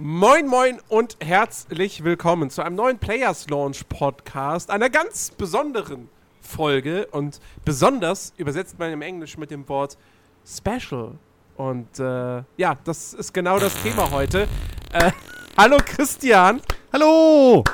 [0.00, 6.08] Moin, moin und herzlich willkommen zu einem neuen Players Launch Podcast, einer ganz besonderen
[6.40, 9.98] Folge und besonders übersetzt man im Englisch mit dem Wort
[10.46, 11.18] Special.
[11.56, 14.46] Und äh, ja, das ist genau das Thema heute.
[14.92, 15.10] Äh,
[15.56, 16.60] hallo Christian.
[16.92, 17.64] Hallo!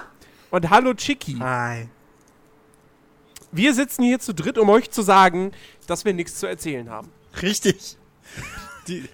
[0.50, 1.36] Und hallo Chicky.
[1.40, 1.90] Hi.
[3.52, 5.52] Wir sitzen hier zu dritt, um euch zu sagen,
[5.86, 7.12] dass wir nichts zu erzählen haben.
[7.42, 7.98] Richtig.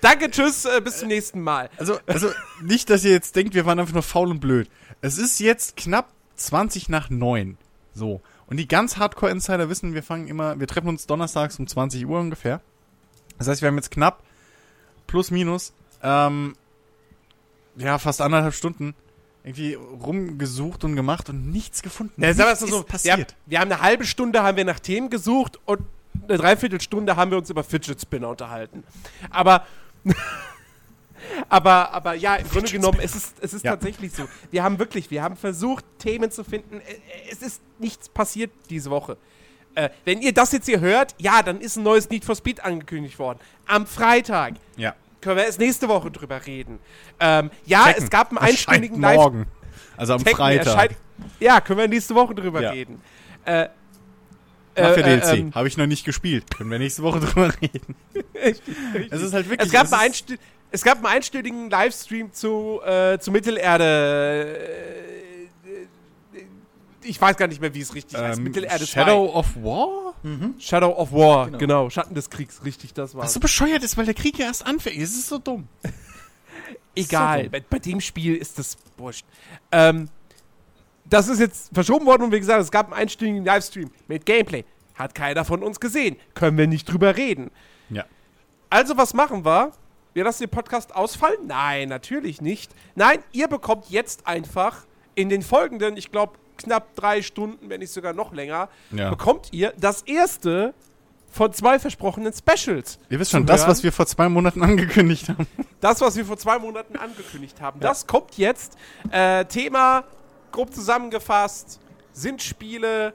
[0.00, 1.70] Danke, tschüss, äh, bis zum nächsten Mal.
[1.76, 2.30] Also, also
[2.62, 4.68] nicht, dass ihr jetzt denkt, wir waren einfach nur faul und blöd.
[5.00, 7.56] Es ist jetzt knapp 20 nach 9.
[7.94, 8.20] So.
[8.46, 12.18] Und die ganz Hardcore-Insider wissen, wir fangen immer, wir treffen uns donnerstags um 20 Uhr
[12.18, 12.60] ungefähr.
[13.38, 14.22] Das heißt, wir haben jetzt knapp
[15.06, 16.54] plus minus ähm,
[17.76, 18.94] ja fast anderthalb Stunden
[19.42, 22.20] irgendwie rumgesucht und gemacht und nichts gefunden.
[22.20, 23.36] Ja, Nichts so, ist wir haben, passiert.
[23.46, 25.80] wir haben eine halbe Stunde haben wir nach Themen gesucht und
[26.28, 28.84] eine Dreiviertelstunde haben wir uns über Fidget Spinner unterhalten.
[29.30, 29.66] Aber,
[31.48, 33.72] aber, aber ja, im Grunde genommen, es ist, es ist Ja.
[33.72, 34.24] tatsächlich so.
[34.50, 36.80] Wir haben wirklich, wir haben versucht, Themen zu finden.
[37.30, 39.16] Es ist nichts passiert diese Woche.
[39.74, 42.64] Äh, wenn ihr das jetzt hier hört, ja, dann ist ein neues Need for Speed
[42.64, 43.38] angekündigt worden.
[43.66, 44.94] Am Freitag Ja.
[45.20, 46.80] können wir erst nächste Woche drüber reden.
[47.20, 49.46] Ähm, ja, Tekken es gab einen einstündigen Live- morgen.
[49.96, 50.96] Also am Tekken Freitag.
[51.38, 52.70] Ja, können wir nächste Woche drüber Ja.
[52.70, 53.00] reden.
[53.44, 53.68] Äh,
[54.76, 55.38] Mafia äh, DLC.
[55.38, 56.44] ähm, Habe ich noch nicht gespielt.
[56.56, 57.94] Können wir nächste Woche drüber reden.
[58.34, 59.66] Es ist halt wirklich.
[59.66, 60.14] es, gab einen
[60.70, 64.58] es gab einen einstündigen Livestream zu, äh, zu Mittelerde.
[64.58, 65.10] Äh,
[67.02, 68.38] ich weiß gar nicht mehr, wie es richtig heißt.
[68.38, 68.86] ähm, Mittelerde 2.
[68.86, 70.14] Shadow of War?
[70.58, 71.58] Shadow of War, genau.
[71.58, 71.90] Genau.
[71.90, 74.66] Schatten des Kriegs, richtig, das war Was so bescheuert ist, weil der Krieg ja erst
[74.66, 74.98] anfängt.
[74.98, 75.66] Es ist so dumm.
[76.94, 77.52] Egal, so dumm.
[77.52, 79.24] bei, bei dem Spiel ist das wurscht.
[79.72, 80.08] Ähm,
[81.10, 84.64] das ist jetzt verschoben worden und wie gesagt, es gab einen einstündigen Livestream mit Gameplay.
[84.94, 86.16] Hat keiner von uns gesehen.
[86.34, 87.50] Können wir nicht drüber reden.
[87.90, 88.04] Ja.
[88.68, 89.72] Also, was machen wir?
[90.12, 91.38] Wir lassen den Podcast ausfallen?
[91.46, 92.72] Nein, natürlich nicht.
[92.94, 97.92] Nein, ihr bekommt jetzt einfach in den folgenden, ich glaube, knapp drei Stunden, wenn nicht
[97.92, 99.08] sogar noch länger, Ja.
[99.10, 100.74] bekommt ihr das erste
[101.32, 102.98] von zwei versprochenen Specials.
[103.08, 103.70] Ihr wisst schon, das, hören.
[103.70, 105.46] was wir vor zwei Monaten angekündigt haben.
[105.80, 108.76] Das, was wir vor zwei Monaten angekündigt haben, das kommt jetzt.
[109.10, 110.04] Äh, Thema,
[110.52, 111.80] grob zusammengefasst,
[112.12, 113.14] sind Spiele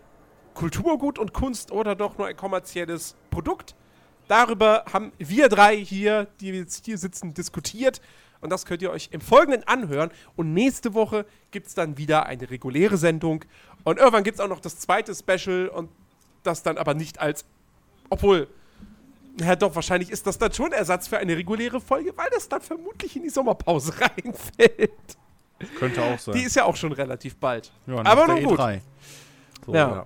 [0.54, 3.76] Kulturgut und Kunst oder doch nur ein kommerzielles Produkt?
[4.28, 8.02] Darüber haben wir drei hier, die jetzt hier sitzen, diskutiert.
[8.42, 10.12] Und das könnt ihr euch im Folgenden anhören.
[10.36, 13.46] Und nächste Woche gibt es dann wieder eine reguläre Sendung.
[13.84, 15.90] Und irgendwann gibt es auch noch das zweite Special und
[16.44, 17.46] das dann aber nicht als.
[18.10, 18.48] Obwohl,
[19.40, 22.62] ja, doch, wahrscheinlich ist das dann schon Ersatz für eine reguläre Folge, weil das dann
[22.62, 25.18] vermutlich in die Sommerpause reinfällt.
[25.78, 26.36] Könnte auch sein.
[26.36, 27.72] Die ist ja auch schon relativ bald.
[27.88, 28.60] ja, nach aber nun gut.
[28.60, 28.82] E3.
[29.66, 30.06] So, Ja.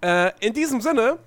[0.00, 1.18] Äh, in diesem Sinne,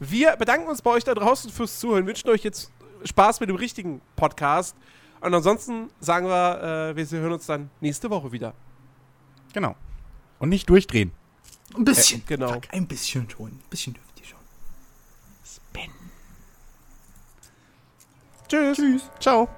[0.00, 2.70] wir bedanken uns bei euch da draußen fürs Zuhören, wünschen euch jetzt
[3.04, 4.76] Spaß mit dem richtigen Podcast.
[5.20, 8.54] Und ansonsten sagen wir, äh, wir hören uns dann nächste Woche wieder.
[9.52, 9.74] Genau.
[10.38, 11.12] Und nicht durchdrehen.
[11.76, 12.20] Ein bisschen.
[12.20, 12.52] Äh, genau.
[12.54, 13.48] Fuck, ein bisschen schon.
[13.52, 14.38] Ein bisschen dürft ihr schon.
[18.48, 18.76] Tschüss.
[18.78, 19.10] Tschüss.
[19.20, 19.48] Ciao.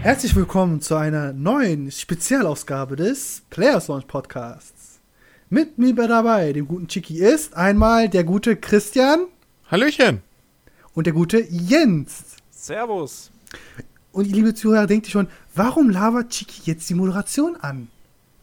[0.00, 5.00] Herzlich willkommen zu einer neuen Spezialausgabe des Players Launch Podcasts.
[5.50, 9.26] Mit mir dabei, dem guten Chiki, ist einmal der gute Christian
[9.68, 10.22] Hallöchen.
[10.94, 12.36] und der gute Jens.
[12.50, 13.32] Servus.
[14.12, 17.88] Und ihr liebe Zuhörer, denkt ihr schon, warum labert Chiki jetzt die Moderation an?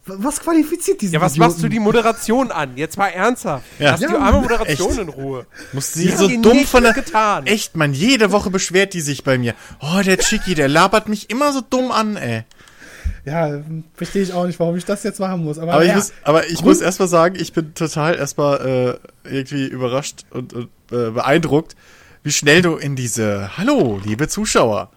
[0.06, 1.50] Was qualifiziert diesen Ja, was Idioten?
[1.50, 2.76] machst du die Moderation an?
[2.76, 3.64] Jetzt mal ernsthaft.
[3.78, 3.90] Ja.
[3.92, 5.00] Lass die Ja, arme Moderation echt.
[5.00, 5.46] in Ruhe.
[5.72, 6.92] Muss Sie so dumm von der.
[6.92, 7.46] getan.
[7.46, 9.54] Echt, man, jede Woche beschwert die sich bei mir.
[9.80, 12.44] Oh, der Chicky, der labert mich immer so dumm an, ey.
[13.24, 13.60] Ja,
[13.94, 15.58] verstehe ich auch nicht, warum ich das jetzt machen muss.
[15.58, 19.28] Aber, Aber ich ja, muss, aber ich muss erstmal sagen, ich bin total erstmal äh,
[19.28, 21.74] irgendwie überrascht und, und äh, beeindruckt,
[22.22, 24.90] wie schnell du in diese Hallo, liebe Zuschauer,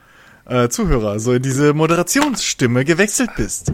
[0.49, 3.71] äh, Zuhörer, so in diese Moderationsstimme gewechselt bist.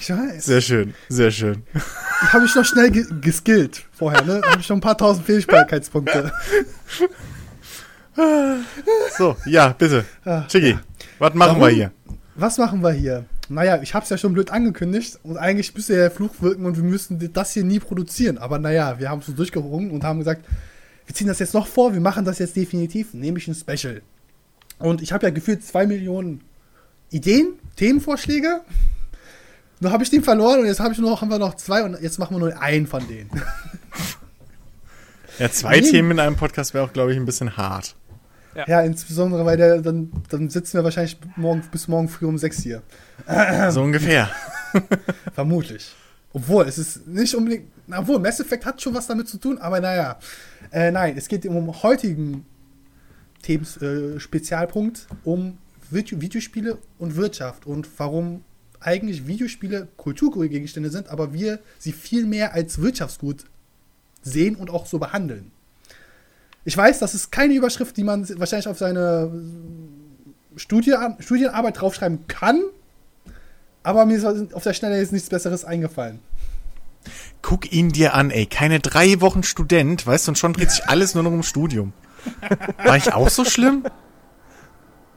[0.00, 0.44] ich weiß.
[0.44, 1.62] Sehr schön, sehr schön.
[2.22, 4.40] Ich habe mich noch schnell ge geskillt vorher, ne?
[4.46, 6.32] habe ich schon ein paar tausend Fähigkeitspunkte.
[9.16, 10.04] So, ja, bitte.
[10.24, 10.78] Ah, Chicky,
[11.18, 11.74] was machen wir Warum?
[11.74, 11.92] hier?
[12.34, 13.24] Was machen wir hier?
[13.48, 16.76] Naja, ich habe es ja schon blöd angekündigt und eigentlich müsste der Fluch wirken und
[16.76, 18.38] wir müssten das hier nie produzieren.
[18.38, 20.44] Aber naja, wir haben es so durchgerungen und haben gesagt,
[21.06, 24.02] wir ziehen das jetzt noch vor, wir machen das jetzt definitiv, nämlich ein Special.
[24.82, 26.42] Und ich habe ja gefühlt zwei Millionen
[27.10, 28.60] Ideen, Themenvorschläge.
[29.80, 31.82] Nur habe ich den verloren und jetzt hab ich nur noch, haben wir noch zwei
[31.82, 33.30] und jetzt machen wir nur einen von denen.
[35.38, 35.90] Ja, zwei Nee.
[35.90, 37.96] Themen in einem Podcast wäre auch, glaube ich, ein bisschen hart.
[38.54, 42.38] Ja, ja insbesondere, weil der, dann, dann sitzen wir wahrscheinlich morgen, bis morgen früh um
[42.38, 42.82] sechs hier.
[43.70, 44.30] So ungefähr.
[45.34, 45.94] Vermutlich.
[46.32, 47.70] Obwohl, es ist nicht unbedingt.
[47.90, 50.18] Obwohl, Mass Effect hat schon was damit zu tun, aber naja.
[50.70, 52.46] Äh, nein, es geht um heutigen
[53.42, 55.58] Themen, äh, Spezialpunkt um
[55.90, 58.42] Video Videospiele und Wirtschaft und warum
[58.80, 63.44] eigentlich Videospiele Kulturgegenstände sind, aber wir sie viel mehr als Wirtschaftsgut
[64.22, 65.50] sehen und auch so behandeln.
[66.64, 69.30] Ich weiß, das ist keine Überschrift, die man wahrscheinlich auf seine
[70.56, 72.62] Studie, Studienarbeit draufschreiben kann,
[73.82, 76.20] aber mir ist auf der Schnelle jetzt nichts Besseres eingefallen.
[77.42, 78.46] Guck ihn dir an, ey.
[78.46, 81.92] Keine drei Wochen Student, weißt du, und schon dreht sich alles nur noch ums Studium.
[82.84, 83.84] War ich auch so schlimm?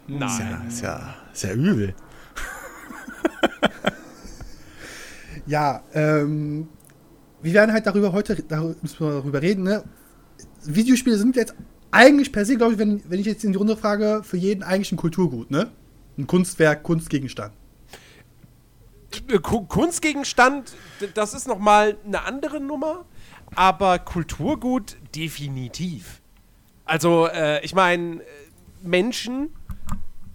[0.07, 0.29] Nein.
[0.29, 1.95] Ist ja, ist ja, ist ja übel.
[5.45, 6.67] ja, ähm,
[7.41, 9.83] wir werden halt darüber heute darüber reden, ne?
[10.63, 11.53] Videospiele sind jetzt
[11.91, 14.63] eigentlich per se, glaube ich, wenn, wenn ich jetzt in die Runde frage, für jeden
[14.63, 15.71] eigentlich ein Kulturgut, ne?
[16.17, 17.53] Ein Kunstwerk, Kunstgegenstand.
[19.41, 20.73] Kunstgegenstand,
[21.13, 23.05] das ist nochmal eine andere Nummer,
[23.55, 26.21] aber Kulturgut definitiv.
[26.85, 28.21] Also, äh, ich meine,
[28.81, 29.53] Menschen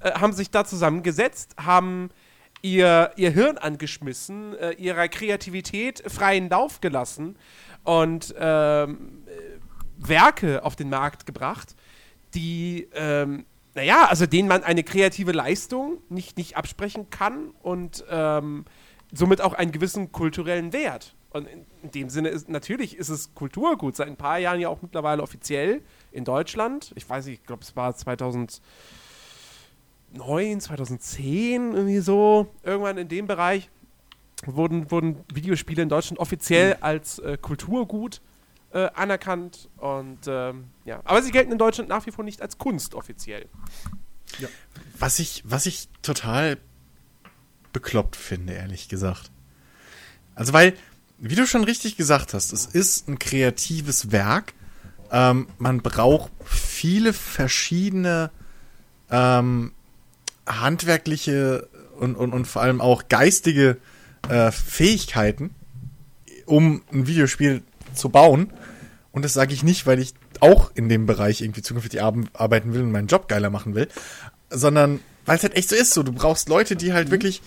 [0.01, 2.11] äh, haben sich da zusammengesetzt, haben
[2.63, 7.37] ihr, ihr Hirn angeschmissen, äh, ihrer Kreativität freien Lauf gelassen
[7.85, 9.23] und ähm,
[9.97, 11.77] Werke auf den Markt gebracht,
[12.35, 18.65] die, ähm, naja, also denen man eine kreative Leistung nicht, nicht absprechen kann und ähm,
[19.13, 21.15] somit auch einen gewissen kulturellen Wert.
[21.31, 24.69] Und in, in, dem Sinne ist natürlich ist es Kulturgut, seit ein paar Jahren ja
[24.69, 25.83] auch mittlerweile offiziell
[26.13, 26.93] in Deutschland.
[26.95, 28.61] Ich weiß nicht, ich glaube, es war 2009,
[30.61, 33.71] 2010, irgendwie so, irgendwann in dem Bereich
[34.47, 36.83] wurden, wurden Videospiele in Deutschland offiziell mhm.
[36.83, 38.21] als äh, Kulturgut
[38.73, 39.69] äh, anerkannt.
[39.77, 43.47] Und ähm, ja, aber sie gelten in Deutschland nach wie vor nicht als Kunst offiziell.
[44.39, 44.49] Ja.
[44.99, 46.59] Was ich, was ich total
[47.73, 49.31] bekloppt finde, ehrlich gesagt.
[50.35, 50.75] Also, weil,
[51.19, 54.55] wie du schon richtig gesagt hast, es ist ein kreatives Werk.
[55.11, 58.31] Ähm, man braucht viele verschiedene
[59.11, 59.73] ähm,
[60.47, 61.69] handwerkliche
[61.99, 63.77] und, und, und vor allem auch geistige
[64.29, 65.55] äh, Fähigkeiten,
[66.47, 67.63] um ein Videospiel
[67.95, 68.53] zu bauen.
[69.13, 72.83] Und das sage ich nicht, weil ich auch in dem Bereich irgendwie zukünftig arbeiten will
[72.83, 73.89] und meinen Job geiler machen will,
[74.49, 75.93] sondern weil es halt echt so ist.
[75.93, 77.13] So, du brauchst Leute, die halt mhm.
[77.13, 77.43] wirklich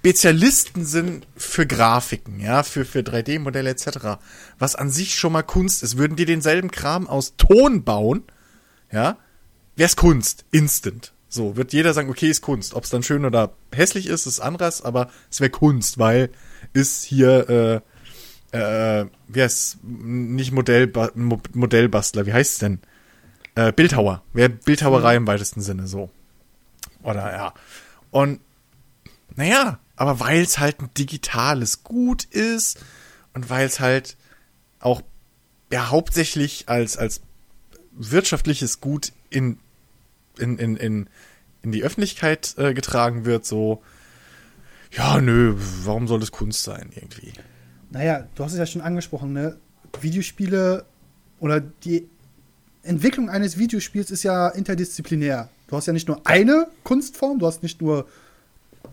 [0.00, 4.18] Spezialisten sind für Grafiken, ja, für, für 3D-Modelle etc.
[4.58, 5.98] Was an sich schon mal Kunst ist.
[5.98, 8.22] Würden die denselben Kram aus Ton bauen,
[8.92, 9.18] ja,
[9.74, 10.44] wär's Kunst.
[10.52, 11.12] Instant.
[11.28, 12.74] So, wird jeder sagen, okay, ist Kunst.
[12.74, 16.30] Ob es dann schön oder hässlich ist, ist anderes, aber es wäre Kunst, weil
[16.72, 17.82] ist hier,
[18.52, 22.80] äh, äh, wie heißt nicht Modellba Modellbastler, wie heißt es denn?
[23.56, 24.22] Äh, Bildhauer.
[24.32, 26.08] Wäre Bildhauerei im weitesten Sinne so.
[27.02, 27.54] Oder ja.
[28.10, 28.40] Und
[29.34, 32.78] naja, aber weil es halt ein digitales Gut ist
[33.34, 34.16] und weil es halt
[34.80, 35.02] auch
[35.70, 37.20] ja hauptsächlich als, als
[37.92, 39.58] wirtschaftliches Gut in,
[40.38, 41.10] in, in, in,
[41.62, 43.82] in die Öffentlichkeit äh, getragen wird, so,
[44.92, 45.54] ja, nö,
[45.84, 47.34] warum soll das Kunst sein irgendwie?
[47.90, 49.56] naja, du hast es ja schon angesprochen, ne?
[50.00, 50.84] Videospiele
[51.40, 52.08] oder die
[52.82, 55.48] Entwicklung eines Videospiels ist ja interdisziplinär.
[55.66, 58.06] Du hast ja nicht nur eine Kunstform, du hast nicht nur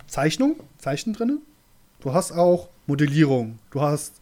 [0.08, 1.40] Zeichnung, Zeichen drin,
[2.00, 4.14] du hast auch Modellierung, du hast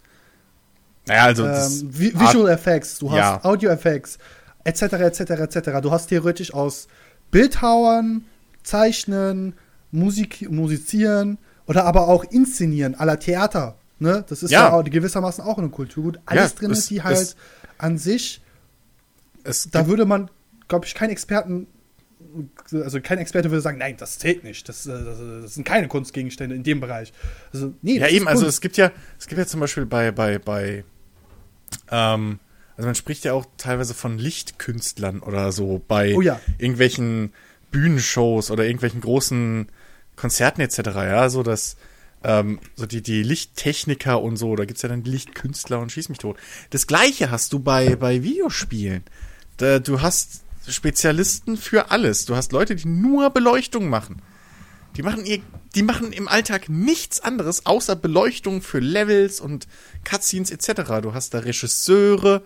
[1.06, 3.44] naja, also ähm, Visual Effects, du hast ja.
[3.44, 4.18] Audio Effects,
[4.64, 5.82] etc., etc., etc.
[5.82, 6.88] Du hast theoretisch aus
[7.30, 8.24] Bildhauern,
[8.64, 9.54] Zeichnen,
[9.92, 14.26] Musik, Musizieren oder aber auch Inszenieren aller Theater Ne?
[14.28, 16.20] Das ist ja, ja gewissermaßen auch eine Kulturgut.
[16.26, 17.36] Alles ja, drin ist, die halt es,
[17.78, 18.42] an sich,
[19.46, 20.30] es da würde man,
[20.68, 21.68] glaube ich, kein Experten,
[22.72, 24.68] also kein Experte würde sagen, nein, das zählt nicht.
[24.68, 27.14] Das, das, das sind keine Kunstgegenstände in dem Bereich.
[27.52, 30.40] Also, nee, ja, eben, also es gibt ja, es gibt ja zum Beispiel bei, bei,
[30.40, 30.84] bei,
[31.92, 32.40] ähm,
[32.76, 36.40] also man spricht ja auch teilweise von Lichtkünstlern oder so bei oh ja.
[36.58, 37.34] irgendwelchen
[37.72, 39.68] Bühnenshows oder irgendwelchen großen
[40.16, 40.78] Konzerten etc.
[40.96, 41.78] Ja, so dass
[42.24, 46.10] ähm, so die, die Lichttechniker und so, da gibt's ja dann die Lichtkünstler und schieß
[46.10, 46.38] mich tot.
[46.70, 49.04] Das gleiche hast du bei, bei Videospielen.
[49.58, 52.26] Da, du hast Spezialisten für alles.
[52.26, 54.22] Du hast Leute, die nur Beleuchtung machen.
[54.96, 55.42] Die machen ihr,
[55.76, 59.68] die machen im Alltag nichts anderes außer Beleuchtung für Levels und
[60.04, 61.02] Cutscenes etc.
[61.02, 62.44] Du hast da Regisseure,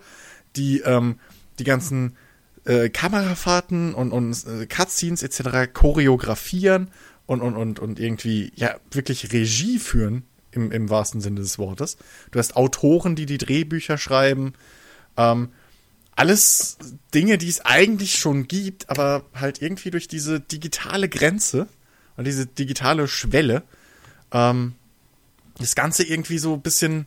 [0.56, 1.18] die ähm,
[1.58, 2.16] die ganzen
[2.64, 5.72] äh, Kamerafahrten und, und äh, Cutscenes etc.
[5.72, 6.90] choreografieren
[7.26, 11.98] und, und, und, und irgendwie, ja, wirklich Regie führen, im, im wahrsten Sinne des Wortes.
[12.30, 14.54] Du hast Autoren, die die Drehbücher schreiben.
[15.16, 15.50] Ähm,
[16.18, 16.78] alles
[17.14, 21.68] Dinge, die es eigentlich schon gibt, aber halt irgendwie durch diese digitale Grenze
[22.16, 23.62] und diese digitale Schwelle
[24.32, 24.74] ähm,
[25.58, 27.06] das Ganze irgendwie so ein bisschen,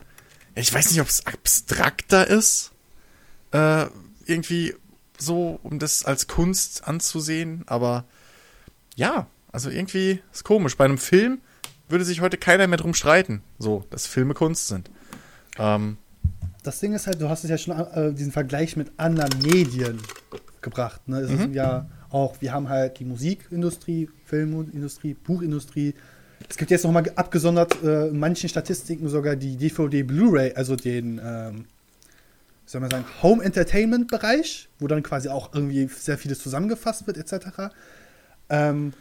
[0.54, 2.72] ich weiß nicht, ob es abstrakter ist,
[3.50, 3.86] äh,
[4.24, 4.74] irgendwie
[5.18, 8.04] so, um das als Kunst anzusehen, aber
[8.96, 10.78] ja, also irgendwie ist komisch.
[10.78, 11.42] Bei einem Film
[11.88, 14.90] würde sich heute keiner mehr drum streiten, so, dass Filme Kunst sind.
[15.58, 15.98] Ähm,
[16.62, 19.98] Das Ding ist halt, du hast es ja schon äh, diesen Vergleich mit anderen Medien
[20.60, 21.08] gebracht.
[21.08, 21.18] Ne?
[21.20, 21.40] Es Mhm.
[21.50, 25.94] ist ja auch, wir haben halt die Musikindustrie, Filmindustrie, Buchindustrie.
[26.48, 31.20] Es gibt jetzt nochmal abgesondert äh, in manchen Statistiken sogar die DVD Blu-ray, also den,
[31.24, 31.64] ähm,
[32.64, 37.06] wie soll man sagen, Home Entertainment Bereich, wo dann quasi auch irgendwie sehr vieles zusammengefasst
[37.06, 37.72] wird, etc.
[38.50, 38.92] Ähm,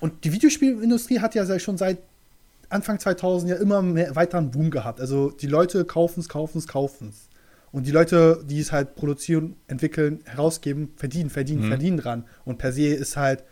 [0.00, 1.98] und die Videospielindustrie hat ja schon seit
[2.68, 5.00] Anfang 2000 ja immer mehr weiter einen Boom gehabt.
[5.00, 7.28] Also die Leute kaufen es, kaufen es, kaufen es.
[7.72, 11.68] Und die Leute, die es halt produzieren, entwickeln, herausgeben, verdienen, verdienen, Mhm.
[11.68, 12.24] verdienen dran.
[12.44, 13.44] Und per se ist halt,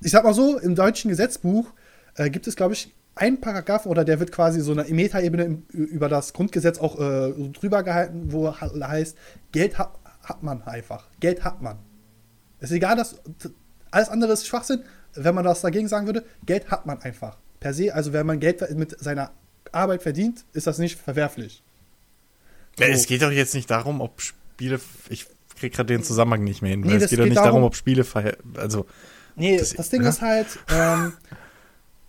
[0.00, 1.72] ich sag mal so, im deutschen Gesetzbuch
[2.16, 6.08] äh, gibt es, glaube ich, einen Paragraph oder der wird quasi so eine Metaebene über
[6.08, 9.16] das Grundgesetz auch äh, so drüber gehalten, wo heißt,
[9.52, 9.92] Geld ha
[10.22, 11.06] hat man einfach.
[11.20, 11.78] Geld hat man.
[12.60, 13.16] Ist egal, dass
[13.90, 14.82] alles andere ist Schwachsinn,
[15.14, 17.38] wenn man das dagegen sagen würde, Geld hat man einfach.
[17.60, 19.30] Per se, also wenn man Geld mit seiner
[19.72, 21.62] Arbeit verdient, ist das nicht verwerflich.
[22.78, 22.84] So.
[22.84, 24.80] Es geht doch jetzt nicht darum, ob Spiele.
[25.08, 25.26] Ich
[25.58, 26.80] krieg gerade den Zusammenhang nicht mehr hin.
[26.80, 28.04] Nee, es geht doch nicht darum, darum- ob Spiele.
[28.56, 28.86] Also,
[29.38, 30.08] Nee, Das- das, Ding ja.
[30.08, 31.12] ist halt, ähm,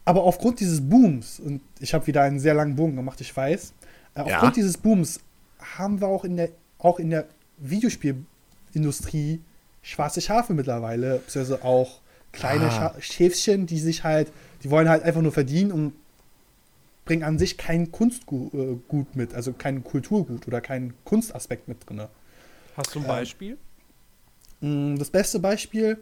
[0.06, 3.74] aber aufgrund dieses Booms, und ich habe wieder einen sehr langen Bogen gemacht, ich weiß,
[4.16, 4.52] äh, aufgrund Ja.
[4.52, 5.20] dieses Booms
[5.60, 6.50] haben wir auch in der,
[6.80, 7.26] auch in der
[7.58, 9.42] Videospielindustrie
[9.82, 12.00] schwarze Schafe mittlerweile, beziehungsweise auch
[12.32, 12.94] kleine Ah.
[13.00, 14.32] Schäfchen, die sich halt,
[14.64, 15.94] die wollen halt einfach nur verdienen und
[17.06, 18.78] bringen an sich kein Kunstgut äh,
[19.14, 22.02] mit, also kein Kulturgut oder keinen Kunstaspekt mit drin.
[22.76, 23.58] Hast du ein Ähm, Beispiel?
[24.62, 25.98] Mm, Das beste Beispiel,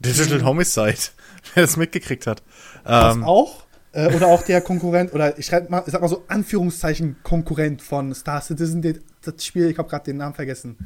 [0.00, 0.96] Digital Homicide,
[1.54, 2.42] wer das mitgekriegt hat.
[2.84, 3.64] Das Ähm, auch.
[3.92, 7.80] Äh, oder auch der Konkurrent, oder ich schreib mal, ich sag mal so Anführungszeichen Konkurrent
[7.80, 10.76] von Star Citizen, den, das Spiel, ich habe gerade den Namen vergessen.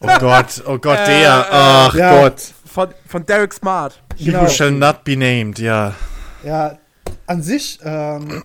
[0.00, 1.28] oh Gott, oh Gott, der.
[1.28, 2.20] äh, Ach ja.
[2.22, 2.40] Gott.
[2.66, 4.02] Von, von Derek Smart.
[4.16, 4.42] He Genau.
[4.42, 5.94] who shall not be named, ja.
[6.44, 6.78] Ja,
[7.26, 8.44] an sich ähm,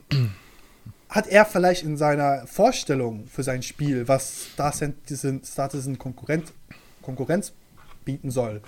[1.10, 6.52] hat er vielleicht in seiner Vorstellung für sein Spiel, was Star Citizen, Star Citizen Konkurrent,
[7.02, 7.54] Konkurrenz
[8.04, 8.62] bieten soll,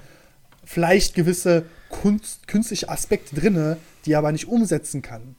[0.63, 5.35] vielleicht gewisse Kunst, künstliche Aspekte drinne, die er aber nicht umsetzen kann.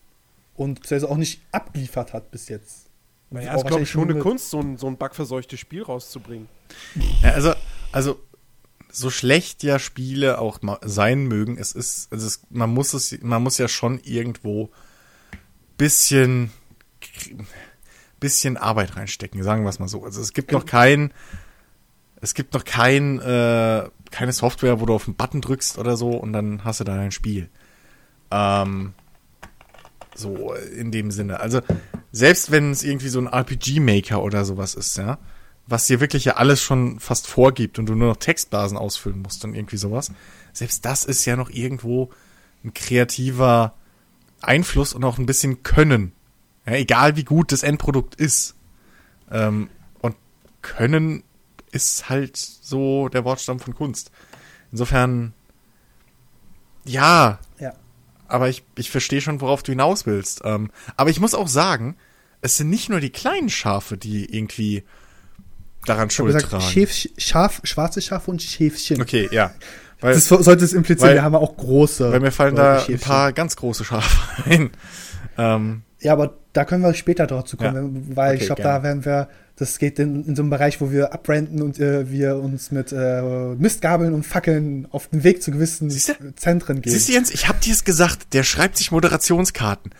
[0.54, 2.86] Und beziehungsweise auch nicht abgeliefert hat bis jetzt.
[3.30, 6.48] Naja, ist, glaube ich, schon nur eine Kunst, so ein, so ein bugverseuchtes Spiel rauszubringen.
[7.22, 7.52] ja also,
[7.92, 8.20] also,
[8.90, 13.42] so schlecht ja Spiele auch sein mögen, es ist, also es, man muss es, man
[13.42, 14.70] muss ja schon irgendwo
[15.76, 16.50] bisschen,
[18.20, 20.04] bisschen Arbeit reinstecken, sagen wir es mal so.
[20.04, 21.12] Also es gibt noch kein,
[22.20, 26.10] es gibt noch kein, äh, keine Software, wo du auf einen Button drückst oder so
[26.10, 27.48] und dann hast du da dein Spiel.
[28.30, 28.94] Ähm,
[30.14, 31.40] so in dem Sinne.
[31.40, 31.60] Also
[32.10, 35.18] selbst wenn es irgendwie so ein RPG-Maker oder sowas ist, ja,
[35.68, 39.44] was dir wirklich ja alles schon fast vorgibt und du nur noch Textbasen ausfüllen musst
[39.44, 40.10] und irgendwie sowas,
[40.52, 42.10] selbst das ist ja noch irgendwo
[42.64, 43.74] ein kreativer
[44.40, 46.12] Einfluss und auch ein bisschen Können.
[46.66, 48.54] Ja, egal wie gut das Endprodukt ist.
[49.30, 49.68] Ähm,
[50.00, 50.16] und
[50.62, 51.22] Können
[51.70, 54.10] ist halt so der Wortstamm von Kunst.
[54.72, 55.34] Insofern,
[56.84, 57.74] ja, Ja.
[58.26, 60.40] aber ich, ich verstehe schon, worauf du hinaus willst.
[60.44, 61.96] Ähm, aber ich muss auch sagen,
[62.40, 64.84] es sind nicht nur die kleinen Schafe, die irgendwie
[65.88, 66.64] daran Schuld gesagt, tragen.
[66.64, 69.00] Schäf, Schaf, schwarze Schafe und Schäfchen.
[69.00, 69.50] Okay, ja.
[70.00, 72.12] Weil, Das so- sollte es implizieren, weil- wir haben ja auch große.
[72.12, 73.00] weil mir fallen da ein Schäfchen.
[73.08, 74.70] paar ganz große Schafe ein.
[75.36, 78.16] Ähm, Ja, aber da können wir später drauf zu kommen, Ja.
[78.16, 80.92] weil Okay, ich glaube, da werden wir, das geht in, in so einem Bereich, wo
[80.92, 83.22] wir abbranden und äh, wir uns mit äh,
[83.56, 86.14] Mistgabeln und Fackeln auf den Weg zu gewissen Siehste?
[86.36, 86.92] Zentren gehen.
[86.92, 89.92] siehst du, Jens, ich hab dir's gesagt, der schreibt sich Moderationskarten.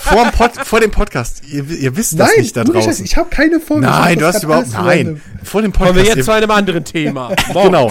[0.00, 1.42] vor, dem Pod, vor dem Podcast.
[1.46, 3.04] Ihr, ihr wisst das Nein, nicht da draußen.
[3.04, 3.86] ich habe keine Folge.
[3.86, 5.20] Nein, du hast überhaupt, nein.
[5.42, 5.94] Vor dem Podcast.
[5.94, 7.34] Kommen wir jetzt zu einem anderen Thema.
[7.64, 7.90] Genau.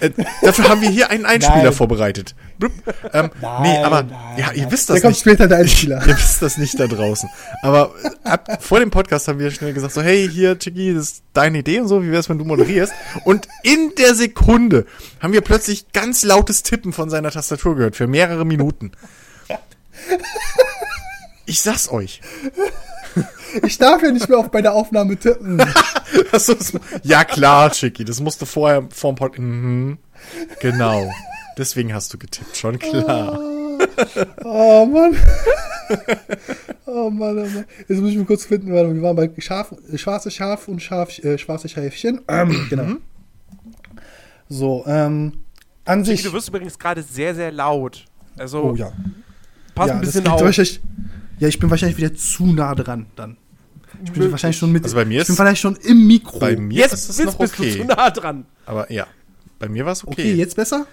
[0.00, 0.10] Äh,
[0.42, 1.72] dafür haben wir hier einen Einspieler Nein.
[1.72, 2.34] vorbereitet.
[2.58, 2.72] Blub.
[3.12, 5.20] Ähm, Nein, nee, aber nein, ja, ihr wisst Der das kommt nicht.
[5.20, 6.02] später, der Einspieler.
[6.06, 7.28] Ihr wisst das nicht da draußen.
[7.62, 11.22] Aber ab, vor dem Podcast haben wir schnell gesagt, so, hey, hier, Chicky, das ist
[11.34, 12.94] deine Idee und so, wie wär's, wenn du moderierst?
[13.24, 14.86] Und in der Sekunde
[15.20, 18.92] haben wir plötzlich ganz lautes Tippen von seiner Tastatur gehört, für mehrere Minuten.
[21.44, 22.22] Ich sag's euch.
[23.62, 25.62] Ich darf ja nicht mehr auf bei der Aufnahme tippen.
[26.32, 29.38] Ist, ja klar, Chicky, das musste vorher vorm Pod.
[29.38, 29.98] Mhm,
[30.60, 31.12] genau.
[31.58, 33.38] Deswegen hast du getippt, schon klar.
[34.44, 35.16] Oh Mann.
[36.86, 37.64] oh Mann, oh Mann.
[37.88, 40.80] Jetzt muss ich mal kurz finden, weil wir waren bei Schaf, äh, schwarze Schaf und
[40.80, 42.20] Schaf, äh, schwarze Schäfchen.
[42.28, 42.96] Ähm, genau.
[44.48, 45.32] So, ähm,
[45.84, 46.22] an sich.
[46.22, 48.04] Du wirst übrigens gerade sehr, sehr laut.
[48.36, 48.92] Also, Oh ja.
[49.74, 50.40] pass ja, ein bisschen auf.
[51.38, 53.36] Ja, ich bin wahrscheinlich wieder zu nah dran dann.
[54.04, 54.84] Ich bin wahrscheinlich schon mit.
[54.84, 56.38] Also bei mir ich bin ist- vielleicht schon im Mikro.
[56.38, 57.78] Bei mir Jetzt ist es bist, noch bist du okay.
[57.80, 58.46] zu nah dran.
[58.66, 59.06] Aber ja,
[59.58, 60.12] bei mir war es okay.
[60.12, 60.86] Okay, jetzt besser?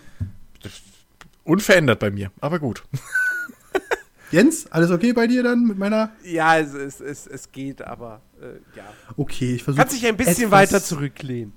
[1.51, 2.83] Unverändert bei mir, aber gut.
[4.31, 6.11] Jens, alles okay bei dir dann mit meiner?
[6.23, 8.85] Ja, es, es, es, es geht, aber äh, ja.
[9.17, 9.81] Okay, ich versuche.
[9.81, 11.51] Kannst dich ein bisschen weiter zurücklehnen.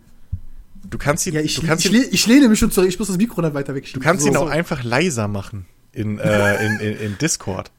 [0.90, 2.88] Du kannst ihn, Ja, ich, du kannst ich, ihn, ich lehne mich schon zurück.
[2.88, 4.02] Ich muss das Mikro dann weiter du wegschieben.
[4.02, 4.30] kannst so.
[4.30, 7.70] ihn auch einfach leiser machen in, äh, in, in, in Discord.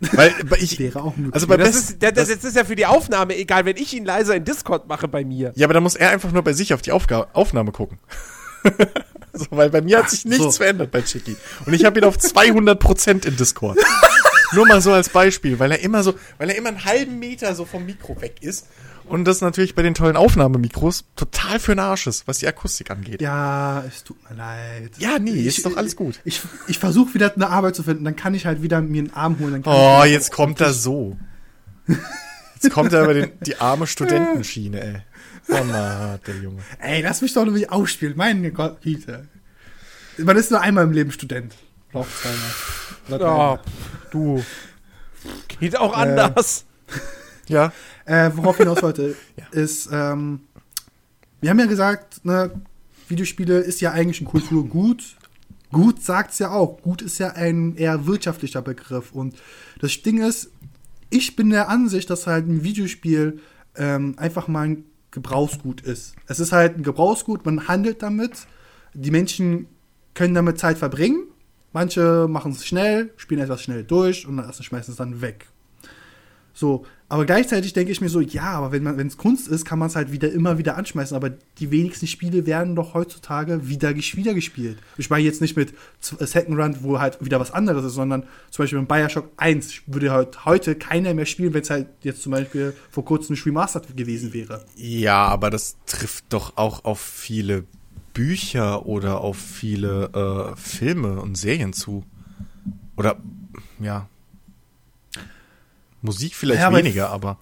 [0.12, 1.34] Weil, ich, Wäre auch möglich.
[1.34, 3.92] also bei Das Best, ist, das, das ist ja für die Aufnahme egal, wenn ich
[3.92, 5.52] ihn leiser in Discord mache bei mir.
[5.56, 7.98] ja, aber da muss er einfach nur bei sich auf die Aufga Aufnahme gucken.
[9.38, 10.50] So, weil bei mir hat sich nichts so.
[10.50, 11.36] verändert bei Chicky.
[11.66, 13.78] Und ich habe ihn auf 200% in Discord.
[14.52, 17.54] nur mal so als Beispiel, weil er immer so, weil er immer einen halben Meter
[17.54, 18.66] so vom Mikro weg ist.
[19.06, 22.90] Und das natürlich bei den tollen Aufnahmemikros total für den Arsch ist, was die Akustik
[22.90, 23.22] angeht.
[23.22, 24.90] Ja, es tut mir leid.
[24.98, 26.20] Ja, nee, ich, ist doch alles gut.
[26.24, 29.14] Ich, ich versuche wieder eine Arbeit zu finden, dann kann ich halt wieder mir einen
[29.14, 29.62] Arm holen.
[29.64, 31.16] Oh, ich jetzt kommt er so.
[32.60, 35.02] Jetzt kommt er über den, die arme Studentenschiene, ey.
[35.48, 36.62] Oh Mann, der Junge.
[36.78, 38.14] Ey, lass mich doch nur wieder ausspielen.
[38.16, 39.26] Meine Gott, Güte.
[40.18, 41.54] Man ist nur einmal im Leben Student.
[41.92, 43.20] Oder auch zweimal.
[43.20, 43.60] Ja,
[44.10, 44.44] du.
[45.58, 46.64] Geht auch anders.
[47.48, 47.72] Ja,
[48.04, 49.16] Äh, worauf ich hinaus wollte,
[49.52, 50.40] ist, ähm,
[51.40, 52.50] wir haben ja gesagt, ne,
[53.08, 55.16] Videospiele ist ja eigentlich ein Kulturgut.
[55.72, 56.80] Gut sagt's ja auch.
[56.82, 59.12] Gut ist ja ein eher wirtschaftlicher Begriff.
[59.12, 59.36] Und
[59.80, 60.50] das Ding ist,
[61.10, 63.40] ich bin der Ansicht, dass halt ein Videospiel
[63.76, 66.14] ähm, einfach mal ein Gebrauchsgut ist.
[66.26, 68.46] Es ist halt ein Gebrauchsgut, man handelt damit.
[68.94, 69.66] Die Menschen
[70.14, 71.24] können damit Zeit verbringen.
[71.72, 75.46] Manche machen es schnell, spielen etwas schnell durch und dann schmeißen es dann weg.
[76.52, 79.88] So, aber gleichzeitig denke ich mir so, ja, aber wenn es Kunst ist, kann man
[79.88, 81.16] es halt wieder immer wieder anschmeißen.
[81.16, 84.78] Aber die wenigsten Spiele werden doch heutzutage wieder, wieder gespielt.
[84.98, 88.24] Ich meine jetzt nicht mit äh, Second Run, wo halt wieder was anderes ist, sondern
[88.50, 92.20] zum Beispiel in Bioshock 1 würde halt heute keiner mehr spielen, wenn es halt jetzt
[92.20, 94.66] zum Beispiel vor kurzem remastered gewesen wäre.
[94.76, 97.64] Ja, aber das trifft doch auch auf viele
[98.12, 102.04] Bücher oder auf viele äh, Filme und Serien zu.
[102.96, 103.16] Oder,
[103.80, 104.08] ja.
[106.02, 107.38] Musik vielleicht Ja, aber- weniger, aber.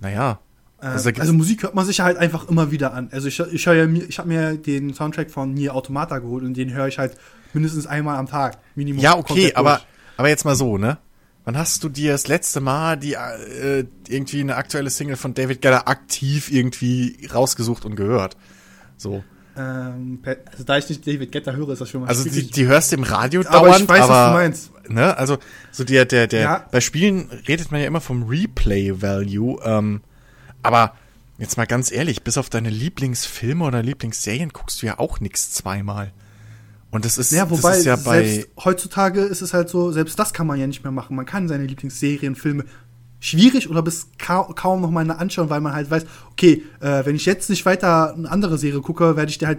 [0.00, 0.40] Naja.
[0.80, 3.08] Äh, Also also Musik hört man sich halt einfach immer wieder an.
[3.12, 6.54] Also ich, ich höre ja, ich habe mir den Soundtrack von Nier Automata geholt und
[6.54, 7.16] den höre ich halt
[7.54, 8.58] mindestens einmal am Tag.
[8.74, 9.02] Minimum.
[9.02, 9.86] Ja, okay, aber, durch.
[10.18, 10.98] aber jetzt mal so, ne?
[11.44, 15.62] Wann hast du dir das letzte Mal die äh, irgendwie eine aktuelle Single von David
[15.62, 18.36] Guetta aktiv irgendwie rausgesucht und gehört?
[18.96, 19.22] So.
[19.56, 20.18] Ähm,
[20.50, 22.92] also da ich nicht David Guetta höre, ist das schon mal Also die, die hörst
[22.92, 24.70] du im Radio Aber dauernd, ich weiß, was aber, du meinst.
[24.88, 25.38] Ne, also
[25.72, 26.66] so der der der Ja.
[26.70, 30.02] bei Spielen redet man ja immer vom Replay Value, ähm,
[30.62, 30.94] aber
[31.38, 35.50] jetzt mal ganz ehrlich, bis auf deine Lieblingsfilme oder Lieblingsserien guckst du ja auch nix
[35.52, 36.12] zweimal.
[36.90, 40.18] Und das ist Ja, wobei das ist ja bei heutzutage ist es halt so, selbst
[40.18, 41.16] das kann man ja nicht mehr machen.
[41.16, 42.64] Man kann seine Lieblingsserien, Filme
[43.20, 47.16] schwierig oder bis ka kaum noch mal anschauen, weil man halt weiß, okay, äh, wenn
[47.16, 49.58] ich jetzt nicht weiter eine andere Serie gucke, werde ich dir halt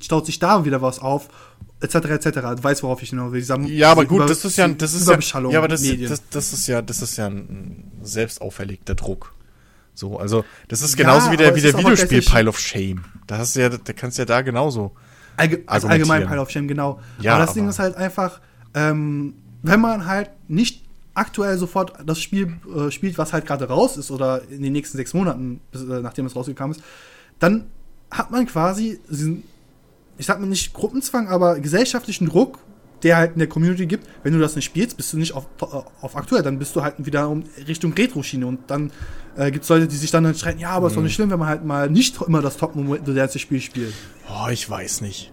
[0.00, 1.28] staut sich da wieder was auf,
[1.80, 1.94] etc.
[1.94, 2.24] etc.
[2.56, 3.40] Du weißt, worauf ich hinaus will.
[3.40, 5.18] Dieser- Ja, aber gut, über- das ist ja, das ist ja,
[5.50, 9.32] ja, aber das, das, das ist ja, das ist ja ein selbst auferlegter Druck.
[9.94, 13.04] So, also das ist Ja, genauso wie der, wie der Videospiel Pile of Shame.
[13.26, 14.92] Da hast du ja, da kannst du ja da genauso.
[15.38, 16.10] Allge als argumentieren.
[16.12, 17.00] allgemein Pile of Shame, genau.
[17.20, 18.40] Ja, aber das Ding aber- ist halt einfach,
[18.74, 20.84] ähm, wenn man halt nicht
[21.20, 24.96] aktuell sofort das Spiel äh, spielt, was halt gerade raus ist oder in den nächsten
[24.96, 26.82] sechs Monaten, bis, äh, nachdem es rausgekommen ist,
[27.38, 27.66] dann
[28.10, 29.44] hat man quasi diesen,
[30.18, 32.58] ich sag mal nicht Gruppenzwang, aber gesellschaftlichen Druck,
[33.02, 34.06] der halt in der Community gibt.
[34.22, 35.46] Wenn du das nicht spielst, bist du nicht auf,
[36.02, 38.92] auf aktuell, dann bist du halt wieder um Richtung Retro-Schiene und dann
[39.36, 40.96] äh, gibt es Leute, die sich dann streiten, ja, aber ist Mhm.
[40.96, 43.94] doch nicht schlimm, wenn man halt mal nicht immer das top-modernste Spiel spielt.
[44.28, 45.32] Oh, ich weiß nicht.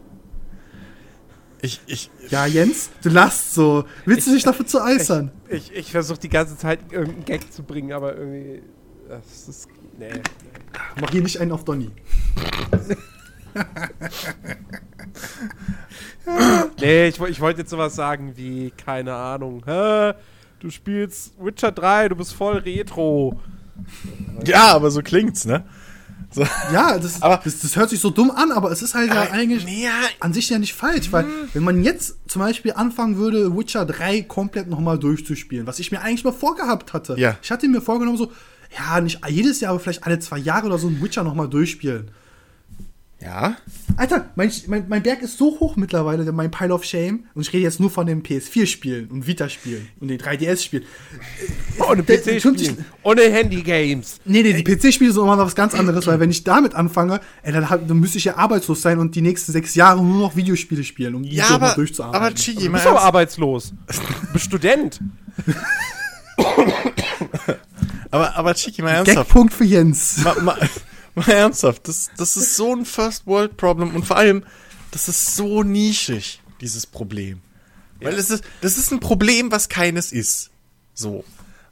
[1.62, 3.86] Ich, ich, Ja, Jens, du lachst so.
[4.06, 5.32] Willst du dich dafür zu äußern?
[5.50, 8.62] Ich, ich versuche die ganze Zeit irgendeinen Gag zu bringen, aber irgendwie.
[9.10, 9.68] Das ist.
[9.98, 10.22] Nee.
[11.02, 11.90] Mach hier nicht einen auf Donny.
[16.80, 20.14] Nee, ich, ich wollte jetzt sowas sagen wie, keine Ahnung, hä?
[20.60, 23.40] Du spielst Witcher 3, du bist voll retro.
[24.46, 25.64] ja, aber so klingt's, ne?
[26.30, 26.42] So.
[26.74, 29.32] Ja, das, Aber- das, das hört sich so dumm an, aber es ist halt ja
[29.32, 29.88] eigentlich Nee,
[30.20, 34.24] an sich ja nicht falsch, weil wenn man jetzt zum Beispiel anfangen würde, Witcher 3
[34.24, 37.16] komplett nochmal durchzuspielen, was ich mir eigentlich mal vorgehabt hatte.
[37.18, 37.38] Ja.
[37.42, 38.32] Ich hatte mir vorgenommen, so,
[38.78, 42.12] ja, nicht jedes Jahr, aber vielleicht alle zwei Jahre oder so ein Witcher nochmal durchspielen.
[43.20, 43.58] Ja.
[43.96, 47.26] Alter, mein, mein, mein Berg ist so hoch mittlerweile, mein Pile of Shame.
[47.34, 50.84] Und ich rede jetzt nur von den PS4-Spielen und Vita-Spielen und den 3DS-Spielen.
[51.80, 52.86] Ohne Der- PC Entschuldigung, spielen.
[53.02, 54.20] Ohne Handy-Games.
[54.24, 57.52] Nee, nee, die PC-Spiele sind nochmal was ganz anderes, weil wenn ich damit anfange, ey,
[57.52, 60.84] dann, dann müsste ich ja arbeitslos sein und die nächsten sechs Jahre nur noch Videospiele
[60.84, 62.24] spielen, um die Ja, aber, durchzuarbeiten.
[62.24, 63.74] aber Chigi, Du mal bist aber arbeitslos.
[63.88, 65.00] Du bist Student.
[68.12, 69.18] aber, aber Chigi, mal ernsthaft.
[69.30, 70.24] Gagpunkt für Jens.
[70.24, 70.70] mal, mal,
[71.26, 74.44] mal ernsthaft, das, das ist so ein First-World-Problem und vor allem,
[74.92, 77.42] das ist so nischig, dieses Problem.
[78.00, 80.52] Weil es ist, das ist ein Problem, was keines ist.
[80.94, 81.24] So.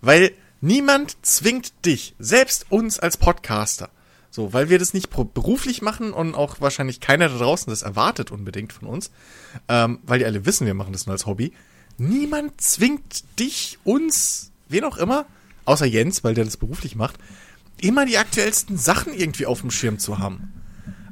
[0.02, 0.32] Weil
[0.62, 3.92] niemand zwingt dich, selbst uns als Podcaster,
[4.32, 8.32] so, weil wir das nicht beruflich machen und auch wahrscheinlich keiner da draußen das erwartet
[8.32, 9.12] unbedingt von uns,
[9.70, 11.54] ähm, weil die alle wissen, wir machen das nur als Hobby.
[12.00, 15.28] Niemand zwingt dich, uns, wen auch immer,
[15.66, 17.20] außer Jens, weil der das beruflich macht,
[17.82, 20.52] immer die aktuellsten Sachen irgendwie auf dem Schirm zu haben.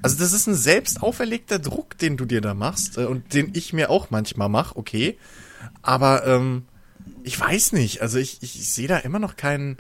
[0.02, 3.52] Also das ist ein selbst auferlegter Druck, den du dir da machst äh, und den
[3.54, 5.18] ich mir auch manchmal mache, okay.
[5.82, 6.64] Aber ähm,
[7.24, 9.78] ich weiß nicht, also ich, ich, ich sehe da immer noch keinen.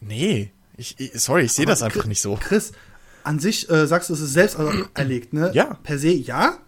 [0.00, 2.36] Nee, ich, ich sorry, ich sehe das einfach Chris- nicht so.
[2.40, 2.72] Chris,
[3.24, 4.56] an sich äh, sagst du, es ist selbst
[4.94, 5.50] erlegt, ne?
[5.52, 5.74] Ja.
[5.82, 6.58] Per se ja.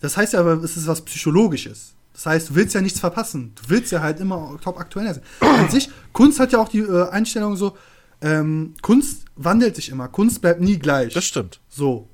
[0.00, 1.94] Das heißt ja aber, es ist was Psychologisches.
[2.12, 3.52] Das heißt, du willst ja nichts verpassen.
[3.54, 5.22] Du willst ja halt immer top aktuell sein.
[5.40, 7.76] An sich, Kunst hat ja auch die äh, Einstellung so,
[8.20, 10.08] ähm, Kunst wandelt sich immer.
[10.08, 11.14] Kunst bleibt nie gleich.
[11.14, 11.60] Das stimmt.
[11.68, 12.08] So.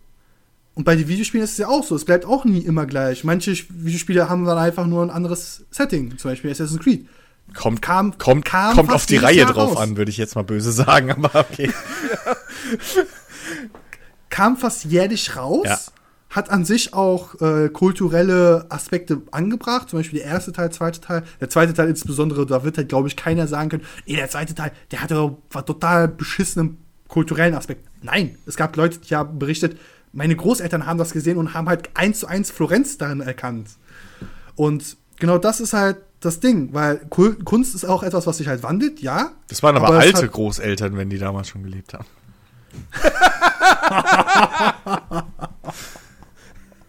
[0.75, 1.95] Und bei den Videospielen ist es ja auch so.
[1.95, 3.23] Es bleibt auch nie immer gleich.
[3.25, 6.19] Manche Videospiele haben dann einfach nur ein anderes Setting.
[6.19, 7.07] Zum Beispiel Assassin's Creed.
[7.55, 9.79] Kommt, Kam- kommt, kam kommt auf die Reihe Jahr drauf raus.
[9.79, 11.71] an, würde ich jetzt mal böse sagen, aber okay.
[14.31, 15.67] kam fast jährlich raus.
[15.67, 15.79] Ja.
[16.35, 21.23] Hat an sich auch äh, kulturelle Aspekte angebracht, zum Beispiel der erste Teil, zweite Teil.
[21.41, 24.53] Der zweite Teil insbesondere, da wird halt, glaube ich, keiner sagen können, ey, der zweite
[24.53, 27.87] Teil, der hatte war total beschissenen kulturellen Aspekt.
[28.03, 29.79] Nein, es gab Leute, die haben berichtet,
[30.13, 33.69] meine Großeltern haben das gesehen und haben halt eins zu eins Florenz darin erkannt.
[34.57, 38.65] Und genau das ist halt das Ding, weil Kunst ist auch etwas, was sich halt
[38.65, 39.31] wandelt, ja.
[39.49, 42.07] Das waren aber, Aber alte Großeltern, wenn die damals schon gelebt haben.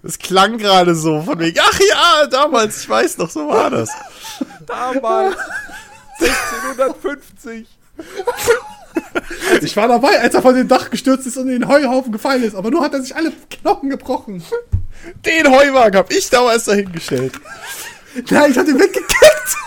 [0.05, 3.89] Das klang gerade so von wegen, ach ja, damals, ich weiß noch, so war das.
[4.67, 5.35] Damals.
[6.19, 7.65] 1650.
[9.63, 12.43] Ich war dabei, als er von dem Dach gestürzt ist und in den Heuhaufen gefallen
[12.43, 14.43] ist, aber nur hat er sich alle Knochen gebrochen.
[15.25, 17.33] Den Heuwagen habe ich damals dahingestellt.
[18.29, 19.57] Nein, ich hatte ihn weggekickt.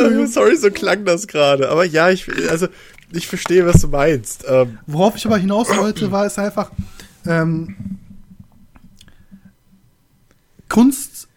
[0.00, 1.68] Äh, Sorry, so klang das gerade.
[1.68, 2.68] Aber ja, ich, also,
[3.12, 4.46] ich verstehe, was du meinst.
[4.48, 6.70] Ähm, Worauf ich aber hinaus wollte, war es einfach,
[7.26, 7.76] ähm,
[10.68, 11.28] Kunst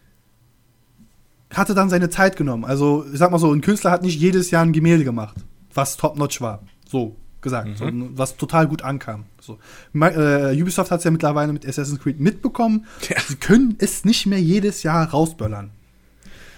[1.53, 2.65] hatte dann seine Zeit genommen.
[2.65, 5.37] Also, ich sag mal so, ein Künstler hat nicht jedes Jahr ein Gemälde gemacht,
[5.73, 6.63] was top-notch war.
[6.87, 7.77] So gesagt.
[7.77, 9.25] So, was total gut ankam.
[9.39, 9.59] So.
[9.93, 12.85] Äh, Ubisoft hat es ja mittlerweile mit Assassin's Creed mitbekommen.
[13.09, 13.19] Ja.
[13.25, 15.71] Sie können es nicht mehr jedes Jahr rausböllern.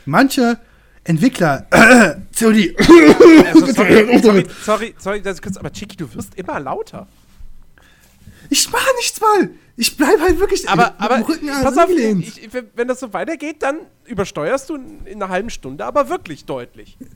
[0.05, 0.57] Manche
[1.03, 1.67] Entwickler,
[2.37, 2.75] COD,
[3.53, 7.07] Also, sorry, sorry, sorry, sorry, kurz, aber Chiki, du wirst immer lauter.
[8.49, 9.49] Ich mach nichts mal.
[9.75, 12.99] Ich bleib halt wirklich Aber, mit aber dem Rücken pass auf, ich, ich, wenn das
[12.99, 16.97] so weitergeht, dann übersteuerst du in, in einer halben Stunde, aber wirklich deutlich.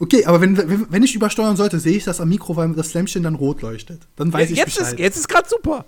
[0.00, 2.94] Okay, aber wenn, wenn, wenn ich übersteuern sollte, sehe ich das am Mikro, weil das
[2.94, 4.02] Lämpchen dann rot leuchtet.
[4.16, 4.94] Dann weiß ich jetzt, Bescheid.
[4.94, 5.84] ist, jetzt ist gerade super.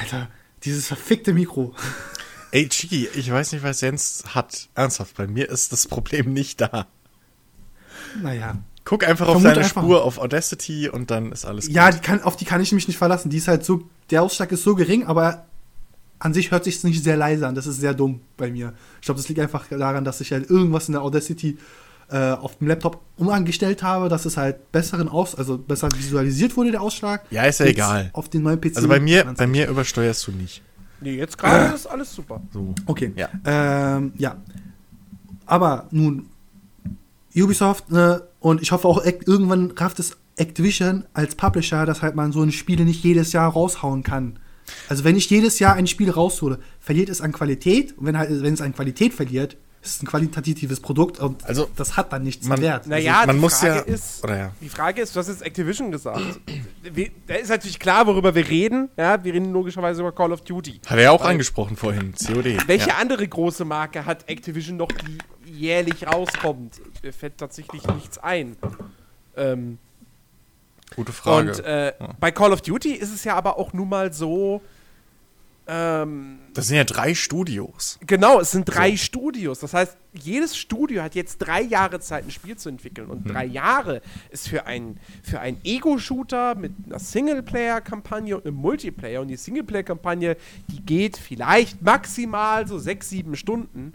[0.00, 0.28] Alter,
[0.64, 1.74] dieses verfickte Mikro.
[2.50, 4.68] ey, Chiki, ich weiß nicht, was Jens hat.
[4.74, 6.86] Ernsthaft, bei mir ist das Problem nicht da.
[8.22, 8.58] Naja.
[8.84, 9.82] Guck einfach auf deine einfach.
[9.82, 11.98] Spur auf Audacity und dann ist alles Ja, gut.
[12.00, 13.30] die kann, auf die kann ich mich nicht verlassen.
[13.30, 15.46] Die ist halt so, der Ausschlag ist so gering, aber
[16.18, 17.54] an sich hört sich nicht sehr leise an.
[17.54, 18.74] Das ist sehr dumm bei mir.
[19.00, 21.56] Ich glaube, das liegt einfach daran, dass ich halt irgendwas in der Audacity
[22.10, 26.70] äh, auf dem Laptop umangestellt habe, dass es halt besseren aus, also besser visualisiert wurde,
[26.70, 27.24] der Ausschlag.
[27.30, 28.10] Ja, ist ja Jetzt egal.
[28.12, 28.76] Auf den neuen PC.
[28.76, 30.62] Also bei mir, bei mir übersteuerst du nicht.
[31.00, 32.42] Nee, jetzt gerade ist alles super.
[32.52, 32.74] So.
[32.86, 33.12] Okay.
[33.16, 33.28] Ja.
[33.44, 34.36] Ähm, ja.
[35.46, 36.26] Aber nun,
[37.34, 42.30] Ubisoft, ne, und ich hoffe auch irgendwann rafft es Activision als Publisher, dass halt man
[42.30, 44.38] so ein Spiel nicht jedes Jahr raushauen kann.
[44.88, 47.96] Also wenn ich jedes Jahr ein Spiel raushole, verliert es an Qualität.
[47.96, 51.68] Und wenn halt, wenn es an Qualität verliert, ist es ein qualitatives Produkt und Also,
[51.76, 52.86] das hat dann nichts man- wert.
[52.86, 54.50] Naja, man die muss Frage ja- ist, oder ja.
[54.60, 56.20] die Frage ist, du hast jetzt Activision gesagt.
[57.26, 58.90] Da ist natürlich klar, worüber wir reden.
[58.98, 60.80] Ja, wir reden logischerweise über Call of Duty.
[60.86, 62.58] Hat er ja auch Weil- angesprochen vorhin, COD.
[62.66, 62.96] Welche ja.
[62.96, 65.18] andere große Marke hat Activision noch, die
[65.58, 66.80] jährlich rauskommt?
[67.02, 68.56] Mir fällt tatsächlich nichts ein.
[69.36, 69.78] Ähm,
[70.94, 71.50] Gute Frage.
[71.50, 74.62] Und äh, bei Call of Duty ist es ja aber auch nun mal so,
[75.66, 77.98] Ähm, Das sind ja drei Studios.
[78.06, 79.60] Genau, es sind drei Studios.
[79.60, 83.08] Das heißt, jedes Studio hat jetzt drei Jahre Zeit, ein Spiel zu entwickeln.
[83.08, 89.22] Und drei Jahre ist für einen für einen Ego-Shooter mit einer Singleplayer-Kampagne und einem Multiplayer.
[89.22, 90.36] Und die Singleplayer-Kampagne,
[90.68, 93.94] die geht vielleicht maximal so sechs, sieben Stunden.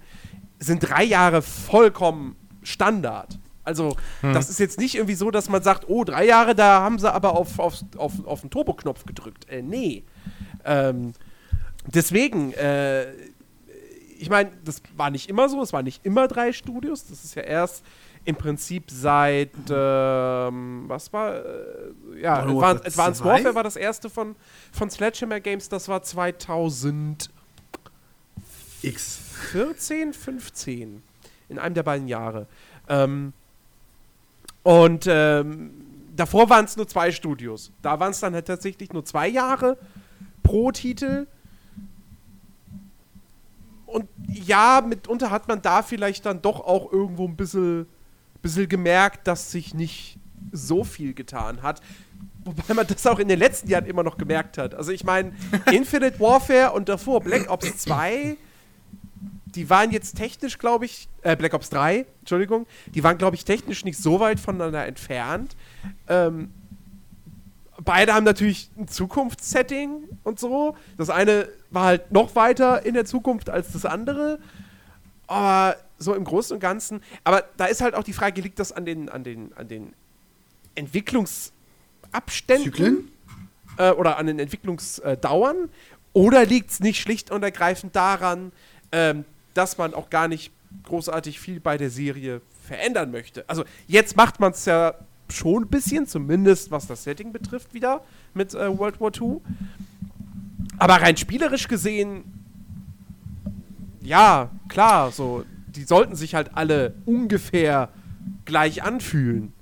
[0.59, 3.39] Sind drei Jahre vollkommen Standard.
[3.63, 6.97] Also, das ist jetzt nicht irgendwie so, dass man sagt, oh, drei Jahre, da haben
[6.97, 9.47] sie aber auf, auf, auf, auf den Turbo-Knopf gedrückt.
[9.47, 10.03] Äh, nee.
[10.65, 11.13] Ähm,
[11.85, 13.11] deswegen, äh,
[14.17, 17.35] ich meine, das war nicht immer so, es waren nicht immer drei Studios, das ist
[17.35, 17.83] ja erst
[18.25, 23.25] im Prinzip seit, ähm, was war, äh, ja, Modern Advanced, Warfare Advanced 2?
[23.25, 24.35] Warfare war das erste von,
[24.71, 27.33] von Sledgehammer Games, das war 2014,
[28.81, 29.28] X.
[29.39, 31.01] 15,
[31.49, 32.47] in einem der beiden Jahre.
[32.87, 33.33] Ähm,
[34.63, 35.71] und ähm,
[36.15, 37.71] davor waren es nur zwei Studios.
[37.81, 39.77] Da waren es dann halt tatsächlich nur zwei Jahre
[40.43, 41.27] pro Titel.
[43.85, 47.87] Und ja, mitunter hat man da vielleicht dann doch auch irgendwo ein bisschen,
[48.41, 50.19] bisschen gemerkt, dass sich nicht
[50.51, 51.81] so viel getan hat.
[52.43, 54.75] Wobei man das auch in den letzten Jahren immer noch gemerkt hat.
[54.75, 55.33] Also ich meine,
[55.71, 58.37] Infinite Warfare und davor Black Ops 2,
[59.55, 63.45] die waren jetzt technisch, glaube ich, äh, Black Ops 3, Entschuldigung, die waren, glaube ich,
[63.45, 65.55] technisch nicht so weit voneinander entfernt.
[66.07, 66.51] Ähm,
[67.83, 70.75] beide haben natürlich ein Zukunftssetting und so.
[70.97, 74.39] Das eine war halt noch weiter in der Zukunft als das andere.
[75.27, 77.01] Aber so im Großen und Ganzen.
[77.23, 79.93] Aber da ist halt auch die Frage, liegt das an den, an den, an den
[80.75, 82.63] Entwicklungsabständen?
[82.63, 83.11] Zyklen?
[83.77, 85.69] Äh, oder an den Entwicklungsdauern?
[86.13, 88.51] Oder liegt es nicht schlicht und ergreifend daran,
[88.91, 90.51] ähm, dass man auch gar nicht
[90.83, 93.43] großartig viel bei der Serie verändern möchte?
[93.47, 94.95] Also jetzt macht man es ja
[95.31, 99.37] schon ein bisschen, zumindest was das Setting betrifft, wieder mit äh, World War II.
[100.77, 102.23] Aber rein spielerisch gesehen,
[104.01, 107.89] ja, klar, so, die sollten sich halt alle ungefähr
[108.45, 109.53] gleich anfühlen.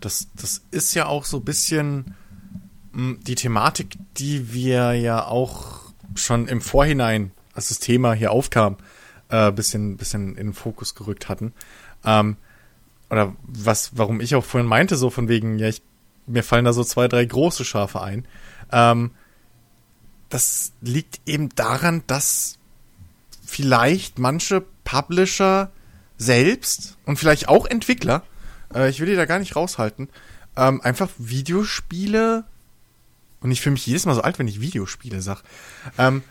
[0.00, 2.14] Das, das ist ja auch so ein bisschen
[2.92, 5.80] mh, die Thematik, die wir ja auch
[6.14, 8.76] schon im Vorhinein, als das Thema hier aufkam,
[9.34, 11.52] äh, bisschen, bisschen in den Fokus gerückt hatten.
[12.04, 12.36] Ähm,
[13.10, 15.82] oder was, warum ich auch vorhin meinte, so von wegen, ja, ich,
[16.26, 18.26] mir fallen da so zwei, drei große Schafe ein.
[18.70, 19.10] Ähm,
[20.28, 22.58] das liegt eben daran, dass
[23.44, 25.70] vielleicht manche Publisher
[26.16, 28.22] selbst und vielleicht auch Entwickler,
[28.72, 30.08] äh, ich will die da gar nicht raushalten,
[30.56, 32.44] ähm, einfach Videospiele,
[33.40, 35.42] und ich fühle mich jedes Mal so alt, wenn ich Videospiele sag,
[35.98, 36.22] ähm,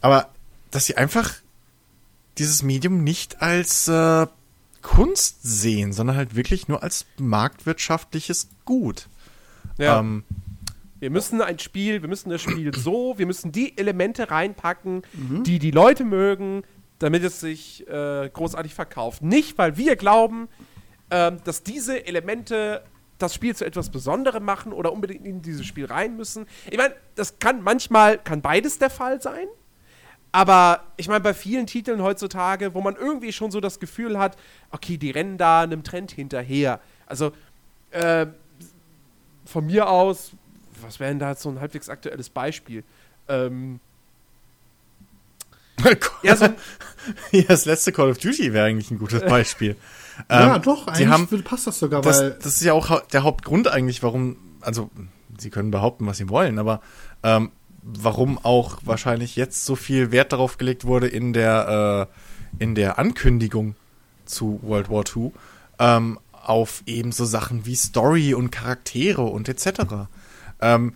[0.00, 0.28] aber
[0.70, 1.41] dass sie einfach
[2.38, 4.26] dieses Medium nicht als äh,
[4.80, 9.08] Kunst sehen, sondern halt wirklich nur als marktwirtschaftliches Gut.
[9.78, 10.00] Ja.
[10.00, 10.24] Ähm,
[11.00, 15.02] Wir müssen ein Spiel, wir müssen das Spiel so, wir müssen die Elemente reinpacken,
[15.44, 16.62] die die Leute mögen,
[16.98, 19.22] damit es sich äh, großartig verkauft.
[19.22, 20.48] Nicht, weil wir glauben,
[21.10, 22.82] ähm, dass diese Elemente
[23.18, 26.46] das Spiel zu etwas Besonderem machen oder unbedingt in dieses Spiel rein müssen.
[26.70, 29.46] Ich meine, das kann manchmal, kann beides der Fall sein.
[30.32, 34.36] Aber ich meine, bei vielen Titeln heutzutage, wo man irgendwie schon so das Gefühl hat,
[34.70, 36.80] okay, die rennen da einem Trend hinterher.
[37.06, 37.32] Also,
[37.90, 38.26] äh,
[39.44, 40.32] von mir aus,
[40.80, 42.82] was wäre denn da jetzt so ein halbwegs aktuelles Beispiel?
[43.28, 43.78] Ähm,
[46.22, 46.46] ja, so
[47.32, 49.76] ja, das letzte Call of Duty wäre eigentlich ein gutes Beispiel.
[50.30, 53.00] ja, Ähm, doch, sie eigentlich haben, passt das sogar, das, weil das ist ja auch
[53.06, 54.90] der Hauptgrund eigentlich, warum, also
[55.38, 56.80] sie können behaupten, was sie wollen, aber
[57.22, 57.50] ähm,
[57.82, 62.08] warum auch wahrscheinlich jetzt so viel Wert darauf gelegt wurde in der,
[62.58, 63.74] äh, in der Ankündigung
[64.24, 65.32] zu World War II,
[65.78, 70.08] ähm, auf eben so Sachen wie Story und Charaktere und etc.
[70.60, 70.94] Ähm,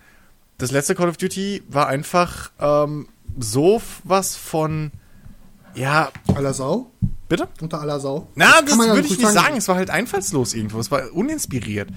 [0.58, 4.90] das letzte Call of Duty war einfach ähm, so was von,
[5.74, 6.90] ja, aller Sau,
[7.28, 7.48] bitte?
[7.60, 8.28] unter aller Sau.
[8.34, 9.56] Na, das, ja würde ich nicht sagen.
[9.56, 10.78] Es war halt einfallslos irgendwo.
[10.80, 11.90] Es war uninspiriert.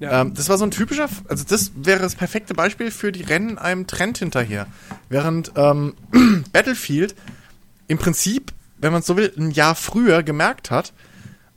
[0.00, 0.22] Ja.
[0.22, 3.58] Ähm, das war so ein typischer, also das wäre das perfekte Beispiel für die Rennen
[3.58, 4.66] einem Trend hinterher.
[5.10, 5.94] Während ähm,
[6.52, 7.14] Battlefield
[7.86, 10.94] im Prinzip, wenn man so will, ein Jahr früher gemerkt hat,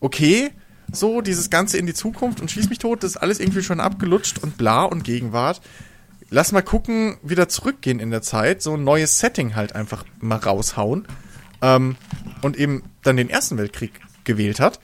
[0.01, 0.51] okay,
[0.91, 3.79] so dieses Ganze in die Zukunft und schieß mich tot, das ist alles irgendwie schon
[3.79, 5.61] abgelutscht und bla und Gegenwart.
[6.29, 10.37] Lass mal gucken, wieder zurückgehen in der Zeit, so ein neues Setting halt einfach mal
[10.37, 11.07] raushauen
[11.61, 11.95] ähm,
[12.41, 14.79] und eben dann den Ersten Weltkrieg gewählt hat,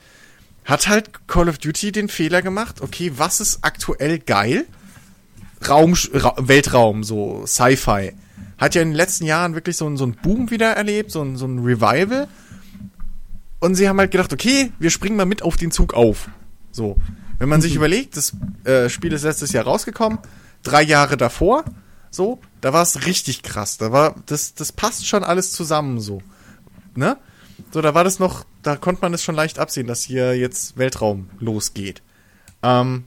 [0.64, 4.66] hat halt Call of Duty den Fehler gemacht, okay, was ist aktuell geil?
[5.68, 8.12] Raum, Ra Weltraum, so Sci-Fi.
[8.58, 11.22] Hat ja in den letzten Jahren wirklich so, ein- so einen Boom wieder erlebt, so
[11.22, 12.28] ein, so ein Revival.
[13.58, 16.28] Und sie haben halt gedacht, okay, wir springen mal mit auf den Zug auf.
[16.72, 16.96] So.
[17.38, 20.18] Wenn man sich überlegt, das äh, Spiel ist letztes Jahr rausgekommen,
[20.62, 21.64] drei Jahre davor,
[22.10, 23.76] so, da war es richtig krass.
[23.78, 26.22] Da war, das, das passt schon alles zusammen so.
[26.94, 27.16] Ne?
[27.72, 30.76] So, da war das noch, da konnte man es schon leicht absehen, dass hier jetzt
[30.76, 32.02] Weltraum losgeht.
[32.62, 33.04] Ähm,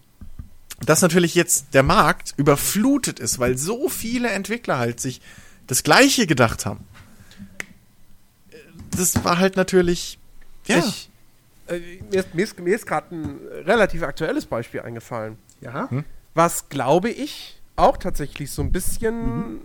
[0.86, 5.22] dass natürlich jetzt der Markt überflutet ist, weil so viele Entwickler halt sich
[5.68, 6.86] das Gleiche gedacht haben.
[8.92, 10.20] Das war halt natürlich,
[10.68, 10.80] ja.
[10.80, 11.10] Ich,
[11.68, 11.80] äh,
[12.12, 15.38] mir ist, mir ist, mir ist gerade ein relativ aktuelles Beispiel eingefallen.
[15.62, 15.90] Ja.
[16.34, 19.62] Was glaube ich auch tatsächlich so ein bisschen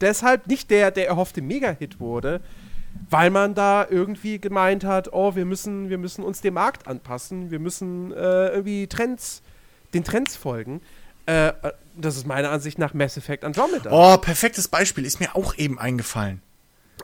[0.00, 2.40] deshalb nicht der, der erhoffte Mega-Hit wurde,
[3.10, 7.50] weil man da irgendwie gemeint hat, oh, wir müssen, wir müssen uns dem Markt anpassen,
[7.50, 9.42] wir müssen äh, irgendwie Trends,
[9.92, 10.80] den Trends folgen.
[11.26, 13.90] Äh, äh, das ist meiner Ansicht nach Mass Effect Andromeda.
[13.92, 16.42] Oh, perfektes Beispiel, ist mir auch eben eingefallen.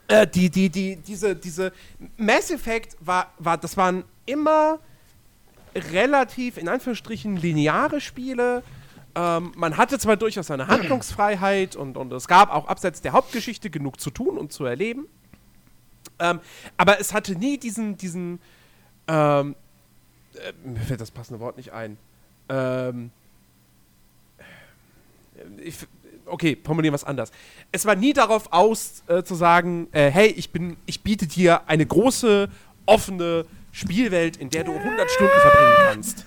[0.07, 1.71] Äh, die, die, die, diese, diese
[2.17, 4.79] Mass Effect war, war, das waren immer
[5.75, 8.63] relativ, in Anführungsstrichen, lineare Spiele.
[9.15, 13.69] Ähm, man hatte zwar durchaus eine Handlungsfreiheit und, und es gab auch abseits der Hauptgeschichte
[13.69, 15.07] genug zu tun und zu erleben.
[16.21, 16.39] Ähm,
[16.77, 18.39] aber es hatte nie diesen, diesen,
[19.07, 19.55] ähm,
[20.35, 21.97] äh, mir fällt das passende Wort nicht ein.
[22.47, 23.09] Ähm,
[25.63, 25.75] ich,
[26.27, 27.31] okay, formulieren wir es anders.
[27.71, 31.67] Es war nie darauf aus, äh, zu sagen, äh, hey, ich bin, ich biete dir
[31.67, 32.49] eine große,
[32.85, 36.25] offene Spielwelt, in der du 100 Stunden verbringen kannst.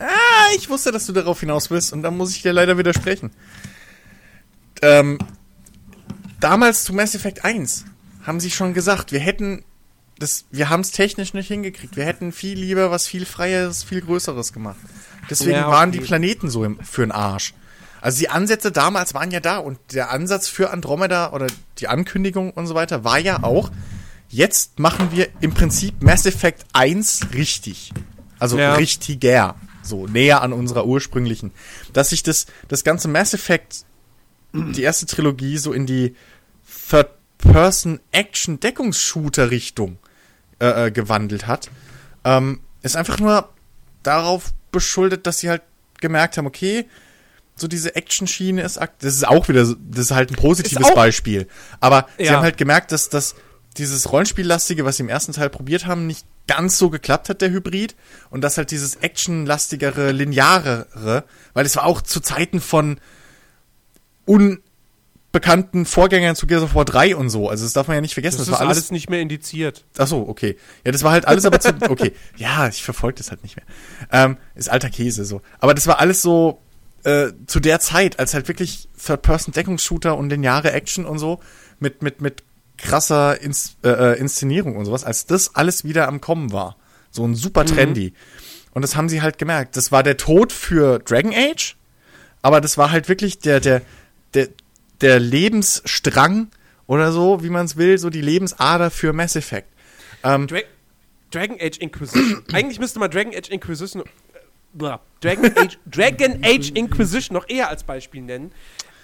[0.00, 3.30] Ah, ich wusste, dass du darauf hinaus willst und da muss ich dir leider widersprechen.
[4.82, 5.18] Ähm,
[6.40, 7.84] damals zu Mass Effect 1
[8.30, 9.64] haben sie schon gesagt, wir hätten
[10.20, 11.96] das, wir haben es technisch nicht hingekriegt.
[11.96, 14.76] Wir hätten viel lieber was viel Freieres, viel Größeres gemacht.
[15.28, 15.98] Deswegen Ja, waren okay.
[15.98, 17.54] die Planeten so im, für den Arsch.
[18.00, 22.52] Also die Ansätze damals waren ja da und der Ansatz für Andromeda oder die Ankündigung
[22.52, 23.72] und so weiter war ja auch,
[24.28, 27.92] jetzt machen wir im Prinzip Mass Effect 1 richtig.
[28.38, 28.74] Also Ja.
[28.74, 29.56] richtiger.
[29.82, 31.50] So näher an unserer ursprünglichen.
[31.94, 33.84] Dass sich das, das ganze Mass Effect,
[34.52, 36.14] die erste Trilogie, so in die
[37.42, 39.98] Third-Person-Action-Deckungsshooter-Richtung
[40.60, 41.70] äh, äh, gewandelt hat,
[42.24, 43.48] ähm, ist einfach nur
[44.02, 45.62] darauf beschuldet, dass sie halt
[46.00, 46.86] gemerkt haben, okay,
[47.56, 51.46] so diese Action-Schiene ist, das ist auch wieder, das ist halt ein positives Beispiel.
[51.80, 52.32] Aber sie Ja.
[52.36, 53.34] haben halt gemerkt, dass das
[53.76, 57.50] dieses Rollenspiellastige, was sie im ersten Teil probiert haben, nicht ganz so geklappt hat, der
[57.50, 57.94] Hybrid.
[58.30, 62.98] Und dass halt dieses actionlastigere, linearere, weil es war auch zu Zeiten von
[65.32, 67.48] unbekannten Vorgängern zu Gears of War 3 und so.
[67.48, 68.38] Also das darf man ja nicht vergessen.
[68.38, 69.84] Das, Das, ist war alles, alles, nicht mehr indiziert.
[69.96, 70.56] Ach so, okay.
[70.84, 72.12] Ja, das war halt alles aber zu, okay.
[72.36, 73.64] Ja, ich verfolge das halt nicht mehr.
[74.10, 75.40] Ähm, ist alter Käse so.
[75.60, 76.60] Aber das war alles so
[77.04, 81.40] äh, zu der Zeit, als halt wirklich Third-Person-Deckungsshooter und lineare Action und so
[81.78, 82.42] mit mit mit
[82.76, 86.76] krasser Ins äh, äh, Inszenierung und sowas, als das alles wieder am Kommen war.
[87.12, 88.14] So ein super trendy.
[88.72, 89.76] Und das haben sie halt gemerkt.
[89.76, 91.76] Das war der Tod für Dragon Age,
[92.42, 93.82] aber das war halt wirklich der der
[94.34, 94.48] der
[95.00, 96.48] der Lebensstrang
[96.86, 99.68] oder so, wie man es will, so die Lebensader für Mass Effect.
[100.22, 100.60] Ähm, Dra
[101.30, 102.42] Dragon Age Inquisition.
[102.52, 104.02] Eigentlich müsste man Dragon Age Inquisition.
[104.02, 104.98] Äh.
[105.20, 108.52] Dragon, Age, Dragon Age Inquisition noch eher als Beispiel nennen.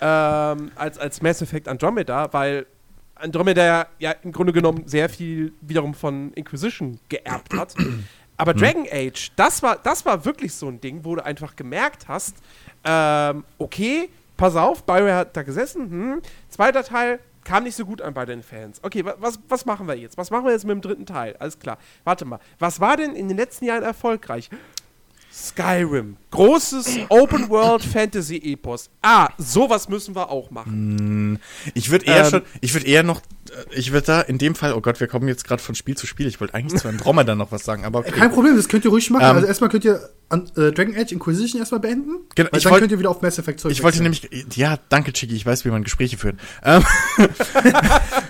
[0.00, 2.66] Ähm, als, als Mass Effect Andromeda, weil
[3.14, 7.74] Andromeda ja, ja im Grunde genommen sehr viel wiederum von Inquisition geerbt hat.
[8.36, 12.06] Aber Dragon Age, das war, das war wirklich so ein Ding, wo du einfach gemerkt
[12.08, 12.36] hast,
[12.84, 18.02] ähm, okay, pass auf, BioWare hat da gesessen, hm, zweiter Teil kam nicht so gut
[18.02, 18.80] an bei den Fans.
[18.82, 20.18] Okay, wa was, was machen wir jetzt?
[20.18, 21.36] Was machen wir jetzt mit dem dritten Teil?
[21.38, 21.78] Alles klar.
[22.02, 24.50] Warte mal, was war denn in den letzten Jahren erfolgreich?
[25.38, 26.16] Skyrim.
[26.30, 28.88] Großes Open-World-Fantasy-Epos.
[29.02, 31.38] Ah, sowas müssen wir auch machen.
[31.74, 34.54] Ich würde eher Ähm, schon, ich würde eher noch, äh, ich würde da in dem
[34.54, 36.26] Fall, oh Gott, wir kommen jetzt gerade von Spiel zu Spiel.
[36.26, 38.12] Ich wollte eigentlich zu Andromeda noch was sagen, aber okay.
[38.12, 39.24] Kein Problem, das könnt ihr ruhig machen.
[39.24, 42.12] Ähm, also erstmal könnt ihr an, äh, Dragon Age Inquisition erstmal beenden.
[42.34, 43.72] Genau, weil ich dann wollt- könnt ihr wieder auf Mass Effect zurück.
[43.72, 46.36] Ich wollte nämlich, ja, danke Chicky, ich weiß, wie man Gespräche führt.
[46.64, 46.82] Ähm,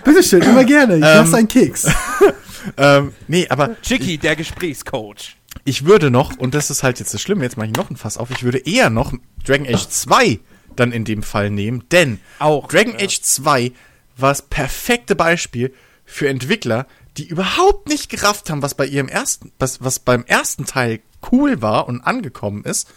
[0.05, 0.97] Bitteschön, immer gerne.
[0.97, 1.87] Ich lasse einen Keks.
[2.77, 5.36] ähm, nee, aber Chicky, der Gesprächscoach.
[5.67, 7.97] Ich würde noch, und das ist halt jetzt das Schlimme, jetzt mache ich noch ein
[7.97, 9.13] Fass auf, ich würde eher noch
[9.45, 10.41] Dragon Age 2
[10.77, 13.05] dann in dem Fall nehmen, denn Auch, Dragon ja.
[13.05, 13.73] Age 2
[14.17, 15.75] war das perfekte Beispiel
[16.05, 20.67] für Entwickler, die überhaupt nicht gerafft haben, was bei ihrem ersten, was, was beim ersten
[20.67, 21.01] Teil
[21.33, 22.89] cool war und angekommen ist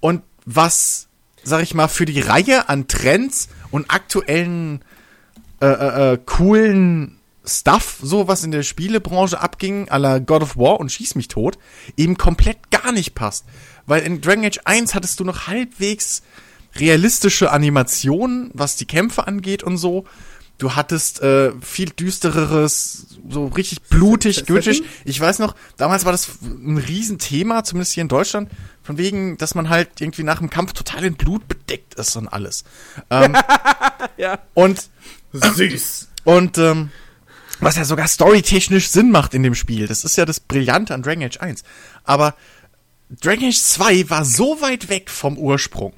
[0.00, 1.08] und was,
[1.42, 4.82] sag ich mal, für die Reihe an Trends und aktuellen
[5.60, 7.17] äh, äh, äh, coolen
[7.48, 11.28] Stuff, so was in der Spielebranche abging, à la God of War und Schieß mich
[11.28, 11.58] tot,
[11.96, 13.44] eben komplett gar nicht passt.
[13.86, 16.22] Weil in Dragon Age 1 hattest du noch halbwegs
[16.76, 20.04] realistische Animationen, was die Kämpfe angeht und so.
[20.58, 24.82] Du hattest äh, viel düstereres, so richtig blutig, gültig.
[25.04, 28.50] Ich weiß noch, damals war das ein Riesenthema, zumindest hier in Deutschland,
[28.82, 32.26] von wegen, dass man halt irgendwie nach dem Kampf total in Blut bedeckt ist und
[32.26, 32.64] alles.
[33.08, 33.36] Ähm,
[34.16, 34.40] ja.
[34.54, 34.88] Und,
[35.32, 36.08] Süß.
[36.24, 36.90] und, ähm,
[37.60, 39.86] was ja sogar storytechnisch Sinn macht in dem Spiel.
[39.86, 41.64] Das ist ja das Brillante an Dragon Age 1.
[42.04, 42.34] Aber
[43.20, 45.94] Dragon Age 2 war so weit weg vom Ursprung.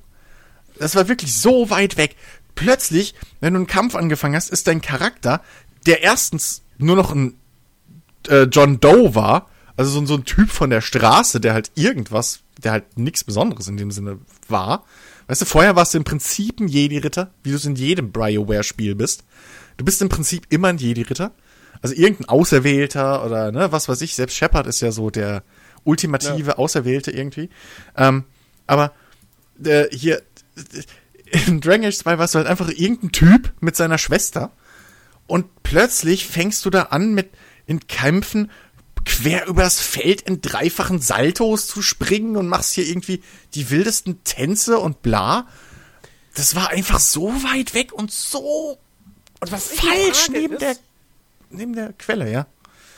[0.78, 2.16] Das war wirklich so weit weg.
[2.54, 5.42] Plötzlich, wenn du einen Kampf angefangen hast, ist dein Charakter,
[5.86, 7.34] der erstens nur noch ein
[8.28, 12.40] äh, John Doe war, also so, so ein Typ von der Straße, der halt irgendwas,
[12.58, 14.84] der halt nichts Besonderes in dem Sinne war.
[15.26, 18.94] Weißt du, vorher warst du im Prinzip ein Jedi-Ritter, wie du es in jedem BioWare-Spiel
[18.94, 19.24] bist.
[19.76, 21.32] Du bist im Prinzip immer ein Jedi-Ritter.
[21.82, 25.42] Also irgendein Auserwählter oder ne, was weiß ich, selbst Shepard ist ja so der
[25.84, 27.48] ultimative Auserwählte irgendwie.
[27.96, 28.24] Ähm,
[28.66, 28.92] aber
[29.64, 30.22] äh, hier
[31.46, 34.52] in Dragon Age 2 warst du halt einfach irgendein Typ mit seiner Schwester
[35.26, 37.30] und plötzlich fängst du da an mit
[37.66, 38.50] in Kämpfen
[39.04, 43.22] quer übers Feld in dreifachen Saltos zu springen und machst hier irgendwie
[43.54, 45.46] die wildesten Tänze und bla.
[46.34, 48.78] Das war einfach so weit weg und so
[49.40, 50.76] Und was falsch neben ist, der
[51.50, 52.46] neben der Quelle, ja.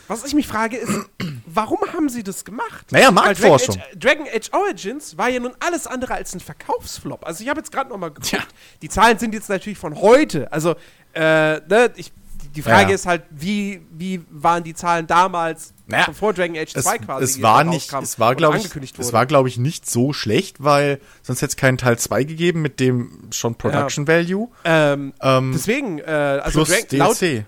[0.08, 0.92] Was ich mich frage ist,
[1.46, 2.90] warum haben sie das gemacht?
[2.90, 3.76] Naja, Marktforschung.
[3.76, 7.24] Dragon Age, Dragon Age Origins war ja nun alles andere als ein Verkaufsflop.
[7.26, 8.26] Also ich habe jetzt gerade noch mal geguckt.
[8.26, 8.40] Tja.
[8.82, 10.52] Die Zahlen sind jetzt natürlich von heute.
[10.52, 10.74] Also
[11.14, 12.12] äh, ne, ich,
[12.54, 12.94] die Frage Ja.
[12.96, 17.24] ist halt, wie, wie waren die Zahlen damals, Naja, bevor Dragon Age 2 Es, quasi
[17.24, 19.12] es war nicht, es war glaube ich, angekündigt es wurde?
[19.14, 22.80] war glaube ich nicht so schlecht, weil sonst hätte es keinen Teil 2 gegeben mit
[22.80, 26.02] dem schon Production Value ähm, ähm, deswegen, äh,
[26.42, 27.46] also plus Dra laut, DLC.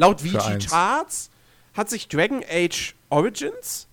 [0.00, 0.20] Laut.
[0.20, 1.30] VG Charts
[1.74, 3.86] hat sich Dragon Age Origins,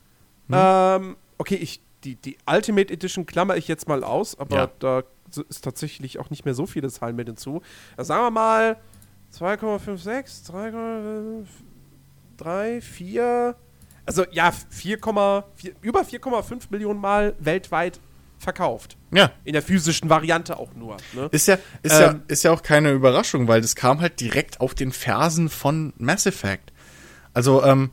[0.49, 0.55] Hm?
[0.57, 4.71] ähm, okay, ich, die, die Ultimate Edition klammer ich jetzt mal aus, aber Ja.
[4.79, 5.03] da
[5.49, 7.61] ist tatsächlich auch nicht mehr so viele Zahlen mit hinzu.
[7.97, 8.77] Also sagen wir mal
[9.33, 10.53] 2,56,
[12.37, 13.55] 3,3, 4,
[14.05, 15.43] also ja, 4,4
[15.81, 17.99] über 4,5 Millionen Mal weltweit
[18.39, 18.97] verkauft.
[19.11, 20.97] Ja, In der physischen Variante auch nur.
[21.13, 21.29] Ne?
[21.31, 24.59] ist ja ist ja Ähm, ist ja auch keine Überraschung, weil das kam halt direkt
[24.61, 26.71] auf den Fersen von Mass Effect.
[27.33, 27.91] Also ähm,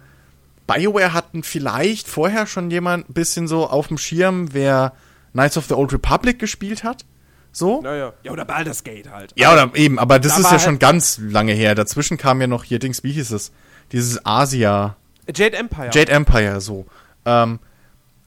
[0.66, 4.92] BioWare hatten vielleicht vorher schon jemand ein bisschen so auf dem Schirm, wer
[5.32, 7.04] Knights of the Old Republic gespielt hat.
[7.52, 7.80] So?
[7.82, 8.12] Naja.
[8.22, 9.32] Ja, oder Baldur's Gate halt.
[9.36, 11.74] Ja, oder eben, aber das Da ist ja halt- schon ganz lange her.
[11.74, 13.52] Dazwischen kam ja noch hier Dings, wie hieß es?
[13.92, 14.96] Dieses Asia,
[15.34, 15.90] Jade Empire.
[15.92, 16.86] Jade Empire, so.
[17.24, 17.60] Ähm,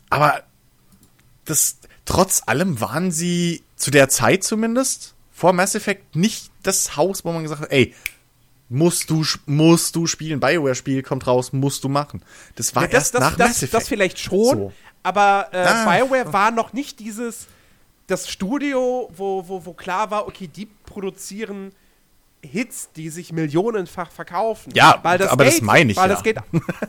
[0.09, 0.41] aber
[1.45, 1.77] das,
[2.07, 7.31] trotz allem waren sie zu der Zeit zumindest, vor Mass Effect, nicht das Haus, wo
[7.31, 7.93] man gesagt hat, ey,
[8.69, 12.23] musst du, musst du spielen, Bioware-Spiel kommt raus, musst du machen.
[12.55, 13.73] Das war Ja, das, erst das, nach das, Mass Effect.
[13.75, 14.73] das vielleicht schon, So.
[15.03, 15.85] aber äh, Ah.
[15.85, 17.45] BioWare war noch nicht dieses,
[18.07, 21.71] das Studio, wo, wo, wo klar war, okay, die produzieren
[22.43, 24.71] Hits, die sich millionenfach verkaufen.
[24.75, 26.33] Ja, Baldur's aber das Gate- meine ich Baldur's ja.
[26.33, 26.43] Gate,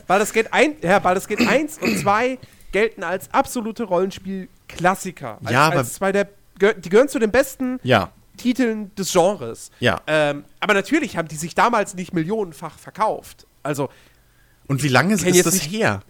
[0.07, 2.37] Baldur's Gate 1, ja, Baldur's Gate 1 und 2
[2.71, 5.39] gelten als absolute Rollenspiel-Klassiker.
[5.43, 6.29] Als, Ja, als zwei der,
[6.77, 9.71] die gehören zu den besten ja, Titeln des Genres.
[9.79, 10.01] Ja.
[10.07, 13.45] Ähm, aber natürlich haben die sich damals nicht millionenfach verkauft.
[13.63, 13.89] Also,
[14.67, 16.01] und wie lange ist das nicht- her?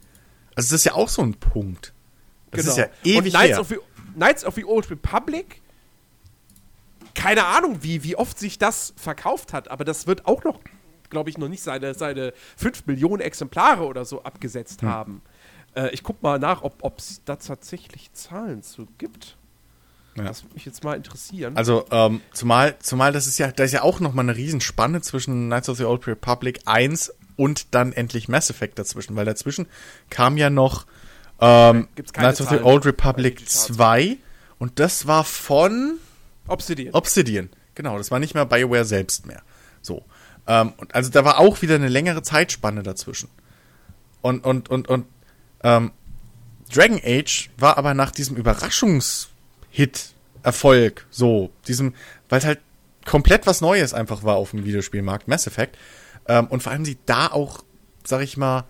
[0.56, 1.94] Also das ist ja auch so ein Punkt.
[2.52, 3.18] Das ist ja ewig Genau.
[3.18, 3.60] Und Knights her.
[3.62, 3.78] of, the,
[4.16, 5.62] Knights of the Old Republic,
[7.16, 10.60] keine Ahnung, wie, wie oft sich das verkauft hat, aber das wird auch noch,
[11.10, 14.90] glaube ich, noch nicht seine, seine 5 Millionen Exemplare oder so abgesetzt Hm.
[14.90, 15.22] haben.
[15.80, 19.38] Äh, ich gucke mal nach, ob es da tatsächlich Zahlen zu gibt.
[20.16, 20.24] Ja.
[20.24, 21.56] Das würde mich jetzt mal interessieren.
[21.56, 25.02] Also, ähm, zumal, zumal das ist ja, da ist ja auch noch mal eine Riesenspanne
[25.02, 29.68] zwischen Knights of the Old Republic 1 und dann endlich Mass Effect dazwischen, weil dazwischen
[30.10, 30.86] kam ja noch
[31.40, 33.78] ähm, Gibt's keine Knights of the Old Republic Digital Charts.
[33.78, 34.18] 2
[34.58, 36.00] und das war von
[36.48, 36.94] Obsidian.
[36.94, 37.50] Obsidian.
[37.76, 39.42] Genau, das war nicht mehr BioWare selbst mehr.
[39.82, 40.04] So.
[40.48, 43.30] Ähm, also da war auch wieder eine längere Zeitspanne dazwischen.
[44.22, 45.06] Und, und, und, und
[45.64, 45.92] ähm,
[46.74, 51.94] Dragon Age war aber nach diesem Überraschungshit Erfolg, so, diesem,
[52.30, 52.60] weil es halt
[53.06, 55.78] komplett was Neues einfach war auf dem Videospielmarkt, Mass Effect.
[56.28, 57.64] Ähm, und vor allem sie da auch,
[58.06, 58.66] sag ich mal,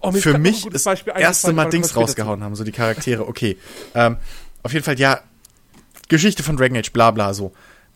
[0.00, 3.26] Oh, für mich das erste Mal Dings rausgehauen haben, so die Charaktere.
[3.26, 3.56] Okay,
[3.94, 4.18] ähm,
[4.62, 5.20] auf jeden Fall, ja,
[6.08, 7.52] Geschichte von Dragon Age, bla bla so.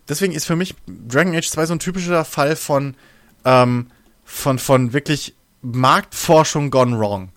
[0.08, 2.94] Deswegen ist für mich Dragon Age 2 so ein typischer Fall von,
[3.44, 3.90] ähm,
[4.24, 7.31] von, von wirklich Marktforschung gone wrong.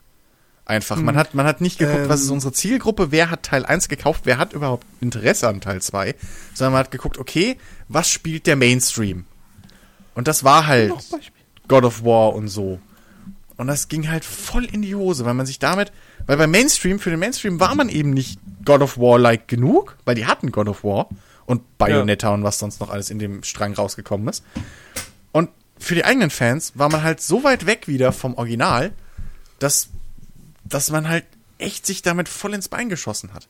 [0.68, 0.98] Einfach.
[0.98, 2.34] Man, hat, man hat nicht geguckt, was ist Ähm.
[2.34, 6.16] unsere Zielgruppe, wer hat Teil 1 gekauft, wer hat überhaupt Interesse an Teil 2,
[6.56, 7.58] sondern man hat geguckt, okay,
[7.88, 9.26] was spielt der Mainstream?
[10.16, 10.92] Und das war halt.
[11.68, 12.80] God of War und so.
[13.58, 15.92] Und das ging halt voll in die Hose, weil man sich damit,
[16.26, 20.16] weil beim Mainstream, für den Mainstream war man eben nicht God of War-like genug, weil
[20.16, 21.10] die hatten God of War
[21.46, 24.44] und Bayonetta und was sonst noch alles in dem Strang rausgekommen ist.
[25.32, 28.92] Und für die eigenen Fans war man halt so weit weg wieder vom Original,
[29.60, 29.90] dass,
[30.66, 31.26] dass man halt
[31.58, 33.48] echt sich damit voll ins Bein geschossen hat.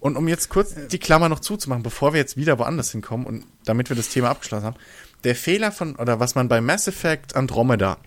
[0.00, 3.46] Und um jetzt kurz die Klammer noch zuzumachen, bevor wir jetzt wieder woanders hinkommen und
[3.64, 4.76] damit wir das Thema abgeschlossen haben,
[5.22, 7.98] der Fehler von, oder was man bei Mass Effect Andromeda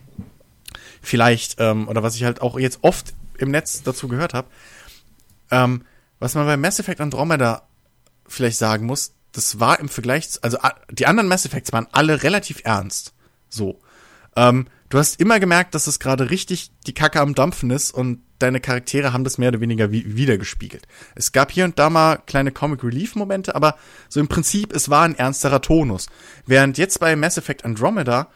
[1.02, 4.48] vielleicht, ähm, oder was ich halt auch jetzt oft im Netz dazu gehört habe,
[5.50, 5.84] ähm,
[6.18, 7.62] was man bei Mass Effect Andromeda
[8.26, 12.22] vielleicht sagen muss, das war im Vergleich, also a- die anderen Mass Effects waren alle
[12.22, 13.12] relativ ernst.
[13.48, 13.80] So.
[14.34, 18.22] Ähm, du hast immer gemerkt, dass es gerade richtig die Kacke am Dampfen ist und
[18.38, 20.86] deine Charaktere haben das mehr oder weniger wie, wiedergespiegelt.
[21.14, 23.76] Es gab hier und da mal kleine Comic Relief Momente, aber
[24.08, 26.06] so im Prinzip, es war ein ernsterer Tonus.
[26.46, 28.28] Während jetzt bei Mass Effect Andromeda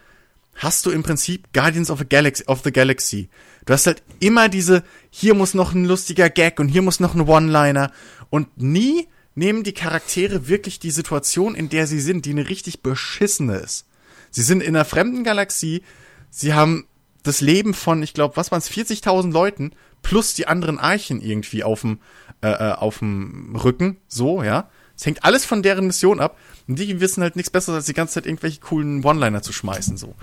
[0.54, 3.28] hast du im Prinzip Guardians of the Galaxy, of the Galaxy.
[3.66, 7.14] Du hast halt immer diese, hier muss noch ein lustiger Gag und hier muss noch
[7.14, 7.92] ein One-Liner
[8.30, 12.82] und nie nehmen die Charaktere wirklich die Situation, in der sie sind, die eine richtig
[12.82, 13.86] beschissene ist.
[14.30, 15.82] Sie sind in einer fremden Galaxie,
[16.30, 16.86] sie haben
[17.22, 19.72] das Leben von, ich glaube, was waren es, 40.000 Leuten
[20.02, 21.98] plus die anderen Archen irgendwie auf dem
[22.42, 24.68] äh, äh, auf dem Rücken, so, ja.
[24.96, 26.36] Es hängt alles von deren Mission ab
[26.68, 29.96] und die wissen halt nichts besseres, als die ganze Zeit irgendwelche coolen One-Liner zu schmeißen,
[29.96, 30.14] so.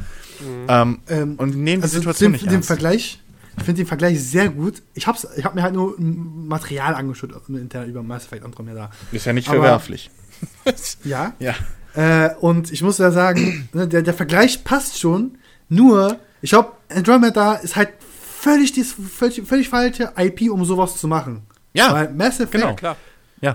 [0.68, 2.68] Ähm, Ähm, und nehmen die Also Situation den, nicht den ernst.
[2.68, 3.20] Vergleich,
[3.58, 4.84] ich finde den Vergleich sehr gut.
[4.94, 8.44] Ich hab's, ich hab mir halt nur ein Material angeschaut im Internet über Mass Effect
[8.46, 8.92] Andromeda.
[9.12, 10.10] Ist ja nicht aber- verwerflich.
[11.04, 11.34] Ja.
[11.40, 11.56] Ja.
[11.96, 15.38] Äh, und ich muss ja sagen, ne, der, der Vergleich passt schon.
[15.70, 17.90] Nur, ich glaube, Andromeda ist halt
[18.40, 21.42] völlig, dies, völlig, völlig falsche IP, um sowas zu machen.
[21.74, 22.76] Ja, Weil Mass Effect, genau.
[22.76, 22.96] Klar.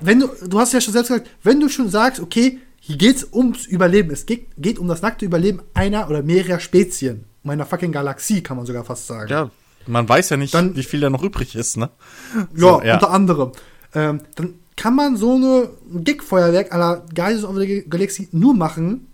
[0.03, 3.27] wenn du, du hast ja schon selbst gesagt, wenn du schon sagst, okay, hier geht's
[3.33, 7.93] ums Überleben, es geht, geht um das nackte Überleben einer oder mehrerer Spezien, meiner fucking
[7.93, 9.31] Galaxie, kann man sogar fast sagen.
[9.31, 9.51] Ja,
[9.87, 11.91] man weiß ja nicht, Dann- wie viel da noch übrig ist, ne?
[12.35, 12.95] Ja, So, ja.
[12.95, 13.53] unter anderem.
[13.95, 15.69] Ähm, dann kann man so eine
[16.03, 19.07] Gig-Feuerwerk à la Guardians of the Galaxy nur machen,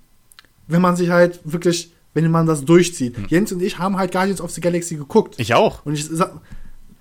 [0.66, 3.14] wenn man sich halt wirklich, wenn man das durchzieht.
[3.28, 5.34] Jens und ich haben halt Guardians of the Galaxy geguckt.
[5.38, 5.84] Ich auch.
[5.86, 6.32] Und ich sag,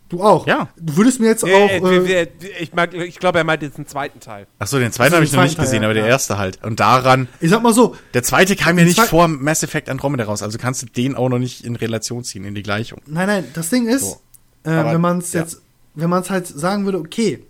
[0.09, 0.45] du auch.
[0.47, 0.69] Ja.
[0.77, 1.91] Du würdest mir jetzt Äh, auch.
[1.91, 2.27] äh,
[2.59, 4.47] ich mag- ich glaube, er meint jetzt einen zweiten Teil.
[4.59, 6.09] Ach so, den zweiten habe den ich noch nicht Teil, gesehen, ja, aber der ja.
[6.09, 6.63] erste halt.
[6.63, 9.89] Und daran, ich sag mal so, der zweite kam ja Den nicht vor Mass Effect
[9.89, 13.01] Andromeda raus, also kannst du den auch noch nicht in Relation ziehen, in die Gleichung.
[13.07, 14.21] nein, nein, das Ding ist, So.
[14.65, 15.41] äh, Aber, wenn man es ja.
[15.41, 15.61] jetzt,
[15.95, 17.43] wenn man es halt sagen würde, okay,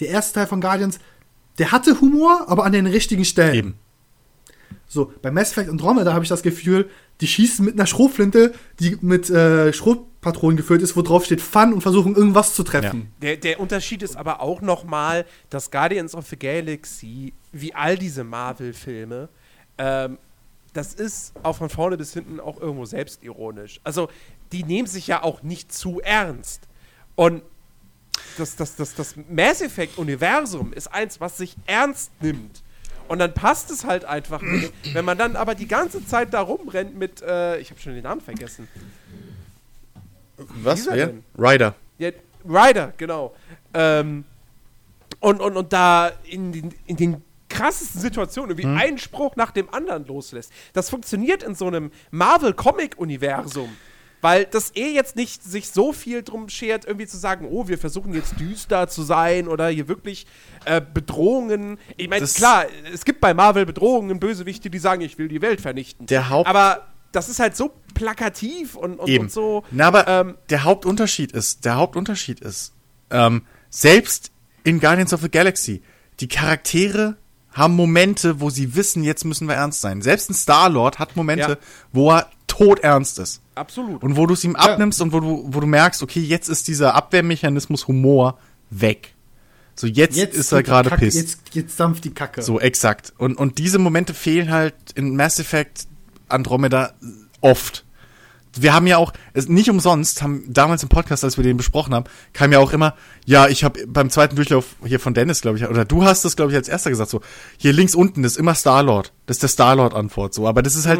[0.00, 0.98] der erste Teil von Guardians,
[1.58, 3.54] der hatte Humor, aber an den richtigen Stellen.
[3.54, 3.74] Eben.
[4.86, 6.90] So, bei Mass Effect Andromeda habe ich das Gefühl,
[7.20, 11.72] die schießen mit einer Schrotflinte, die mit äh, Schrotpatronen gefüllt ist, wo drauf steht Fun
[11.72, 13.12] und versuchen irgendwas zu treffen.
[13.20, 18.24] Der, der Unterschied ist aber auch nochmal, dass Guardians of the Galaxy, wie all diese
[18.24, 19.28] Marvel-Filme,
[19.78, 20.18] ähm,
[20.72, 23.80] das ist auch von vorne bis hinten auch irgendwo selbstironisch.
[23.82, 24.08] Also,
[24.52, 26.62] die nehmen sich ja auch nicht zu ernst.
[27.16, 27.42] Und
[28.38, 32.62] das, das, das, das Mass Effect-Universum ist eins, was sich ernst nimmt.
[33.10, 34.72] Und dann passt es halt einfach nicht.
[34.94, 38.04] Wenn man dann aber die ganze Zeit da rumrennt mit, äh, ich habe schon den
[38.04, 38.68] Namen vergessen.
[40.36, 40.84] Was?
[40.84, 41.24] Denn?
[41.36, 41.74] Ryder.
[41.98, 42.10] Ja,
[42.48, 43.34] Ryder, genau.
[43.74, 44.22] Ähm,
[45.18, 49.74] und, und, und da in den, in den krassesten Situationen irgendwie einen Spruch nach dem
[49.74, 50.52] anderen loslässt.
[50.72, 53.70] Das funktioniert in so einem Marvel-Comic-Universum.
[54.22, 57.78] Weil das eh jetzt nicht sich so viel drum schert, irgendwie zu sagen, oh, wir
[57.78, 60.26] versuchen jetzt düster zu sein oder hier wirklich
[60.66, 61.78] äh, Bedrohungen.
[61.96, 65.60] Ich meine, klar, es gibt bei Marvel Bedrohungen, Bösewichte, die sagen, ich will die Welt
[65.60, 66.06] vernichten.
[66.06, 69.24] Der Haupt- Aber das ist halt so plakativ und, und, Eben.
[69.24, 69.64] und so.
[69.70, 72.72] Na, aber ähm, der Hauptunterschied ist, der Hauptunterschied ist,
[73.10, 74.30] ähm, selbst
[74.64, 75.82] in Guardians of the Galaxy,
[76.20, 77.16] die Charaktere
[77.52, 80.02] haben Momente, wo sie wissen, jetzt müssen wir ernst sein.
[80.02, 81.56] Selbst ein Star-Lord hat Momente, Ja.
[81.92, 83.40] wo er todernst ist.
[83.54, 84.02] absolut.
[84.02, 86.68] Und wo du es ihm abnimmst und wo du, wo du merkst, okay, jetzt ist
[86.68, 88.38] dieser Abwehrmechanismus Humor
[88.70, 89.14] weg.
[89.76, 91.14] So, jetzt, ist er gerade piss.
[91.14, 92.42] Jetzt, jetzt dampft die Kacke.
[92.42, 93.12] So, exakt.
[93.16, 95.86] Und, und diese Momente fehlen halt in Mass Effect
[96.28, 96.92] Andromeda
[97.40, 97.84] oft.
[98.58, 99.12] Wir haben ja auch,
[99.46, 102.94] nicht umsonst, haben damals im Podcast, als wir den besprochen haben, kam ja auch immer,
[103.24, 106.34] ja, ich habe beim zweiten Durchlauf hier von Dennis, glaube ich, oder du hast es,
[106.34, 107.20] glaube ich, als erster gesagt, so,
[107.58, 109.12] hier links unten ist immer Star-Lord.
[109.26, 110.48] Das ist der Star-Lord-Antwort, so.
[110.48, 110.98] Aber das ist halt,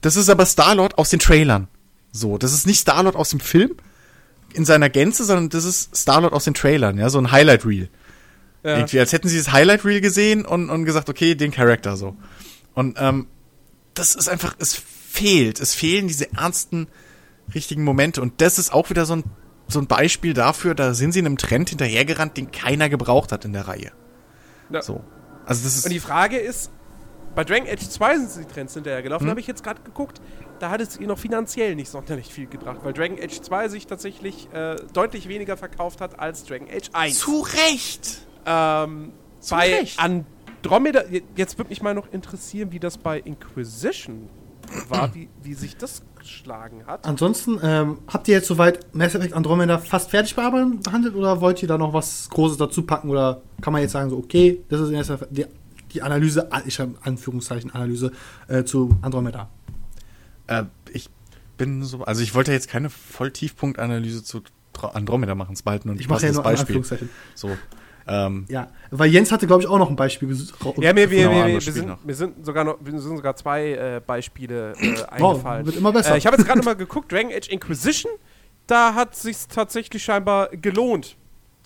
[0.00, 1.68] das ist aber Star-Lord aus den Trailern.
[2.12, 3.76] So, das ist nicht Star-Lord aus dem Film
[4.52, 7.88] in seiner Gänze, sondern das ist Star-Lord aus den Trailern, ja, so ein Highlight-Reel.
[8.62, 8.76] Ja.
[8.76, 12.16] Irgendwie, als hätten sie das Highlight Reel gesehen und, und gesagt, okay, den Charakter so.
[12.74, 13.26] Und ähm,
[13.94, 15.60] das ist einfach, es fehlt.
[15.60, 16.88] Es fehlen diese ernsten,
[17.54, 18.20] richtigen Momente.
[18.20, 19.24] Und das ist auch wieder so ein,
[19.66, 23.52] so ein Beispiel dafür, da sind sie einem Trend hinterhergerannt, den keiner gebraucht hat in
[23.52, 23.92] der Reihe.
[24.70, 24.82] Ja.
[24.82, 25.02] So.
[25.46, 25.84] Also das ist.
[25.86, 26.70] Und die Frage ist,
[27.34, 29.30] bei Dragon Age 2 sind die Trends hinterher gelaufen, Hm?
[29.30, 30.20] habe ich jetzt gerade geguckt.
[30.58, 33.86] Da hat es ihr noch finanziell nicht sonderlich viel gebracht, weil Dragon Age 2 sich
[33.86, 37.18] tatsächlich äh, deutlich weniger verkauft hat als Dragon Age 1.
[37.18, 38.22] zu Recht!
[38.46, 39.12] Ähm,
[39.48, 39.98] bei Recht.
[39.98, 44.28] Andromeda, je- jetzt würde mich mal noch interessieren, wie das bei Inquisition
[44.88, 47.06] war, wie, wie sich das geschlagen hat.
[47.06, 51.62] Ansonsten, ähm, habt ihr jetzt soweit Mass Effect Andromeda fast fertig bearbeitet- behandelt oder wollt
[51.62, 54.80] ihr da noch was Großes dazu packen oder kann man jetzt sagen, so, okay, das
[54.80, 55.46] ist erst die,
[55.92, 58.12] die Analyse, ich habe Anführungszeichen Analyse
[58.48, 59.48] äh, zu Andromeda?
[60.46, 61.10] Äh, ich
[61.56, 64.42] bin so, also ich wollte jetzt keine Volltiefpunktanalyse zu
[64.80, 66.76] Andromeda machen, es nur ein Ich mache ja nur Beispiel.
[66.76, 67.10] Anführungszeichen.
[67.34, 67.50] So,
[68.06, 70.28] ähm, Ja, weil Jens hatte, glaube ich, auch noch ein Beispiel.
[70.78, 73.16] Ja, wir, wir, Genau, wir, wir, wir, Spiel sind, wir sind sogar noch, wir sind
[73.16, 75.66] sogar zwei äh, Beispiele äh, eingefallen.
[75.66, 76.14] wird immer besser.
[76.14, 78.10] Äh, ich habe jetzt gerade mal geguckt, Dragon Age Inquisition,
[78.66, 81.16] da hat sich tatsächlich scheinbar gelohnt,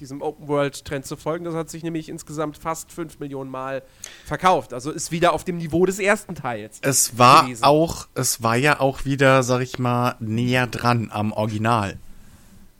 [0.00, 1.44] diesem Open World Trend zu folgen.
[1.44, 3.82] Das hat sich nämlich insgesamt fast 5 Millionen Mal
[4.24, 4.72] verkauft.
[4.72, 6.78] Also ist wieder auf dem Niveau des ersten Teils.
[6.82, 7.64] es war gewesen.
[7.64, 11.98] auch, es war ja auch wieder, sag ich mal, näher dran am Original.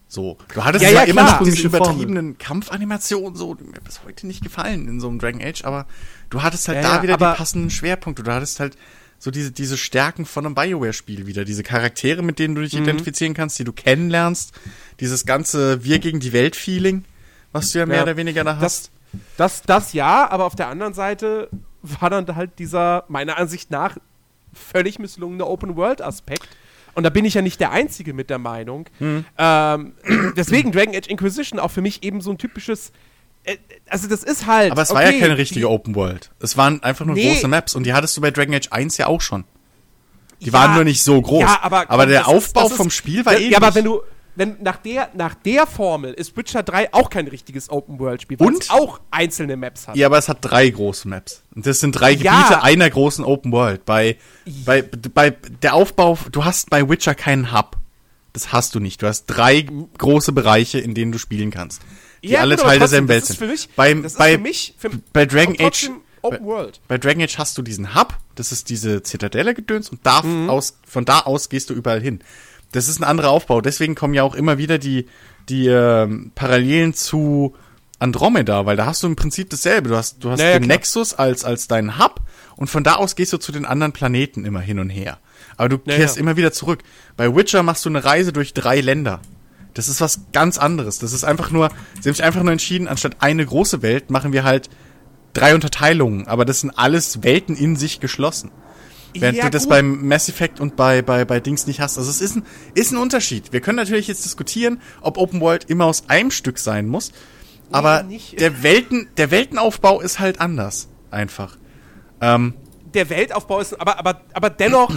[0.09, 4.29] So, du hattest Ja, ja, immer noch diese übertriebenen Kampfanimationen, so, die mir bis heute
[4.29, 5.87] nicht gefallen in so einem Dragon Age, aber
[6.31, 8.23] du hattest halt Ja, da ja, wieder die passenden Schwerpunkte.
[8.23, 8.77] Du hattest halt
[9.25, 12.83] so diese, diese Stärken von einem Bioware-Spiel wieder, diese Charaktere, mit denen du dich Mhm.
[12.83, 14.53] identifizieren kannst, die du kennenlernst,
[15.01, 17.05] dieses ganze Wir gegen die Welt-Feeling,
[17.51, 18.03] was du ja mehr Ja.
[18.03, 18.91] oder weniger da hast.
[19.39, 21.49] Das, das, das ja, aber auf der anderen Seite
[21.81, 23.97] war dann halt dieser, meiner Ansicht nach,
[24.53, 26.47] völlig misslungene Open-World-Aspekt.
[26.93, 28.91] Und da bin ich ja nicht der Einzige mit der Meinung.
[29.01, 29.25] Mhm.
[29.39, 29.95] Ähm,
[30.37, 32.93] deswegen Dragon Age Inquisition auch für mich eben so ein typisches.
[33.45, 33.57] Äh,
[33.89, 34.73] also, das ist halt.
[34.73, 36.31] Aber es war okay, ja keine richtige die- Open World.
[36.41, 37.29] Es waren einfach nur Nee.
[37.35, 39.45] große Maps und die hattest du bei Dragon Age 1 ja auch schon.
[40.41, 41.41] Die Ja, waren nur nicht so groß.
[41.41, 43.51] Ja, aber, aber der das Aufbau das ist- vom Spiel war ähnlich.
[43.53, 44.01] Ja, aber wenn du.
[44.37, 48.65] Wenn nach der, nach der Formel ist Witcher 3 auch kein richtiges Open-World-Spiel, weil Und?
[48.65, 49.95] es auch einzelne Maps hat.
[49.95, 51.45] Ja, aber es hat drei große Maps.
[51.55, 52.41] Und das sind drei Ja.
[52.43, 53.85] Gebiete einer großen Open World.
[53.85, 54.17] Bei,
[54.65, 55.31] bei, bei
[55.63, 57.77] der Aufbau, du hast bei Witcher keinen Hub.
[58.33, 59.03] Das hast du nicht.
[59.03, 59.65] Du hast drei
[59.99, 61.83] große Bereiche, in denen du spielen kannst.
[62.25, 63.37] Die Ja, alle gut, aber Teil derselben Welt sind.
[63.39, 65.91] für mich, ist bei, für mich, für, bei Dragon Age,
[66.23, 66.81] Open World.
[66.89, 70.49] bei Dragon Age hast du diesen Hub, das ist diese Zitadelle gedöns und da Mhm.
[70.51, 72.21] aus, von da aus gehst du überall hin.
[72.73, 73.61] Das ist ein anderer Aufbau.
[73.61, 75.07] Deswegen kommen ja auch immer wieder die,
[75.49, 77.55] die ähm, Parallelen zu
[78.01, 79.91] Andromeda, weil da hast du im Prinzip dasselbe.
[79.91, 80.77] Du hast, du hast Ja, ja, den klar.
[80.79, 82.21] Nexus als, als deinen Hub
[82.57, 85.19] und von da aus gehst du zu den anderen Planeten immer hin und her.
[85.57, 86.81] Aber du Ja, kehrst immer wieder zurück.
[87.17, 89.21] Bei Witcher machst du eine Reise durch drei Länder.
[89.75, 90.99] Das ist was ganz anderes.
[90.99, 91.69] Das ist einfach nur,
[92.01, 94.71] sie haben sich einfach nur entschieden, anstatt eine große Welt machen wir halt
[95.33, 98.51] drei Unterteilungen, aber das sind alles Welten in sich geschlossen.
[99.17, 101.99] Während Ja, du das beim Mass Effect und bei, bei, bei Dings nicht hast.
[101.99, 102.45] Also es ist ein,
[102.75, 103.53] ist ein Unterschied.
[103.53, 107.13] Wir können natürlich jetzt diskutieren, ob Open World immer aus einem Stück sein muss.
[107.71, 108.41] Aber nicht.
[108.41, 110.89] der Welten, der Weltenaufbau ist halt anders.
[111.11, 111.57] Einfach.
[112.21, 112.55] Ähm,
[112.93, 114.93] der Weltaufbau ist, aber, aber, aber dennoch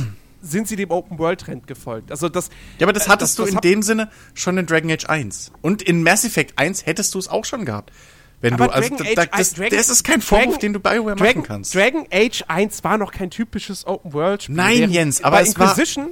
[0.50, 2.12] sind sie dem Open-World-Trend gefolgt.
[2.12, 4.66] Also das, ja, aber das äh, hattest du das in hab- dem Sinne schon in
[4.66, 5.52] Dragon Age 1.
[5.62, 7.92] Und in Mass Effect 1 hättest du es auch schon gehabt.
[8.40, 10.74] Wenn du, Aber also, Dragon da, Age- das, Dragon- das ist kein Vorwurf, Dragon- den
[10.74, 11.74] du BioWare Dragon, machen kannst.
[11.76, 14.56] Dragon Age 1 war noch kein typisches Open-World-Spiel.
[14.56, 16.12] Nein, Jens, aber bei es war- Inquisition,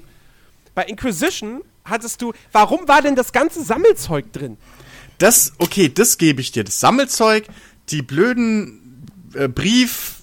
[0.74, 4.58] Bei Inquisition hattest du, warum war denn das ganze Sammelzeug drin?
[5.20, 6.64] Das, okay, das gebe ich dir.
[6.66, 7.46] Das Sammelzeug,
[7.90, 10.15] die blöden äh, Brief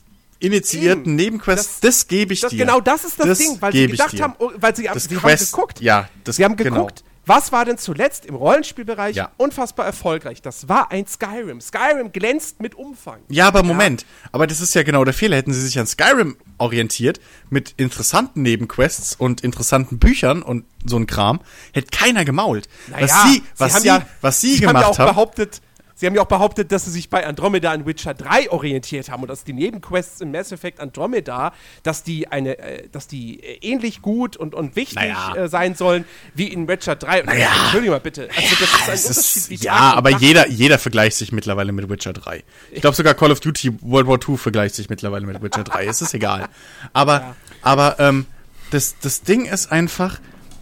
[0.42, 1.14] initiierten Eben.
[1.16, 2.58] Nebenquests, das, Das- gebe ich Das, dir.
[2.64, 5.52] genau das ist das, Ding, weil sie gedacht haben, oh, weil sie, Das sie Quest,
[5.52, 5.80] haben geguckt.
[5.80, 6.74] ja, das- sie haben genau.
[6.76, 9.30] geguckt, was war denn zuletzt im Rollenspielbereich Ja.
[9.36, 10.42] unfassbar erfolgreich?
[10.42, 11.60] Das war ein Skyrim.
[11.60, 13.20] Skyrim glänzt mit Umfang.
[13.28, 14.04] Ja, aber Moment.
[14.32, 15.36] Aber das ist ja genau der Fehler.
[15.36, 21.06] Hätten sie sich an Skyrim orientiert, mit interessanten Nebenquests und interessanten Büchern und so ein
[21.06, 21.40] Kram,
[21.72, 22.68] hätte keiner gemault.
[22.88, 25.60] was Naja, sie, was haben sie, ja, was sie, haben gemacht ja auch haben, behauptet,
[25.94, 29.22] Sie haben ja auch behauptet, dass sie sich bei Andromeda an Witcher 3 orientiert haben
[29.22, 33.58] und dass die Nebenquests in Mass Effect Andromeda, dass die eine, äh, dass die äh,
[33.60, 35.34] ähnlich gut und, und wichtig Naja.
[35.36, 37.20] äh, sein sollen wie in Witcher 3.
[37.20, 37.48] Und Naja.
[37.64, 38.28] Entschuldigung mal bitte.
[38.36, 40.22] Also das ist ein Unterschied ist, ja, aber Nacht.
[40.22, 42.42] jeder, jeder vergleicht sich mittlerweile mit Witcher 3.
[42.70, 45.86] Ich glaube sogar Call of Duty World War II vergleicht sich mittlerweile mit Witcher 3.
[45.86, 46.48] Es ist egal.
[46.92, 48.26] Aber, aber ähm,
[48.70, 50.18] das, das Ding ist einfach,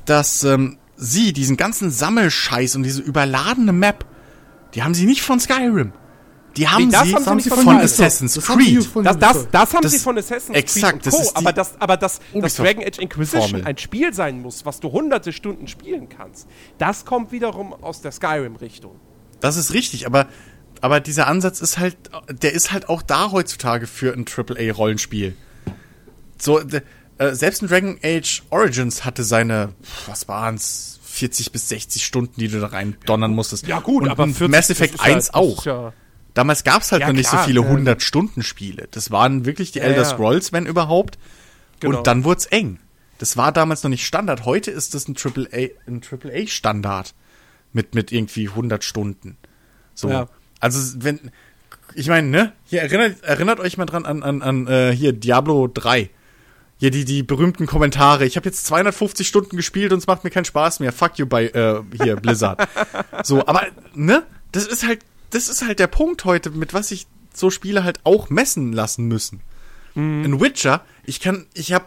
[0.06, 4.04] dass ähm, sie diesen ganzen Sammelscheiß und diese überladene Map,
[4.74, 5.92] die haben sie nicht von Skyrim.
[6.56, 8.84] Die haben das sie haben sie nicht von, von Assassin's Das haben sie Creed.
[8.84, 9.54] von Das, das, Ubisoft.
[9.54, 12.58] das haben Das- sie von Assassin's exakt, Creed das die aber dass, aber dass Ubisoft
[12.68, 13.66] Dragon Age Inquisition Formel.
[13.66, 16.48] ein Spiel sein muss, was du hunderte Stunden spielen kannst,
[16.78, 18.96] das kommt wiederum aus der Skyrim-Richtung.
[19.40, 20.26] Das ist richtig, aber,
[20.80, 21.96] aber dieser Ansatz ist halt,
[22.28, 25.36] der ist halt auch da heutzutage für ein AAA-Rollenspiel.
[26.36, 26.80] So, äh,
[27.34, 29.74] selbst ein Dragon Age Origins hatte seine,
[30.06, 33.64] was waren's, 40 bis 60 Stunden, die du da rein donnern musstest.
[33.70, 35.64] Und ein 40, Mass Effect ist ja- 1 das auch.
[35.64, 35.92] ja-
[36.34, 38.88] Damals gab's halt Ja, noch nicht klar, so viele ähm, 100-Stunden-Spiele.
[38.92, 40.04] Das waren wirklich die Ja, Elder ja.
[40.04, 41.18] Scrolls, wenn überhaupt.
[41.80, 41.98] Genau.
[41.98, 42.78] Und dann wurd's eng.
[43.18, 44.44] Das war damals noch nicht Standard.
[44.44, 47.14] Heute ist das ein AAA, ein AAA-Standard.
[47.72, 49.36] Mit, mit irgendwie 100 Stunden.
[49.94, 50.08] So.
[50.08, 50.28] Ja.
[50.58, 51.30] Also, wenn,
[51.94, 55.68] ich meine, ne, hier erinnert, erinnert euch mal dran an, an, an äh, hier Diablo
[55.68, 56.10] 3.
[56.80, 58.24] Ja, die, die berühmten Kommentare.
[58.24, 60.92] Ich habe jetzt 250 Stunden gespielt und es macht mir keinen Spaß mehr.
[60.92, 62.66] Fuck you bei äh, hier Blizzard.
[63.22, 67.06] so, aber ne, das ist halt, das ist halt der Punkt heute, mit was sich
[67.34, 69.40] so Spiele halt auch messen lassen müssen.
[69.94, 71.84] In Witcher, ich kann, ich habe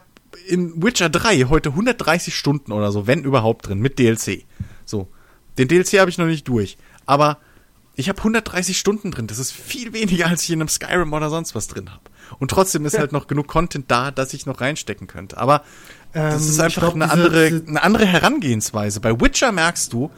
[0.47, 4.43] in Witcher 3 heute 130 Stunden oder so, wenn überhaupt drin, mit DLC.
[4.85, 5.07] So,
[5.57, 7.39] den DLC habe ich noch nicht durch, aber
[7.95, 9.27] ich habe 130 Stunden drin.
[9.27, 12.03] Das ist viel weniger, als ich in einem Skyrim oder sonst was drin habe.
[12.39, 15.37] Und trotzdem ist halt noch genug Content da, dass ich noch reinstecken könnte.
[15.37, 15.63] Aber
[16.13, 18.99] das Ähm, ist ich einfach glaub, eine, diese- andere, diese- eine andere Herangehensweise.
[18.99, 20.11] Bei Witcher merkst du,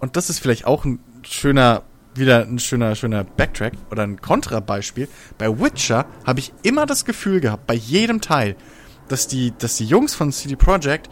[0.00, 1.82] und das ist vielleicht auch ein schöner,
[2.14, 5.08] wieder ein schöner, schöner Backtrack oder ein Kontrabeispiel.
[5.38, 8.56] Bei Witcher habe ich immer das Gefühl gehabt, bei jedem Teil,
[9.08, 11.08] dass die, dass die Jungs von CD Projekt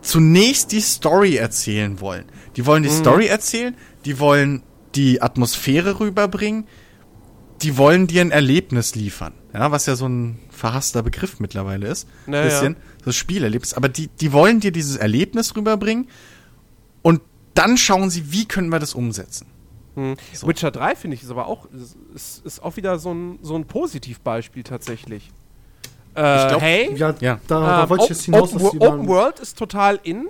[0.00, 2.24] zunächst die Story erzählen wollen.
[2.56, 4.62] Die wollen die Story erzählen, die wollen
[4.94, 6.66] die Atmosphäre rüberbringen,
[7.62, 9.32] die wollen dir ein Erlebnis liefern.
[9.52, 12.08] Ja, was ja so ein verhasster Begriff mittlerweile ist.
[12.26, 12.44] Naja.
[12.44, 12.76] Bisschen.
[13.00, 13.74] So das Spielerlebnis.
[13.74, 16.08] Aber die, die wollen dir dieses Erlebnis rüberbringen
[17.02, 17.20] und
[17.54, 19.46] dann schauen sie, wie können wir das umsetzen.
[19.94, 20.16] Hm.
[20.32, 20.46] So.
[20.46, 21.68] Witcher 3 finde ich ist aber auch,
[22.14, 25.30] ist, ist, auch wieder so ein, so ein Positivbeispiel tatsächlich.
[26.16, 27.40] Äh, Ich glaub, hey, Ja, Ja.
[27.46, 30.28] Da, da ähm, wollte ich jetzt hinaus, Open, dass die Open World ist total in.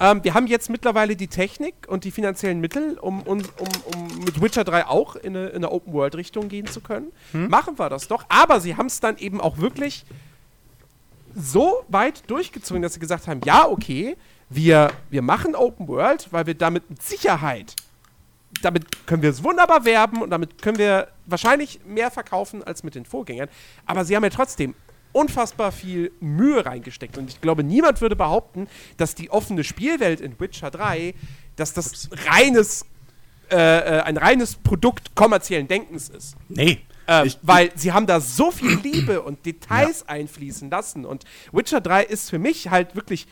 [0.00, 4.24] Ähm, wir haben jetzt mittlerweile die Technik und die finanziellen Mittel, um, um, um, um
[4.24, 7.12] mit Witcher 3 auch in eine, in eine Open World Richtung gehen zu können.
[7.32, 7.48] Hm?
[7.48, 8.24] Machen wir das doch.
[8.30, 10.06] Aber sie haben es dann eben auch wirklich
[11.36, 14.16] so weit durchgezogen, dass sie gesagt haben, ja, okay,
[14.48, 17.76] wir, wir machen Open World, weil wir damit mit Sicherheit,
[18.62, 22.94] damit können wir es wunderbar werben und damit können wir wahrscheinlich mehr verkaufen als mit
[22.94, 23.48] den Vorgängern.
[23.86, 24.74] Aber sie haben ja trotzdem
[25.12, 27.18] unfassbar viel Mühe reingesteckt.
[27.18, 31.14] Und ich glaube, niemand würde behaupten, dass die offene Spielwelt in Witcher 3,
[31.56, 32.84] dass das reines,
[33.50, 36.36] äh, äh, ein reines Produkt kommerziellen Denkens ist.
[36.48, 36.80] Nee.
[37.08, 41.04] Ähm, Ich- weil sie haben da so viel Liebe und Details einfließen lassen.
[41.04, 43.26] Und Witcher 3 ist für mich halt wirklich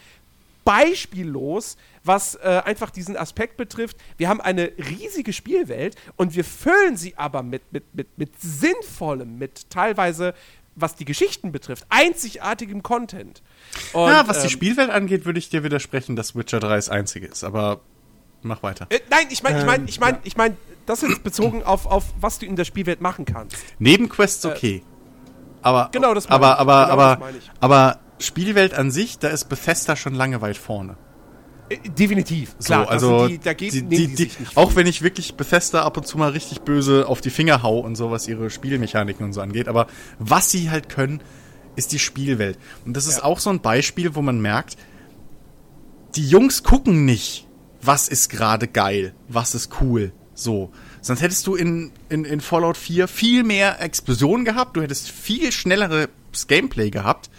[0.64, 3.96] beispiellos, was äh, einfach diesen Aspekt betrifft.
[4.18, 9.38] Wir haben eine riesige Spielwelt und wir füllen sie aber mit, mit, mit, mit sinnvollem,
[9.38, 10.34] mit teilweise,
[10.80, 13.42] was die Geschichten betrifft, einzigartigem Content.
[13.92, 16.88] Und, ja, was die ähm, Spielwelt angeht, würde ich dir widersprechen, dass Witcher 3 das
[16.88, 17.44] einzige ist.
[17.44, 17.80] Aber
[18.42, 18.86] mach weiter.
[18.90, 20.56] Äh, nein, ich meine, ich meine, Ähm, ich meine, ich meine,
[20.86, 23.56] das ist bezogen auf, auf, was du in der Spielwelt machen kannst.
[23.78, 24.82] Nebenquests okay.
[25.62, 26.60] aber Äh, Genau, das meine aber ich.
[26.60, 27.50] aber Genau aber ich.
[27.60, 30.96] aber Spielwelt an sich, da ist Bethesda schon lange weit vorne.
[31.68, 32.84] Äh, definitiv, klar.
[32.84, 35.96] so, also sind die, da geht, die, die, die auch wenn ich wirklich Bethesda ab
[35.96, 39.32] und zu mal richtig böse auf die Finger hau und so, was ihre Spielmechaniken und
[39.32, 39.86] so angeht, aber
[40.18, 41.20] was sie halt können,
[41.76, 42.58] ist die Spielwelt.
[42.84, 43.24] Und das ist Ja.
[43.24, 44.76] auch so ein Beispiel, wo man merkt,
[46.16, 47.46] die Jungs gucken nicht,
[47.82, 50.70] was ist gerade geil, was ist cool, so.
[51.00, 55.52] Sonst hättest du in, in, in Fallout 4 viel mehr Explosionen gehabt, du hättest viel
[55.52, 56.08] schnelleres
[56.48, 57.30] Gameplay gehabt.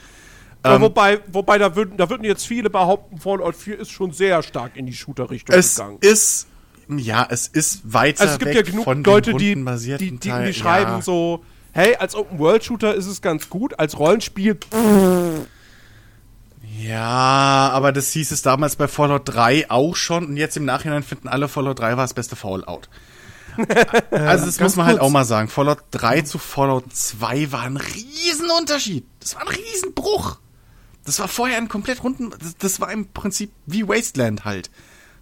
[0.63, 4.43] Ähm, wobei, wobei da würden, da würden jetzt viele behaupten, Fallout 4 ist schon sehr
[4.43, 5.97] stark in die Shooter-Richtung es gegangen.
[6.01, 6.47] ist,
[6.89, 10.91] ja, es ist weiter Also es gibt ja genug Leute, die, die, die, die schreiben
[10.97, 11.01] ja.
[11.01, 14.57] so, hey, als Open-World-Shooter ist es ganz gut, als Rollenspiel,
[16.77, 21.03] Ja, aber das hieß es damals bei Fallout 3 auch schon und jetzt im Nachhinein
[21.03, 22.89] finden alle Fallout 3 war das beste Fallout.
[24.11, 25.47] also das ganz muss man halt auch mal sagen.
[25.47, 29.05] Fallout 3 zu Fallout 2 war ein Riesenunterschied.
[29.19, 30.37] Das war ein Riesenbruch.
[31.09, 34.69] Das war vorher ein komplett runden, das, das war im Prinzip wie Wasteland halt.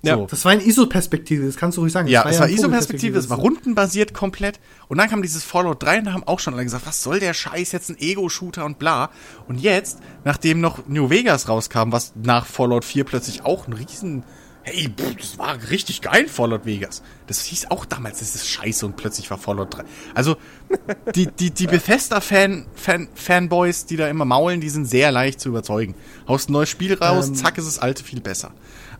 [0.01, 0.27] Ja, So.
[0.29, 2.07] Das war eine ISO-Perspektive, das kannst du ruhig sagen.
[2.07, 4.59] Ja, Das es war eine ISO-Perspektive, es war rundenbasiert komplett.
[4.89, 7.19] Und dann kam dieses Fallout 3 und da haben auch schon alle gesagt, was soll
[7.19, 9.09] der Scheiß, jetzt ein Ego-Shooter und bla.
[9.47, 14.23] Und jetzt, nachdem noch New Vegas rauskam, was nach Fallout 4 plötzlich auch ein riesen,
[14.67, 17.01] hey, pff, das war richtig geil, Fallout Vegas.
[17.27, 19.83] Das hieß auch damals, das ist scheiße und plötzlich war Fallout 3.
[20.13, 20.35] Also,
[21.15, 25.49] die, die, die Bethesda-Fan, Fan, Fanboys, die da immer maulen, die sind sehr leicht zu
[25.49, 25.95] überzeugen.
[26.27, 28.51] Haust ein neues Spiel raus, Ähm, zack, ist das alte viel besser.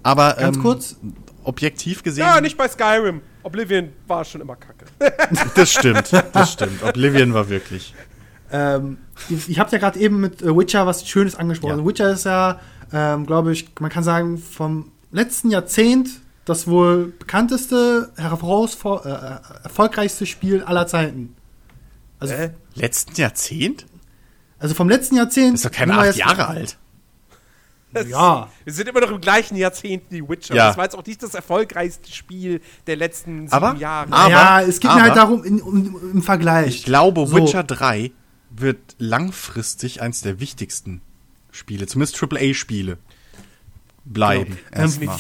[0.04, 0.96] Aber, Ganz ähm, kurz.
[1.44, 2.26] objektiv gesehen.
[2.26, 3.22] ja, nicht bei Skyrim.
[3.44, 4.86] Oblivion war schon immer kacke.
[5.56, 6.84] Das stimmt, das stimmt.
[6.84, 7.94] Oblivion war wirklich.
[8.52, 8.98] Ähm,
[9.30, 11.72] ich ich habe ja gerade eben mit äh, Witcher was Schönes angesprochen.
[11.72, 11.76] Ja.
[11.78, 12.60] Also Witcher ist ja,
[12.94, 16.10] ähm, glaube ich, man kann sagen, vom letzten Jahrzehnt
[16.46, 21.36] das wohl bekannteste, herausfor äh, äh, erfolgreichste Spiel aller Zeiten.
[22.20, 22.52] Also, Äh?
[22.74, 23.86] Letzten Jahrzehnt?
[24.60, 25.54] also vom letzten Jahrzehnt.
[25.56, 26.78] Das ist doch keine acht jetzt- Jahre alt.
[28.08, 28.50] Ja.
[28.64, 30.54] Wir sind immer noch im gleichen Jahrzehnt wie Witcher.
[30.56, 30.68] Ja.
[30.68, 34.12] Das war jetzt auch nicht das erfolgreichste Spiel der letzten sieben Aber- Jahre.
[34.12, 36.68] aber- ja, es geht mir aber- halt darum, in, um, im Vergleich.
[36.68, 37.36] Ich glaube, So.
[37.38, 38.12] Witcher 3
[38.52, 41.02] wird langfristig eins der wichtigsten
[41.52, 42.98] Spiele, zumindest AAA-Spiele,
[44.14, 44.58] bleiben.
[44.72, 45.18] Ähm, Erstmal.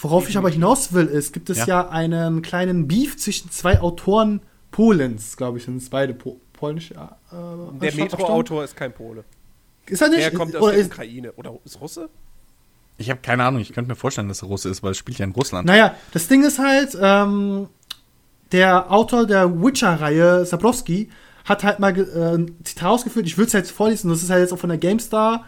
[0.00, 1.66] Worauf ich aber hinaus will, ist, gibt es Ja.
[1.66, 4.40] ja, einen kleinen Beef zwischen zwei Autoren
[4.72, 6.94] Polens, glaube ich, sind es beide po polnische.
[6.94, 7.08] Äh, der
[7.40, 7.96] Abstammung.
[7.96, 9.24] Metro-Autor ist kein Pole.
[9.86, 10.20] Ist er nicht?
[10.20, 11.32] Er kommt aus oder der ist, Ukraine.
[11.32, 12.08] Oder ist Russe?
[12.98, 15.18] Ich habe keine Ahnung, ich könnte mir vorstellen, dass er Russe ist, weil es spielt
[15.18, 15.66] ja in Russland.
[15.66, 17.68] naja, das Ding ist halt, ähm,
[18.52, 21.10] der Autor der Witcher-Reihe, Sabrowski,
[21.44, 23.26] hat halt mal äh, ein Zitat ausgeführt.
[23.26, 25.44] Ich würde es jetzt vorlesen, das ist halt jetzt auch von der GameStar.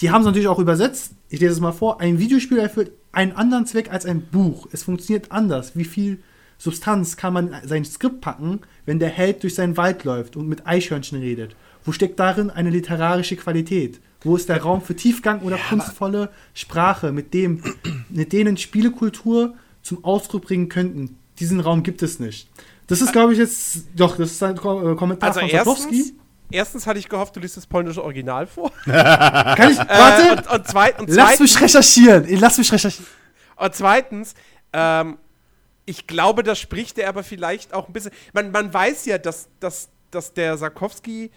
[0.00, 1.12] Die haben es natürlich auch übersetzt.
[1.28, 2.00] Ich lese es mal vor.
[2.00, 4.66] Ein Videospiel erfüllt einen anderen Zweck als ein Buch.
[4.72, 5.76] Es funktioniert anders.
[5.76, 6.22] Wie viel
[6.58, 10.48] Substanz kann man in sein Skript packen, wenn der Held durch seinen Wald läuft und
[10.48, 11.54] mit Eichhörnchen redet?
[11.84, 14.00] Wo steckt darin eine literarische Qualität?
[14.22, 17.62] Wo ist der Raum für Tiefgang oder kunstvolle Sprache, mit dem,
[18.08, 21.18] mit denen Spielekultur zum Ausdruck bringen könnten?
[21.38, 22.48] Diesen Raum gibt es nicht.
[22.86, 26.14] Das ist, glaube ich, jetzt, doch, das ist ein äh, Kommentar Also von Sapkowski.
[26.50, 28.70] Erstens hatte ich gehofft, du liest das polnische Original vor.
[28.84, 32.26] Kann ich, Äh, warte, und, und, zweit, und, lass mich zweitens, recherchieren.
[32.40, 33.06] Lass mich recherchieren.
[33.56, 34.34] und zweitens,
[34.72, 35.18] ähm,
[35.86, 38.12] ich glaube, das spricht er aber vielleicht auch ein bisschen.
[38.32, 41.30] Man, man weiß ja, dass, dass, dass der Sarkowski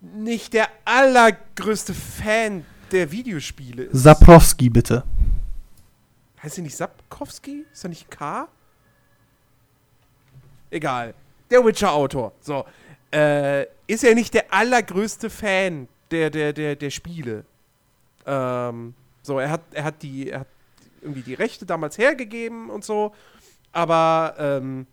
[0.00, 4.02] nicht der allergrößte Fan der Videospiele ist.
[4.02, 5.04] Saprowski, bitte.
[6.42, 7.64] Heißt er nicht Sapkowski?
[7.72, 8.48] Ist er nicht K?
[10.70, 11.14] Egal.
[11.50, 12.32] Der Witcher-Autor.
[12.40, 12.64] So.
[13.10, 17.44] Äh, ist er nicht der allergrößte Fan der, der, der, der Spiele?
[18.26, 20.46] Ähm, so, er hat, er hat die, er hat
[21.02, 23.14] irgendwie die Rechte damals hergegeben und so.
[23.72, 24.86] Aber ähm,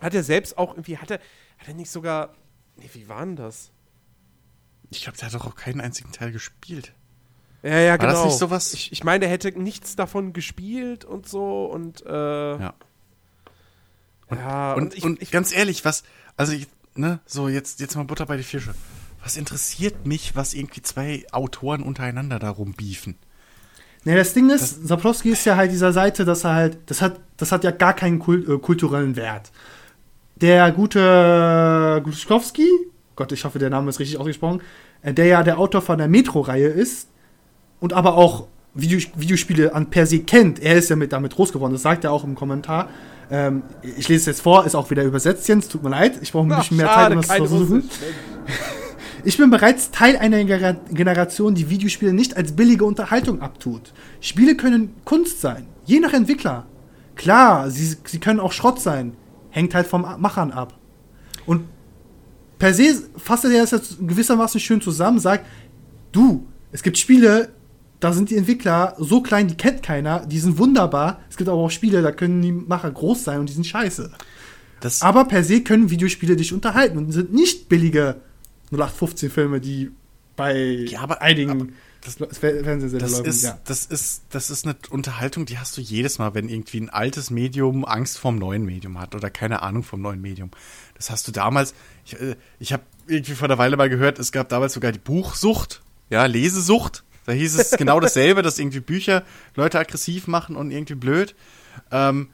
[0.00, 1.18] hat er selbst auch irgendwie, hat er,
[1.58, 2.34] hat er nicht sogar.
[2.76, 3.70] Nee, wie war denn das?
[4.90, 6.92] Ich glaube, der hat doch auch keinen einzigen Teil gespielt.
[7.62, 8.12] Ja, ja, War genau.
[8.12, 8.72] das nicht sowas?
[8.74, 12.10] Ich, ich meine, er hätte nichts davon gespielt und so und äh,
[12.58, 12.74] Ja.
[14.30, 16.04] ja, Und, ich, und ich, ganz ehrlich, was,
[16.36, 18.74] also ich, ne, so jetzt, jetzt mal Butter bei die Fische.
[19.22, 23.16] Was interessiert mich, was irgendwie zwei Autoren untereinander darum beefen?
[24.04, 27.18] Ne, das Ding ist, Sapkowski ist ja halt dieser Seite, dass er halt, das hat,
[27.36, 29.50] das hat ja gar keinen Kult, äh, kulturellen Wert.
[30.36, 32.68] Der gute Gluskowski,
[33.16, 34.60] Gott, ich hoffe, der Name ist richtig ausgesprochen,
[35.02, 37.08] äh, der ja der Autor von der Metro-Reihe ist
[37.80, 40.60] und aber auch Video, Videospiele an per se kennt.
[40.60, 42.90] Er ist ja mit, damit groß geworden, das sagt er auch im Kommentar.
[43.30, 46.18] Ähm, ich lese es jetzt vor, ist auch wieder übersetzt, Jens, tut mir leid.
[46.22, 47.90] Ich brauche ein bisschen mehr schade, Zeit, um das zu versuchen.
[49.24, 53.92] Ich bin bereits Teil einer Generation, die Videospiele nicht als billige Unterhaltung abtut.
[54.20, 56.66] Spiele können Kunst sein, je nach Entwickler.
[57.16, 59.16] Klar, sie, sie können auch Schrott sein.
[59.50, 60.74] Hängt halt vom Machern ab.
[61.44, 61.64] Und
[62.60, 65.44] per se fasst er das jetzt gewissermaßen schön zusammen, sagt,
[66.12, 67.48] du, es gibt Spiele,
[68.00, 71.20] da sind die Entwickler so klein, die kennt keiner, die sind wunderbar.
[71.30, 74.10] Es gibt aber auch Spiele, da können die Macher groß sein und die sind scheiße.
[74.80, 78.16] Das, Aber per se können Videospiele dich unterhalten und sind nicht billige
[78.72, 79.90] 0815-Filme, die
[80.36, 80.54] bei
[80.88, 81.66] Ja, aber- einigen aber
[82.04, 83.58] das- Fer- Fernsehsender das ist, ja.
[83.64, 87.30] das ist, das ist eine Unterhaltung, die hast du jedes Mal, wenn irgendwie ein altes
[87.30, 90.50] Medium Angst vorm neuen Medium hat oder keine Ahnung vom neuen Medium.
[90.94, 91.74] Das hast du damals,
[92.04, 94.98] ich, äh, ich habe irgendwie vor der Weile mal gehört, es gab damals sogar die
[94.98, 97.02] Buchsucht, ja, Lesesucht.
[97.26, 99.24] Da hieß es genau dasselbe, dass irgendwie Bücher
[99.54, 101.34] Leute aggressiv machen und irgendwie blöd.
[101.90, 102.28] Ähm,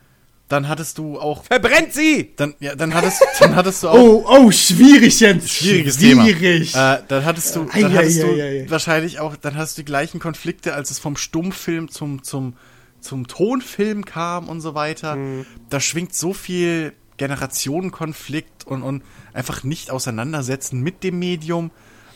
[0.49, 2.32] dann hattest du auch, Verbrennt sie!
[2.36, 5.51] dann, ja, dann hattest, dann hattest du auch Oh, oh, schwierig, Jens.
[5.51, 6.72] schwieriges schwierig.
[6.72, 6.97] Thema.
[6.97, 8.66] Äh, dann hattest du, Ei, dann ei, hattest du ei, ei.
[8.68, 12.55] wahrscheinlich auch, dann hast du die gleichen Konflikte, als es vom Stummfilm zum, zum,
[13.01, 15.16] zum Tonfilm kam und so weiter.
[15.16, 15.47] Mhm.
[15.70, 21.70] Da schwingt so viel Generationenkonflikt und, und einfach nicht auseinandersetzen mit dem Medium.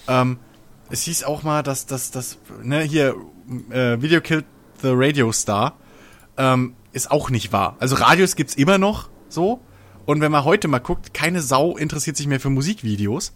[0.09, 0.39] Ähm,
[0.91, 3.17] es hieß auch mal, dass das, das, ne, hier,
[3.71, 4.45] äh, Video Killed
[4.83, 5.77] the Radio Star,
[6.37, 7.77] ähm, ist auch nicht wahr.
[7.79, 9.61] Also Radios gibt's immer noch so.
[10.07, 13.33] Und wenn man heute mal guckt, keine Sau interessiert sich mehr für Musikvideos.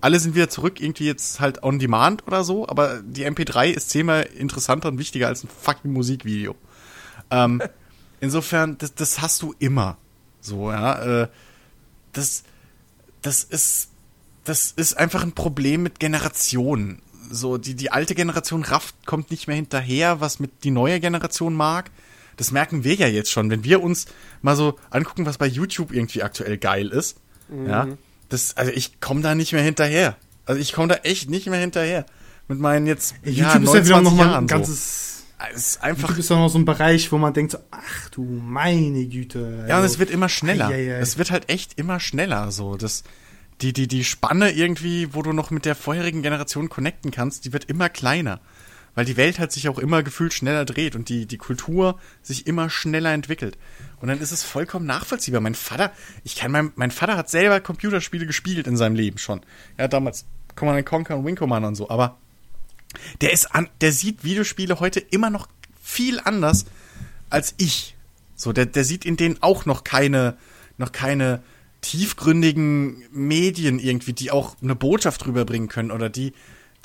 [0.00, 3.90] Alle sind wieder zurück, irgendwie jetzt halt on demand oder so, aber die MP3 ist
[3.90, 6.56] zehnmal interessanter und wichtiger als ein fucking Musikvideo.
[7.30, 7.62] Ähm,
[8.20, 9.96] insofern, das, das hast du immer.
[10.40, 11.22] So, ja.
[11.22, 11.28] Äh,
[12.12, 12.42] das,
[13.22, 13.91] das ist,
[14.44, 17.02] das ist einfach ein Problem mit Generationen.
[17.30, 21.54] So, die, die alte Generation rafft, kommt nicht mehr hinterher, was mit die neue Generation
[21.54, 21.90] mag.
[22.36, 24.06] Das merken wir ja jetzt schon, wenn wir uns
[24.40, 27.18] mal so angucken, was bei YouTube irgendwie aktuell geil ist.
[27.66, 27.88] Ja,
[28.28, 30.16] das, also ich komme da nicht mehr hinterher.
[30.46, 32.06] Also ich komme da echt nicht mehr hinterher.
[32.48, 34.54] Mit meinen jetzt ja, YouTube ist ja wieder 29 nochmal Jahren ein so.
[34.54, 35.24] ganzes.
[35.54, 38.08] Es ist einfach YouTube ist ja noch so ein Bereich, wo man denkt, so, ach
[38.10, 39.66] du meine Güte.
[39.68, 40.68] Ja, und es wird immer schneller.
[40.68, 40.98] Ei, ei, ei.
[41.00, 42.52] Es wird halt echt immer schneller.
[42.52, 43.02] So, das,
[43.62, 47.52] die, die, die Spanne irgendwie, wo du noch mit der vorherigen Generation connecten kannst, die
[47.52, 48.40] wird immer kleiner.
[48.94, 52.46] Weil die Welt halt sich auch immer gefühlt schneller dreht und die, die Kultur sich
[52.46, 53.56] immer schneller entwickelt.
[54.00, 55.40] Und dann ist es vollkommen nachvollziehbar.
[55.40, 55.92] Mein Vater,
[56.24, 59.40] ich kann mein, mein Vater hat selber Computerspiele gespielt in seinem Leben schon.
[59.78, 62.18] Er hat damals Command Conquer und Wing Commander und so, aber
[63.22, 65.48] der ist an, der sieht Videospiele heute immer noch
[65.80, 66.66] viel anders
[67.30, 67.96] als ich.
[68.34, 70.36] So, der, der sieht in denen auch noch keine,
[70.76, 71.42] noch keine
[71.82, 76.32] tiefgründigen Medien irgendwie, die auch eine Botschaft rüberbringen können oder die,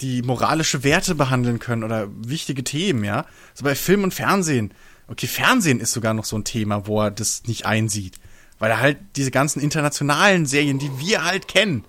[0.01, 3.25] die moralische Werte behandeln können oder wichtige Themen, ja.
[3.53, 4.73] So bei Film und Fernsehen.
[5.07, 8.19] Okay, Fernsehen ist sogar noch so ein Thema, wo er das nicht einsieht.
[8.59, 11.85] Weil er halt diese ganzen internationalen Serien, die wir halt kennen,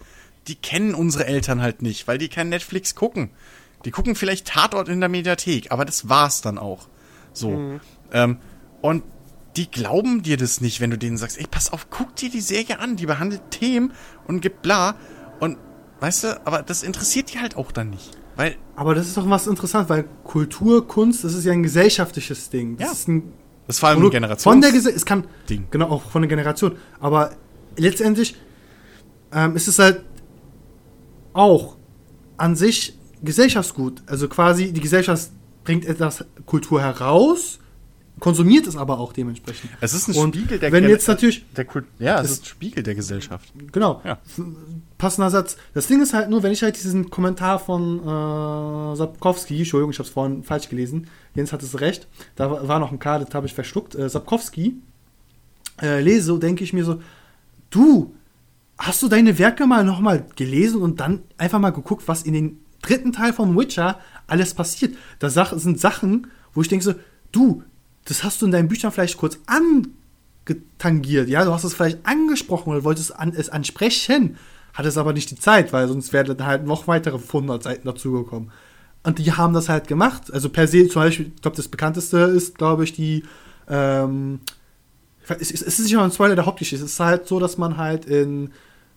[0.47, 3.31] die kennen unsere Eltern halt nicht, weil die kein Netflix gucken.
[3.85, 6.89] Die gucken vielleicht Tatort in der Mediathek, aber das war's dann auch.
[7.33, 7.51] So.
[7.51, 7.81] Mhm.
[8.13, 8.39] Ähm,
[8.81, 9.03] und
[9.57, 12.41] die glauben dir das nicht, wenn du denen sagst, ey, pass auf, guck dir die
[12.41, 13.93] Serie an, die behandelt Themen
[14.27, 14.95] und gibt bla.
[15.41, 15.57] Und
[16.01, 18.11] weißt du, aber das interessiert die halt auch dann nicht.
[18.37, 22.51] Weil, Aber das ist doch was interessant, weil Kultur, Kunst, das ist ja ein gesellschaftliches
[22.51, 22.77] Ding.
[22.77, 22.93] Das Ja.
[22.93, 23.33] ist ein
[23.67, 25.67] das ist vor allem ein Produkt Generations Von der Gesellschaft, es kann, Ding.
[25.71, 26.77] genau, auch von der Generation.
[27.01, 27.33] Aber
[27.77, 28.37] letztendlich
[29.33, 30.05] ähm, ist es halt
[31.33, 31.77] auch
[32.37, 34.03] an sich Gesellschaftsgut.
[34.07, 35.31] Also quasi die Gesellschaft
[35.65, 37.59] bringt etwas Kultur heraus,
[38.21, 39.71] konsumiert es aber auch dementsprechend.
[39.81, 42.47] Es ist ein Und Spiegel der wenn jetzt natürlich, der Kult ja, es ist ein
[42.47, 43.53] Spiegel der Gesellschaft.
[43.73, 44.19] genau, Ja.
[44.99, 45.57] passender Satz.
[45.75, 49.99] Das Ding ist halt nur, wenn ich halt diesen Kommentar von äh, Sapkowski, Entschuldigung, ich
[49.99, 53.35] habe es vorhin falsch gelesen, Jens hat es recht, da war- noch ein K, das
[53.35, 54.77] habe ich verschluckt, äh, Sapkowski,
[55.81, 57.01] äh, lese, denke ich mir so,
[57.71, 58.15] du,
[58.79, 62.61] hast du deine Werke mal nochmal gelesen und dann einfach mal geguckt, was in den
[62.83, 64.97] dritten Teil von Witcher alles passiert?
[65.19, 66.95] Da sind Sachen, wo ich denke so,
[67.33, 67.63] du,
[68.09, 72.71] das hast du in deinen Büchern vielleicht kurz angetangiert, ja, du hast es vielleicht angesprochen
[72.71, 74.37] oder wolltest an, es ansprechen,
[74.73, 78.51] hattest aber nicht die Zeit, weil sonst wären dann halt noch weitere 100 Seiten dazugekommen.
[79.05, 80.33] Und die haben das halt gemacht.
[80.33, 83.25] Also per se, zum Beispiel, ich glaube, das bekannteste ist, glaube ich, die,
[83.69, 84.41] ähm,
[85.29, 86.85] es ist, es ist nicht mal ein Spoiler der Hauptgeschichte.
[86.85, 88.51] Es ist halt so, dass man halt in,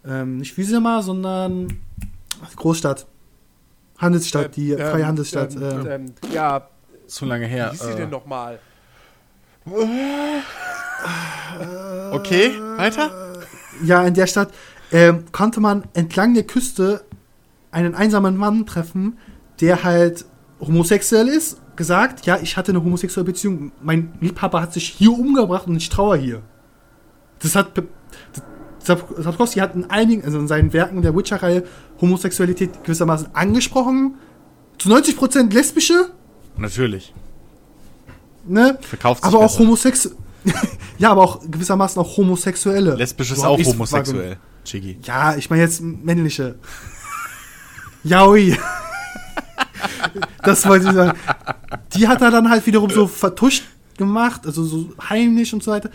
[0.06, 1.80] ähm, nicht Wisema, sondern
[2.56, 3.06] Großstadt,
[3.98, 5.56] Handelsstadt, die Ähm, freie Handelsstadt.
[5.56, 6.68] Ähm, äh, ähm, ja,
[7.08, 7.72] So lange wie her.
[7.72, 8.60] hieß sie äh, denn nochmal?
[12.14, 13.12] Okay, weiter?
[13.84, 14.52] ja, in der Stadt
[14.92, 17.04] ähm, konnte man entlang der Küste
[17.72, 19.18] einen einsamen Mann treffen,
[19.62, 20.26] der halt
[20.60, 25.68] homosexuell ist, gesagt, ja, ich hatte eine homosexuelle Beziehung, mein Liebhaber hat sich hier umgebracht
[25.68, 26.42] und ich trauere hier.
[27.40, 27.72] Das hat
[28.80, 31.64] Sap- Sapkowski hat in einigen, also in seinen Werken der Witcher-Reihe
[32.02, 34.16] Homosexualität gewissermaßen angesprochen.
[34.80, 36.10] Zu 90% lesbische,
[36.58, 37.14] Natürlich.
[38.46, 38.78] Ne?
[38.82, 39.60] Verkauft sich Aber auch besser.
[39.60, 40.18] homosexuelle.
[40.98, 42.96] ja, aber auch gewissermaßen auch homosexuelle.
[42.96, 44.38] Lesbisch ist So auch homosexuell.
[44.66, 44.98] Chigi.
[45.04, 46.56] Ja, ich meine jetzt männliche.
[48.04, 48.58] Yaoi.
[50.44, 51.18] das wollte ich sagen.
[51.94, 53.64] Die hat er dann halt wiederum so vertuscht
[53.98, 55.90] gemacht, also so heimlich und so weiter.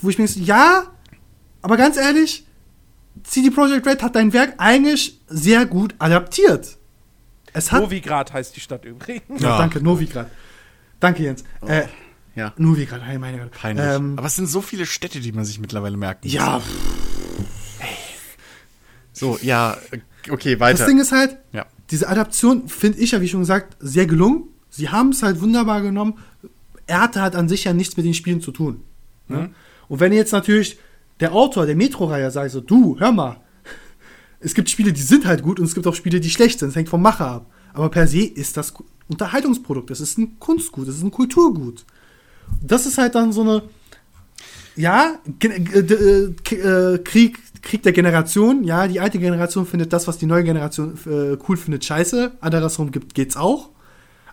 [0.00, 0.84] Wo ich mir so, ja,
[1.62, 2.46] aber ganz ehrlich,
[3.24, 6.78] CD Projekt Red hat dein Werk eigentlich sehr gut adaptiert.
[7.52, 7.82] Es hat.
[7.82, 9.40] Novigrad heißt die Stadt übrigens.
[9.42, 9.58] ja, Ja.
[9.58, 10.30] danke, Novigrad.
[11.00, 11.44] Danke, Jens.
[11.66, 11.84] Äh,
[12.34, 12.52] Ja.
[12.56, 13.50] Novigrad, hey, meine Gott.
[13.52, 13.84] Peinlich.
[13.84, 16.32] Ähm, Aber es sind so viele Städte, die man sich mittlerweile merken muss.
[16.32, 16.60] ja,
[19.12, 19.76] So, ja,
[20.30, 20.78] okay, weiter.
[20.78, 21.66] das Ding ist halt, ja.
[21.90, 24.44] diese Adaption finde ich ja, wie schon gesagt, sehr gelungen.
[24.70, 26.14] Sie haben es halt wunderbar genommen.
[26.86, 28.82] Er hatte halt an sich ja nichts mit den Spielen zu tun.
[29.26, 29.50] Ne?
[29.88, 30.78] Und wenn jetzt natürlich
[31.20, 33.40] der Autor der Metro-Reihe sagt so, du, hör mal,
[34.40, 36.68] es gibt Spiele, die sind halt gut und es gibt auch Spiele, die schlecht sind.
[36.68, 37.50] Es hängt vom Macher ab.
[37.72, 38.72] Aber per se ist das
[39.08, 39.90] Unterhaltungsprodukt.
[39.90, 41.84] Das ist ein Kunstgut, das ist ein Kulturgut.
[42.62, 43.62] Das ist halt dann so eine,
[44.76, 48.64] ja, äh, äh, äh, Krieg, Krieg der Generation.
[48.64, 52.32] Ja, die alte Generation findet das, was die neue Generation äh, cool findet, scheiße.
[52.40, 53.70] Andersrum gibt, geht's auch.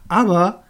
[0.07, 0.63] Aber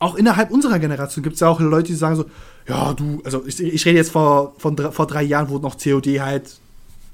[0.00, 2.24] auch innerhalb unserer Generation gibt es ja auch Leute, die sagen so,
[2.66, 6.20] ja, du, also ich, ich rede jetzt vor, von, vor drei Jahren, wo noch COD
[6.20, 6.58] halt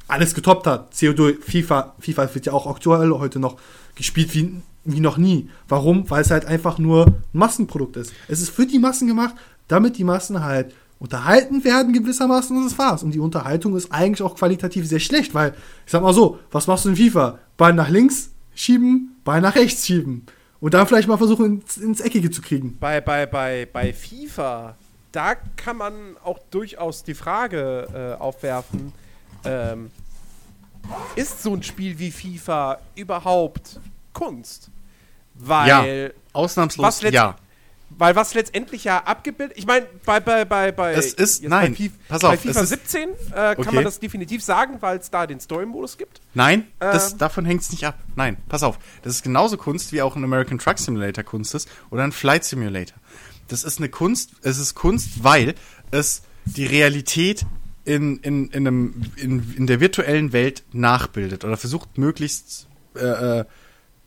[0.08, 0.90] alles getoppt hat.
[0.98, 3.58] COD, FIFA, FIFA wird ja auch aktuell heute noch
[3.94, 5.48] gespielt wie, wie noch nie.
[5.68, 6.08] Warum?
[6.10, 8.12] Weil es halt einfach nur ein Massenprodukt ist.
[8.26, 9.34] Es ist für die Massen gemacht,
[9.68, 13.02] damit die Massen halt unterhalten werden gewissermaßen und das war's.
[13.02, 15.54] Und die Unterhaltung ist eigentlich auch qualitativ sehr schlecht, weil,
[15.86, 17.38] ich sag mal so, was machst du in FIFA?
[17.56, 20.26] Ball nach links schieben, Ball nach rechts schieben.
[20.60, 22.76] Und dann vielleicht mal versuchen, ins, ins Eckige zu kriegen.
[22.80, 24.74] Bei, bei, bei, bei FIFA,
[25.12, 25.92] da kann man
[26.24, 28.92] auch durchaus die Frage äh, aufwerfen,
[29.44, 29.90] ähm,
[31.16, 33.80] ist so ein Spiel wie FIFA überhaupt
[34.12, 34.70] Kunst?
[35.34, 37.36] Weil, Ausnahmslos, Was letzt- ja.
[37.90, 41.76] weil was letztendlich ja abgebildet, ich meine, bei, bei, bei, bei, Es ist- nein, bei,
[41.76, 43.74] FIFA, pass auf, bei FIFA ist- 17 äh, kann Okay.
[43.76, 46.20] man das definitiv sagen, weil es da den Story-Modus gibt.
[46.34, 47.18] Nein, das, Ähm.
[47.18, 47.96] davon hängt es nicht ab.
[48.16, 48.78] Nein, pass auf.
[49.02, 52.44] Das ist genauso Kunst, wie auch ein American Truck Simulator Kunst ist oder ein Flight
[52.44, 52.96] Simulator.
[53.46, 55.54] Das ist eine Kunst, es ist Kunst, weil
[55.92, 57.46] es die Realität
[57.88, 63.44] in, in, in, einem, in, in der virtuellen Welt nachbildet oder versucht möglichst äh, äh,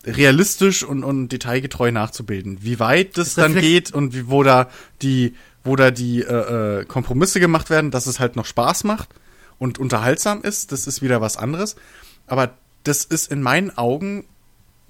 [0.06, 2.60] realistisch und, und detailgetreu nachzubilden.
[2.62, 4.70] Wie weit das Es dann geht und wie, wo da
[5.02, 9.10] die, wo da die äh, äh, Kompromisse gemacht werden, dass es halt noch Spaß macht
[9.58, 11.76] und unterhaltsam ist, das ist wieder was anderes.
[12.28, 12.54] Aber
[12.84, 14.26] das ist in meinen Augen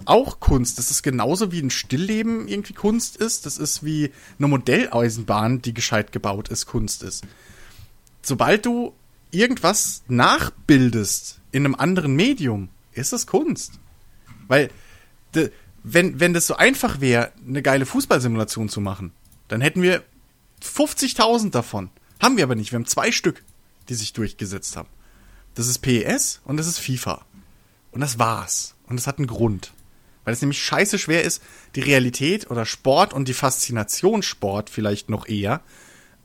[0.04, 0.80] auch Kunst.
[0.80, 3.46] Das ist genauso wie ein Stillleben irgendwie Kunst ist.
[3.46, 7.24] Das ist wie eine Modelleisenbahn, die gescheit gebaut ist, Kunst ist.
[8.22, 8.94] Sobald du
[9.32, 13.80] irgendwas nachbildest in einem anderen Medium, ist es Kunst.
[14.48, 14.70] Weil,
[15.34, 15.52] de,
[15.84, 19.14] wenn, wenn das so einfach wäre, eine geile Fußballsimulation zu machen,
[19.48, 20.04] dann hätten wir
[20.64, 21.90] 50.000 davon.
[22.22, 22.72] Haben wir aber nicht.
[22.72, 23.44] Wir haben zwei Stück,
[23.90, 24.90] die sich durchgesetzt haben.
[25.56, 27.26] Das ist PES und das ist FIFA.
[27.92, 28.76] Und das war's.
[28.88, 29.74] Und das hat einen Grund.
[30.24, 31.42] Weil es nämlich scheiße schwer ist,
[31.76, 35.62] die Realität oder Sport und die Faszination Sport vielleicht noch eher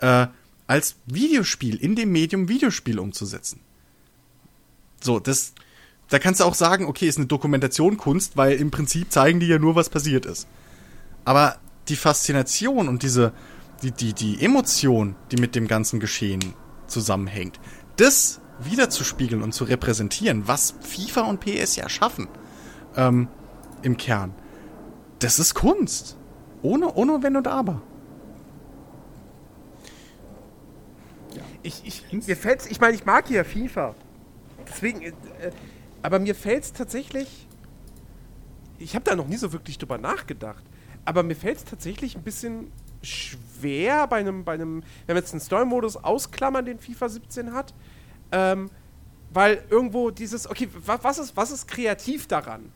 [0.00, 0.26] äh,
[0.66, 3.60] als Videospiel in dem Medium Videospiel umzusetzen.
[5.00, 5.52] So, das,
[6.08, 9.46] da kannst du auch sagen, okay, ist eine Dokumentation Kunst, weil im Prinzip zeigen die
[9.46, 10.46] ja nur, was passiert ist.
[11.24, 11.58] Aber
[11.88, 13.32] die Faszination und diese,
[13.82, 16.54] die, die, die Emotion, die mit dem ganzen Geschehen
[16.86, 17.60] zusammenhängt,
[17.96, 22.28] das wiederzuspiegeln und zu repräsentieren, was FIFA und PS ja schaffen,
[22.96, 23.28] ähm,
[23.82, 24.34] im Kern,
[25.18, 26.16] das ist Kunst.
[26.62, 27.82] Ohne, ohne Wenn und Aber.
[31.66, 33.96] Ich, ich, mir fällt's, ich meine, ich mag ja FIFA.
[34.68, 35.12] Deswegen, äh,
[36.00, 37.48] aber mir fällt es tatsächlich.
[38.78, 40.62] Ich habe da noch nie so wirklich drüber nachgedacht.
[41.04, 42.70] Aber mir fällt es tatsächlich ein bisschen
[43.02, 47.74] schwer bei einem, bei einem, wenn wir jetzt einen Story-Modus ausklammern, den FIFA 17 hat,
[48.30, 48.70] ähm,
[49.32, 52.72] weil irgendwo dieses, okay, wa, was ist, was ist kreativ daran?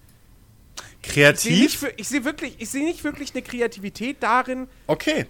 [1.03, 1.87] Kreativ?
[1.97, 5.27] Ich sehe seh wirklich, ich sehe nicht wirklich eine Kreativität darin, okay.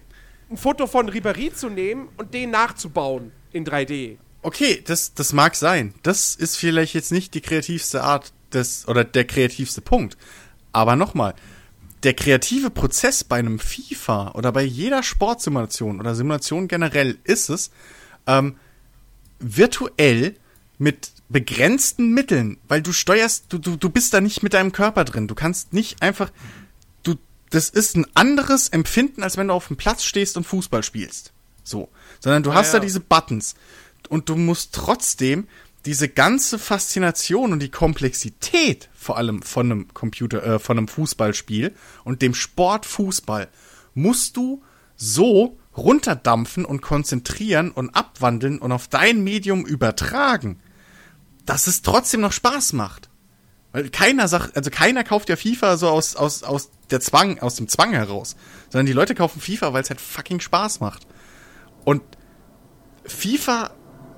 [0.49, 4.17] ein Foto von Ribéry zu nehmen und den nachzubauen in 3D.
[4.41, 5.93] Okay, das, das mag sein.
[6.03, 10.17] Das ist vielleicht jetzt nicht die kreativste Art des, oder der kreativste Punkt.
[10.71, 11.35] Aber nochmal,
[12.03, 17.71] der kreative Prozess bei einem FIFA oder bei jeder Sportsimulation oder Simulation generell ist es,
[18.25, 18.55] ähm,
[19.39, 20.35] virtuell
[20.77, 25.05] mit begrenzten Mitteln, weil du steuerst, du, du, du bist da nicht mit deinem Körper
[25.05, 25.27] drin.
[25.27, 26.31] Du kannst nicht einfach,
[27.03, 27.15] du,
[27.51, 31.33] das ist ein anderes Empfinden, als wenn du auf dem Platz stehst und Fußball spielst.
[31.63, 31.89] So.
[32.21, 32.79] Sondern du Ah, hast ja.
[32.79, 33.55] da diese Buttons.
[34.07, 35.47] Und du musst trotzdem
[35.85, 41.73] diese ganze Faszination und die Komplexität vor allem von einem Computer, äh, von einem Fußballspiel
[42.03, 43.49] und dem Sport Fußball
[43.95, 44.63] musst du
[44.95, 50.59] so runterdampfen und konzentrieren und abwandeln und auf dein Medium übertragen,
[51.45, 53.09] dass es trotzdem noch Spaß macht.
[53.71, 57.55] Weil keiner sagt, also keiner kauft ja FIFA so aus, aus, aus der Zwang, aus
[57.55, 58.35] dem Zwang heraus.
[58.69, 61.07] Sondern die Leute kaufen FIFA, weil es halt fucking Spaß macht.
[63.05, 63.71] FIFA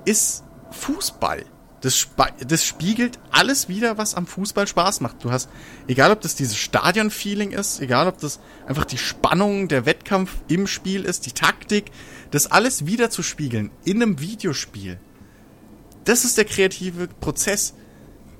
[0.04, 1.44] ist Fußball.
[1.80, 2.08] Das,
[2.48, 5.22] das spiegelt alles wieder, was am Fußball Spaß macht.
[5.22, 5.50] Du hast,
[5.86, 10.66] egal ob das dieses Stadion-Feeling ist, egal ob das einfach die Spannung, der Wettkampf im
[10.66, 11.90] Spiel ist, die Taktik,
[12.30, 14.98] das alles wieder zu spiegeln in einem Videospiel.
[16.04, 17.74] Das ist der kreative Prozess.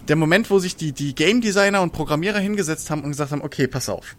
[0.08, 3.42] Der Moment, wo sich die, die Game Designer und Programmierer hingesetzt haben und gesagt haben,
[3.42, 4.16] okay, pass auf.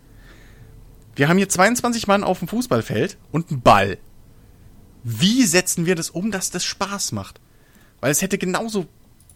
[1.16, 3.98] Wir haben hier 22 Mann auf dem Fußballfeld und einen Ball.
[5.08, 7.40] Wie setzen wir das um, dass das Spaß macht?
[8.02, 8.88] Weil es hätte genauso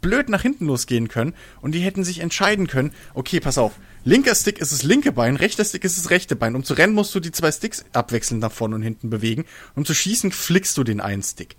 [0.01, 4.34] blöd nach hinten losgehen können und die hätten sich entscheiden können, okay, pass auf, linker
[4.34, 6.55] Stick ist das linke Bein, rechter Stick ist das rechte Bein.
[6.55, 9.45] Um zu rennen musst du die zwei Sticks abwechselnd nach vorne und hinten bewegen.
[9.76, 11.55] Um zu schießen flickst du den einen Stick.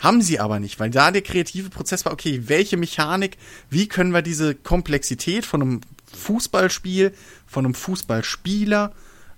[0.00, 3.38] Haben sie aber nicht, weil da der kreative Prozess war, okay, welche Mechanik,
[3.70, 5.80] wie können wir diese Komplexität von einem
[6.12, 7.14] Fußballspiel,
[7.46, 8.92] von einem Fußballspieler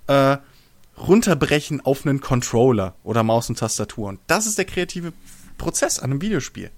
[0.07, 0.37] äh,
[1.07, 4.09] runterbrechen auf einen Controller oder Maus und Tastatur.
[4.09, 5.13] Und das ist der kreative
[5.57, 6.71] Prozess an einem Videospiel.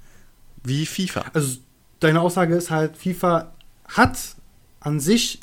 [0.63, 1.25] Wie FIFA.
[1.33, 1.57] Also
[1.99, 3.51] deine Aussage ist halt, FIFA
[3.87, 4.17] hat
[4.79, 5.39] an sich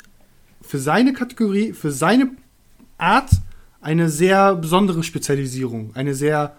[0.61, 2.31] für seine Kategorie, für seine
[2.97, 3.29] Art
[3.81, 6.55] eine sehr besondere Spezialisierung, eine sehr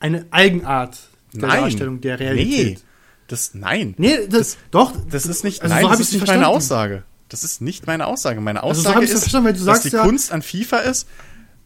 [0.00, 0.98] eine Eigenart
[1.32, 2.78] der Darstellung der Realität.
[2.78, 2.84] Nee,
[3.26, 3.94] das, nein.
[3.98, 4.92] Nee, das, doch.
[5.10, 6.42] Das ist nicht, also nein, so das ist nicht verstanden.
[6.42, 7.02] meine Aussage.
[7.28, 8.40] Das ist nicht meine Aussage.
[8.40, 11.06] Meine Also so Aussage hab ich's ist, du dass die ja- Kunst an FIFA ist,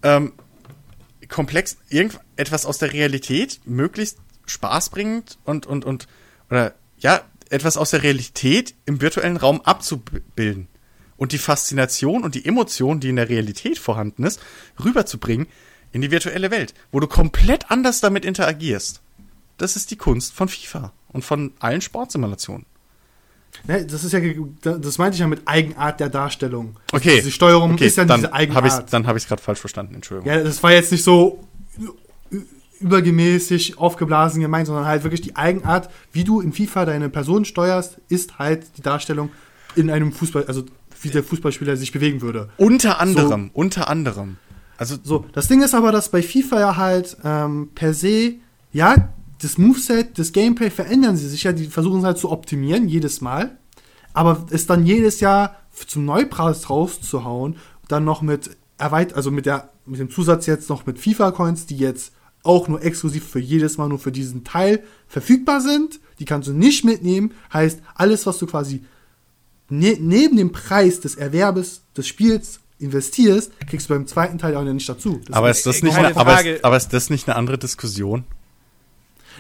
[0.03, 0.33] ähm,
[1.29, 6.07] komplex, irgend etwas aus der Realität, möglichst spaßbringend und, und, und,
[6.51, 10.69] oder, ja, etwas aus der Realität im virtuellen Raum abzubilden.
[11.17, 14.41] Und die Faszination und die Emotion, die in der Realität vorhanden ist,
[14.83, 15.47] rüberzubringen
[15.93, 19.03] in die virtuelle Welt, wo du komplett anders damit interagierst.
[19.59, 22.67] Das ist die Kunst von FIFA und von allen Sportsimulationen.
[23.67, 24.21] Ne, das ist ja,
[24.63, 26.77] das meinte ich ja mit Eigenart der Darstellung.
[26.93, 27.17] Okay.
[27.17, 28.93] Diese Steuerung okay, ist ja dann diese hab Eigenart.
[28.93, 30.33] dann habe ich es gerade falsch verstanden, Entschuldigung.
[30.33, 31.47] Ja, das war jetzt nicht so
[32.81, 37.99] übergemäßig aufgeblasen gemeint, sondern halt wirklich die Eigenart, wie du in FIFA deine Person steuerst,
[38.09, 39.31] ist halt die Darstellung
[39.77, 40.65] in einem Fußball, also
[41.01, 42.51] wie der Fußballspieler sich bewegen würde.
[42.57, 44.37] Unter anderem, unter anderem.
[44.77, 48.35] Also, So, das Ding ist aber, dass bei FIFA ja halt ähm, per se,
[48.73, 49.11] ja,
[49.43, 53.21] das Moveset, das Gameplay verändern sie sich ja, die versuchen es halt zu optimieren, jedes
[53.21, 53.59] Mal.
[54.15, 55.57] Aber es dann jedes Jahr
[55.87, 57.57] zum Neupreis rauszuhauen,
[57.89, 61.67] dann noch mit erweit also mit der mit dem Zusatz jetzt noch mit FIFA Coins,
[61.67, 62.13] die jetzt
[62.45, 65.99] auch nur exklusiv für jedes Mal nur für diesen Teil verfügbar sind.
[66.21, 67.33] Die kannst du nicht mitnehmen.
[67.53, 68.85] Heißt, alles, was du quasi
[69.69, 74.63] ne neben dem Preis des Erwerbes des Spiels investierst, kriegst du beim zweiten Teil auch
[74.63, 75.21] nicht dazu.
[75.27, 78.25] Das aber ist das nicht eine, aber, ist, aber ist das nicht eine andere Diskussion?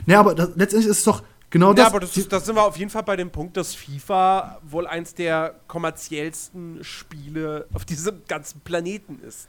[0.06, 1.86] Ne, aber das, letztendlich ist es doch genau Ja, das.
[1.86, 4.86] aber das, ist, da sind wir auf jeden Fall bei dem Punkt, dass FIFA wohl
[4.86, 9.48] eins der kommerziellsten Spiele auf diesem ganzen Planeten ist.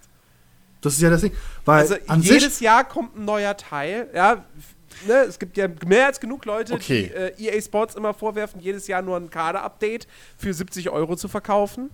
[0.81, 1.31] das ist ja das Ding.
[1.65, 4.09] Weil Also jedes Jahr kommt ein neuer Teil.
[4.13, 4.45] Ja,
[5.07, 7.11] ne, es gibt ja mehr als genug Leute, Okay.
[7.37, 10.07] die äh, EA Sports immer vorwerfen, jedes Jahr nur ein Kader-Update
[10.37, 11.89] für 70 Euro zu verkaufen,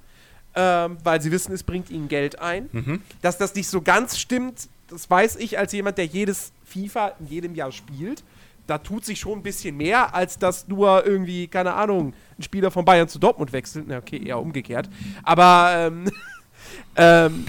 [0.56, 3.02] ähm, weil sie wissen, es bringt ihnen Geld ein.
[3.22, 7.28] Dass das nicht so ganz stimmt, das weiß ich als jemand, der jedes FIFA in
[7.28, 8.24] jedem Jahr spielt.
[8.70, 12.70] Da tut sich schon ein bisschen mehr, als dass nur irgendwie, keine Ahnung, ein Spieler
[12.70, 13.86] von Bayern zu Dortmund wechselt.
[13.88, 14.90] Na, okay, eher umgekehrt.
[15.24, 16.12] Aber, ähm,
[16.96, 17.46] ähm,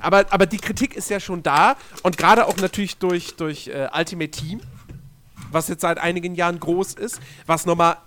[0.00, 3.88] aber, aber die Kritik ist ja schon da und gerade auch natürlich durch, durch äh,
[3.96, 4.60] Ultimate Team,
[5.52, 7.98] was jetzt seit einigen Jahren groß ist, was nochmal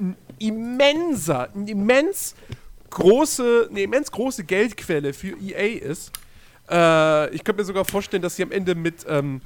[0.00, 2.34] ein immenser, ein immens
[2.88, 6.10] große, eine immens große Geldquelle für EA ist.
[6.70, 9.42] Äh, ich könnte mir sogar vorstellen, dass sie am Ende mit, ähm,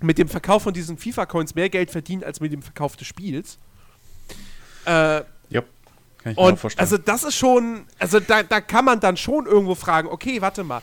[0.00, 3.58] mit dem Verkauf von diesen FIFA-Coins mehr Geld verdienen als mit dem Verkauf des Spiels.
[4.86, 4.90] Äh,
[5.50, 5.62] Ja,
[6.18, 6.80] kann ich mir auch und vorstellen.
[6.84, 10.64] also das ist schon, also da, da kann man dann schon irgendwo fragen, okay, warte
[10.64, 10.82] mal.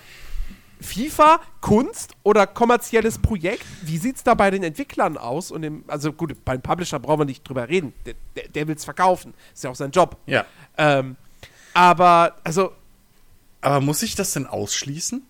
[0.79, 3.65] FIFA, Kunst oder kommerzielles Projekt?
[3.81, 5.49] Wie sieht es da bei den Entwicklern aus?
[5.49, 7.93] Und dem, also gut, beim Publisher brauchen wir nicht drüber reden.
[8.05, 9.33] Der, der, der will es verkaufen.
[9.55, 10.17] Ist ja auch sein Job.
[10.27, 10.45] ja.
[10.77, 11.15] Ähm,
[11.73, 12.73] aber, also,
[13.61, 15.23] Aber muss ich das denn ausschließen?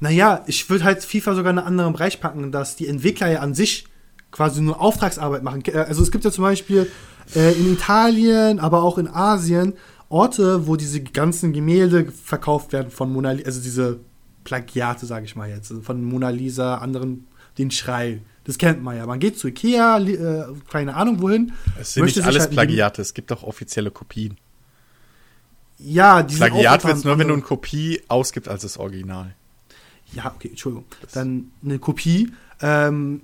[0.00, 3.40] Naja, ich würde halt FIFA sogar in einen anderen Bereich packen, dass die Entwickler ja
[3.40, 3.86] an sich
[4.30, 5.62] quasi nur Auftragsarbeit machen.
[5.66, 6.90] Äh, Also es gibt ja zum Beispiel
[7.34, 9.74] äh, in Italien, aber auch in Asien
[10.08, 14.00] Orte, wo diese ganzen Gemälde verkauft werden von Mona Lisa, also diese
[14.42, 17.28] Plagiate, sage ich mal jetzt, also von Mona Lisa, anderen,
[17.58, 18.20] den Schrei.
[18.44, 19.06] Das kennt man ja.
[19.06, 21.52] Man geht zu Ikea, äh, keine Ahnung wohin.
[21.80, 24.36] Es sind nicht alles halt Plagiate, es gibt auch offizielle Kopien.
[25.78, 29.34] Ja, diese Plagiat wird nur, wenn du ein eine Kopie ausgibst als das Original.
[30.12, 33.22] Ja, okay, Entschuldigung, dann eine Kopie, ähm,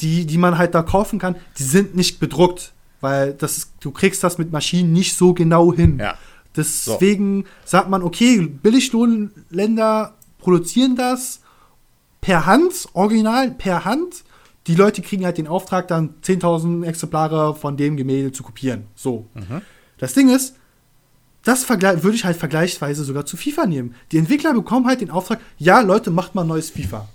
[0.00, 3.90] die, die man halt da kaufen kann, die sind nicht bedruckt, weil das ist, du
[3.90, 5.98] kriegst das mit Maschinen nicht so genau hin.
[5.98, 6.16] Ja.
[6.56, 11.40] Deswegen sagt man, okay, Billiglohnländer produzieren das
[12.20, 14.24] per Hand, original per Hand.
[14.66, 18.84] Die Leute kriegen halt den Auftrag, dann 10.000 Exemplare von dem Gemälde zu kopieren.
[18.94, 19.26] So.
[19.98, 20.56] Das Ding ist,
[21.44, 23.94] das würde ich halt vergleichsweise sogar zu FIFA nehmen.
[24.12, 27.08] Die Entwickler bekommen halt den Auftrag, ja, Leute, macht mal ein neues FIFA.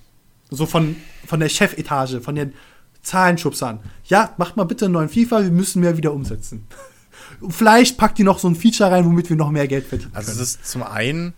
[0.51, 0.95] So von,
[1.25, 2.53] von der Chefetage, von den
[3.01, 3.79] Zahlenschubsern.
[4.05, 6.67] Ja, macht mal bitte einen neuen FIFA, wir müssen mehr wieder umsetzen.
[7.49, 10.31] Vielleicht packt die noch so ein Feature rein, womit wir noch mehr Geld verdienen Also
[10.31, 11.33] es ist zum einen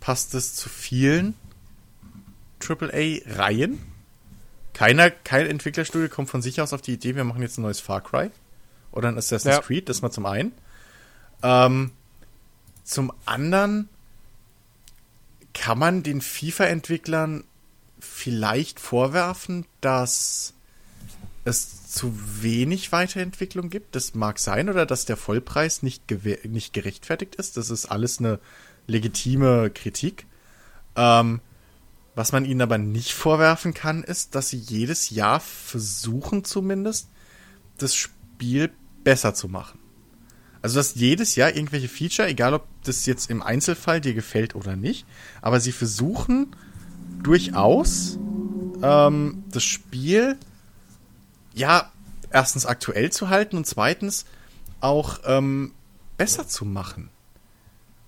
[0.00, 1.34] passt es zu vielen
[2.66, 3.78] AAA-Reihen.
[4.72, 7.80] Keiner, kein Entwicklerstudio kommt von sich aus auf die Idee, wir machen jetzt ein neues
[7.80, 8.30] Far Cry
[8.92, 9.60] oder ein Assassin's Ja.
[9.60, 10.52] Creed, das mal zum einen.
[11.42, 11.90] Ähm,
[12.88, 13.90] zum anderen
[15.52, 17.44] kann man den FIFA-Entwicklern
[18.00, 20.54] vielleicht vorwerfen, dass
[21.44, 23.94] es zu wenig Weiterentwicklung gibt.
[23.94, 26.02] Das mag sein oder dass der Vollpreis nicht,
[26.46, 27.58] nicht gerechtfertigt ist.
[27.58, 28.40] Das ist alles eine
[28.86, 30.24] legitime Kritik.
[30.96, 31.42] Ähm,
[32.14, 37.08] was man ihnen aber nicht vorwerfen kann, ist, dass sie jedes Jahr versuchen zumindest,
[37.76, 38.70] das Spiel
[39.04, 39.78] besser zu machen.
[40.62, 44.76] Also, dass jedes Jahr irgendwelche Feature, egal ob das jetzt im Einzelfall dir gefällt oder
[44.76, 45.06] nicht,
[45.40, 46.54] aber sie versuchen
[47.22, 48.18] durchaus
[48.82, 50.36] ähm, das Spiel
[51.54, 51.90] ja
[52.30, 54.26] erstens aktuell zu halten und zweitens
[54.80, 55.72] auch ähm,
[56.16, 57.10] besser zu machen.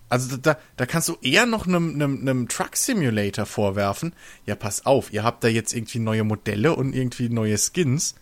[0.09, 4.12] Also da, da kannst du eher noch einem, einem, einem Truck Simulator vorwerfen.
[4.44, 8.16] Ja, pass auf, ihr habt da jetzt irgendwie neue Modelle und irgendwie neue Skins,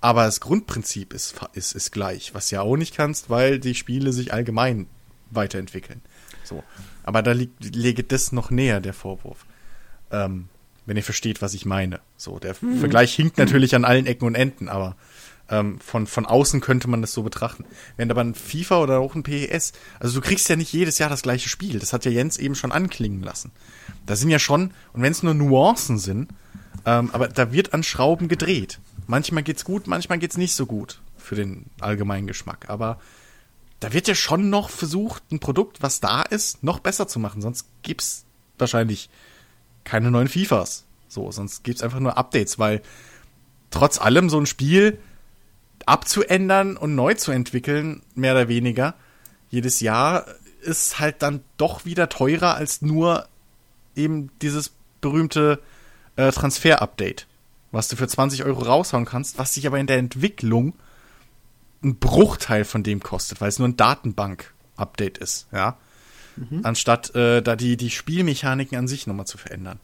[0.00, 4.12] aber das Grundprinzip ist, ist, ist gleich, was ja auch nicht kannst, weil die Spiele
[4.12, 4.86] sich allgemein
[5.30, 6.02] weiterentwickeln.
[6.44, 6.62] So.
[7.02, 9.46] Aber da liegt, liegt das noch näher, der Vorwurf.
[10.10, 10.48] Ähm,
[10.86, 12.00] wenn ihr versteht, was ich meine.
[12.16, 14.96] So, der Vergleich hinkt natürlich an allen Ecken und Enden, aber
[15.48, 17.64] ähm, von, von außen könnte man das so betrachten.
[17.96, 21.10] Während aber ein FIFA oder auch ein PES, also du kriegst ja nicht jedes Jahr
[21.10, 21.78] das gleiche Spiel.
[21.78, 23.52] Das hat ja Jens eben schon anklingen lassen.
[24.06, 26.30] Da sind ja schon, und wenn es nur Nuancen sind,
[26.84, 28.80] ähm, aber da wird an Schrauben gedreht.
[29.06, 32.68] Manchmal geht's gut, manchmal geht's nicht so gut für den allgemeinen Geschmack.
[32.68, 33.00] Aber
[33.80, 37.42] da wird ja schon noch versucht, ein Produkt, was da ist, noch besser zu machen.
[37.42, 38.24] Sonst gibt's
[38.58, 39.10] wahrscheinlich
[39.84, 40.84] keine neuen FIFAs.
[41.08, 42.82] So, sonst gibt's einfach nur Updates, weil
[43.70, 44.98] trotz allem so ein Spiel
[45.84, 48.94] abzuändern und neu zu entwickeln, mehr oder weniger,
[49.50, 50.26] jedes Jahr
[50.62, 53.28] ist halt dann doch wieder teurer als nur
[53.94, 55.60] eben dieses berühmte
[56.16, 57.26] äh, Transfer-Update,
[57.76, 60.74] was du für 20 Euro raushauen kannst, was sich aber in der Entwicklung
[61.84, 65.76] ein Bruchteil von dem kostet, weil es nur ein Datenbank-Update ist, ja.
[66.64, 69.78] Anstatt äh, da die, die Spielmechaniken an sich nochmal zu verändern.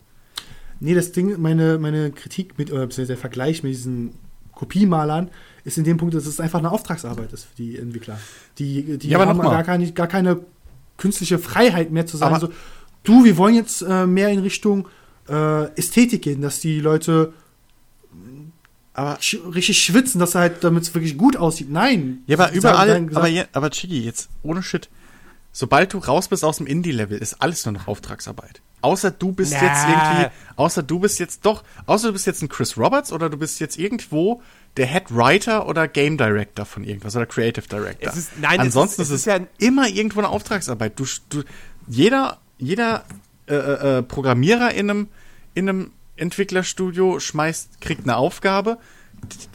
[0.81, 4.13] Nee, das Ding, meine, meine Kritik mit, oder der Vergleich mit diesen
[4.55, 5.31] Kopiemalern
[5.65, 8.19] ist in dem Punkt, dass es einfach eine auftragsarbeit ist für die Entwickler.
[8.59, 9.45] Die, die Ja, haben mal.
[9.51, 10.41] gar keine, gar keine
[10.99, 12.53] künstliche Freiheit mehr zu sagen, Aber- so,
[13.03, 14.89] du, wir wollen jetzt äh, mehr in Richtung
[15.31, 17.33] äh, Ästhetik gehen, dass die Leute
[18.95, 21.71] Aber sch richtig schwitzen, dass halt, damit es wirklich gut aussieht.
[21.71, 22.23] Nein.
[22.27, 24.89] Ja, aber überall, gesagt, aber, je, aber Chigi, jetzt ohne Shit.
[25.53, 28.61] Sobald du raus bist aus dem Indie-Level, ist alles nur noch Auftragsarbeit.
[28.81, 29.63] Außer du bist Na.
[29.63, 33.31] jetzt irgendwie, außer du bist jetzt doch, außer du bist jetzt ein Chris Roberts oder
[33.31, 34.43] du bist jetzt irgendwo
[34.77, 38.11] der Head Writer oder Game Director von irgendwas oder Creative Director.
[38.11, 40.99] Es ist- nein, es Ansonsten ist- ist, es es ist ja- immer irgendwo eine Auftragsarbeit.
[40.99, 41.43] Du, du,
[41.87, 43.05] jeder, jeder
[43.47, 45.09] äh, äh, äh, Programmierer in einem,
[45.55, 48.79] in einem Entwicklerstudio schmeißt, kriegt eine Aufgabe,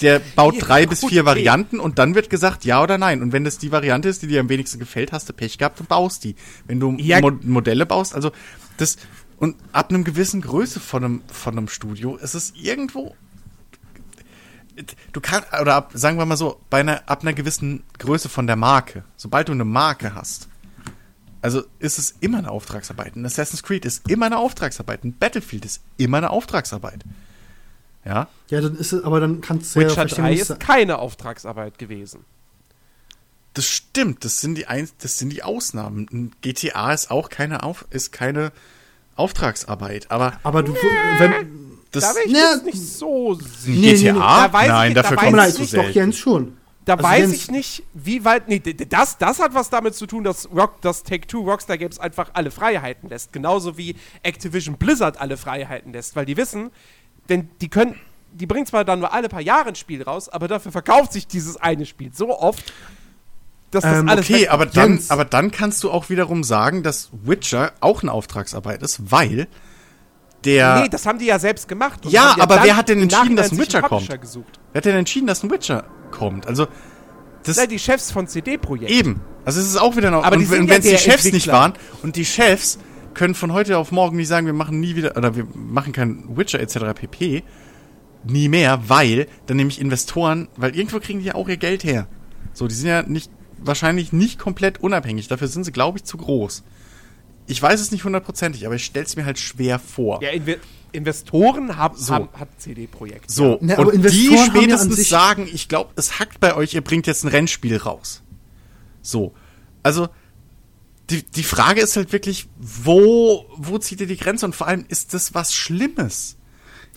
[0.02, 1.26] der baut Ja, drei bis vier okay.
[1.26, 3.22] Varianten und dann wird gesagt, ja oder nein.
[3.22, 5.80] Und wenn das die Variante ist, die dir am wenigsten gefällt, hast du Pech gehabt
[5.80, 6.36] und baust die.
[6.66, 7.20] Wenn du Ja.
[7.20, 8.32] Mo Modelle baust, also
[8.78, 8.98] das
[9.38, 13.16] und ab einem gewissen Größe von einem, von einem Studio ist es irgendwo.
[15.12, 18.48] Du kannst, oder ab, sagen wir mal so, bei einer, ab einer gewissen Größe von
[18.48, 20.50] der Marke, sobald du eine Marke hast,
[21.42, 23.16] also ist es immer eine Auftragsarbeit.
[23.16, 25.04] Ein Assassin's Creed ist immer eine Auftragsarbeit.
[25.04, 27.04] Ein Battlefield ist immer eine Auftragsarbeit.
[28.06, 28.28] Ja.
[28.50, 30.60] Ja, dann ist es, aber dann kannst du ja Witcher verstehen, 3 wenn ist es-
[30.60, 32.22] keine Auftragsarbeit gewesen.
[33.54, 36.08] Das stimmt, das sind die ein, das sind die Ausnahmen.
[36.12, 38.52] Ein GTA ist auch keine Auf, ist keine
[39.16, 40.74] Auftragsarbeit, aber aber du,
[41.18, 41.32] wenn,
[41.92, 43.50] das da wäre ich Ja, jetzt nicht so sicher.
[43.66, 45.58] nee, nee, GTA, nee, da weiß nein, ich- dafür da komm weiß mal, kommst ich
[45.58, 45.96] du ist zu doch.
[45.96, 46.58] Jens schon.
[46.88, 48.48] Da Also weiß ich nicht, wie weit.
[48.48, 52.30] Nee, das, das hat was damit zu tun, dass, Rock, dass Take-Two Rockstar Games einfach
[52.32, 53.34] alle Freiheiten lässt.
[53.34, 56.16] Genauso wie Activision Blizzard alle Freiheiten lässt.
[56.16, 56.72] Weil die wissen,
[57.28, 58.00] denn die können.
[58.32, 61.28] Die bringen zwar dann nur alle paar Jahre ein Spiel raus, aber dafür verkauft sich
[61.28, 62.72] dieses eine Spiel so oft,
[63.72, 64.30] dass das Ähm, alles.
[64.30, 68.82] Okay, aber dann, aber dann kannst du auch wiederum sagen, dass Witcher auch eine Auftragsarbeit
[68.82, 69.48] ist, weil
[70.48, 70.82] der.
[70.82, 72.06] Nee, das haben die ja selbst gemacht.
[72.06, 74.22] und Ja, aber wer hat denn entschieden, dass ein Witcher kommt?
[74.22, 74.60] Gesucht.
[74.72, 76.48] wer hat denn entschieden, dass ein Witcher kommt?
[76.48, 76.68] Also,
[77.44, 78.92] das Na, die Chefs von CD-Projekt.
[78.92, 79.22] eben.
[79.46, 80.24] Also es ist auch wieder noch.
[80.24, 81.54] Aber und sind wenn ja es die Chefs nicht Entwickler.
[81.54, 82.80] waren und die Chefs
[83.14, 86.36] können von heute auf morgen nicht sagen, wir machen nie wieder oder wir machen keinen
[86.38, 86.94] Witcher etc.
[86.94, 87.44] pp.
[88.26, 92.08] Nie mehr, weil dann nämlich Investoren, weil irgendwo kriegen die ja auch ihr Geld her.
[92.54, 95.28] So, die sind ja nicht wahrscheinlich nicht komplett unabhängig.
[95.30, 96.64] Dafür sind sie, glaube ich, zu groß.
[97.48, 100.22] Ich weiß es nicht hundertprozentig, aber ich stelle es mir halt schwer vor.
[100.22, 100.58] Ja, Inve
[100.94, 102.14] Investoren hab, So.
[102.14, 103.30] haben, hat CD-Projekt.
[103.30, 106.40] So, Ne, aber und Investoren die haben ja spätestens sich- sagen, ich glaube, es hackt
[106.40, 108.24] bei euch, ihr bringt jetzt ein Rennspiel raus.
[109.02, 109.34] So.
[109.84, 110.08] Also,
[111.10, 114.46] die, die Frage ist halt wirklich, wo, wo zieht ihr die Grenze?
[114.46, 116.38] Und vor allem, ist das was Schlimmes?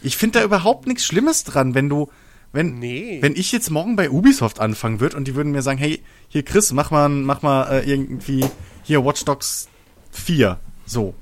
[0.02, 2.08] Ich finde da überhaupt nichts Schlimmes dran, wenn du,
[2.52, 3.18] wenn, Nee.
[3.20, 6.44] wenn ich jetzt morgen bei Ubisoft anfangen würde und die würden mir sagen, hey, hier
[6.44, 8.44] Chris, mach mal, mach mal äh, irgendwie
[8.82, 9.68] hier Watch Dogs
[10.10, 10.58] 4.
[10.86, 11.14] So.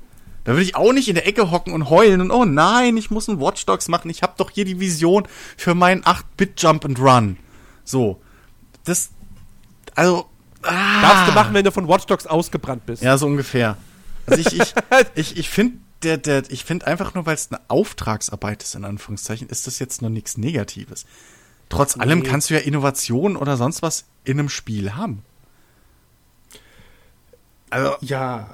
[0.43, 3.11] Da würde ich auch nicht in der Ecke hocken und heulen und oh nein, ich
[3.11, 4.09] muss ein Watch Dogs machen.
[4.09, 7.37] Ich habe doch hier die Vision für meinen 8-Bit Jump and Run.
[7.83, 8.19] So.
[8.85, 9.11] Das
[9.95, 10.29] also
[10.63, 13.03] ah, Darfst du machen, wenn du von Watch Dogs ausgebrannt bist.
[13.03, 13.77] ja, so ungefähr.
[14.25, 14.73] Also ich ich
[15.15, 18.85] ich, ich finde der der ich finde einfach nur weil es eine Auftragsarbeit ist in
[18.85, 21.05] Anführungszeichen, ist das jetzt noch nichts negatives.
[21.67, 25.23] Trotz allem kannst du ja Innovation oder sonst was in einem Spiel haben.
[27.69, 28.49] Also Ja,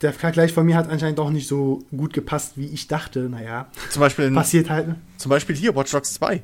[0.00, 3.28] der Vergleich von mir hat anscheinend doch nicht so gut gepasst, wie ich dachte.
[3.28, 4.88] Naja, zum Beispiel in, passiert halt.
[4.88, 4.96] ne?
[5.16, 6.42] Zum Beispiel hier, Watch Dogs 2.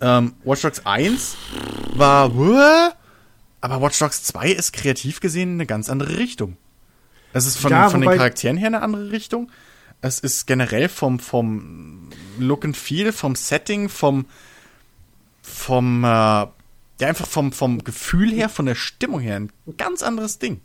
[0.00, 1.36] Ähm, Watch Dogs 1
[1.94, 2.58] war, wuh,
[3.60, 6.56] aber Watch Dogs 2 ist kreativ gesehen eine ganz andere Richtung.
[7.32, 9.50] Es ist von, Ja, von den Charakteren her eine andere Richtung.
[10.00, 14.26] Es ist generell vom, vom Look and Feel, vom Setting, vom,
[15.42, 16.46] vom, äh,
[17.00, 20.60] ja, einfach vom, vom Gefühl her, von der Stimmung her ein ganz anderes Ding.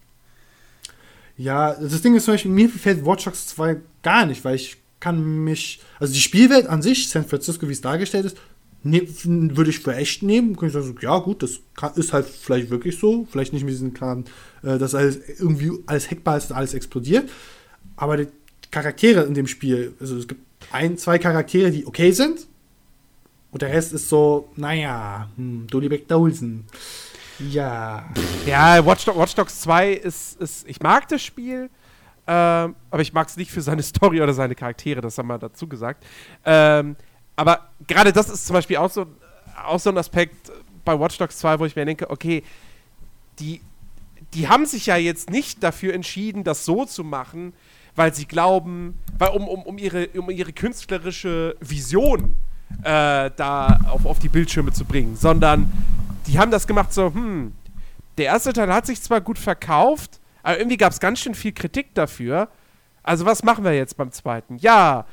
[1.38, 4.78] Ja, das Ding ist zum Beispiel, mir gefällt Watch Dogs 2 gar nicht, weil ich
[5.00, 8.38] kann mich, also die Spielwelt an sich, San Francisco, wie es dargestellt ist,
[8.84, 10.58] ne, würde ich für echt nehmen.
[10.58, 13.74] Könnte ich sagen, ja gut, das kann, ist halt vielleicht wirklich so, vielleicht nicht mit
[13.74, 14.26] diesen klaren,
[14.64, 17.30] äh, dass alles irgendwie alles hackbar ist und alles explodiert,
[17.96, 18.28] aber die
[18.72, 20.42] Charaktere in dem Spiel, also es gibt
[20.72, 22.49] ein, zwei Charaktere, die okay sind
[23.52, 26.66] und der Rest ist so, naja, hm, Dolly Dawson.
[27.40, 28.08] Ja.
[28.46, 30.68] Ja, Watch, Dog, Watch Dogs 2 ist, ist.
[30.68, 31.70] Ich mag das Spiel,
[32.28, 35.38] ähm, aber ich mag es nicht für seine Story oder seine Charaktere, das haben wir
[35.38, 36.06] dazu gesagt.
[36.46, 36.96] Ähm,
[37.36, 39.06] aber gerade das ist zum Beispiel auch so,
[39.66, 40.52] auch so ein Aspekt
[40.84, 42.44] bei Watch Dogs 2, wo ich mir denke, okay,
[43.40, 43.62] die,
[44.34, 47.54] die haben sich ja jetzt nicht dafür entschieden, das so zu machen,
[47.96, 52.36] weil sie glauben, weil um, um, um, ihre, um ihre künstlerische Vision
[52.84, 55.72] äh, da auf, auf die Bildschirme zu bringen, sondern
[56.28, 57.54] die haben das gemacht so, hm,
[58.18, 61.52] der erste Teil hat sich zwar gut verkauft, aber irgendwie gab es ganz schön viel
[61.52, 62.50] Kritik dafür.
[63.04, 64.58] Also was machen wir jetzt beim zweiten?
[64.58, 65.06] Ja,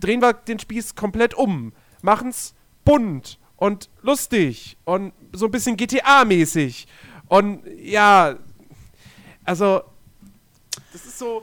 [0.00, 1.72] drehen wir den Spieß komplett um,
[2.02, 2.54] machen's
[2.84, 6.86] bunt und lustig und so ein bisschen GTA-mäßig.
[7.28, 8.36] Und ja,
[9.44, 9.82] also
[10.92, 11.42] das ist so.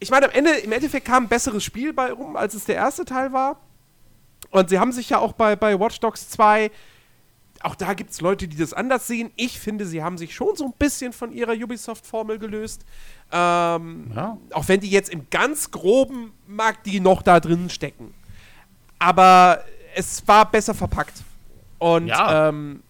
[0.00, 2.76] Ich meine, am Ende, im Endeffekt kam ein besseres Spiel bei rum, als es der
[2.76, 3.60] erste Teil war.
[4.50, 6.70] Und sie haben sich ja auch bei, bei Watch Dogs 2
[7.62, 9.30] auch da gibt es Leute, die das anders sehen.
[9.36, 12.84] Ich finde, sie haben sich schon so ein bisschen von ihrer Ubisoft-Formel gelöst.
[13.32, 14.36] Ähm, ja.
[14.52, 18.14] Auch wenn die jetzt im ganz groben mag die noch da drin stecken.
[18.98, 19.64] Aber
[19.94, 21.24] es war besser verpackt.
[21.78, 22.48] Und, ja.
[22.48, 22.82] ähm,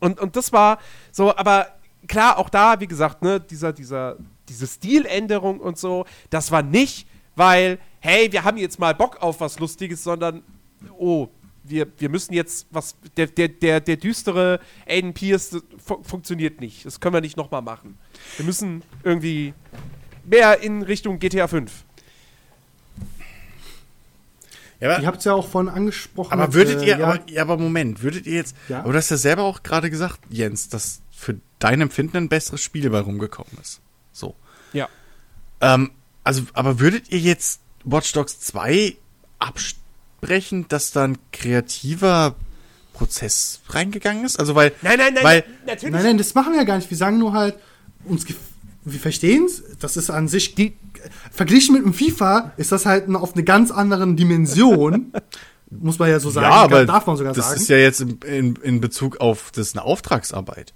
[0.00, 0.78] und, und das war
[1.12, 1.68] so, aber
[2.08, 4.16] klar, auch da, wie gesagt, ne, dieser, dieser,
[4.48, 7.06] diese Stiländerung und so, das war nicht,
[7.36, 10.42] weil, hey, wir haben jetzt mal Bock auf was Lustiges, sondern,
[10.98, 11.28] oh,
[11.62, 16.84] wir, wir müssen jetzt was, der, der, der, der düstere Aiden Pierce fu funktioniert nicht.
[16.84, 17.98] Das können wir nicht nochmal machen.
[18.36, 19.54] Wir müssen irgendwie
[20.22, 21.72] mehr in Richtung GTA 5.
[24.80, 26.30] Ja, ihr habt es ja auch von angesprochen.
[26.30, 28.80] Aber würdet äh, ihr, ja, aber, ja, aber Moment, würdet ihr jetzt, ja?
[28.80, 32.60] aber du hast ja selber auch gerade gesagt, Jens, dass für dein Empfinden ein besseres
[32.60, 33.80] Spiel bei rumgekommen ist.
[34.12, 34.34] So.
[34.74, 34.90] Ja.
[35.62, 38.96] Ähm, also, aber würdet ihr jetzt Watch Dogs 2
[39.38, 39.84] abstellen?
[40.24, 42.34] abbrechen, dass da ein kreativer
[42.92, 44.38] Prozess reingegangen ist?
[44.38, 44.72] Also weil.
[44.82, 45.94] Nein, nein, nein, weil, natürlich.
[45.94, 46.90] Nein, nein, das machen wir ja gar nicht.
[46.90, 47.56] Wir sagen nur halt,
[48.04, 48.26] uns
[48.86, 50.74] wir verstehen es, das ist an sich, die,
[51.30, 55.12] verglichen mit dem FIFA ist das halt auf eine ganz anderen Dimension.
[55.70, 57.54] muss man ja so sagen, ja, aber darf man sogar das sagen.
[57.54, 60.74] Das ist ja jetzt in, in, in Bezug auf das ist eine Auftragsarbeit.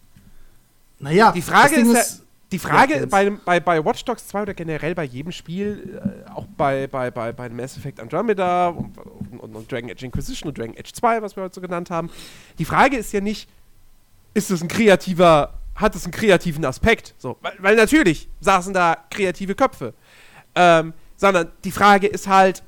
[1.00, 4.94] Naja, die Frage ist, ist die Frage bei, bei, bei Watch Dogs 2 oder generell
[4.94, 8.96] bei jedem Spiel, äh, auch bei, bei, bei, bei Mass Effect Andromeda und,
[9.38, 12.10] und, und, Dragon Age Inquisition und Dragon Age 2, was wir heute so genannt haben,
[12.58, 13.50] die Frage ist ja nicht,
[14.32, 17.14] ist es ein kreativer, hat es einen kreativen Aspekt?
[17.18, 19.92] So, weil, weil natürlich saßen da kreative Köpfe.
[20.54, 22.62] Ähm, sondern die Frage ist halt,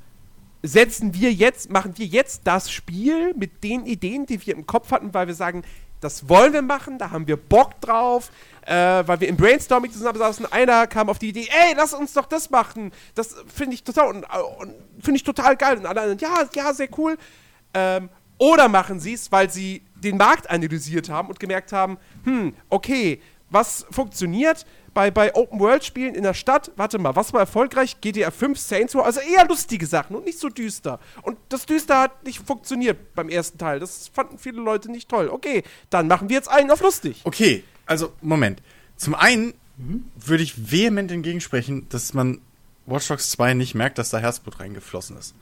[0.63, 4.91] setzen wir jetzt, machen wir jetzt das Spiel mit den Ideen, die wir im Kopf
[4.91, 5.63] hatten, weil wir sagen,
[6.01, 8.31] das wollen wir machen, da haben wir Bock drauf,
[8.67, 10.51] äh, weil wir im Brainstorming zusammensaßen.
[10.51, 12.93] Einer kam auf die Idee, ey, lass uns doch das machen.
[13.15, 14.25] Das finde ich total und,
[14.59, 15.79] und finde ich total geil.
[15.79, 17.17] Und alle anderen, ja, ja, sehr cool.
[17.75, 18.09] Ähm,
[18.39, 23.21] oder machen sie es, weil sie den Markt analysiert haben und gemerkt haben, hm, okay,
[23.51, 24.65] was funktioniert
[24.95, 26.71] bei, bei Open-World-Spielen in der Stadt?
[26.77, 28.01] Warte mal, was war erfolgreich?
[28.01, 31.01] GTA 5, Saints Row, also eher lustige Sachen und nicht so düster.
[31.23, 33.81] Und das Düster hat nicht funktioniert beim ersten Teil.
[33.81, 35.29] Das fanden viele Leute nicht toll.
[35.29, 37.21] Okay, dann machen wir jetzt einen auf lustig.
[37.25, 38.63] Okay, also Moment.
[38.97, 40.05] Zum einen mhm.
[40.17, 42.41] würde ich vehement entgegensprechen, dass man
[42.87, 45.35] Watch Dogs 2 nicht merkt, dass da Herzblut reingeflossen ist.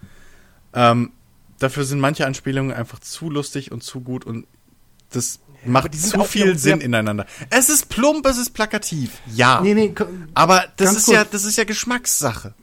[0.75, 1.13] Ähm,
[1.59, 4.47] dafür sind manche Anspielungen einfach zu lustig und zu gut und
[5.11, 7.27] das macht zu viel Sinn ineinander.
[7.51, 9.13] Es ist plump, es ist plakativ.
[9.35, 9.61] Ja.
[9.61, 9.95] Nee, nee,
[10.35, 11.15] aber das ist kurz.
[11.15, 12.55] ja, das ist ja Geschmackssache.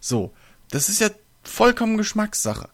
[0.00, 0.32] So.
[0.70, 1.08] Das ist ja
[1.42, 2.68] vollkommen Geschmackssache.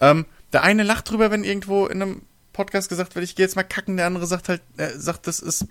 [0.00, 2.22] Ähm, der eine lacht drüber, wenn irgendwo in einem
[2.52, 5.40] Podcast gesagt wird, ich gehe jetzt mal kacken, der andere sagt halt, äh, sagt, das
[5.40, 5.66] ist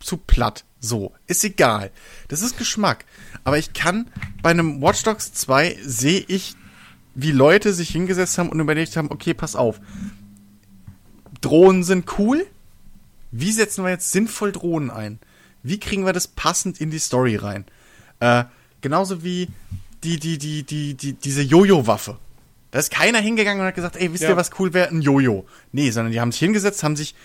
[0.00, 0.64] zu platt.
[0.80, 1.90] So, ist egal.
[2.28, 3.04] Das ist Geschmack.
[3.42, 4.10] Aber ich kann
[4.42, 6.56] bei einem Watch Dogs 2 sehe ich,
[7.14, 9.80] wie Leute sich hingesetzt haben und überlegt haben, okay, pass auf.
[11.40, 12.46] Drohnen sind cool.
[13.36, 15.18] Wie setzen wir jetzt sinnvoll Drohnen ein?
[15.64, 17.64] Wie kriegen wir das passend in die Story rein?
[18.20, 18.44] Äh,
[18.80, 19.48] genauso wie
[20.04, 22.18] die, die, die, die, die, diese Jojo-Waffe.
[22.70, 24.30] Da ist keiner hingegangen und hat gesagt, ey, wisst ja.
[24.30, 24.88] ihr, was cool wäre?
[24.88, 25.46] Ein Jojo.
[25.72, 27.16] Nee, sondern die haben sich hingesetzt, haben sich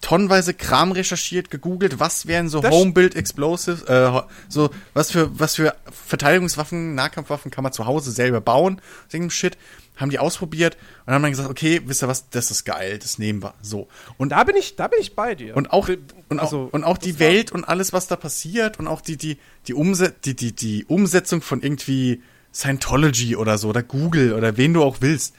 [0.00, 5.74] tonnenweise Kram recherchiert, gegoogelt, was wären so Homebuild Explosives, äh, so was für was für
[5.90, 9.58] Verteidigungswaffen, Nahkampfwaffen kann man zu Hause selber bauen, so Shit.
[9.98, 13.18] Haben die ausprobiert und haben dann gesagt, okay, wisst ihr was, das ist geil, das
[13.18, 13.54] nehmen wir.
[13.60, 13.88] So.
[14.16, 15.56] Und da bin ich, da bin ich bei dir.
[15.56, 15.88] Und auch
[16.28, 19.16] und also, auch, und auch die Welt und alles, was da passiert und auch die
[19.16, 22.22] die die, Umse die, die, die Umsetzung von irgendwie
[22.54, 25.34] Scientology oder so oder Google oder wen du auch willst.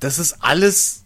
[0.00, 1.04] Das ist alles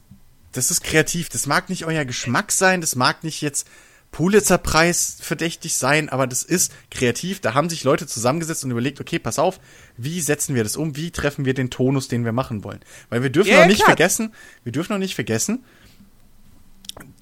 [0.53, 1.29] das ist kreativ.
[1.29, 3.67] Das mag nicht euer Geschmack sein, das mag nicht jetzt
[4.13, 7.41] Pulitzerpreis verdächtig sein, aber das ist kreativ.
[7.41, 9.59] Da haben sich Leute zusammengesetzt und überlegt, okay, pass auf,
[9.97, 10.97] wie setzen wir das um?
[10.97, 12.81] Wie treffen wir den Tonus, den wir machen wollen?
[13.09, 13.89] Weil wir dürfen ja, noch nicht klar.
[13.89, 14.35] vergessen,
[14.65, 15.65] wir dürfen noch nicht vergessen,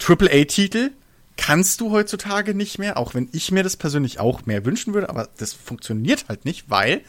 [0.05, 0.91] AAA-Titel
[1.37, 5.09] kannst du heutzutage nicht mehr, auch wenn ich mir das persönlich auch mehr wünschen würde,
[5.09, 7.03] aber das funktioniert halt nicht, weil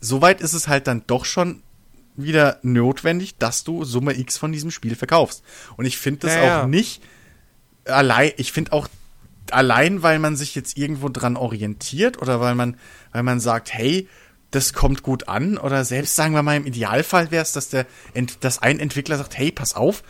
[0.00, 1.62] soweit ist es halt dann doch schon
[2.16, 5.42] wieder notwendig, dass du Summe X von diesem Spiel verkaufst.
[5.76, 6.62] Und ich finde das naja.
[6.62, 7.02] auch nicht
[7.84, 8.88] allein, ich finde auch
[9.52, 12.76] allein, weil man sich jetzt irgendwo dran orientiert oder weil man,
[13.12, 14.08] weil man sagt, hey,
[14.50, 17.86] das kommt gut an oder selbst sagen wir mal im Idealfall wäre es, dass der,
[18.40, 20.02] dass ein Entwickler sagt, hey, pass auf,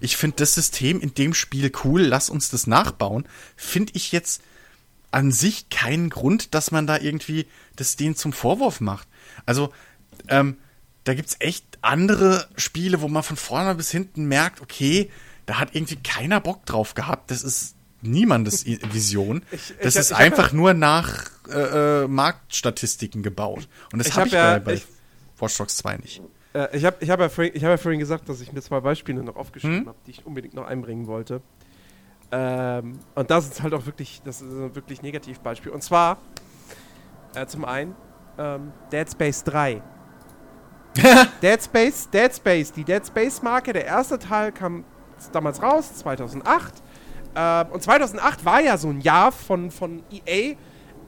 [0.00, 3.26] ich finde das System in dem Spiel cool, lass uns das nachbauen,
[3.56, 4.42] finde ich jetzt
[5.10, 7.46] an sich keinen Grund, dass man da irgendwie
[7.76, 9.08] das denen zum Vorwurf macht.
[9.46, 9.72] Also,
[10.28, 10.58] ähm,
[11.04, 15.10] da gibt's echt andere Spiele, wo man von vorne bis hinten merkt, okay,
[15.46, 17.30] da hat irgendwie keiner Bock drauf gehabt.
[17.30, 19.42] Das ist niemandes Vision.
[19.50, 23.68] Ich, das ich, ist ich einfach nur nach äh, äh, Marktstatistiken gebaut.
[23.92, 24.82] Und das habe hab ich ja, bei, bei
[25.38, 26.22] Watch Dogs 2 nicht.
[26.52, 28.80] Äh, ich habe ich hab ja, vorhin, hab ja vorhin gesagt, dass ich mir zwei
[28.80, 29.86] Beispiele noch aufgeschrieben hm?
[29.88, 31.42] habe, die ich unbedingt noch einbringen wollte.
[32.30, 35.72] Ähm, und das ist halt auch wirklich, das ist ein wirklich Negativbeispiel.
[35.72, 36.18] Und zwar
[37.34, 37.94] äh, zum einen
[38.38, 39.82] ähm, Dead Space 3.
[41.42, 44.84] Dead Space, Dead Space, die Dead Space Marke, der erste Teil kam
[45.32, 46.82] damals raus, 2008.
[47.34, 50.56] Äh, und 2008 war ja so ein Jahr von, von EA,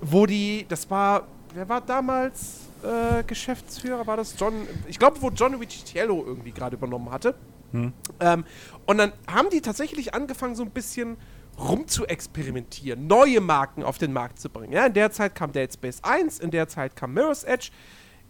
[0.00, 4.06] wo die, das war, wer war damals äh, Geschäftsführer?
[4.06, 4.54] War das John,
[4.88, 7.34] ich glaube, wo John Ricciello irgendwie gerade übernommen hatte.
[7.72, 7.92] Hm.
[8.18, 8.44] Ähm,
[8.86, 11.16] und dann haben die tatsächlich angefangen, so ein bisschen
[11.58, 14.72] rum zu experimentieren, neue Marken auf den Markt zu bringen.
[14.72, 17.70] Ja, in der Zeit kam Dead Space 1, in der Zeit kam Mirror's Edge,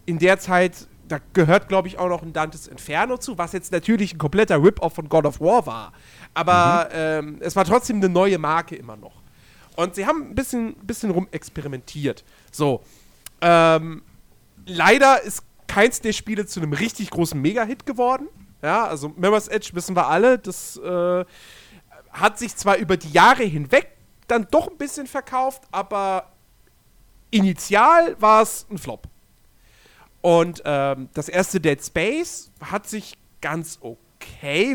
[0.05, 3.71] in der Zeit, da gehört, glaube ich, auch noch ein Dantes Inferno zu, was jetzt
[3.71, 5.93] natürlich ein kompletter Rip-Off von God of War war.
[6.33, 6.95] Aber mhm.
[6.95, 9.21] ähm, es war trotzdem eine neue Marke immer noch.
[9.75, 12.23] Und sie haben ein bisschen, bisschen rum experimentiert.
[12.51, 12.81] So.
[13.41, 14.03] Ähm,
[14.65, 18.27] leider ist keins der Spiele zu einem richtig großen Mega-Hit geworden.
[18.61, 21.25] Ja, also Mirror's Edge wissen wir alle, das äh,
[22.11, 23.87] hat sich zwar über die Jahre hinweg
[24.27, 26.31] dann doch ein bisschen verkauft, aber
[27.31, 29.07] initial war es ein Flop.
[30.21, 34.10] Und ähm, das erste Dead Space hat sich ganz okay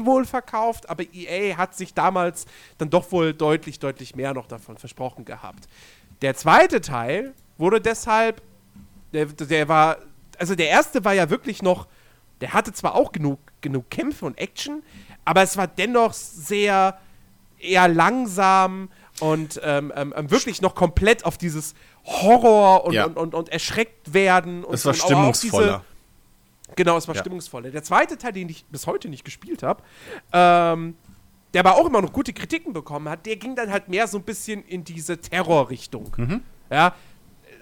[0.05, 2.47] wohl verkauft, aber EA hat sich damals
[2.79, 5.69] dann doch wohl deutlich, deutlich mehr noch davon versprochen gehabt.
[6.23, 8.43] Der zweite Teil wurde deshalb,
[9.13, 9.99] der, der war,
[10.39, 11.87] also der erste war ja wirklich noch,
[12.41, 14.83] der hatte zwar auch genug, genug Kämpfe und Action,
[15.25, 16.99] aber es war dennoch sehr
[17.59, 18.91] eher langsam
[19.21, 21.75] und ähm, ähm, ähm, wirklich noch komplett auf dieses
[22.05, 23.07] Horror und, ja.
[23.07, 24.63] und, und, und, erschreckt werden.
[24.63, 25.67] Und, es war stimmungsvoller.
[25.67, 25.96] Diese,
[26.77, 27.21] genau, es war ja.
[27.21, 27.71] stimmungsvoller.
[27.71, 29.83] Der zweite Teil, den ich bis heute nicht gespielt habe,
[30.33, 30.97] ähm,
[31.53, 34.19] der aber auch immer noch gute Kritiken bekommen hat, der ging dann halt mehr so
[34.19, 36.13] ein bisschen in diese Terrorrichtung.
[36.17, 36.43] Mhm.
[36.71, 36.95] Ja,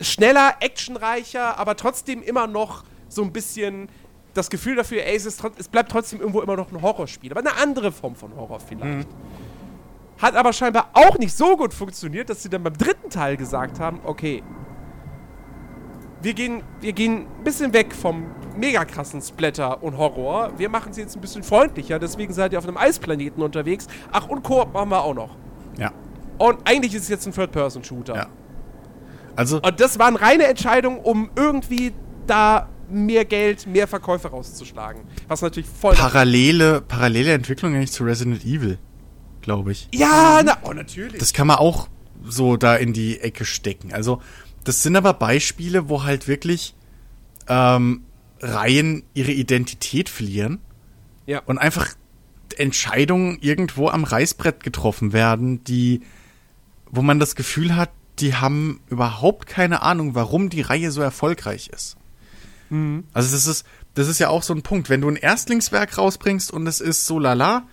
[0.01, 3.89] schneller, actionreicher, aber trotzdem immer noch so ein bisschen
[4.35, 7.41] das Gefühl dafür, ey, es, ist, es bleibt trotzdem irgendwo immer noch ein Horrorspiel, aber
[7.41, 9.09] eine andere Form von Horror vielleicht.
[9.09, 9.15] Mhm.
[10.19, 13.79] Hat aber scheinbar auch nicht so gut funktioniert, dass sie dann beim dritten Teil gesagt
[13.79, 14.43] haben, okay,
[16.25, 18.25] wir gehen, wir gehen ein bisschen weg vom
[18.57, 20.53] mega krassen Splatter und Horror.
[20.57, 23.87] Wir machen sie jetzt ein bisschen freundlicher, deswegen seid ihr auf einem Eisplaneten unterwegs.
[24.11, 25.37] Ach, und Koop machen wir auch noch.
[25.79, 25.93] Ja.
[26.39, 28.17] Und eigentlich ist es jetzt ein Third-Person-Shooter.
[28.17, 28.27] Ja.
[29.37, 29.61] Also.
[29.61, 31.93] Und das waren reine Entscheidungen, um irgendwie
[32.27, 35.03] da mehr Geld, mehr Verkäufe rauszuschlagen.
[35.29, 35.95] Was natürlich voll.
[35.95, 38.79] Parallele, parallele Entwicklung eigentlich zu Resident Evil
[39.45, 39.89] glaube ich.
[39.95, 41.19] Ja, na, oh, natürlich.
[41.19, 41.89] Das kann man auch
[42.25, 43.93] so da in die Ecke stecken.
[43.93, 44.21] Also,
[44.65, 46.75] das sind aber Beispiele, wo halt wirklich
[47.49, 48.03] ähm,
[48.41, 50.59] Reihen ihre Identität verlieren.
[51.27, 51.41] Ja.
[51.41, 51.95] Und einfach
[52.57, 56.03] Entscheidungen irgendwo am Reißbrett getroffen werden, die,
[56.91, 61.69] wo man das Gefühl hat, die haben überhaupt keine Ahnung, warum die Reihe so erfolgreich
[61.69, 61.97] ist.
[62.71, 63.05] Mhm.
[63.13, 64.89] Also das ist, das ist ja auch so ein Punkt.
[64.89, 67.67] Wenn du ein Erstlingswerk rausbringst und es ist so lala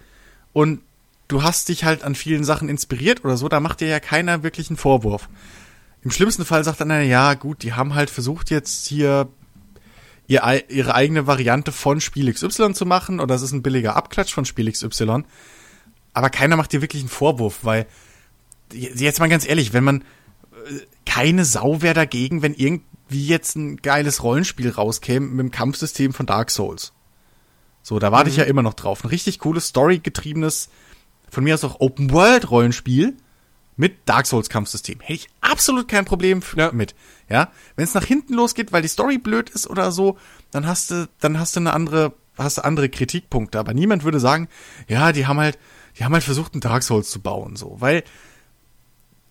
[0.54, 0.82] und
[1.28, 4.44] du hast dich halt an vielen Sachen inspiriert oder so, da macht dir ja keiner
[4.44, 5.30] wirklich einen Vorwurf.
[6.04, 9.30] Im schlimmsten Fall sagt dann einer, ja gut, die haben halt versucht jetzt hier
[10.32, 14.34] ihr, ihre eigene Variante von Spiel XY zu machen oder es ist ein billiger Abklatsch
[14.34, 15.24] von Spiel XY.
[16.14, 17.86] Aber keiner macht dir wirklich einen Vorwurf, weil
[18.74, 23.78] jetzt mal ganz ehrlich, wenn man äh, keine Sau wäre dagegen, wenn irgendwie jetzt ein
[23.78, 26.94] geiles Rollenspiel rauskäme mit dem Kampfsystem von Dark Souls.
[27.84, 28.32] So, da warte mhm.
[28.32, 29.04] ich ja immer noch drauf.
[29.04, 30.70] Ein richtig cooles, storygetriebenes
[31.30, 33.18] von mir aus auch Open-World-Rollenspiel
[33.76, 35.00] mit Dark Souls-Kampfsystem.
[35.00, 36.72] Hätte ich absolut kein Problem ja.
[36.72, 36.96] mit.
[37.30, 40.18] Ja, wenn es nach hinten losgeht, weil die Story blöd ist oder so,
[40.52, 43.60] dann hast du, dann hast du eine andere, hast du andere Kritikpunkte.
[43.60, 44.50] Aber niemand würde sagen,
[44.88, 45.58] ja, die haben halt,
[45.98, 48.04] die haben halt versucht, einen Dark Souls zu bauen, so, weil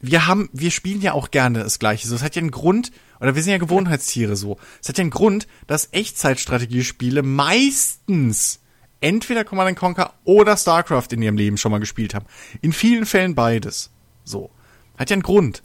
[0.01, 2.09] wir haben, wir spielen ja auch gerne das Gleiche.
[2.09, 2.91] So, es hat ja einen Grund,
[3.21, 4.59] oder wir sind ja Gewohnheitstiere so.
[4.81, 8.61] Es hat ja einen Grund, dass Echtzeitstrategiespiele meistens
[9.01, 12.27] entweder Command Conquer oder StarCraft in ihrem Leben schon mal gespielt haben.
[12.63, 13.91] In vielen Fällen beides.
[14.25, 14.51] So.
[14.99, 15.63] Hat ja einen Grund.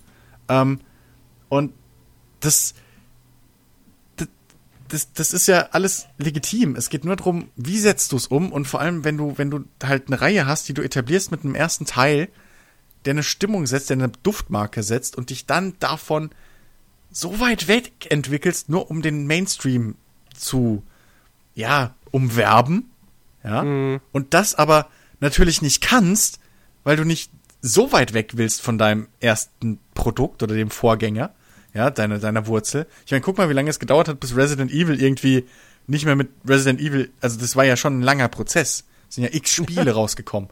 [0.48, 0.80] Ähm,
[1.50, 1.74] und
[2.40, 2.74] das,
[4.16, 4.28] das,
[4.88, 6.76] das, das ist ja alles legitim.
[6.76, 9.52] Es geht nur darum, wie setzt du es um und vor allem, wenn du, wenn
[9.52, 12.30] du halt eine Reihe hast, die du etablierst mit einem ersten Teil,
[13.06, 16.32] der eine Stimmung setzt, der eine Duftmarke setzt und dich dann davon
[17.12, 19.96] so weit weg entwickelst, nur um den Mainstream
[20.36, 20.84] zu,
[21.54, 22.92] ja, umwerben,
[23.44, 24.02] ja, Mhm.
[24.12, 26.40] und das aber natürlich nicht kannst,
[26.84, 27.32] weil du nicht
[27.66, 31.32] so weit weg willst von deinem ersten Produkt oder dem Vorgänger,
[31.74, 32.86] ja, deiner, deiner Wurzel.
[33.06, 35.46] Ich meine, guck mal, wie lange es gedauert hat, bis Resident Evil irgendwie
[35.88, 38.86] nicht mehr mit Resident Evil, also das war ja schon ein langer Prozess.
[39.10, 40.50] Es sind ja x Spiele rausgekommen.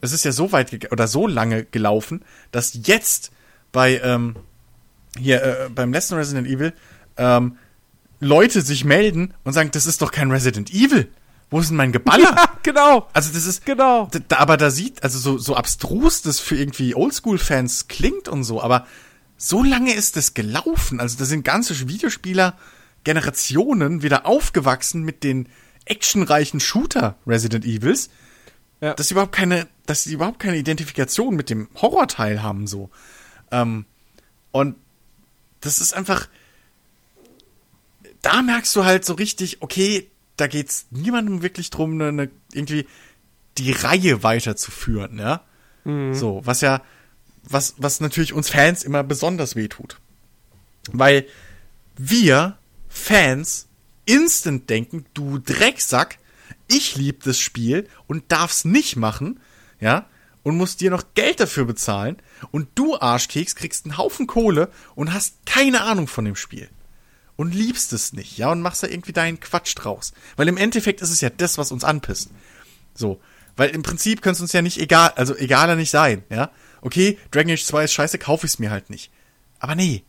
[0.00, 3.32] Es ist ja so weit oder so lange gelaufen, dass jetzt
[3.72, 4.36] bei ähm,
[5.18, 6.72] hier äh, beim letzten Resident Evil
[7.16, 7.56] ähm,
[8.20, 11.08] Leute sich melden und sagen, das ist doch kein Resident Evil.
[11.54, 12.32] Wo ist denn mein Geballer?
[12.36, 13.08] Ja, genau.
[13.12, 14.10] Also das ist Genau.
[14.26, 18.60] Da, aber da sieht, also so, so abstrus das für irgendwie Oldschool-Fans klingt und so,
[18.60, 18.88] aber
[19.36, 20.98] so lange ist das gelaufen.
[20.98, 25.48] Also da sind ganze Videospieler-Generationen wieder aufgewachsen mit den
[25.84, 28.10] actionreichen Shooter Resident Evils,
[28.80, 28.94] Ja.
[28.94, 32.90] dass sie überhaupt keine, dass sie überhaupt keine Identifikation mit dem Horrorteil haben, so.
[33.52, 33.84] Ähm,
[34.50, 34.74] und
[35.60, 36.26] das ist einfach,
[38.22, 42.86] da merkst du halt so richtig, okay, da geht's niemandem wirklich drum, ne, ne, irgendwie
[43.58, 45.44] die Reihe weiterzuführen, ja.
[46.14, 46.82] So, was ja,
[47.44, 49.98] was, was natürlich uns Fans immer besonders wehtut.
[50.92, 51.26] Weil
[51.96, 52.58] wir
[52.88, 53.68] Fans
[54.06, 56.18] instant denken, du Drecksack,
[56.68, 59.40] ich lieb das Spiel und darf's nicht machen,
[59.80, 60.06] ja,
[60.42, 62.16] und musst dir noch Geld dafür bezahlen
[62.50, 66.68] und du Arschkeks kriegst einen Haufen Kohle und hast keine Ahnung von dem Spiel
[67.36, 70.12] und liebst es nicht, ja, und machst da irgendwie deinen Quatsch draus.
[70.36, 72.30] Weil im Endeffekt ist es ja das, was uns anpisst.
[72.94, 73.20] So.
[73.56, 76.50] Weil im Prinzip könnte es uns ja nicht egal, also egaler nicht sein, ja.
[76.80, 79.10] Okay, Dragon Age 2 ist scheiße, kaufe ich es mir halt nicht.
[79.58, 80.02] Aber nee,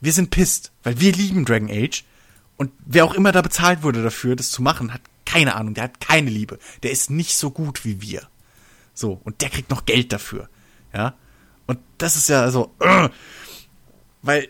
[0.00, 2.04] wir sind pisst, weil wir lieben Dragon Age
[2.56, 5.84] und wer auch immer da bezahlt wurde dafür, das zu machen, hat keine Ahnung, der
[5.84, 6.58] hat keine Liebe.
[6.82, 8.28] Der ist nicht so gut wie wir.
[8.94, 10.48] So, und der kriegt noch Geld dafür,
[10.92, 11.14] ja.
[11.66, 13.10] Und das ist ja so, äh,
[14.22, 14.48] weil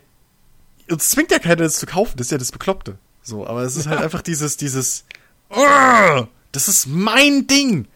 [0.90, 2.98] uns zwingt ja keiner, das zu kaufen, das ist ja das Bekloppte.
[3.22, 5.04] So, aber es ist halt einfach dieses, dieses,
[5.50, 7.86] "Ugh, das ist mein Ding.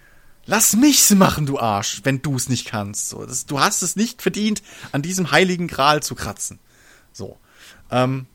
[0.44, 3.08] Lass mich's machen, du Arsch, wenn du es nicht kannst.
[3.08, 6.58] So, das, du hast es nicht verdient, an diesem heiligen Gral zu kratzen.
[7.12, 7.38] So,
[7.90, 8.26] ähm,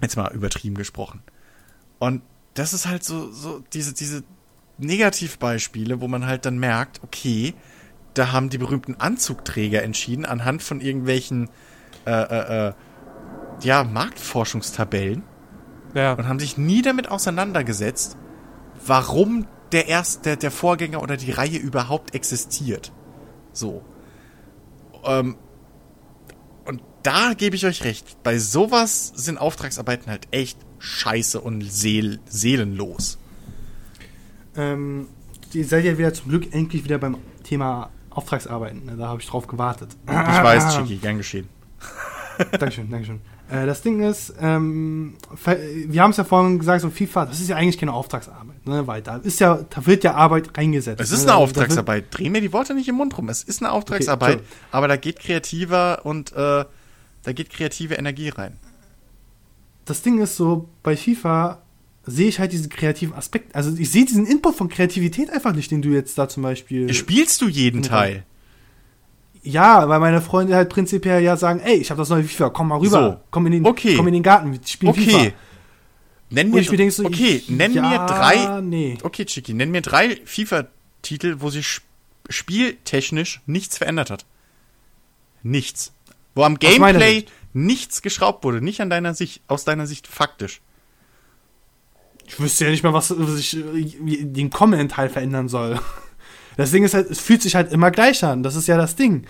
[0.00, 1.22] jetzt mal übertrieben gesprochen.
[1.98, 2.22] Und
[2.54, 4.22] das ist halt so, so diese, diese
[4.78, 7.54] Negativbeispiele, wo man halt dann merkt, okay,
[8.14, 11.48] da haben die berühmten Anzugträger entschieden anhand von irgendwelchen,
[12.06, 12.72] äh, äh, äh,
[13.64, 15.22] ja, Marktforschungstabellen
[15.94, 16.12] Ja.
[16.14, 18.16] und haben sich nie damit auseinandergesetzt,
[18.86, 22.92] warum der erst der, der Vorgänger oder die Reihe überhaupt existiert.
[23.52, 23.82] So.
[25.04, 25.36] Ähm,
[26.64, 28.22] und da gebe ich euch recht.
[28.22, 33.18] Bei sowas sind Auftragsarbeiten halt echt scheiße und seel seelenlos.
[34.56, 35.08] Ähm,
[35.52, 38.84] ihr seid ja wieder zum Glück endlich wieder beim Thema Auftragsarbeiten.
[38.84, 38.96] Ne?
[38.96, 39.96] Da habe ich drauf gewartet.
[40.06, 41.48] Ich weiß, Chicky, gern geschehen.
[42.52, 43.20] Dankeschön, Dankeschön.
[43.50, 45.14] Äh, das Ding ist, ähm,
[45.86, 48.86] wir haben es ja vorhin gesagt, so FIFA, das ist ja eigentlich keine Auftragsarbeit, ne?
[48.86, 51.00] Weil da ist ja, da wird ja Arbeit reingesetzt.
[51.00, 51.16] Es ne?
[51.16, 52.06] ist eine Auftragsarbeit.
[52.10, 53.28] Dreh mir die Worte nicht im Mund rum.
[53.28, 56.64] Es ist eine Auftragsarbeit, Okay, aber da geht kreativer und äh,
[57.22, 58.58] da geht kreative Energie rein.
[59.84, 61.60] Das Ding ist so, bei FIFA
[62.06, 63.54] sehe ich halt diesen kreativen Aspekt.
[63.54, 66.92] Also ich sehe diesen Input von Kreativität einfach nicht, den du jetzt da zum Beispiel.
[66.92, 67.82] Spielst du jeden.
[67.82, 68.24] Teil?
[69.46, 72.68] Ja, weil meine Freunde halt prinzipiell ja sagen, ey, ich habe das neue FIFA, komm
[72.68, 73.20] mal rüber, So.
[73.30, 73.94] komm, in den, Okay.
[73.96, 75.02] komm in den Garten, wir spielen Okay.
[75.02, 75.32] FIFA.
[76.30, 78.60] Nenn mir, mir so, okay, ich- nenn ja, mir drei.
[78.62, 78.96] nee.
[79.02, 81.84] Okay, Chiki, nenn mir drei FIFA-Titel, wo sich sp-
[82.30, 84.24] spieltechnisch nichts verändert hat.
[85.42, 85.92] Nichts.
[86.34, 88.62] Wo am Gameplay nichts geschraubt wurde.
[88.62, 90.62] Nicht an deiner Sicht, aus deiner Sicht faktisch.
[92.26, 95.78] Ich wüsste ja nicht mal, was, was ich äh, den Comment-Teil verändern soll.
[96.56, 98.42] Das Ding ist halt, es fühlt sich halt immer gleich an.
[98.42, 99.26] Das ist ja das Ding.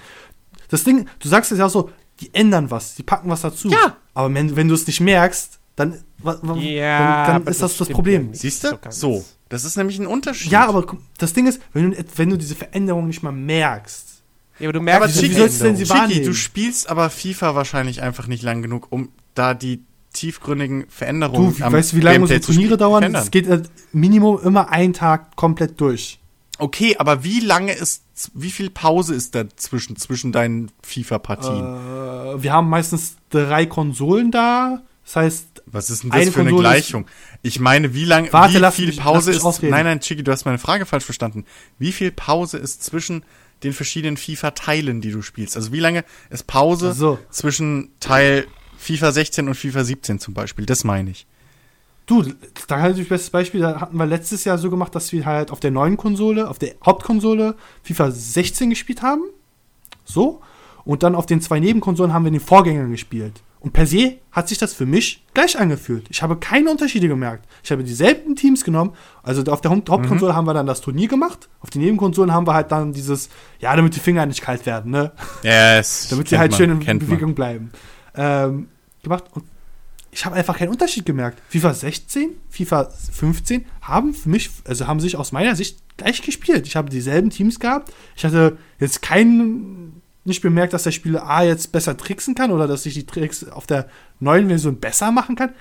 [0.69, 1.91] Das Ding, du sagst es ja auch so,
[2.21, 3.69] die ändern was, die packen was dazu.
[3.69, 3.97] Ja.
[4.15, 7.87] Aber wenn, wenn du es nicht merkst, dann, Ja, dann, dann aber ist das das
[7.87, 8.29] stimmt Problem.
[8.29, 8.35] ja.
[8.39, 8.79] Siehst du?
[8.91, 9.15] So.
[9.19, 9.25] So.
[9.49, 10.51] Das ist nämlich ein Unterschied.
[10.51, 10.85] Ja, aber
[11.19, 14.23] das Ding ist, wenn du, wenn du diese Veränderung nicht mal merkst,
[14.59, 16.25] Ja, aber du aber merkst, wie Chiki, sollst du denn sie Chiki, wahrnehmen?
[16.25, 19.83] du spielst aber FIFA wahrscheinlich einfach nicht lang genug, um da die
[20.13, 23.15] tiefgründigen Veränderungen du, wie, weißt du, wie lange unsere Turniere dauern?
[23.17, 26.21] Es geht äh, Minimum immer einen Tag komplett durch.
[26.59, 28.05] Okay, aber wie lange ist,
[28.35, 31.57] wie viel Pause ist da zwischen, zwischen deinen FIFA-Partien?
[32.37, 34.83] Äh, wir haben meistens drei Konsolen da.
[35.05, 37.07] Das heißt, Was ist denn das eine für eine Konsole Gleichung?
[37.43, 39.73] Ich meine, wie lange, Warte, wie viel mich- Pause ist, ausreden.
[39.73, 41.45] nein, nein, Chiki, du hast meine Frage falsch verstanden.
[41.79, 43.25] Wie viel Pause ist zwischen
[43.65, 45.57] den verschiedenen FIFA-Teilen, die du spielst?
[45.57, 47.19] Also wie lange ist Pause so.
[47.31, 48.47] zwischen Teil
[48.79, 50.65] FIFA 16 und FIFA 17 zum Beispiel?
[50.67, 51.27] Das meine ich.
[52.07, 52.23] Du,
[52.69, 55.51] da halt das beste Beispiel, da hatten wir letztes Jahr so gemacht, dass wir halt
[55.51, 59.23] auf der neuen Konsole, auf der Hauptkonsole FIFA 16 gespielt haben
[60.05, 60.41] So.
[60.85, 63.43] Und dann auf den zwei Nebenkonsolen haben wir den Vorgänger gespielt.
[63.61, 66.05] Und per se hat sich das für mich gleich angefühlt.
[66.11, 67.49] Ich habe keine Unterschiede gemerkt.
[67.63, 68.93] Ich habe dieselben Teams genommen.
[69.23, 70.37] Also auf der Haupt- Hauptkonsole Mhm.
[70.37, 71.49] haben wir dann das Turnier gemacht.
[71.61, 74.91] Auf den Nebenkonsolen haben wir halt dann dieses, ja, damit die Finger nicht kalt werden,
[74.91, 75.13] ne?
[75.43, 77.09] Yes, damit sie halt man, schön in kennt man.
[77.09, 77.71] Bewegung bleiben.
[78.15, 78.69] Ähm,
[79.03, 79.25] gemacht.
[79.33, 79.45] Und
[80.15, 81.43] ich habe einfach keinen Unterschied gemerkt.
[81.49, 86.69] FIFA 16, FIFA 15 haben für mich, also haben sich aus meiner Sicht gleich gespielt.
[86.69, 87.93] Ich habe dieselben Teams gehabt.
[88.15, 92.69] Ich hatte jetzt keinen, nicht bemerkt, dass der Spieler A jetzt besser tricksen kann oder
[92.69, 93.89] dass ich die Tricks auf der
[94.21, 95.53] neuen Version besser machen kann.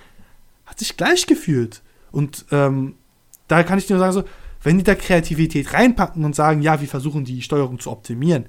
[0.67, 1.81] Hat sich gleich gefühlt.
[2.11, 2.93] Und ähm,
[3.47, 4.23] da kann ich nur sagen, so,
[4.61, 8.45] wenn die da Kreativität reinpacken und sagen, ja, wir versuchen die Steuerung zu optimieren,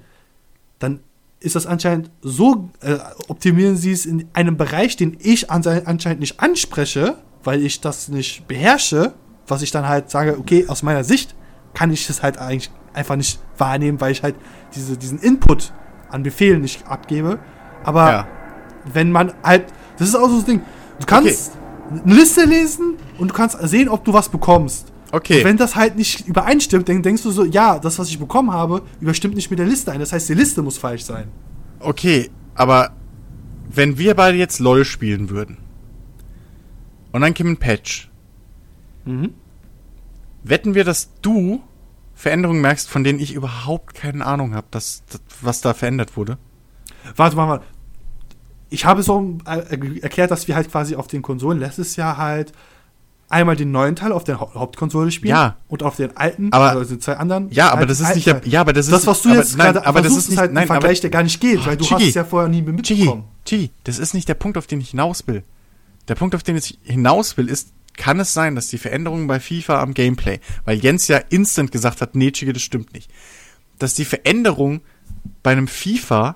[0.77, 0.99] dann
[1.45, 2.97] ist das anscheinend so, äh,
[3.27, 8.47] optimieren sie es in einem Bereich, den ich anscheinend nicht anspreche, weil ich das nicht
[8.47, 9.13] beherrsche,
[9.47, 11.35] was ich dann halt sage, okay, aus meiner Sicht
[11.75, 14.35] kann ich das halt eigentlich einfach nicht wahrnehmen, weil ich halt
[14.73, 15.71] diese, diesen Input
[16.09, 17.39] an Befehlen nicht abgebe.
[17.83, 18.27] Aber Ja.
[18.91, 19.65] wenn man halt,
[19.97, 20.61] das ist auch so das Ding,
[20.99, 21.51] du kannst
[22.03, 24.91] eine Liste lesen und du kannst sehen, ob du was bekommst.
[25.15, 25.37] Okay.
[25.37, 28.51] Und wenn das halt nicht übereinstimmt, dann denkst du so, ja, das, was ich bekommen
[28.51, 30.01] habe, überstimmt nicht mit der Liste ein.
[30.01, 31.29] Das heißt, die Liste muss falsch sein.
[31.79, 32.91] Okay, aber
[33.69, 35.57] wenn wir beide jetzt LOL spielen würden
[37.13, 38.11] und dann käme ein Patch,
[39.05, 39.35] Mhm.
[40.43, 41.61] wetten wir, dass du
[42.13, 46.37] Veränderungen merkst, von denen ich überhaupt keine Ahnung habe, dass, dass, was da verändert wurde?
[47.15, 47.61] Warte mal, mal.
[48.69, 52.51] Ich habe so äh, erklärt, dass wir halt quasi auf den Konsolen letztes Jahr halt
[53.29, 55.57] einmal den neuen Teil auf der Hau- Hauptkonsole spielen Ja.
[55.67, 57.49] und auf den alten, Aber- also den zwei anderen.
[57.51, 59.57] Ja, aber das ist nicht der, ja, aber das ist das, was du aber, jetzt
[59.57, 61.65] nein, gerade aber das ist nicht, halt nein, ein Vergleich, aber, der gar nicht geht,
[61.65, 62.01] weil du Chigi.
[62.01, 62.71] hast es ja vorher nie Chigi,
[63.01, 63.23] mitbekommen.
[63.45, 65.43] Chigi, das ist nicht der Punkt, auf den ich hinaus will.
[66.07, 69.39] Der Punkt, auf den ich hinaus will, ist, kann es sein, dass die Veränderungen bei
[69.39, 73.09] FIFA am Gameplay, weil Jens ja instant gesagt hat, nee, Chigi, das stimmt nicht,
[73.79, 74.81] dass die Veränderungen
[75.41, 76.35] bei einem FIFA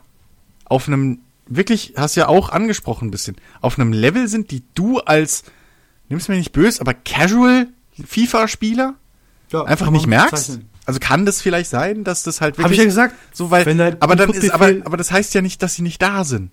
[0.66, 5.00] auf einem, wirklich, hast ja auch angesprochen ein bisschen, auf einem Level sind, die du
[5.00, 5.44] als,
[6.10, 7.68] nimm's mir nicht böse, aber Casual
[8.06, 8.96] FIFA-Spieler
[9.52, 10.32] Ja, einfach nicht merkst?
[10.32, 10.70] bezeichnen.
[10.86, 13.14] Also kann das vielleicht sein, dass das halt Hab ich ja gesagt.
[13.32, 15.84] so, weil, Wenn der aber dann ist, aber, aber das heißt ja nicht, dass sie
[15.84, 16.50] nicht da sind.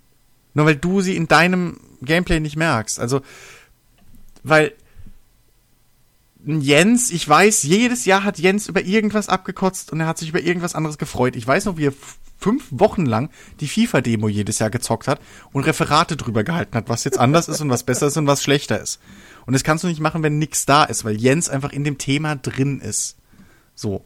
[0.53, 3.01] Nur weil du sie in deinem Gameplay nicht merkst.
[3.01, 3.23] Also,
[4.43, 4.73] weil
[6.47, 10.41] Jens, ich weiß, jedes Jahr hat Jens über irgendwas abgekotzt und er hat sich über
[10.41, 11.35] irgendwas anderes gefreut.
[11.35, 11.95] Ich weiß noch, wie er
[12.39, 15.21] fünf Wochen lang die FIFA-Demo jedes Jahr gezockt hat
[15.53, 18.45] und Referate drüber gehalten hat, was jetzt anders ist und was besser ist und was
[18.45, 19.01] schlechter ist.
[19.47, 21.99] Und das kannst du nicht machen, wenn nix da ist, weil Jens einfach in dem
[21.99, 23.17] Thema drin ist.
[23.75, 24.05] So.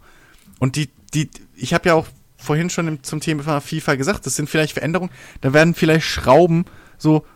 [0.59, 2.07] Und die, die, ich habe ja auch
[2.39, 5.13] vorhin schon im, zum Thema FIFA gesagt, das sind vielleicht Veränderungen,
[5.43, 6.65] da werden vielleicht Schrauben
[6.97, 7.27] so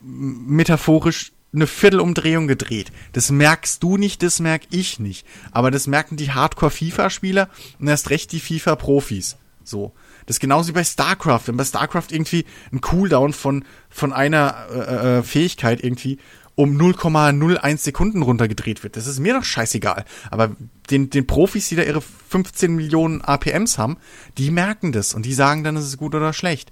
[0.00, 2.92] metaphorisch eine Viertelumdrehung gedreht.
[3.12, 5.26] Das merkst du nicht, das merk ich nicht.
[5.50, 7.48] Aber das merken die Hardcore-FIFA-Spieler
[7.78, 9.36] und erst recht die FIFA-Profis.
[9.64, 9.92] So.
[10.26, 11.42] Das ist genauso wie bei StarCraft.
[11.46, 16.18] Wenn bei StarCraft irgendwie ein Cooldown von, von einer äh, äh, Fähigkeit irgendwie
[16.54, 18.96] um 0,01 Sekunden runtergedreht wird.
[18.96, 20.04] Das ist mir doch scheißegal.
[20.30, 20.54] Aber
[20.90, 23.96] den, den Profis, die da ihre 15 Millionen APMs haben,
[24.38, 26.70] die merken das und die sagen dann, ist es gut oder schlecht.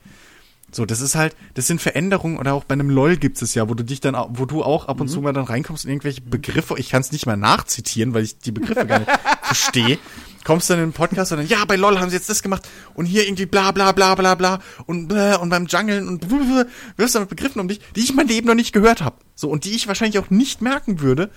[0.72, 3.68] So, das ist halt, das sind Veränderungen oder auch bei einem LOL gibt es ja,
[3.68, 6.20] wo du dich dann, wo du auch ab und zu mal dann reinkommst und irgendwelche
[6.20, 9.10] Begriffe, ich kann es nicht mal nachzitieren, weil ich die Begriffe gar nicht
[9.42, 9.98] verstehe,
[10.44, 12.68] kommst dann in den Podcast und dann, ja, bei LOL haben sie jetzt das gemacht
[12.94, 16.66] und hier irgendwie bla bla bla bla bla und bläh, und beim Jungeln und blablabla,
[16.96, 19.16] wirfst dann mit Begriffen um dich, die ich mein Leben noch nicht gehört habe.
[19.34, 21.30] So, und die ich wahrscheinlich auch nicht merken würde,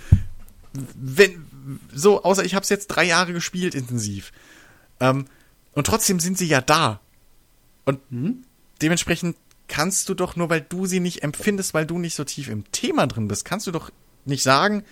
[0.96, 1.46] wenn,
[1.94, 4.32] so, außer ich habe es jetzt drei Jahre gespielt intensiv.
[5.00, 5.26] Ähm,
[5.74, 7.00] und trotzdem sind sie ja da.
[7.86, 8.00] Und
[8.82, 9.36] dementsprechend
[9.68, 12.70] kannst du doch nur, weil du sie nicht empfindest, weil du nicht so tief im
[12.72, 13.90] Thema drin bist, kannst du doch
[14.26, 14.84] nicht sagen,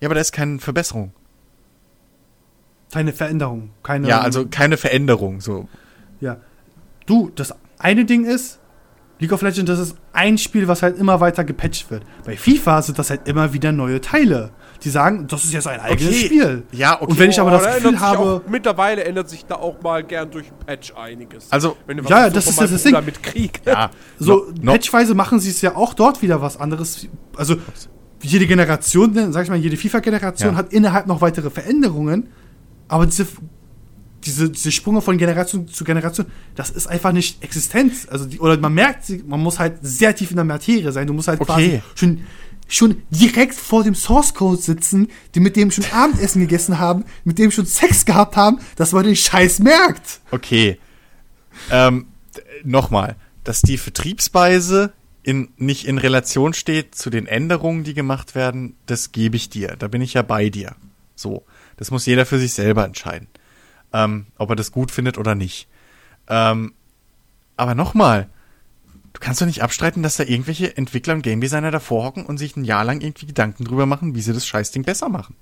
[0.00, 1.12] ja, aber da ist keine Verbesserung.
[2.92, 3.70] Keine Veränderung.
[3.82, 5.68] Keine, Ja, also keine Veränderung, so.
[6.20, 6.38] Ja.
[7.06, 8.58] Du, das eine Ding ist,
[9.20, 12.04] League of Legends, das ist ein Spiel, was halt immer weiter gepatcht wird.
[12.24, 14.50] Bei FIFA sind das halt immer wieder neue Teile.
[14.82, 16.24] Die sagen, das ist jetzt ein eigenes Okay.
[16.26, 16.62] Spiel.
[16.72, 17.10] Ja, okay.
[17.10, 20.02] Und wenn ich aber das da Gefühl habe, Auch, mittlerweile ändert sich da auch mal
[20.02, 21.50] gern durch ein Patch einiges.
[21.52, 22.96] Also, Wenn du ja, das ist ja das Ding.
[23.04, 23.60] Mit Krieg.
[23.66, 27.06] Ja, so no, no, patchweise machen sie es ja auch dort wieder was anderes.
[27.36, 27.56] Also
[28.22, 30.56] jede Generation, ne, sag ich mal, jede FIFA-Generation Ja.
[30.56, 32.28] hat innerhalb noch weitere Veränderungen.
[32.88, 33.26] Aber diese,
[34.24, 38.06] diese, diese Sprünge von Generation zu Generation, das ist einfach nicht Existenz.
[38.10, 41.06] Also die, oder man merkt, man muss halt sehr tief in der Materie sein.
[41.06, 41.52] Du musst halt Okay.
[41.52, 42.20] quasi schon,
[42.70, 47.38] schon direkt vor dem Source Code sitzen, die mit dem schon Abendessen gegessen haben, mit
[47.38, 50.20] dem schon Sex gehabt haben, dass man den Scheiß merkt.
[50.30, 50.78] Okay.
[51.70, 52.06] Ähm,
[52.64, 54.92] nochmal, dass die Vertriebsweise
[55.22, 59.76] in, nicht in Relation steht zu den Änderungen, die gemacht werden, das gebe ich dir.
[59.78, 60.74] Da bin ich ja bei dir.
[61.14, 61.44] So.
[61.76, 63.26] Das muss jeder für sich selber entscheiden.
[63.92, 65.66] Ähm, ob er das gut findet oder nicht.
[66.28, 66.74] Ähm,
[67.56, 68.28] Aber nochmal,
[69.20, 72.56] kannst doch nicht abstreiten, dass da irgendwelche Entwickler und Game Designer davor hocken und sich
[72.56, 75.36] ein Jahr lang irgendwie Gedanken drüber machen, wie sie das Scheißding besser machen.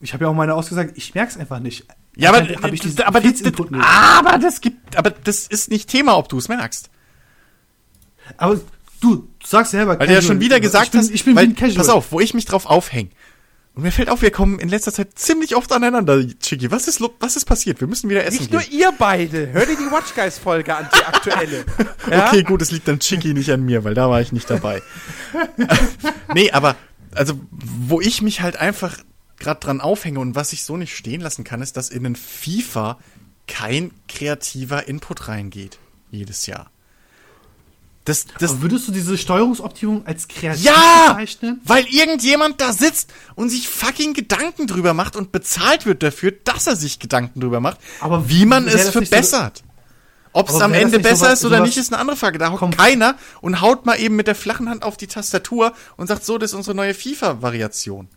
[0.00, 1.86] Ich habe ja auch meine ausgesagt, ich merke es einfach nicht.
[2.16, 2.58] Ja, aber, hab ich
[3.04, 6.90] aber, das, das, aber das gibt, aber das ist nicht Thema, ob du es merkst.
[8.36, 8.60] Aber
[9.00, 10.34] du, du sagst selber, Weil du ja Casual.
[10.34, 11.76] schon wieder gesagt ich bin, hast, ich bin weil, wie ein Casual.
[11.76, 13.10] pass auf, wo ich mich drauf aufhänge.
[13.80, 16.70] Und mir fällt auf, wir kommen in letzter Zeit ziemlich oft aneinander, Chicky.
[16.70, 17.80] Was ist, was ist passiert?
[17.80, 18.78] Wir müssen wieder essen Nicht nur gehen.
[18.78, 19.50] ihr beide.
[19.54, 21.64] Hör dir die Watch Guys Folge an, die aktuelle.
[22.10, 22.26] Ja?
[22.26, 24.82] Okay, gut, es liegt an Chicky, nicht an mir, weil da war ich nicht dabei.
[26.34, 26.76] nee, aber,
[27.14, 28.98] also, wo ich mich halt einfach
[29.38, 32.16] gerade dran aufhänge und was ich so nicht stehen lassen kann, ist, dass in den
[32.16, 32.98] FIFA
[33.48, 35.78] kein kreativer Input reingeht.
[36.10, 36.70] Jedes Jahr.
[38.06, 41.12] Das, das, Aber würdest du diese Steuerungsoptimierung als kreativ Ja!
[41.12, 41.60] bezeichnen?
[41.64, 46.66] Weil irgendjemand da sitzt und sich fucking Gedanken drüber macht und bezahlt wird dafür, dass
[46.66, 49.62] er sich Gedanken drüber macht, Aber wie man es nicht so- verbessert.
[50.32, 52.38] Ob es am Ende besser sowas- ist oder nicht, ist eine andere Frage.
[52.38, 56.06] Da hockt keiner und haut mal eben mit der flachen Hand auf die Tastatur und
[56.06, 58.08] sagt, so, das ist unsere neue FIFA-Variation.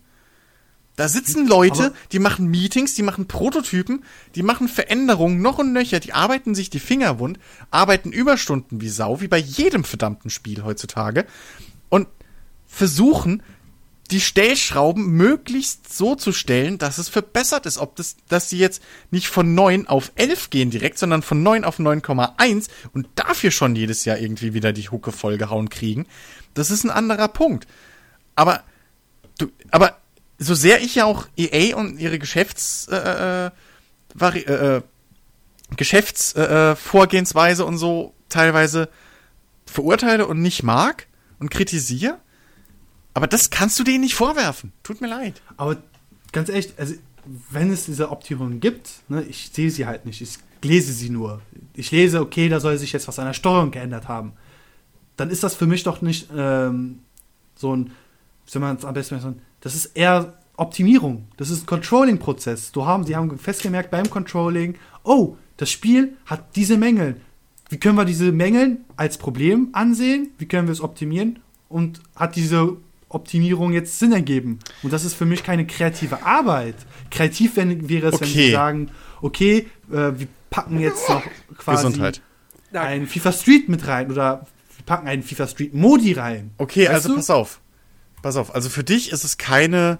[0.96, 4.04] Da sitzen Leute, Aber- die machen Meetings, die machen Prototypen,
[4.34, 7.38] die machen Veränderungen noch und nöcher, die arbeiten sich die Finger wund,
[7.70, 11.26] arbeiten Überstunden wie Sau, wie bei jedem verdammten Spiel heutzutage
[11.88, 12.06] und
[12.66, 13.42] versuchen,
[14.10, 17.78] die Stellschrauben möglichst so zu stellen, dass es verbessert ist.
[17.78, 21.64] Ob das, dass sie jetzt nicht von 9 auf 11 gehen direkt, sondern von 9
[21.64, 26.06] auf 9,1 und dafür schon jedes Jahr irgendwie wieder die Hucke vollgehauen kriegen,
[26.52, 27.66] das ist ein anderer Punkt.
[28.36, 28.62] Aber
[29.38, 29.96] du, aber
[30.38, 33.50] so sehr ich ja auch EA und ihre Geschäfts, äh, äh,
[34.14, 34.82] Vari äh, äh,
[35.76, 38.88] Geschäftsvorgehensweise äh, und so teilweise
[39.66, 41.06] verurteile und nicht mag
[41.38, 42.18] und kritisiere,
[43.14, 44.72] aber das kannst du denen nicht vorwerfen.
[44.82, 45.40] Tut mir leid.
[45.56, 45.76] Aber
[46.32, 46.94] ganz ehrlich, also
[47.50, 51.40] wenn es diese Optimierung gibt, ne, ich sehe sie halt nicht, ich lese sie nur.
[51.74, 54.32] Ich lese, okay, da soll sich jetzt was an der Steuerung geändert haben.
[55.16, 57.00] Dann ist das für mich doch nicht ähm,
[57.54, 61.26] so ein, wie soll man es am besten sagen, das ist eher Optimierung.
[61.36, 62.70] Das ist ein Controlling-Prozess.
[62.70, 67.16] Du haben, sie haben festgemerkt beim Controlling, oh, das Spiel hat diese Mängel.
[67.70, 70.28] Wie können wir diese Mängel als Problem ansehen?
[70.38, 71.40] Wie können wir es optimieren?
[71.68, 72.76] Und hat diese
[73.08, 74.58] Optimierung jetzt Sinn ergeben?
[74.82, 76.76] Und das ist für mich keine kreative Arbeit.
[77.10, 78.46] Kreativ wenn, wäre es, wenn Okay.
[78.46, 78.90] sie sagen,
[79.22, 81.22] okay, äh, wir packen jetzt noch
[81.58, 82.20] quasi Gesundheit.
[82.72, 84.46] ein FIFA Street mit rein oder
[84.76, 86.50] wir packen einen FIFA Street Modi rein.
[86.58, 87.14] Okay, Weißt also du?
[87.16, 87.60] pass auf.
[88.24, 88.54] Pass auf.
[88.54, 89.98] Also für dich ist es keine.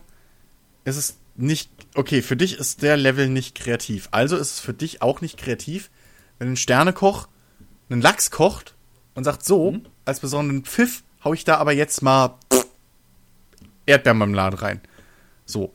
[0.84, 1.70] Es ist nicht.
[1.94, 4.08] Okay, für dich ist der Level nicht kreativ.
[4.12, 5.90] Also ist es für dich auch nicht kreativ,
[6.38, 7.28] wenn ein Sternekoch
[7.90, 8.76] einen Lachs kocht
[9.14, 9.84] und sagt so, Mhm.
[10.06, 12.38] als besonderen Pfiff hau ich da aber jetzt mal
[13.84, 14.80] Erdbeermarmelade rein.
[15.44, 15.74] So.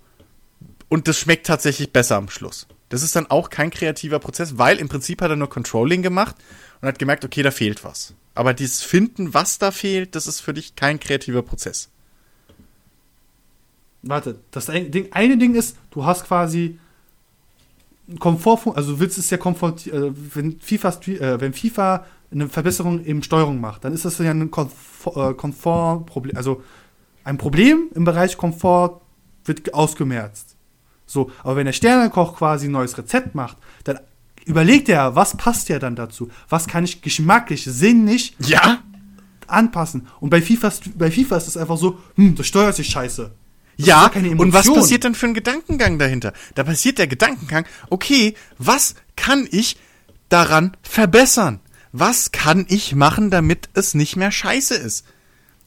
[0.88, 2.66] Und das schmeckt tatsächlich besser am Schluss.
[2.90, 6.36] Das ist dann auch kein kreativer Prozess, weil im Prinzip hat er nur Controlling gemacht
[6.82, 8.16] und hat gemerkt, okay, da fehlt was.
[8.34, 11.90] Aber dieses Finden, was da fehlt, das ist für dich kein kreativer Prozess.
[14.02, 16.80] Warte, das Ding, eine Ding ist, du hast quasi
[18.18, 23.04] Komfort, also du willst es ja komfort, äh, wenn FIFA, äh, wenn FIFA eine Verbesserung
[23.04, 26.64] in Steuerung macht, dann ist das ja ein Komfort, äh, Komfortproblem, also
[27.24, 29.02] ein Problem im Bereich Komfort
[29.46, 30.56] wird ausgemerzt.
[31.06, 34.00] So, aber wenn der Sternekoch quasi ein neues Rezept macht, dann
[34.46, 36.30] überlegt er, was passt ja dann dazu?
[36.50, 38.80] Was kann ich geschmacklich, sinnig Ja?
[39.48, 40.08] anpassen?
[40.20, 43.32] Und bei FIFA, bei FIFA ist es einfach so, hm, das steuert sich scheiße.
[43.80, 46.34] Das Ja, ist ja keine und was passiert dann für ein Gedankengang dahinter?
[46.56, 49.78] Da passiert der Gedankengang, okay, was kann ich
[50.28, 51.60] daran verbessern?
[51.92, 55.06] Was kann ich machen, damit es nicht mehr scheiße ist?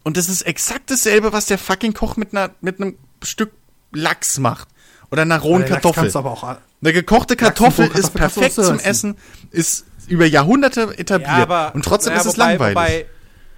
[0.05, 3.51] Und das ist exakt dasselbe, was der fucking Koch mit einer, mit einem Stück
[3.93, 4.69] Lachs macht.
[5.11, 6.11] Oder einer rohen Kartoffel.
[6.15, 8.85] aber Eine gekochte Kartoffel ist Kartoffel du perfekt zum essen.
[8.85, 9.17] Essen,
[9.51, 11.75] ist über Jahrhunderte etabliert.
[11.75, 12.77] und trotzdem naja, ist es wobei- langweilig.
[12.77, 13.07] Wobei,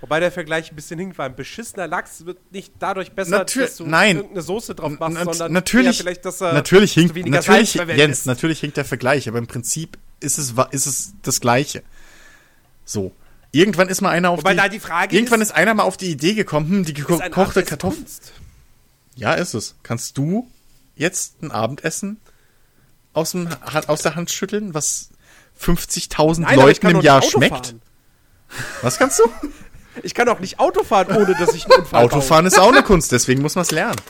[0.04, 3.62] wobei der Vergleich ein bisschen hinkt, weil ein beschissener Lachs wird nicht dadurch besser, Natür-
[3.62, 4.16] dass du nein.
[4.16, 7.96] irgendeine Soße drauf machst, Nat- sondern natürlich, vielleicht, dass er natürlich hinkt, natürlich, Salz.
[7.96, 11.82] Jens, natürlich hinkt der Vergleich, aber im Prinzip ist es, ist es das Gleiche.
[12.84, 13.12] So.
[13.50, 16.10] Irgendwann ist mal einer auf Wobei die, die irgendwann ist- ist, einer mal auf die
[16.10, 18.00] Idee gekommen, hm, die Ist gekochte Kartoffel.
[18.02, 18.32] Kunst?
[19.16, 19.76] Ja, ist es.
[19.82, 20.50] Kannst du
[20.96, 22.20] jetzt ein Abendessen
[23.14, 23.48] aus, dem,
[23.86, 25.08] aus der Hand schütteln, was
[25.58, 27.68] 50.000 Nein, aber ich Leuten im Jahr schmeckt?
[27.68, 27.80] fahren.
[28.82, 29.24] Was kannst du?
[30.02, 32.12] Ich kann auch nicht Auto fahren, ohne dass ich einen Unfall baue.
[32.12, 34.00] Autofahren ist auch eine Kunst, deswegen muss man es lernen.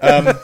[0.00, 0.34] ähm,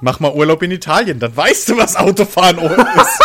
[0.00, 3.20] mach mal Urlaub in Italien, dann weißt du, was Autofahren ist.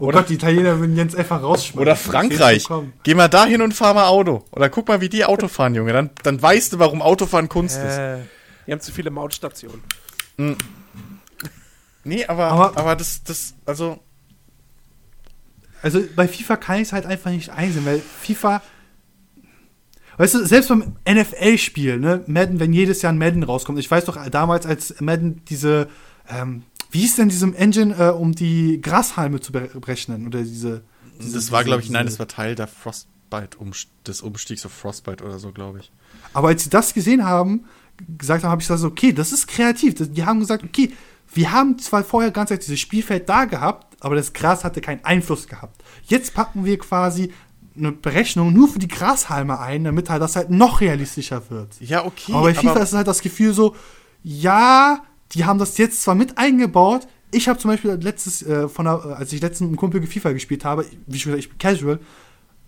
[0.00, 1.80] Oh Gott, die Italiener würden Jens einfach rausschmeißen.
[1.80, 2.66] Oder Frankreich.
[3.04, 4.44] Geh mal dahin und fahr mal Auto.
[4.50, 5.92] Oder guck mal, wie die Auto fahren, Junge.
[5.92, 7.96] Dann, dann weißt du, warum Autofahren Kunst ist.
[7.96, 8.16] Äh,
[8.66, 9.82] die haben zu viele Mautstationen.
[12.04, 14.00] Nee, aber, aber, Aber- das, das, also,
[15.82, 18.62] Also bei FIFA kann ich es halt einfach nicht einsehen, weil FIFA.
[20.18, 24.04] Weißt du, selbst beim NFL-Spiel, ne, Madden, wenn jedes Jahr ein Madden rauskommt, ich weiß
[24.04, 25.88] doch damals, als Madden diese,
[26.28, 30.26] ähm, wie hieß denn diesem Engine, äh, um die Grashalme zu berechnen?
[30.26, 30.82] Oder diese.
[31.20, 33.72] diese Das war, glaube ich, nein, das war Teil der Frostbite, um,
[34.06, 35.90] des Umstiegs auf Frostbite oder so, glaube ich.
[36.34, 37.64] Aber als sie das gesehen haben,
[38.18, 39.94] gesagt haben, habe ich gesagt, okay, das ist kreativ.
[39.98, 40.92] Die haben gesagt, okay,
[41.34, 45.04] wir haben zwar vorher ganz Zeit dieses Spielfeld da gehabt, aber das Gras hatte keinen
[45.04, 45.82] Einfluss gehabt.
[46.04, 47.32] Jetzt packen wir quasi
[47.76, 51.68] eine Berechnung nur für die Grashalme ein, damit halt das halt noch realistischer wird.
[51.80, 52.32] Ja, okay.
[52.32, 53.74] aber bei FIFA ist es halt das Gefühl so,
[54.22, 55.02] ja,
[55.32, 57.06] die haben das jetzt zwar mit eingebaut.
[57.30, 60.06] Ich habe zum Beispiel letztes, äh, von der, äh, als ich letztens mit einem Kumpel
[60.06, 61.98] FIFA gespielt habe, wie schon gesagt, ich bin casual,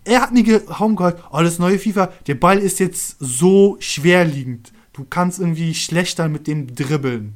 [0.05, 4.71] er hat mir gehauen gehört, oh, das neue FIFA, der Ball ist jetzt so schwerliegend.
[4.93, 7.35] Du kannst irgendwie schlechter mit dem dribbeln.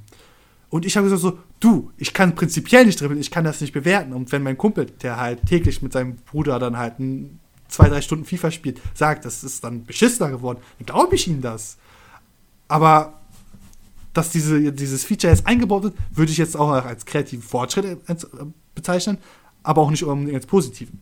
[0.70, 3.74] Und ich habe gesagt so, du, ich kann prinzipiell nicht dribbeln, ich kann das nicht
[3.74, 4.14] bewerten.
[4.14, 8.02] Und wenn mein Kumpel, der halt täglich mit seinem Bruder dann halt ein, zwei, drei
[8.02, 11.78] Stunden FIFA spielt, sagt, das ist dann beschissener geworden, dann glaube ich ihm das.
[12.68, 13.14] Aber
[14.14, 18.16] dass diese, dieses Feature jetzt eingebaut wird, würde ich jetzt auch als kreativen Fortschritt äh,
[18.76, 19.18] bezeichnen,
[19.64, 21.00] aber auch nicht unbedingt als positiven.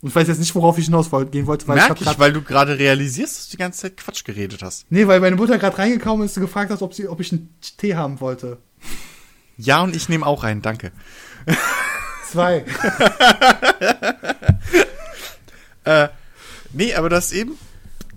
[0.00, 2.32] Und ich weiß jetzt nicht, worauf ich hinaus gehen wollte, weil Merk ich, grad- weil
[2.32, 4.84] du gerade realisierst, dass du die ganze Zeit Quatsch geredet hast.
[4.90, 7.48] Nee, weil meine Mutter gerade reingekommen ist und gefragt hat, ob, sie, ob ich einen
[7.78, 8.58] Tee haben wollte.
[9.56, 10.92] Ja, und ich nehme auch einen, danke.
[12.30, 12.64] Zwei.
[15.84, 16.08] Äh,
[16.72, 17.58] nee, aber du hast eben,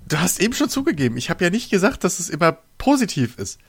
[0.07, 1.17] du hast eben schon zugegeben.
[1.17, 3.59] Ich habe ja nicht gesagt, dass es immer positiv ist.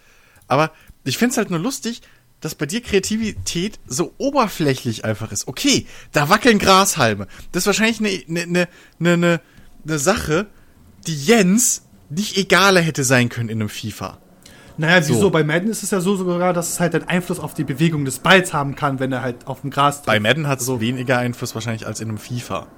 [0.46, 0.70] Aber
[1.04, 2.02] ich find's halt nur lustig,
[2.40, 5.48] dass bei dir Kreativität so oberflächlich einfach ist.
[5.48, 7.26] Okay, da wackeln Grashalme.
[7.52, 8.68] Das ist wahrscheinlich eine ne, ne,
[8.98, 9.40] ne, ne,
[9.84, 10.46] ne Sache,
[11.06, 14.18] die Jens nicht egaler hätte sein können in einem FIFA.
[14.78, 15.14] Naja, wieso?
[15.20, 15.30] So.
[15.30, 18.04] Bei Madden ist es ja so sogar, dass es halt einen Einfluss auf die Bewegung
[18.04, 20.22] des Balls haben kann, wenn er halt auf dem Gras Bei trifft.
[20.22, 22.68] Madden hat es weniger Einfluss wahrscheinlich als in einem FIFA.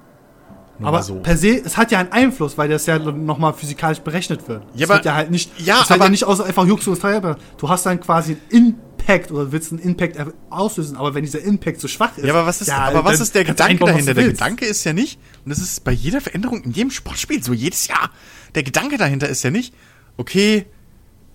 [0.79, 1.15] Nur Aber so.
[1.19, 4.63] per se, es hat ja einen Einfluss, weil das ja nochmal physikalisch berechnet wird.
[4.73, 6.65] Ja, es aber- wird ja halt nicht, Ja, es wird aber- ja nicht aus einfach
[6.65, 7.37] Jux und.
[7.59, 10.17] Du hast dann quasi einen Impact oder willst einen Impact
[10.49, 12.25] auslösen, aber wenn dieser Impact so schwach ist.
[12.25, 14.15] Ja, aber was ist, aber was ist der Gedanke dahinter?
[14.15, 14.23] Der.
[14.29, 17.87] Gedanke ist ja nicht, und das ist bei jeder Veränderung in jedem Sportspiel so jedes
[17.87, 18.09] Jahr.
[18.55, 19.75] Der Gedanke dahinter ist ja nicht,
[20.17, 20.65] okay,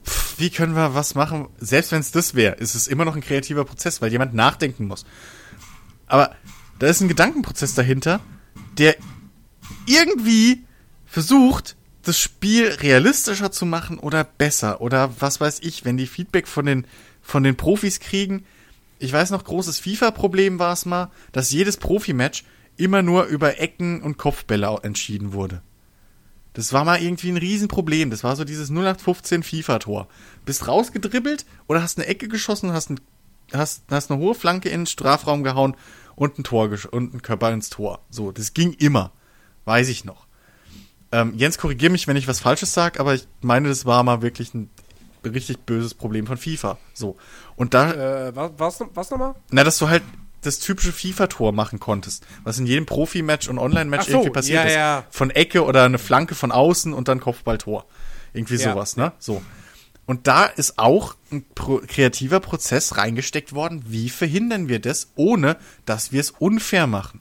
[0.07, 1.49] pff, wie können wir was machen?
[1.59, 4.87] Selbst wenn es das wäre, ist es immer noch ein kreativer Prozess, weil jemand nachdenken
[4.87, 5.05] muss.
[6.07, 6.35] Aber
[6.78, 8.20] da ist ein Gedankenprozess dahinter,
[8.78, 8.97] der
[9.87, 10.65] irgendwie
[11.07, 16.47] versucht, das Spiel realistischer zu machen oder besser oder was weiß ich, wenn die Feedback
[16.47, 16.87] von den,
[17.20, 18.45] von den Profis kriegen.
[18.99, 22.45] Ich weiß noch, großes FIFA-Problem war es mal, dass jedes Profimatch
[22.77, 25.62] immer nur über Ecken und Kopfbälle entschieden wurde.
[26.57, 28.09] Das war mal irgendwie ein Riesenproblem.
[28.09, 30.09] Das war so dieses 0815 FIFA-Tor.
[30.47, 33.01] Bist rausgedribbelt oder hast eine Ecke geschossen, hast, ein,
[33.53, 35.77] hast, hast eine hohe Flanke in den Strafraum gehauen
[36.15, 38.01] und ein Tor und ein Körper ins Tor.
[38.09, 39.12] So, das ging immer.
[39.66, 40.27] Weiß ich noch.
[41.12, 44.23] Ähm, Jens, korrigier mich, wenn ich was Falsches sage, aber ich meine, das war mal
[44.23, 44.70] wirklich ein
[45.24, 46.78] richtig böses Problem von FIFA.
[46.95, 47.19] So.
[47.55, 49.35] Und da, Äh, was, was, was nochmal?
[49.51, 50.03] na, dass du halt
[50.47, 54.68] das typische FIFA-Tor machen konntest, was in jedem Profi-Match und Online-Match so, irgendwie passiert ja,
[54.68, 54.74] ist.
[54.74, 55.05] ja.
[55.10, 57.86] Von Ecke oder eine Flanke von außen und dann Kopfballtor.
[58.32, 58.73] Irgendwie Ja.
[58.73, 59.12] sowas, ne?
[59.18, 59.43] So.
[60.06, 63.85] Und da ist auch ein pro kreativer Prozess reingesteckt worden.
[63.89, 67.20] Wie verhindern wir das, ohne dass wir es unfair machen?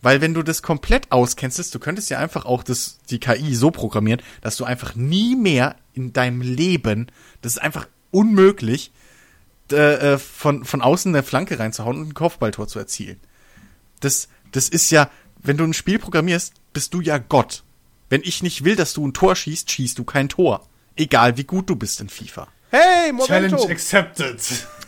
[0.00, 3.70] Weil wenn du das komplett auskennst, du könntest ja einfach auch das, die KI so
[3.70, 7.06] programmieren, dass du einfach nie mehr in deinem Leben,
[7.40, 8.92] das ist einfach unmöglich,
[9.72, 13.20] äh, äh, von, von außen eine Flanke reinzuhauen und ein Kopfballtor zu erzielen.
[14.00, 15.10] Das, das ist ja,
[15.42, 17.62] wenn du ein Spiel programmierst, bist du ja Gott.
[18.10, 20.68] Wenn ich nicht will, dass du ein Tor schießt, schießt du kein Tor.
[20.96, 22.48] Egal wie gut du bist in FIFA.
[22.70, 23.26] Hey, Momento!
[23.26, 24.40] Challenge accepted.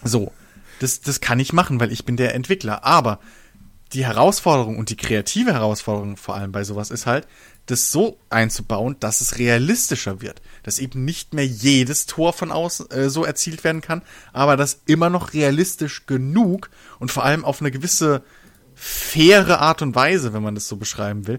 [0.05, 0.32] So,
[0.81, 2.85] das, das kann ich machen, weil ich bin der Entwickler.
[2.85, 3.20] Aber
[3.93, 7.27] die Herausforderung und die kreative Herausforderung vor allem bei sowas ist halt,
[7.67, 10.41] das so einzubauen, dass es realistischer wird.
[10.63, 14.03] Dass eben nicht mehr jedes Tor von außen äh, so erzielt werden kann,
[14.33, 18.23] aber dass immer noch realistisch genug und vor allem auf eine gewisse
[18.75, 21.39] faire Art und Weise, wenn man das so beschreiben will,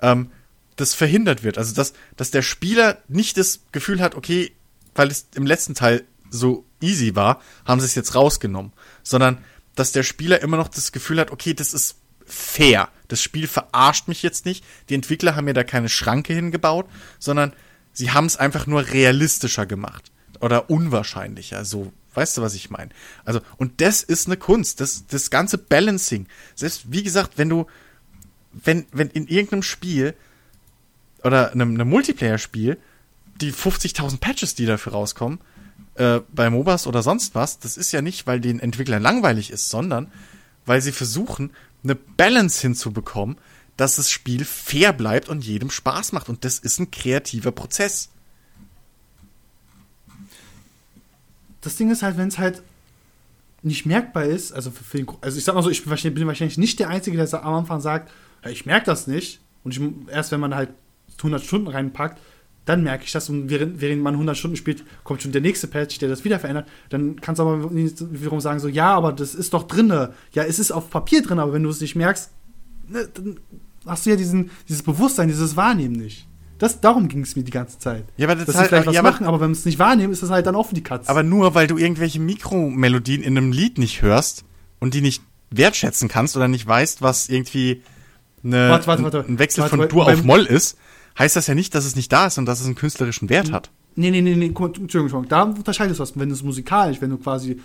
[0.00, 0.30] ähm,
[0.76, 1.58] das verhindert wird.
[1.58, 4.52] Also dass, dass der Spieler nicht das Gefühl hat, okay,
[4.94, 8.72] weil es im letzten Teil so easy war, haben sie es jetzt rausgenommen,
[9.02, 9.38] sondern
[9.74, 11.96] dass der Spieler immer noch das Gefühl hat, okay, das ist
[12.26, 12.88] fair.
[13.08, 14.64] Das Spiel verarscht mich jetzt nicht.
[14.88, 16.86] Die Entwickler haben mir da keine Schranke hingebaut,
[17.18, 17.52] sondern
[17.92, 20.10] sie haben es einfach nur realistischer gemacht
[20.40, 21.64] oder unwahrscheinlicher.
[21.64, 22.90] So, weißt du, was ich meine?
[23.24, 26.26] Also, und das ist eine Kunst, das, das ganze Balancing.
[26.54, 27.66] Selbst, wie gesagt, wenn du,
[28.52, 30.14] wenn, wenn in irgendeinem Spiel
[31.22, 32.78] oder einem, einem Multiplayer-Spiel
[33.40, 35.40] die 50.000 Patches, die dafür rauskommen,
[35.94, 39.70] äh, bei MOBAs oder sonst was, das ist ja nicht, weil den Entwicklern langweilig ist,
[39.70, 40.10] sondern
[40.66, 41.50] weil sie versuchen,
[41.84, 43.36] eine Balance hinzubekommen,
[43.76, 46.28] dass das Spiel fair bleibt und jedem Spaß macht.
[46.28, 48.10] Und das ist ein kreativer Prozess.
[51.60, 52.62] Das Ding ist halt, wenn es halt
[53.62, 56.14] nicht merkbar ist, also für, für den, also ich sag mal so, ich bin wahrscheinlich,
[56.14, 58.12] bin wahrscheinlich nicht der Einzige, der am Anfang sagt,
[58.44, 59.40] ja, ich merke das nicht.
[59.64, 59.80] Und ich,
[60.12, 60.70] erst wenn man halt
[61.18, 62.20] 100 Stunden reinpackt,
[62.64, 63.28] dann merke ich das.
[63.28, 66.38] Und während, während man 100 Stunden spielt, kommt schon der nächste Patch, der das wieder
[66.38, 66.66] verändert.
[66.88, 70.12] Dann kannst du aber wiederum sagen, so, ja, aber das ist doch drinne.
[70.32, 72.30] Ja, es ist auf Papier drin, aber wenn du es nicht merkst,
[72.88, 73.40] ne, dann
[73.86, 76.26] hast du ja diesen, dieses Bewusstsein, dieses Wahrnehmen nicht.
[76.58, 78.04] Das, darum ging es mir die ganze Zeit.
[78.16, 80.12] Ja, aber das Dass halt, vielleicht was ja, machen, aber wenn wir es nicht wahrnehmen,
[80.12, 81.10] ist das halt dann auch für die Katze.
[81.10, 84.44] aber nur weil du irgendwelche Mikromelodien in einem Lied nicht hörst
[84.78, 87.82] und die nicht wertschätzen kannst oder nicht weißt, was irgendwie
[88.44, 89.24] eine, Warte, warte, warte.
[89.28, 90.78] ein Wechsel von Dur auf Moll ist,
[91.18, 93.52] heißt das ja nicht, dass es nicht da ist und dass es einen künstlerischen Wert
[93.52, 93.70] hat.
[93.96, 95.28] Nee, nee, nee, nee, guck mal, Entschuldigung, Entschuldigung.
[95.28, 96.18] Da unterscheidest du was.
[96.18, 97.60] Wenn du es musikalisch, wenn du quasi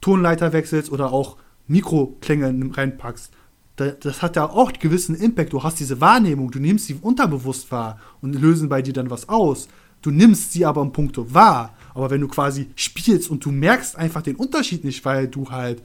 [0.00, 1.36] Tonleiter wechselst oder auch
[1.68, 3.30] Mikroklänge reinpackst,
[3.76, 5.52] da, das hat ja auch einen gewissen Impact.
[5.52, 9.28] Du hast diese Wahrnehmung, du nimmst sie unterbewusst wahr und lösen bei dir dann was
[9.28, 9.68] aus.
[10.00, 11.74] Du nimmst sie aber im Punkto wahr.
[11.92, 15.82] Aber wenn du quasi spielst und du merkst einfach den Unterschied nicht, weil du halt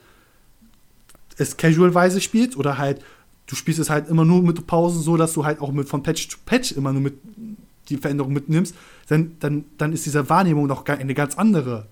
[1.37, 3.01] es casualweise spielst oder halt
[3.49, 6.03] du spielst es halt immer nur mit Pausen so, dass du halt auch mit von
[6.03, 7.15] Patch zu Patch immer nur mit
[7.89, 8.75] die Veränderung mitnimmst,
[9.07, 11.87] dann, dann, dann ist diese Wahrnehmung noch eine ganz andere.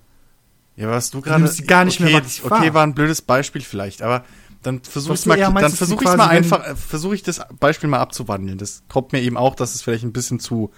[0.76, 1.44] Ja, was du gerade.
[1.66, 4.24] gar nicht okay, mehr wirklich Okay, war ein blödes Beispiel vielleicht, aber
[4.62, 7.42] dann versuche Was ich mal, meinst, dann versuche ich mal einfach, äh, versuche ich das
[7.60, 8.60] Beispiel mal abzuwandeln.
[8.60, 10.72] Das kommt mir eben auch, dass es vielleicht ein bisschen zu.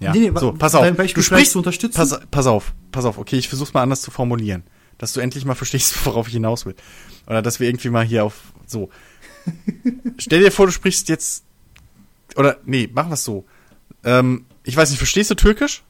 [0.00, 0.86] Ja, Nee, nee, so, pass auf.
[0.90, 1.96] du sprichst, zu unterstützen?
[1.96, 3.18] Pass, pass auf, pass auf.
[3.18, 4.62] Okay, ich versuch's mal anders zu formulieren,
[4.98, 6.74] dass du endlich mal verstehst, worauf ich hinaus will,
[7.26, 8.34] oder dass wir irgendwie mal hier auf
[8.66, 8.88] so.
[10.18, 11.44] Stell dir vor, du sprichst jetzt
[12.36, 13.44] oder nee, machen wir's so.
[14.04, 15.84] Ähm, ich weiß nicht, verstehst du Türkisch?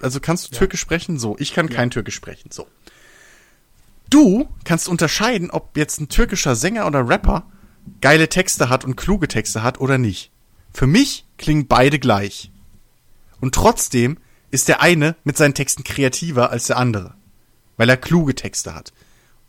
[0.00, 1.18] Also kannst du Türkisch sprechen?
[1.18, 2.50] So, ich kann kein Türkisch sprechen.
[2.50, 2.66] So.
[4.10, 7.46] Du kannst unterscheiden, ob jetzt ein türkischer Sänger oder Rapper
[8.00, 10.30] geile Texte hat und kluge Texte hat oder nicht.
[10.72, 12.50] Für mich klingen beide gleich.
[13.40, 14.18] Und trotzdem
[14.50, 17.14] ist der eine mit seinen Texten kreativer als der andere.
[17.76, 18.92] Weil er kluge Texte hat.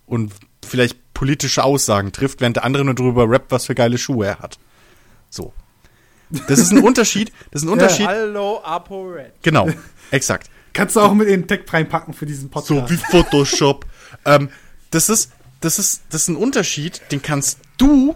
[0.06, 0.34] Und
[0.66, 4.40] vielleicht politische Aussagen trifft, während der andere nur drüber rappt, was für geile Schuhe er
[4.40, 4.60] hat.
[5.30, 5.54] So.
[6.48, 7.32] Das ist ein Unterschied.
[7.52, 8.08] Das ist ein Unterschied.
[8.08, 9.32] Hallo, ApoRed.
[9.42, 9.70] Genau.
[10.12, 10.50] Exakt.
[10.74, 12.68] Kannst du auch mit in den Tech reinpacken für diesen Podcast.
[12.68, 13.86] So wie Photoshop.
[14.26, 14.50] ähm,
[14.92, 15.32] das ist,
[15.62, 18.16] das ist, das ist ein Unterschied, den kannst du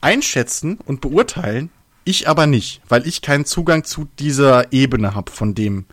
[0.00, 1.70] einschätzen und beurteilen,
[2.04, 5.86] ich aber nicht, weil ich keinen Zugang zu dieser Ebene habe von dem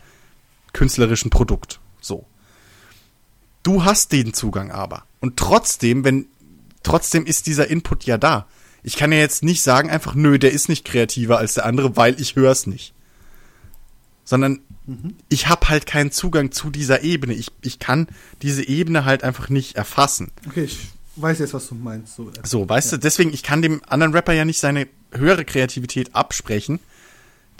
[0.74, 1.80] künstlerischen Produkt.
[2.00, 2.26] So.
[3.62, 5.04] Du hast den Zugang aber.
[5.22, 6.26] Und trotzdem, wenn,
[6.82, 8.46] trotzdem ist dieser Input ja da.
[8.82, 11.96] Ich kann ja jetzt nicht sagen einfach, nö, der ist nicht kreativer als der andere,
[11.96, 12.92] weil ich höre es nicht.
[14.24, 14.60] Sondern
[15.28, 17.34] ich habe halt keinen Zugang zu dieser Ebene.
[17.34, 18.08] Ich, ich kann
[18.42, 20.32] diese Ebene halt einfach nicht erfassen.
[20.48, 22.16] Okay, ich weiß jetzt, was du meinst.
[22.16, 26.16] So, So, weißt du, deswegen, ich kann dem anderen Rapper ja nicht seine höhere Kreativität
[26.16, 26.80] absprechen,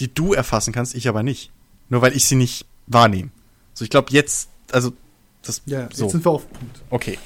[0.01, 1.53] die du erfassen kannst, ich aber nicht.
[1.89, 3.31] Nur weil ich sie nicht wahrnehme.
[3.75, 4.93] So, ich glaube jetzt, also,
[5.43, 6.05] das, ja, so.
[6.05, 6.83] jetzt sind wir auf Punkt.
[6.91, 7.19] Okay.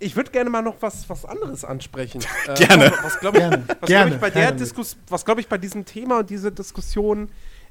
[0.00, 2.20] Ich würde gerne mal noch was, was anderes ansprechen.
[2.46, 2.92] Äh, Gerne.
[3.02, 4.52] Was, glaube ich, Gerne, was, glaub ich, bei der.
[4.52, 7.30] Diskus was glaube ich bei diesem Thema und dieser Diskussion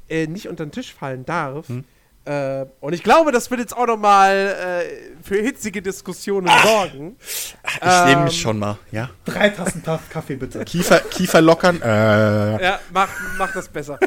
[0.09, 1.67] äh, nicht unter den Tisch fallen darf.
[1.67, 1.83] Hm.
[2.25, 7.15] Äh, und ich glaube, das wird jetzt auch noch mal äh, für hitzige Diskussionen sorgen.
[7.23, 9.09] Ich Ähm, nehme mich schon mal, ja.
[9.23, 10.65] Drei Tassen Kaffee bitte.
[10.65, 13.97] Kiefer, Kiefer lockern, äh, Ja, mach, mach das besser.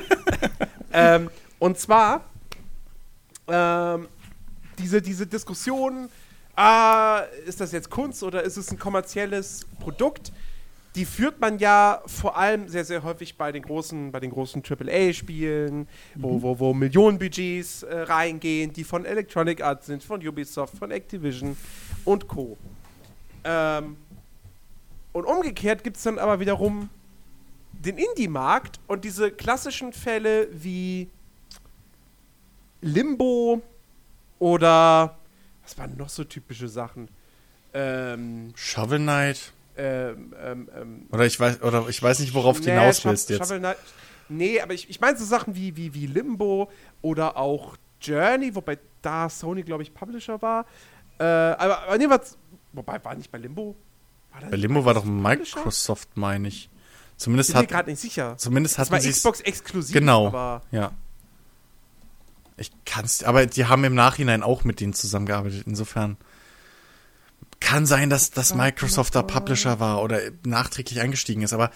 [0.93, 2.27] ähm, und zwar
[3.49, 4.09] ähm,
[4.79, 6.11] diese, diese Diskussion,
[6.61, 10.33] ah, ist das jetzt Kunst oder ist es ein kommerzielles Produkt?
[10.95, 14.63] Die führt man ja vor allem sehr, sehr häufig bei den großen, bei den großen
[14.69, 20.91] AAA-Spielen, wo, wo, wo Millionenbudgets äh, reingehen, die von Electronic Arts sind, von Ubisoft, von
[20.91, 21.57] Activision
[22.05, 22.57] und Co.
[23.45, 23.97] Ähm,
[25.13, 26.91] und umgekehrt gibt es dann aber wiederum
[27.73, 31.09] den Indie-Markt und diese klassischen Fälle wie
[32.83, 33.63] Limbo
[34.41, 35.20] oder
[35.71, 37.09] was waren noch so typische Sachen?
[37.73, 39.53] Ähm, Shovel Knight.
[39.77, 43.09] ähm, ähm, ähm, Oder ich weiß, oder ich weiß nicht, worauf du nee, hinaus Sho-
[43.11, 43.39] willst jetzt.
[43.47, 43.77] Shovel Knight-
[44.29, 46.71] Nee, aber ich, ich meine so Sachen wie, wie, wie Limbo
[47.03, 50.67] oder auch Journey, wobei da Sony, glaube ich, Publisher war.
[51.19, 52.37] Äh, aber, aber nee, was,
[52.73, 53.75] wobei, war nicht bei Limbo?
[54.51, 55.05] Bei Limbo war doch?
[55.05, 56.71] Microsoft, meine ich.
[57.17, 58.37] Zumindest Ich bin mir hat, gerade nicht sicher.
[58.39, 60.29] zumindest sie Xbox exklusiv, Genau.
[60.29, 60.93] aber Ja.
[62.61, 65.63] Ich kann's, aber die haben im Nachhinein auch mit denen zusammengearbeitet.
[65.67, 66.19] Insofern
[67.59, 71.71] kann sein, dass, dass Microsoft da Publisher war oder nachträglich eingestiegen ist, aber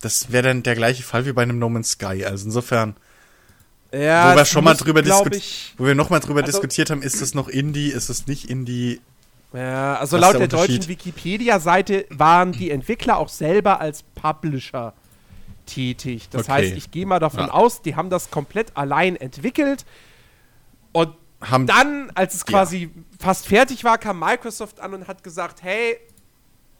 [0.00, 2.24] das wäre dann der gleiche Fall wie bei einem No Man's Sky.
[2.24, 2.96] Also insofern,
[3.92, 7.02] ja, wo wir schon mal drüber diskutiert, wo wir noch mal drüber Also- diskutiert haben,
[7.02, 9.00] ist es noch Indie, ist es nicht Indie?
[9.52, 10.88] Ja, also laut der der deutschen.
[10.88, 14.94] Wikipedia-Seite waren die Entwickler auch selber als Publisher
[15.66, 16.28] tätig.
[16.30, 16.52] Das Okay.
[16.52, 17.50] heißt, ich gehe mal davon Ja.
[17.52, 19.84] aus, die haben das komplett allein entwickelt.
[20.92, 22.46] Und Haben dann, als es Ja.
[22.46, 25.98] quasi fast fertig war, kam Microsoft an und hat gesagt, hey,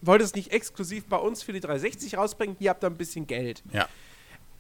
[0.01, 2.57] wollt ihr es nicht exklusiv bei uns für die 360 rausbringen?
[2.59, 3.63] Hier habt ihr ein bisschen Geld.
[3.73, 3.87] ja.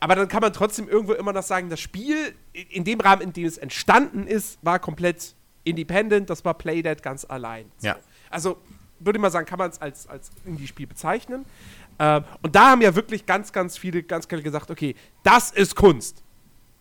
[0.00, 3.32] Aber dann kann man trotzdem irgendwo immer noch sagen, das Spiel, in dem Rahmen, in
[3.32, 6.28] dem es entstanden ist, war komplett independent.
[6.28, 7.70] Das war Playdead ganz allein.
[7.78, 7.86] So.
[7.86, 7.96] Ja.
[8.28, 8.58] Also,
[8.98, 11.46] würde ich mal sagen, kann man es als, als Indie-Spiel bezeichnen.
[11.98, 15.76] Ähm, und da haben ja wirklich ganz, ganz viele ganz klar gesagt, okay, das ist
[15.76, 16.22] Kunst.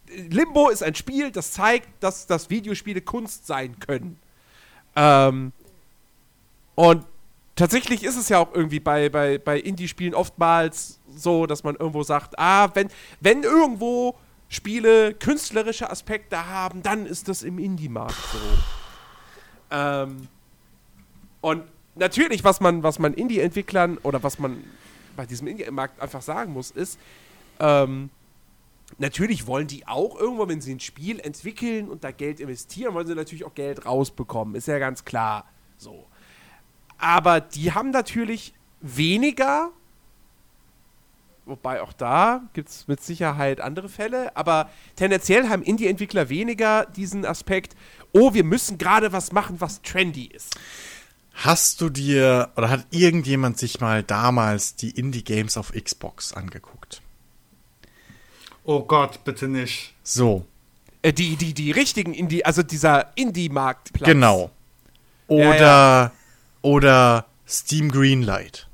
[0.07, 4.19] Limbo ist ein Spiel, das zeigt, dass, dass Videospiele Kunst sein können.
[4.95, 5.52] Ähm,
[6.76, 7.06] und
[7.56, 12.03] tatsächlich ist es ja auch irgendwie bei, bei, bei Indie-Spielen oftmals so, dass man irgendwo
[12.03, 12.90] sagt, ah, wenn,
[13.22, 14.15] wenn irgendwo
[14.49, 18.40] Spiele künstlerische Aspekte haben, dann ist das im Indie-Markt so.
[19.72, 20.27] Ähm,
[21.41, 21.64] und
[21.95, 24.64] natürlich, was man, was man Indie-Entwicklern oder was man
[25.15, 26.99] bei diesem Indie-Markt einfach sagen muss, ist,
[27.60, 28.10] ähm,
[28.98, 33.07] natürlich wollen die auch irgendwo, wenn sie ein Spiel entwickeln und da Geld investieren, wollen
[33.07, 34.56] sie natürlich auch Geld rausbekommen.
[34.56, 35.45] Ist ja ganz klar
[35.77, 36.06] so.
[36.98, 39.72] Aber die haben natürlich weniger,
[41.45, 47.26] wobei auch da gibt es mit Sicherheit andere Fälle, aber tendenziell haben Indie-Entwickler weniger diesen
[47.26, 47.76] Aspekt,
[48.14, 50.57] oh, wir müssen gerade was machen, was trendy ist.
[51.34, 57.01] Hast du dir oder hat irgendjemand sich mal damals die Indie-Games auf Xbox angeguckt?
[58.64, 59.93] Oh Gott, bitte nicht.
[60.03, 60.45] So,
[61.01, 64.05] Äh, die, die, die richtigen Indie, also dieser Indie-Marktplatz.
[64.05, 64.51] genau.
[65.27, 66.11] Ja, Oder, ja.
[66.61, 68.68] oder Steam Greenlight.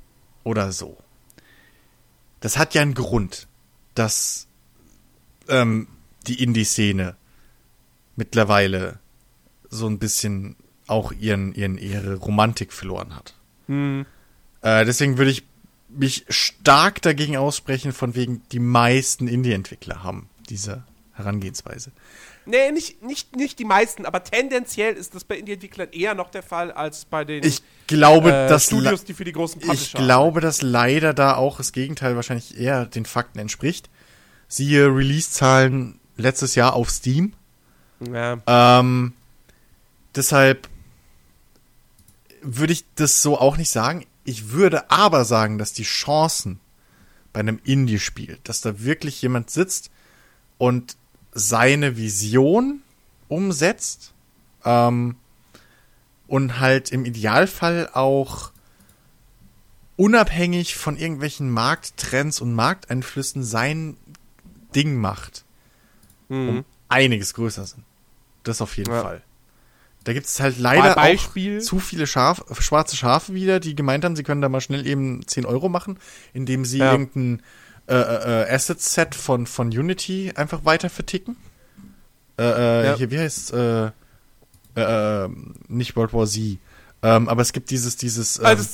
[0.44, 0.98] Oder so.
[2.42, 3.48] Das hat ja einen Grund,
[3.96, 4.48] dass
[5.48, 5.88] ähm,
[6.28, 7.16] die Indie-Szene
[8.16, 9.00] mittlerweile
[9.70, 10.56] so ein bisschen
[10.90, 13.34] auch ihren, ihren, ihre Romantik verloren hat.
[13.68, 14.06] Hm.
[14.62, 15.44] Äh, deswegen würde ich
[15.90, 20.84] mich stark dagegen aussprechen, von wegen die meisten Indie-Entwickler haben diese
[21.14, 21.92] Herangehensweise.
[22.46, 26.42] Nee, nicht, nicht, nicht die meisten, aber tendenziell ist das bei Indie-Entwicklern eher noch der
[26.42, 29.94] Fall als bei den Ich glaube, äh, dass Studios, die für die großen Publisher ich
[29.94, 33.90] glaube, dass leider da auch das Gegenteil wahrscheinlich eher den Fakten entspricht.
[34.48, 37.34] Siehe Release-Zahlen letztes Jahr auf Steam.
[38.00, 38.40] Ja.
[38.48, 39.14] Ähm,
[40.16, 40.68] deshalb
[42.42, 44.06] würde ich das so auch nicht sagen.
[44.26, 46.60] Ich würde aber sagen, dass die Chancen
[47.34, 49.92] bei einem Indie-Spiel, dass da wirklich jemand sitzt
[50.58, 50.96] und
[51.32, 52.82] seine Vision
[53.28, 54.14] umsetzt
[54.66, 55.16] ähm,
[56.28, 58.52] und halt im Idealfall auch
[59.98, 63.98] unabhängig von irgendwelchen Markttrends und Markteinflüssen sein
[64.76, 65.44] Ding macht,
[66.30, 66.64] Mhm.
[66.88, 67.84] einiges größer sind.
[68.44, 69.02] Das auf jeden Ja.
[69.02, 69.22] Fall.
[70.06, 74.06] Da gibt es halt leider Beispiel- auch zu viele Schaf, schwarze Schafe wieder, die gemeint
[74.06, 76.00] haben, sie können da mal schnell eben 10 Euro machen,
[76.34, 76.92] indem sie Ja.
[76.92, 77.42] irgendein
[77.88, 81.36] äh, äh, äh, Asset-Set von, von Unity einfach weiter verticken.
[82.38, 82.96] Äh, äh, Ja.
[82.98, 83.92] Hier, wie heißt äh, äh,
[84.76, 85.30] äh,
[85.68, 86.60] nicht World War Z.
[87.02, 88.68] Ähm, aber es gibt dieses, dieses ähm, Also,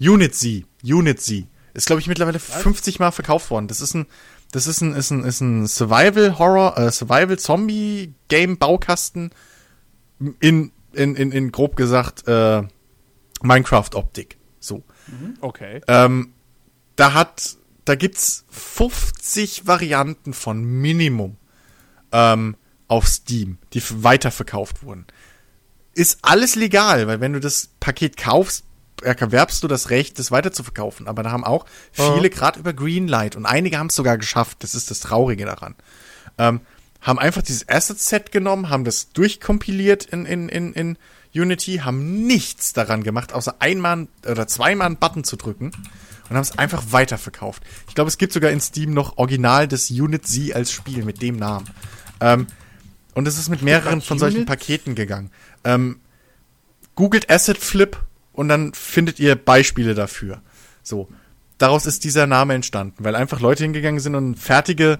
[0.00, 0.64] Unit Z.
[0.84, 1.46] Unit Z.
[1.74, 3.68] Ist, glaube ich, mittlerweile 50 Mal verkauft worden.
[3.68, 4.06] Das ist ein,
[4.52, 9.30] das ist ein, ist ein, ist ein Survival Horror, äh, Survival Zombie Game Baukasten
[10.40, 12.62] in, in, in, in grob gesagt, äh,
[13.42, 14.38] Minecraft Optik.
[14.60, 14.82] So.
[15.40, 15.80] okay.
[15.88, 16.34] Ähm,
[16.96, 21.36] da hat, da gibt's 50 Varianten von Minimum
[22.12, 22.56] ähm,
[22.88, 25.06] auf Steam, die weiterverkauft wurden.
[25.94, 28.64] Ist alles legal, weil wenn du das Paket kaufst,
[29.02, 31.08] erwerbst du das Recht, das weiterzuverkaufen.
[31.08, 34.74] Aber da haben auch viele, gerade über Greenlight, und einige haben es sogar geschafft, das
[34.74, 35.74] ist das Traurige daran,
[36.38, 36.60] ähm,
[37.02, 40.98] haben einfach dieses Asset-Set genommen, haben das durchkompiliert in, in, in, in
[41.34, 45.72] Unity, haben nichts daran gemacht, außer einmal oder zweimal einen Button zu drücken
[46.28, 47.62] und haben es einfach weiterverkauft.
[47.88, 51.20] Ich glaube, es gibt sogar in Steam noch Original des Unit Z als Spiel mit
[51.20, 51.66] dem Namen.
[52.20, 52.46] Ähm,
[53.14, 54.46] und es ist mit mehreren von solchen?
[54.46, 55.30] Paketen gegangen.
[55.64, 56.00] Ähm,
[56.94, 57.98] googelt Asset Flip
[58.32, 60.40] und dann findet ihr Beispiele dafür.
[60.82, 61.08] So.
[61.58, 64.98] Daraus ist dieser Name entstanden, weil einfach Leute hingegangen sind und fertige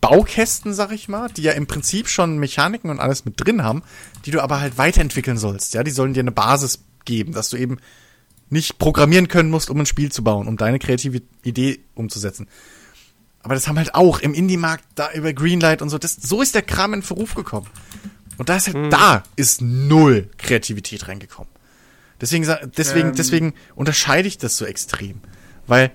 [0.00, 3.82] Baukästen, sag ich mal, die ja im Prinzip schon Mechaniken und alles mit drin haben,
[4.24, 5.74] die du aber halt weiterentwickeln sollst.
[5.74, 7.78] Ja, die sollen dir eine Basis geben, dass du eben
[8.48, 12.48] nicht programmieren können musst, um ein Spiel zu bauen, um deine kreative Idee umzusetzen.
[13.42, 16.54] Aber das haben halt auch im Indie-Markt da über Greenlight und so, das, so ist
[16.54, 17.66] der Kram in Verruf gekommen.
[18.36, 21.50] Und da ist halt, da ist null Kreativität reingekommen.
[22.20, 22.46] Deswegen,
[22.76, 23.14] deswegen, Ähm.
[23.14, 25.20] deswegen unterscheide ich das so extrem.
[25.66, 25.90] Weil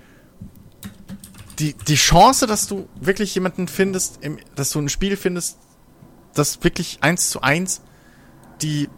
[1.60, 5.58] die, die Chance, dass du wirklich jemanden findest, im, dass du ein Spiel findest,
[6.34, 7.82] das wirklich eins zu eins
[8.62, 8.90] die,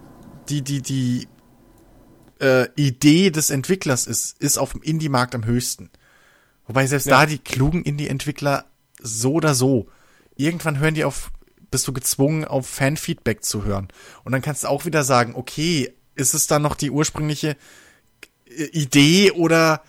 [0.50, 1.28] die, die, die
[2.40, 5.90] äh, Idee des Entwicklers ist, ist auf dem Indie-Markt am höchsten.
[6.68, 7.20] Wobei selbst Ja.
[7.22, 8.66] da die klugen Indie-Entwickler
[9.00, 9.88] so oder so,
[10.36, 11.32] irgendwann hören die auf,
[11.72, 13.88] bist du gezwungen, auf Fan-Feedback zu hören.
[14.24, 17.56] Und dann kannst du auch wieder sagen, okay, ist es dann noch die ursprüngliche
[18.72, 19.82] Idee oder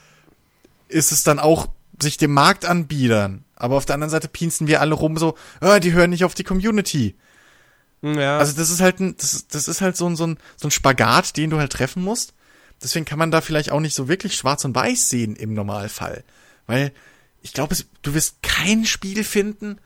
[0.88, 1.68] ist es dann auch
[2.02, 3.44] sich dem Markt anbiedern?
[3.56, 6.34] Aber auf der anderen Seite pinsen wir alle rum so, ah, die hören nicht auf
[6.34, 7.16] die Community.
[8.02, 8.38] Ja.
[8.38, 10.70] Also das ist halt ein, das, das ist halt so ein, so ein, so ein
[10.70, 12.34] Spagat, den du halt treffen musst.
[12.82, 16.22] Deswegen kann man da vielleicht auch nicht so wirklich schwarz und weiß sehen im Normalfall.
[16.66, 16.92] Weil
[17.42, 19.78] ich glaube, du wirst kein Spiel finden,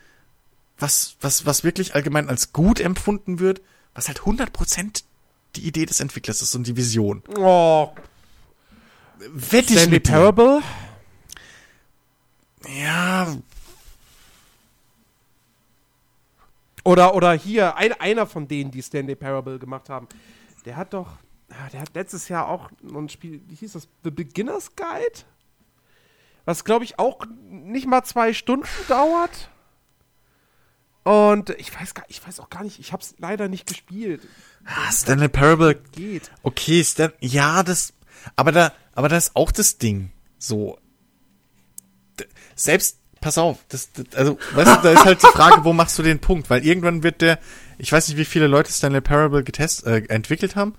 [0.78, 3.62] was, was, was wirklich allgemein als gut empfunden wird,
[3.94, 5.04] was halt 100%
[5.56, 7.22] die Idee des Entwicklers ist und die Vision.
[7.36, 7.92] oh,
[9.32, 10.62] Wette ich mit dir.
[12.68, 13.36] Ja,
[16.84, 20.08] Oder, oder hier, ein, einer von denen, die Stanley Parable gemacht haben,
[20.64, 21.08] der hat doch,
[21.50, 25.24] ja, der hat letztes Jahr auch ein Spiel, wie hieß das, The Beginner's Guide?
[26.44, 29.48] Was, glaube ich, auch nicht mal zwei Stunden dauert.
[31.04, 34.26] Und ich weiß, gar, ich weiß auch gar nicht, ich habe es leider nicht gespielt.
[34.64, 36.32] ah, Stanley Parable Geht.
[36.42, 37.92] Okay, Stan, ja, das,
[38.34, 40.78] aber da, aber da ist auch das Ding, so,
[42.54, 45.98] selbst, pass auf, das, das, also, weißt du, da ist halt die Frage, wo machst
[45.98, 47.38] du den Punkt, weil irgendwann wird der,
[47.78, 50.74] ich weiß nicht, wie viele Leute Stanley Parable getest, äh, entwickelt haben,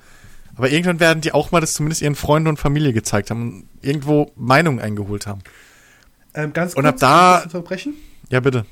[0.56, 3.68] aber irgendwann werden die auch mal das zumindest ihren Freunden und Familie gezeigt haben und
[3.82, 5.42] irgendwo Meinungen eingeholt haben.
[6.36, 7.94] Ähm, ganz Und ab da- kurz unterbrechen.
[8.30, 8.66] Ja, bitte.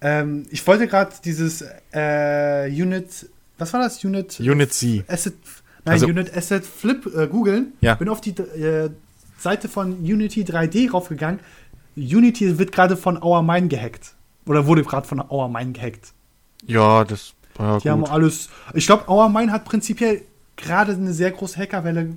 [0.00, 3.06] Ähm, ich wollte gerade dieses äh, Unit,
[3.58, 4.02] was war das?
[4.04, 5.04] Unit Unit C.
[5.06, 5.34] Asset,
[5.84, 7.72] nein, Also- Unit Asset Flip äh, googeln.
[7.80, 7.94] Ja.
[7.94, 8.90] Bin auf die äh,
[9.38, 11.40] Seite von Unity 3D raufgegangen.
[11.96, 14.14] Unity wird gerade von Our Mine gehackt.
[14.46, 16.12] Oder wurde gerade von Our Mine gehackt.
[16.66, 18.10] Ja, das war Die haben gut.
[18.10, 18.48] alles.
[18.74, 20.22] Ich glaube, Our Mine hat prinzipiell
[20.56, 22.16] gerade eine sehr große Hackerwelle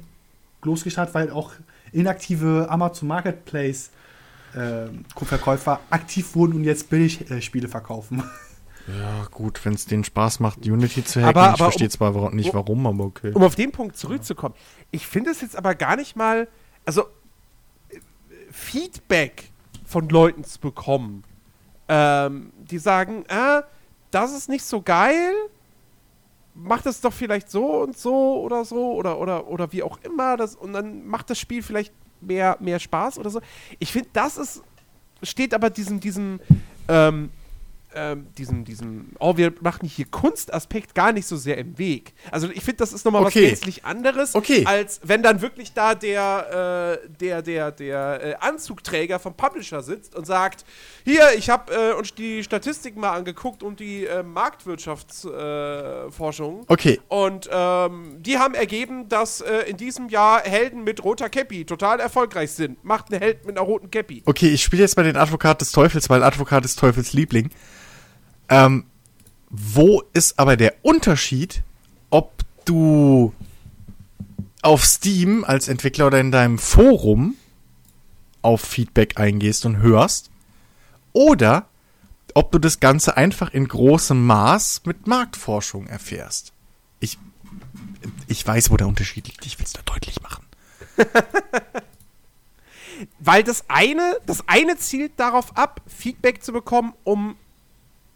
[0.64, 1.52] losgestartet, weil auch
[1.92, 3.92] inaktive Amazon Marketplace
[4.54, 4.88] äh,
[5.24, 8.24] Verkäufer aktiv wurden und jetzt billig äh, Spiele verkaufen.
[8.88, 11.30] Ja, gut, wenn es denen Spaß macht, Unity zu hacken.
[11.36, 13.32] Aber- ich aber verstehe um- zwar nicht warum, aber okay.
[13.34, 14.54] Um auf den Punkt zurückzukommen.
[14.92, 16.48] Ich finde es jetzt aber gar nicht mal,
[16.86, 17.02] also
[17.90, 17.98] äh,
[18.52, 19.50] Feedback
[19.86, 21.24] von Leuten zu bekommen,
[21.88, 23.64] ähm, die sagen, ah,
[24.12, 25.34] das ist nicht so geil,
[26.54, 30.38] mach das doch vielleicht so und so oder so oder oder oder wie auch immer
[30.38, 33.42] das und dann macht das Spiel vielleicht mehr mehr Spaß oder so.
[33.78, 34.64] Ich finde, das ist
[35.22, 36.40] steht aber diesem diesem
[36.88, 37.30] ähm,
[37.96, 42.14] ähm, diesem, diesem, oh, wir machen hier Kunstaspekt gar nicht so sehr im Weg.
[42.32, 43.44] Also ich finde, das ist nochmal Okay.
[43.44, 44.66] was gänzlich anderes, Okay.
[44.66, 50.16] als wenn dann wirklich da der, äh, der, der, der äh, Anzugträger vom Publisher sitzt
[50.16, 50.66] und sagt,
[51.04, 56.62] hier, ich habe äh, uns die Statistiken mal angeguckt und die äh, Marktwirtschaftsforschung.
[56.62, 56.66] Äh.
[56.68, 61.66] Okay, Und ähm, die haben ergeben, dass äh, in diesem Jahr Helden mit roter Cappy
[61.66, 62.84] total erfolgreich sind.
[62.84, 64.24] Macht einen Held mit einer roten Cappy.
[64.26, 67.50] Okay, ich spiele jetzt mal den Advokat des Teufels, weil Advokat des Teufels Liebling.
[68.50, 68.86] Ähm,
[69.50, 71.64] wo ist aber der Unterschied,
[72.10, 73.34] ob du
[74.62, 77.36] auf Steam als Entwickler oder in deinem Forum
[78.42, 80.30] auf Feedback eingehst und hörst
[81.14, 81.68] oder
[82.34, 86.52] ob du das Ganze einfach in großem Maß mit Marktforschung erfährst?
[87.00, 87.18] Ich,
[88.28, 89.46] ich weiß, wo der Unterschied liegt.
[89.46, 90.46] Ich will es da deutlich machen.
[93.20, 97.36] Weil das eine, das eine zielt darauf ab, Feedback zu bekommen, um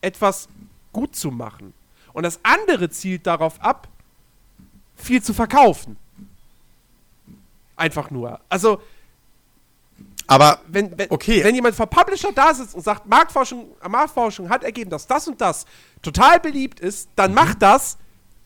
[0.01, 0.47] etwas
[0.93, 1.73] gut zu machen.
[2.13, 3.87] Und das andere zielt darauf ab,
[4.95, 5.97] viel zu verkaufen.
[7.75, 8.39] Einfach nur.
[8.49, 8.81] Also,
[10.27, 11.43] Aber wenn, wenn, Okay.
[11.43, 15.39] wenn jemand vom Publisher da sitzt und sagt, Marktforschung, Marktforschung hat ergeben, dass das und
[15.39, 15.65] das
[16.01, 17.97] total beliebt ist, dann macht das,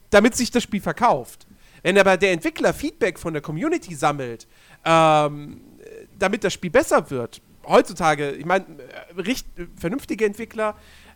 [0.10, 1.48] damit sich das Spiel verkauft.
[1.82, 4.48] Wenn aber der Entwickler Feedback von der Community sammelt,
[4.86, 5.60] ähm,
[6.18, 8.66] damit das Spiel besser wird, heutzutage, ich meine,
[9.18, 9.36] äh,
[9.76, 10.76] vernünftige Entwickler,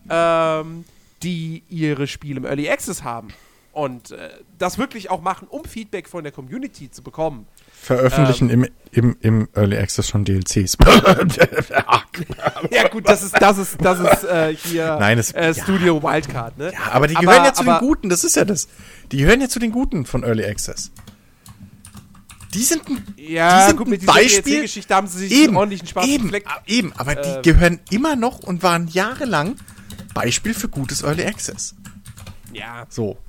[0.10, 0.86] ähm,
[1.24, 3.30] die ihre Spiele im Early Access haben
[3.74, 7.48] und äh, das wirklich auch machen, um Feedback von der Community zu bekommen.
[7.82, 10.78] veröffentlichen im, im, im Early Access schon DLCs.
[12.72, 15.54] Ja, gut, das ist, das ist, das ist äh, hier Nein, das- äh, ja.
[15.54, 16.72] Studio Wildcard, ne?
[16.74, 18.68] Ja, aber die gehören ja zu den Guten, das ist ja das.
[19.12, 20.92] Die gehören ja zu den Guten von Early Access.
[22.54, 24.42] Die sind ein, Ja, die sind gut, mit dieser Beispiel.
[24.56, 26.48] DLC-Geschichte haben sie sich eben, einen ordentlichen Spaß eben, gefleckt.
[26.48, 27.42] a- eben, aber die Ähm.
[27.44, 29.56] gehören immer noch und waren jahrelang
[30.18, 31.76] Beispiel für gutes Early Access.
[32.52, 32.88] Ja.
[32.90, 33.20] So.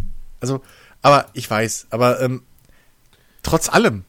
[0.40, 0.62] Also,
[1.02, 2.43] aber ich weiß, aber ähm,
[3.43, 4.05] trotz allem,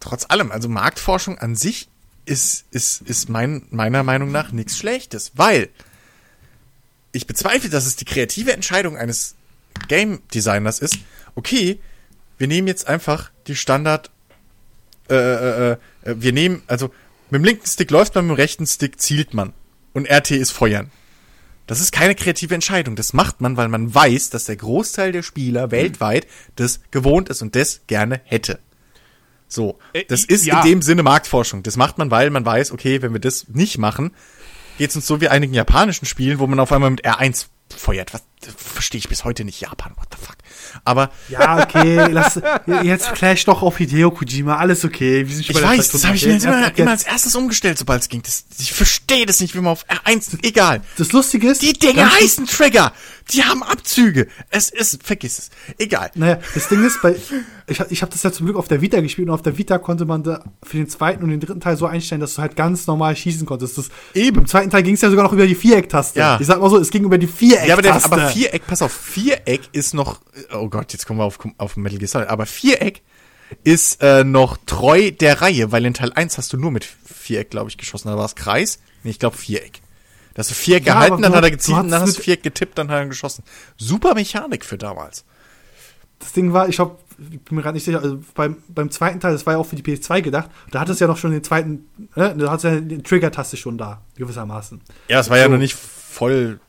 [0.00, 1.88] trotz allem, also Marktforschung an sich
[2.24, 5.68] ist, ist, ist mein, meiner Meinung nach nichts Schlechtes, weil
[7.12, 9.36] ich bezweifle, dass es die kreative Entscheidung eines
[9.86, 10.98] Game Designers ist,
[11.36, 11.78] okay,
[12.38, 14.10] wir nehmen jetzt einfach die Standard,
[15.08, 16.88] äh, äh, äh, wir nehmen, also
[17.30, 19.52] mit dem linken Stick läuft man, mit dem rechten Stick zielt man.
[19.92, 20.90] Und RT ist Feuern.
[21.72, 22.96] Das ist keine kreative Entscheidung.
[22.96, 27.40] Das macht man, weil man weiß, dass der Großteil der Spieler weltweit das gewohnt ist
[27.40, 28.58] und das gerne hätte.
[29.48, 30.60] So, Äh, das ist ja.
[30.60, 31.62] in dem Sinne Marktforschung.
[31.62, 34.10] Das macht man, weil man weiß, okay, wenn wir das nicht machen,
[34.76, 38.12] geht's uns so wie einigen japanischen Spielen, wo man auf einmal mit R1 feuert.
[38.12, 38.22] Was
[38.56, 40.36] verstehe ich bis heute nicht Japan, what the fuck.
[40.84, 42.40] Aber Ja, okay, lass,
[42.82, 45.26] jetzt clash doch auf Hideo Kojima, alles okay.
[45.28, 48.02] Wir sind schon ich weiß, das habe ich mir immer, immer als erstes umgestellt, sobald
[48.02, 48.22] es ging.
[48.22, 50.80] Das, ich verstehe das nicht, wie man auf R1, egal.
[50.98, 52.92] Das Lustige ist, Die Dinge ganz- heißen Trigger.
[53.30, 54.26] Die haben Abzüge.
[54.50, 55.50] Es ist, vergiss es.
[55.78, 56.10] Egal.
[56.16, 57.14] Naja, das Ding ist, bei,
[57.68, 59.56] ich, hab- ich habe das ja zum Glück auf der Vita gespielt und auf der
[59.56, 62.42] Vita konnte man da für den zweiten und den dritten Teil so einstellen, dass du
[62.42, 63.78] halt ganz normal schießen konntest.
[63.78, 64.38] Das, Eben.
[64.40, 66.18] Im zweiten Teil ging es ja sogar noch über die Viereck-Taste.
[66.18, 66.38] Ja.
[66.40, 67.68] Ich sag mal so, es ging über die Viereck-Taste.
[67.68, 70.20] Ja, aber, der, aber Viereck, pass auf, Viereck ist noch,
[70.52, 73.02] oh Gott, jetzt kommen wir auf, auf Metal Gear Solid, aber Viereck
[73.64, 77.50] ist äh, noch treu der Reihe, weil in Teil 1 hast du nur mit Viereck,
[77.50, 78.08] glaube ich, geschossen.
[78.08, 78.78] Da war es Kreis.
[79.02, 79.80] Nee, ich glaube Viereck.
[80.34, 82.22] Da hast du Viereck Ja, gehalten, dann du- hat er du gezielt dann hast du
[82.22, 83.44] Viereck getippt, dann hat er geschossen.
[83.76, 85.24] Super Mechanik für damals.
[86.18, 89.20] das Ding war, ich hab, ich bin mir gerade nicht sicher, also beim, beim zweiten
[89.20, 91.32] Teil, das war ja auch für die PS2 gedacht, da hat es ja noch schon
[91.32, 91.84] den zweiten,
[92.14, 94.80] äh, da hat ja die Trigger-Taste schon da, gewissermaßen.
[95.08, 95.50] Ja, es war ja So.
[95.50, 96.60] noch nicht voll.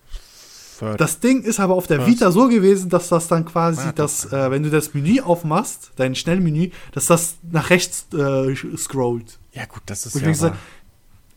[0.84, 1.02] Third.
[1.02, 2.08] Das Ding ist aber auf der Was?
[2.08, 5.92] Vita so gewesen, dass das dann quasi, Ah, das, äh, wenn du das Menü aufmachst,
[5.96, 9.40] dein Schnellmenü, dass das nach rechts äh, scrollt.
[9.54, 10.42] ja, gut, das ist Und ja.
[10.42, 10.58] wahr.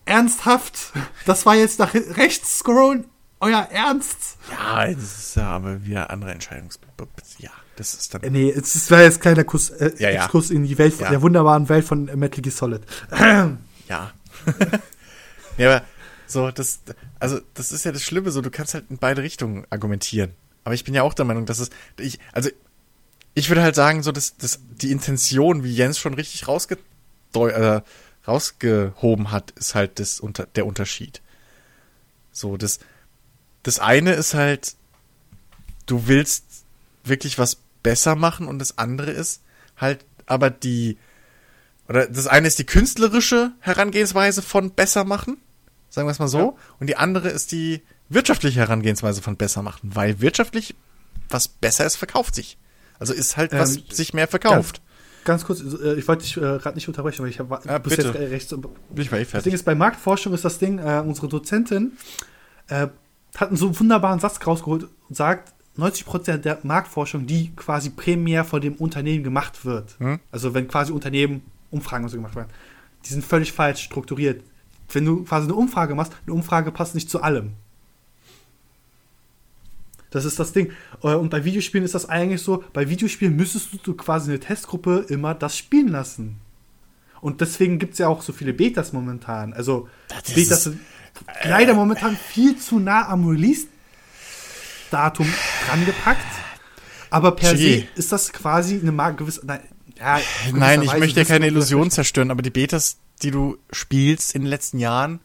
[0.04, 0.92] ernsthaft?
[1.24, 3.04] Das war jetzt nach rechts scrollen?
[3.40, 4.38] Euer Ernst?
[4.50, 6.78] Ja, das ist ja aber wieder andere Entscheidungs.
[7.38, 8.22] Ja, das ist dann.
[8.22, 10.22] Äh, Nee, es war jetzt kleiner Kuss, äh, Ja, ja.
[10.22, 11.10] Exkurs in die Welt, Ja.
[11.10, 12.80] der wunderbaren Welt von Metal Gear Solid.
[13.88, 14.10] Ja.
[15.58, 15.82] ja, aber
[16.26, 16.80] so, das,
[17.18, 20.32] also, das ist ja das Schlimme, so, du kannst halt in beide Richtungen argumentieren.
[20.64, 22.50] Aber ich bin ja auch der Meinung, dass es, ich, also,
[23.34, 26.78] ich würde halt sagen, so, dass, dass die Intention, wie Jens schon richtig rausge,
[27.34, 27.80] äh,
[28.26, 31.22] rausgehoben hat, ist halt das unter, der Unterschied.
[32.32, 32.80] So, das,
[33.62, 34.76] das eine ist halt,
[35.86, 36.44] du willst
[37.04, 39.42] wirklich was besser machen und das andere ist
[39.76, 40.98] halt aber die,
[41.88, 45.38] oder das eine ist die künstlerische Herangehensweise von besser machen,
[45.96, 46.52] sagen wir es mal so, Ja.
[46.78, 50.76] und die andere ist die wirtschaftliche Herangehensweise von besser machen, weil wirtschaftlich
[51.28, 52.56] was besser ist, verkauft sich.
[53.00, 54.80] Also ist halt was Ähm, sich mehr verkauft.
[55.24, 57.96] Ganz kurz, äh, ich wollte dich äh, gerade nicht unterbrechen, weil ich hab, Ja, bist
[57.96, 58.08] bitte.
[58.16, 58.50] jetzt rechts.
[58.54, 59.52] Bin ich mal eh Das Ding fertig.
[59.54, 61.92] ist, bei Marktforschung ist das Ding, äh, unsere Dozentin
[62.68, 62.86] äh,
[63.36, 68.60] hat einen so wunderbaren Satz rausgeholt und sagt, 90% der Marktforschung, die quasi primär von
[68.62, 70.20] dem Unternehmen gemacht wird, Hm?
[70.30, 72.48] also wenn quasi Unternehmen Umfragen und so gemacht werden,
[73.04, 74.42] die sind völlig falsch strukturiert.
[74.92, 77.52] Wenn du quasi eine Umfrage machst, eine Umfrage passt nicht zu allem.
[80.10, 80.70] Das ist das Ding.
[81.02, 85.04] Äh, Und bei Videospielen ist das eigentlich so, bei Videospielen müsstest du quasi eine Testgruppe
[85.08, 86.36] immer das spielen lassen.
[87.20, 89.52] Und deswegen gibt es ja auch so viele Betas momentan.
[89.52, 89.88] Also
[90.34, 90.80] Betas sind
[91.44, 95.26] leider momentan viel zu nah am Release-Datum
[95.66, 96.24] drangepackt.
[97.10, 97.80] Aber per Chigi.
[97.80, 99.44] se ist das quasi eine gewisse.
[99.44, 99.60] Nein,
[99.98, 100.20] ja,
[100.52, 104.42] Nein, ich gewisserweise möchte ja keine Illusion zerstören, aber die Betas, die du spielst in
[104.42, 105.20] den letzten Jahren,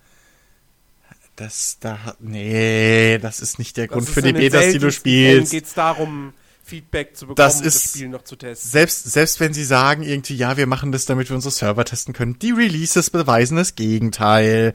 [1.36, 4.92] das da hat- nee, das ist nicht der Grund für ist die Betas, die du
[4.92, 5.52] spielst.
[5.52, 8.70] geht es darum, Feedback zu bekommen Das und das ist- Spiel noch zu testen.
[8.70, 12.14] Selbst, selbst wenn sie sagen irgendwie, ja, wir machen das, damit wir unsere Server testen
[12.14, 14.74] können, die Releases beweisen das Gegenteil.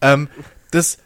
[0.00, 0.28] Ähm,
[0.70, 0.98] das,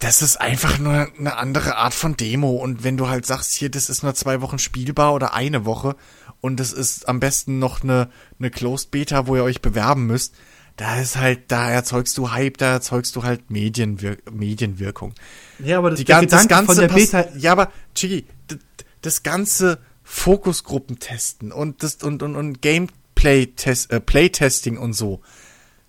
[0.00, 2.50] das ist einfach nur eine andere Art von Demo.
[2.56, 5.96] Und wenn du halt sagst, hier, das ist nur zwei Wochen spielbar oder eine Woche
[6.40, 10.34] und das ist am besten noch eine, eine Closed Beta, wo ihr euch bewerben müsst,
[10.80, 15.12] da ist halt, da erzeugst du Hype, da erzeugst du halt Medienwir Medienwirkung.
[15.58, 17.26] Ja, aber das, Die der ganze, das ganze von der Beta.
[17.36, 18.60] Ja, aber Chigi, d- d-
[19.02, 25.20] das ganze Fokusgruppen testen und das und und, und Gameplay Test äh, Playtesting und so.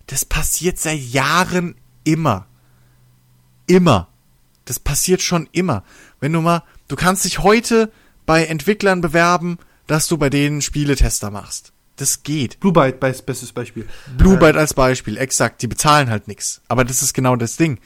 [0.08, 1.74] Das passiert seit Jahren
[2.04, 2.46] immer.
[3.66, 4.08] Immer.
[4.66, 5.84] Das passiert schon immer.
[6.20, 7.90] Wenn du mal, du kannst dich heute
[8.26, 9.56] bei Entwicklern bewerben,
[9.86, 11.71] dass du bei denen Spieletester machst.
[12.02, 12.58] Das geht.
[12.58, 13.86] Blue Byte, bei- bestes Beispiel.
[14.18, 15.62] Blue Byte als Beispiel, exakt.
[15.62, 16.60] Die bezahlen halt nichts.
[16.66, 17.78] Aber das ist genau das Ding.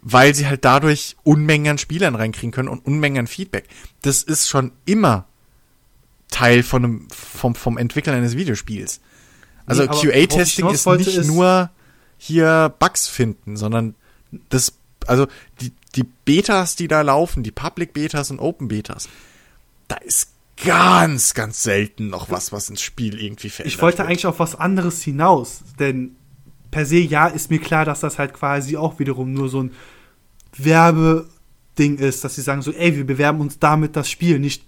[0.00, 3.68] Weil sie halt dadurch Unmengen an Spielern reinkriegen können und Unmengen an Feedback.
[4.02, 5.26] Das ist schon immer
[6.28, 9.00] Teil von einem, vom, vom Entwickeln eines Videospiels.
[9.64, 9.88] Also Nee,
[10.26, 11.70] QA-Testing ist nicht ist- nur
[12.18, 13.94] hier Bugs finden, sondern
[14.48, 14.72] das,
[15.06, 15.28] also
[15.60, 19.08] die, die Betas, die da laufen, die Public Betas und Open Betas,
[19.86, 20.31] da ist
[20.64, 24.08] ganz, ganz selten noch was, was ins Spiel irgendwie verändert Ich wollte wird.
[24.08, 26.16] eigentlich auf was anderes hinaus, denn
[26.70, 29.72] per se ja ist mir klar, dass das halt quasi auch wiederum nur so ein
[30.56, 34.64] Werbeding ist, dass sie sagen so, ey, wir bewerben uns damit das Spiel, nicht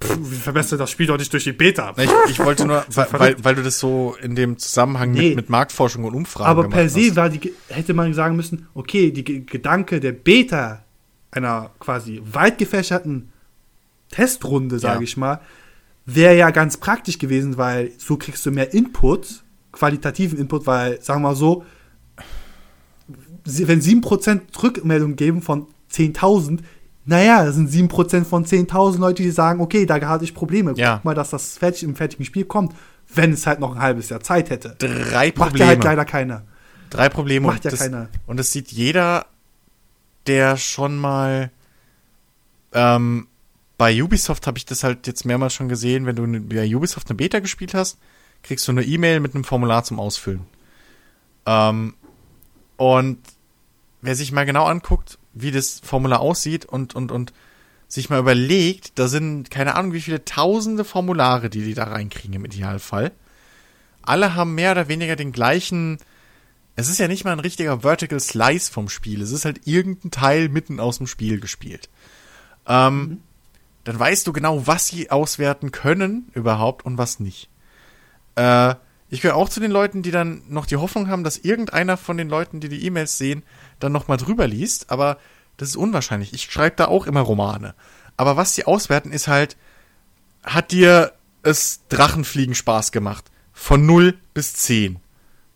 [0.00, 1.92] Pff, wie verbessert das Spiel doch nicht durch die Beta?
[1.96, 5.28] Ich, ich wollte nur, weil, weil, weil du das so in dem Zusammenhang Nee.
[5.30, 9.10] mit, mit Marktforschung und Umfragen Aber per se war die, hätte man sagen müssen, okay,
[9.10, 10.84] die Ge- Gedanke der Beta
[11.32, 13.30] einer quasi weit gefächerten
[14.10, 15.02] Testrunde, sage Ja.
[15.02, 15.40] ich mal,
[16.06, 21.20] wäre ja ganz praktisch gewesen, weil so kriegst du mehr Input, qualitativen Input, weil, sagen
[21.22, 21.64] wir mal so,
[23.44, 26.60] wenn 7% Rückmeldung geben von 10.000,
[27.04, 30.74] naja, das sind 7% von 10.000 Leute, die sagen, okay, da hatte ich Probleme.
[30.76, 30.96] Ja.
[30.96, 32.74] Guck mal, dass das fertig im fertigen Spiel kommt,
[33.14, 34.76] wenn es halt noch ein halbes Jahr Zeit hätte.
[34.78, 35.66] Drei Macht ja Probleme.
[35.68, 36.42] halt leider keiner.
[36.90, 37.46] Drei Probleme.
[37.46, 38.08] Macht ja das, keiner.
[38.26, 39.24] Und das sieht jeder,
[40.26, 41.50] der schon mal
[42.72, 43.26] ähm,
[43.78, 47.16] bei Ubisoft habe ich das halt jetzt mehrmals schon gesehen, wenn du bei Ubisoft eine
[47.16, 47.98] Beta gespielt hast,
[48.42, 50.44] kriegst du eine E-Mail mit einem Formular zum Ausfüllen.
[51.46, 51.94] Ähm,
[52.76, 53.18] und
[54.02, 57.32] wer sich mal genau anguckt, wie das Formular aussieht und, und, und
[57.86, 62.34] sich mal überlegt, da sind keine Ahnung wie viele tausende Formulare, die die da reinkriegen
[62.34, 63.12] im Idealfall.
[64.02, 65.98] Alle haben mehr oder weniger den gleichen,
[66.74, 69.22] es ist ja nicht mal ein richtiger Vertical Slice vom Spiel.
[69.22, 71.88] Es ist halt irgendein Teil mitten aus dem Spiel gespielt.
[72.66, 73.22] Ähm,
[73.88, 77.48] Dann weißt du genau, was sie auswerten können überhaupt und was nicht.
[78.34, 78.74] Äh,
[79.08, 82.18] ich gehöre auch zu den Leuten, die dann noch die Hoffnung haben, dass irgendeiner von
[82.18, 83.44] den Leuten, die die E-Mails sehen,
[83.80, 84.90] dann noch mal drüber liest.
[84.90, 85.16] Aber
[85.56, 86.34] das ist unwahrscheinlich.
[86.34, 87.74] Ich schreibe da auch immer Romane.
[88.18, 89.56] Aber was sie auswerten, ist halt,
[90.44, 93.30] hat dir es Drachenfliegen Spaß gemacht?
[93.54, 94.98] Von 0 bis 10.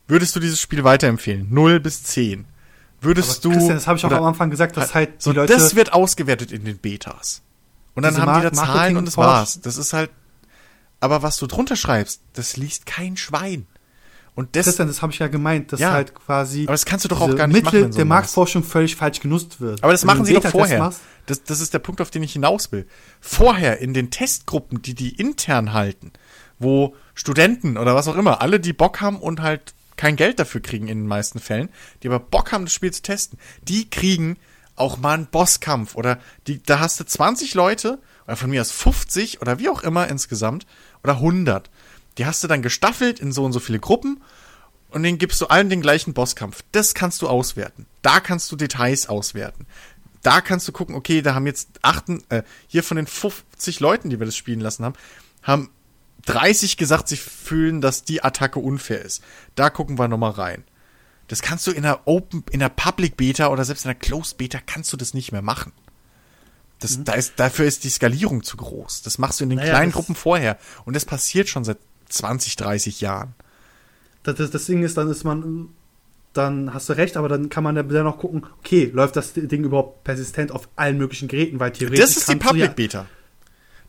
[0.09, 1.49] Würdest du dieses Spiel weiterempfehlen?
[1.51, 2.47] 0 bis 10.
[3.03, 3.51] Würdest du.
[3.51, 5.53] Christian, das habe ich auch am Anfang gesagt, dass halt die so, Leute.
[5.53, 7.43] das wird ausgewertet in den Betas.
[7.94, 9.60] Und dann haben die da Mar- Zahlen und das Marketing- war's.
[9.60, 10.10] Das ist halt.
[11.01, 13.66] Aber was du drunter schreibst, das liest kein Schwein.
[14.35, 15.93] Und das, Christian, das habe ich ja gemeint, dass Ja.
[15.93, 17.93] halt quasi aber das kannst du doch auch gar nicht Mittel machen.
[17.93, 19.82] so der Marktforschung völlig falsch genutzt wird.
[19.82, 20.90] aber das Wenn machen sie doch vorher.
[21.27, 22.86] Das, das ist der Punkt, auf den ich hinaus will.
[23.20, 26.12] Vorher in den Testgruppen, die die intern halten,
[26.59, 30.62] wo Studenten oder was auch immer, alle, die Bock haben und halt kein Geld dafür
[30.62, 31.69] kriegen in den meisten Fällen,
[32.02, 33.39] die aber Bock haben, das Spiel zu testen,
[33.69, 34.39] die kriegen
[34.77, 38.70] auch mal einen Bosskampf oder die, da hast du 20 Leute oder von mir aus
[38.70, 40.66] 50 oder wie auch immer insgesamt
[41.03, 41.70] oder 100.
[42.19, 44.23] Die hast du dann gestaffelt in so und so viele Gruppen
[44.90, 46.62] und den gibst du allen den gleichen Bosskampf.
[46.73, 47.86] Das kannst du auswerten.
[48.03, 49.66] Da kannst du Details auswerten.
[50.23, 54.11] Da kannst du gucken, okay, da haben jetzt achten, äh, hier von den 50 Leuten,
[54.11, 54.94] die wir das spielen lassen haben,
[55.43, 55.70] haben
[56.27, 59.23] 30 gesagt, sie fühlen, dass die Attacke unfair ist.
[59.57, 60.65] Da gucken wir nochmal rein.
[61.33, 64.37] Das kannst du in der Open, in der Public Beta oder selbst in der Closed
[64.37, 65.73] Beta kannst du das nicht mehr machen.
[66.79, 69.01] Das, da ist, dafür ist die Skalierung zu groß.
[69.01, 70.59] Das machst du in den Naja, kleinen Gruppen vorher.
[70.85, 71.79] Und das passiert schon seit
[72.11, 73.35] 20, 30 Jahren.
[74.25, 75.71] das, das, das Ding ist, dann ist man,
[76.35, 79.33] dann hast du recht, aber dann kann man ja dann noch gucken, okay, läuft das
[79.33, 83.07] Ding überhaupt persistent auf allen möglichen Geräten, weil theoretisch Das ist die Public ja, Beta.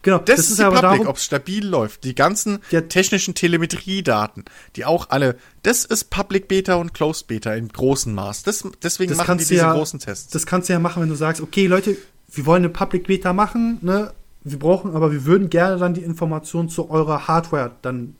[0.03, 2.03] Genau, Das, ist, die aber Public, ob es stabil läuft.
[2.03, 2.81] Die ganzen Ja.
[2.81, 8.43] technischen Telemetriedaten, die auch alle, das ist Public Beta und Closed Beta in großem Maß.
[8.43, 10.31] Das, deswegen das machen die diese ja, großen Tests.
[10.31, 11.97] Das kannst du ja machen, wenn du sagst, okay, Leute,
[12.31, 14.13] wir wollen eine Public Beta machen, ne?
[14.43, 18.17] Wir brauchen, aber wir würden gerne dann die Informationen zu eurer Hardware dann.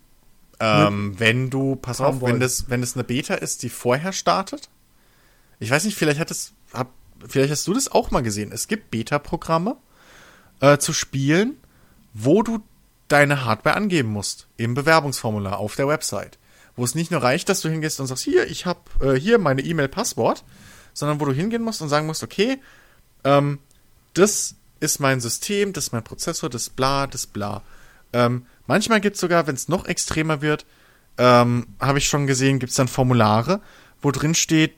[0.58, 4.70] ähm, wenn du, pass auf, wenn das, wenn es eine Beta ist, die vorher startet.
[5.60, 6.88] Ich weiß nicht, vielleicht hat es, hab,
[7.28, 8.52] vielleicht hast du das auch mal gesehen.
[8.52, 9.76] Es gibt Beta-Programme
[10.60, 11.58] äh, zu spielen,
[12.14, 12.60] wo du
[13.08, 16.38] deine Hardware angeben musst im Bewerbungsformular auf der Website.
[16.76, 19.38] Wo es nicht nur reicht, dass du hingehst und sagst, hier, ich habe äh, hier
[19.38, 20.44] meine E-Mail-Passwort,
[20.92, 22.58] sondern wo du hingehen musst und sagen musst, okay,
[23.24, 23.58] ähm,
[24.14, 27.62] das ist mein System, das ist mein Prozessor, das bla, das bla.
[28.12, 30.66] Ähm, manchmal gibt es sogar, wenn es noch extremer wird,
[31.18, 33.60] ähm, habe ich schon gesehen, gibt es dann Formulare,
[34.02, 34.74] wo drin steht,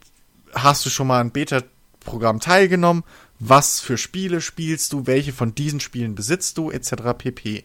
[0.54, 3.04] hast du schon mal ein Beta-Programm teilgenommen,
[3.38, 6.94] was für Spiele spielst du, welche von diesen Spielen besitzt du, etc.
[7.16, 7.64] pp.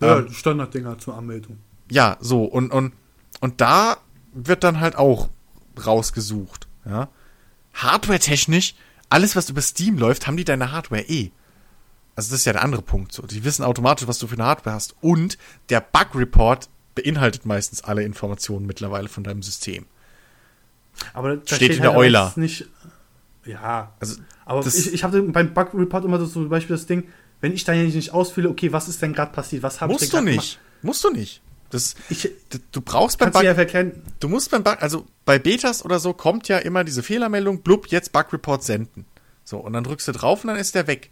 [0.00, 1.58] Ja, Ähm, Standarddinger zur Anmeldung.
[1.90, 2.92] ja, so, und, und,
[3.40, 3.98] und da
[4.32, 5.28] wird dann halt auch
[5.84, 7.08] rausgesucht, ja.
[7.74, 8.74] Hardware-technisch,
[9.10, 11.30] alles, was über Steam läuft, haben die deine Hardware eh.
[12.16, 13.12] Also das ist ja der andere Punkt.
[13.12, 14.96] So, die wissen automatisch, was du für eine Hardware hast.
[15.02, 15.36] Und
[15.68, 19.84] der Bug-Report beinhaltet meistens alle Informationen mittlerweile von deinem System.
[21.12, 22.24] Aber da Steht in halt der Euler.
[22.24, 22.66] meistens Nicht,
[23.44, 24.16] ja, Also
[24.46, 27.04] aber das- ich, ich habe beim Bug Report immer so zum Beispiel das Ding,
[27.42, 29.62] wenn ich dann nicht ausfülle, okay, was ist denn gerade passiert?
[29.62, 30.58] Was habe ich musst denn du grad nicht.
[30.80, 31.42] Musst du nicht.
[31.70, 32.10] Das, gemacht?
[32.10, 32.30] Ich
[32.72, 33.54] du brauchst beim Bug, ja
[34.20, 37.88] du musst beim Bug, also bei Betas oder so kommt ja immer diese Fehlermeldung, blub,
[37.88, 39.04] jetzt Bug Report senden.
[39.44, 41.10] So, und dann drückst du drauf und dann ist der weg.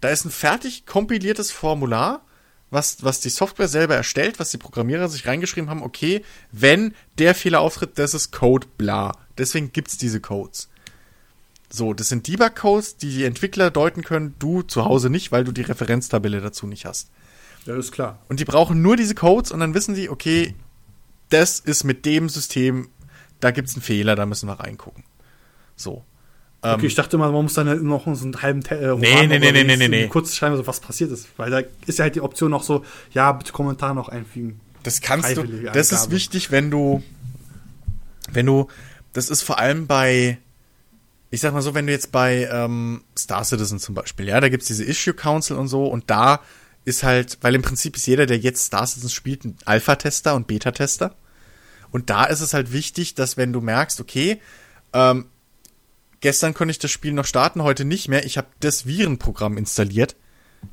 [0.00, 2.24] Da ist ein fertig kompiliertes Formular,
[2.70, 7.34] was, was die Software selber erstellt, was die Programmierer sich reingeschrieben haben, okay, wenn der
[7.34, 9.12] Fehler auftritt, das ist Code bla.
[9.38, 10.68] Deswegen gibt's diese Codes.
[11.70, 15.52] So, das sind Debug-Codes, die die Entwickler deuten können, du zu Hause nicht, weil du
[15.52, 17.10] die Referenztabelle dazu nicht hast.
[17.66, 18.18] Ja, ist klar.
[18.28, 20.54] Und die brauchen nur diese Codes und dann wissen sie, okay,
[21.28, 22.88] das ist mit dem System,
[23.40, 25.04] da gibt's einen Fehler, da müssen wir reingucken.
[25.76, 26.04] So.
[26.62, 29.26] Ähm, Okay, ich dachte mal, man muss dann halt noch so einen halben äh, Nee,
[29.26, 29.84] nee, nee, nee, nee, nee.
[29.84, 31.28] irgendwie Kurz schreiben, so was passiert ist.
[31.36, 34.60] Weil da ist ja halt die Option noch so, ja, bitte Kommentar noch einfügen.
[34.82, 35.44] Das kannst du.
[35.44, 36.12] Das ist Angabe.
[36.12, 37.02] wichtig, wenn du,
[38.32, 38.68] wenn du,
[39.12, 40.38] das ist vor allem bei,
[41.30, 44.48] ich sag mal so, wenn du jetzt bei ähm, Star Citizen zum Beispiel, ja, da
[44.48, 46.40] gibt's diese Issue Council und so und da
[46.84, 50.46] ist halt, weil im Prinzip ist jeder, der jetzt Star Citizen spielt, ein Alpha-Tester und
[50.46, 51.14] Beta-Tester.
[51.90, 54.40] Und da ist es halt wichtig, dass wenn du merkst, okay,
[54.94, 55.26] ähm,
[56.20, 60.16] gestern konnte ich das Spiel noch starten, heute nicht mehr, ich habe das Virenprogramm installiert,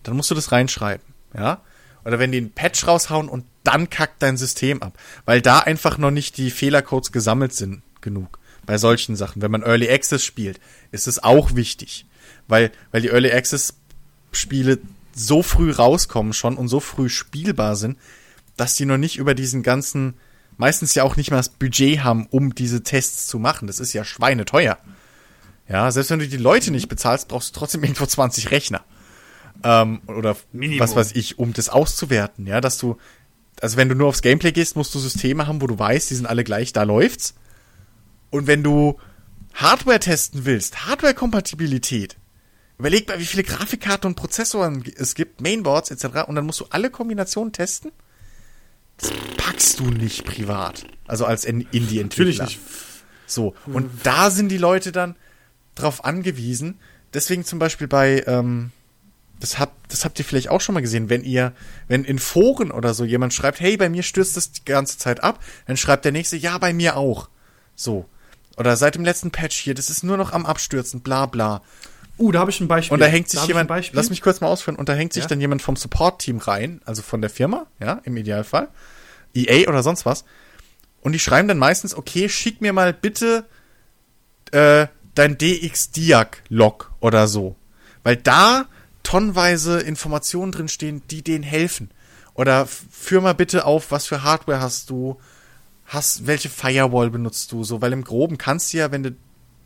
[0.03, 1.61] dann musst du das reinschreiben, ja?
[2.05, 5.97] Oder wenn die einen Patch raushauen und dann kackt dein System ab, weil da einfach
[5.97, 8.37] noch nicht die Fehlercodes gesammelt sind genug.
[8.65, 10.59] Bei solchen Sachen, wenn man Early Access spielt,
[10.91, 12.05] ist es auch wichtig,
[12.47, 13.75] weil weil die Early Access
[14.31, 14.79] Spiele
[15.13, 17.97] so früh rauskommen schon und so früh spielbar sind,
[18.57, 20.15] dass die noch nicht über diesen ganzen
[20.57, 23.67] meistens ja auch nicht mal das Budget haben, um diese Tests zu machen.
[23.67, 24.77] Das ist ja schweineteuer.
[25.67, 28.83] Ja, selbst wenn du die Leute nicht bezahlst, brauchst du trotzdem irgendwo 20 Rechner.
[29.63, 30.79] Ähm, oder Minimum.
[30.79, 32.45] was weiß ich, um das auszuwerten.
[32.45, 32.97] Ja, dass du,
[33.61, 36.15] also wenn du nur aufs Gameplay gehst, musst du Systeme haben, wo du weißt, die
[36.15, 37.33] sind alle gleich, da läuft's.
[38.35, 38.99] Und wenn du
[39.53, 42.17] Hardware testen willst, Hardware-Kompatibilität,
[42.77, 46.27] überleg mal, wie viele Grafikkarten und Prozessoren es gibt, Mainboards etc.
[46.27, 47.91] Und dann musst du alle Kombinationen testen.
[48.97, 50.85] Das packst du nicht privat.
[51.07, 52.25] Also als In- Indie-Entwickler.
[52.25, 52.59] Natürlich nicht.
[53.27, 55.15] So, und da sind die Leute dann
[55.73, 56.79] drauf angewiesen.
[57.13, 58.71] Deswegen zum Beispiel bei, ähm,
[59.39, 61.53] das habt, das habt ihr vielleicht auch schon mal gesehen, wenn ihr,
[61.87, 65.23] wenn in Foren oder so jemand schreibt, hey, bei mir stürzt das die ganze Zeit
[65.23, 67.29] ab, dann schreibt der nächste, ja, bei mir auch.
[67.75, 68.07] So.
[68.57, 71.61] Oder seit dem letzten Patch hier, das ist nur noch am Abstürzen, bla bla.
[72.17, 72.93] Uh, da habe ich ein Beispiel.
[72.93, 75.23] Und da hängt sich ich jemand, lass mich kurz mal ausführen, und da hängt sich
[75.23, 75.27] Ja.
[75.29, 78.69] dann jemand vom Support-Team rein, also von der Firma, ja, im Idealfall,
[79.33, 80.23] EA oder sonst was.
[81.01, 83.45] Und die schreiben dann meistens, okay, schick mir mal bitte
[84.51, 87.55] äh, dein DX-Diag-Log oder so.
[88.03, 88.65] Weil da
[89.03, 91.91] tonnenweise Informationen drin stehen, die denen helfen.
[92.33, 95.19] Oder führ mal bitte auf, was für Hardware hast du,
[95.85, 99.15] hast, welche Firewall benutzt du, so, weil im Groben kannst du ja, wenn du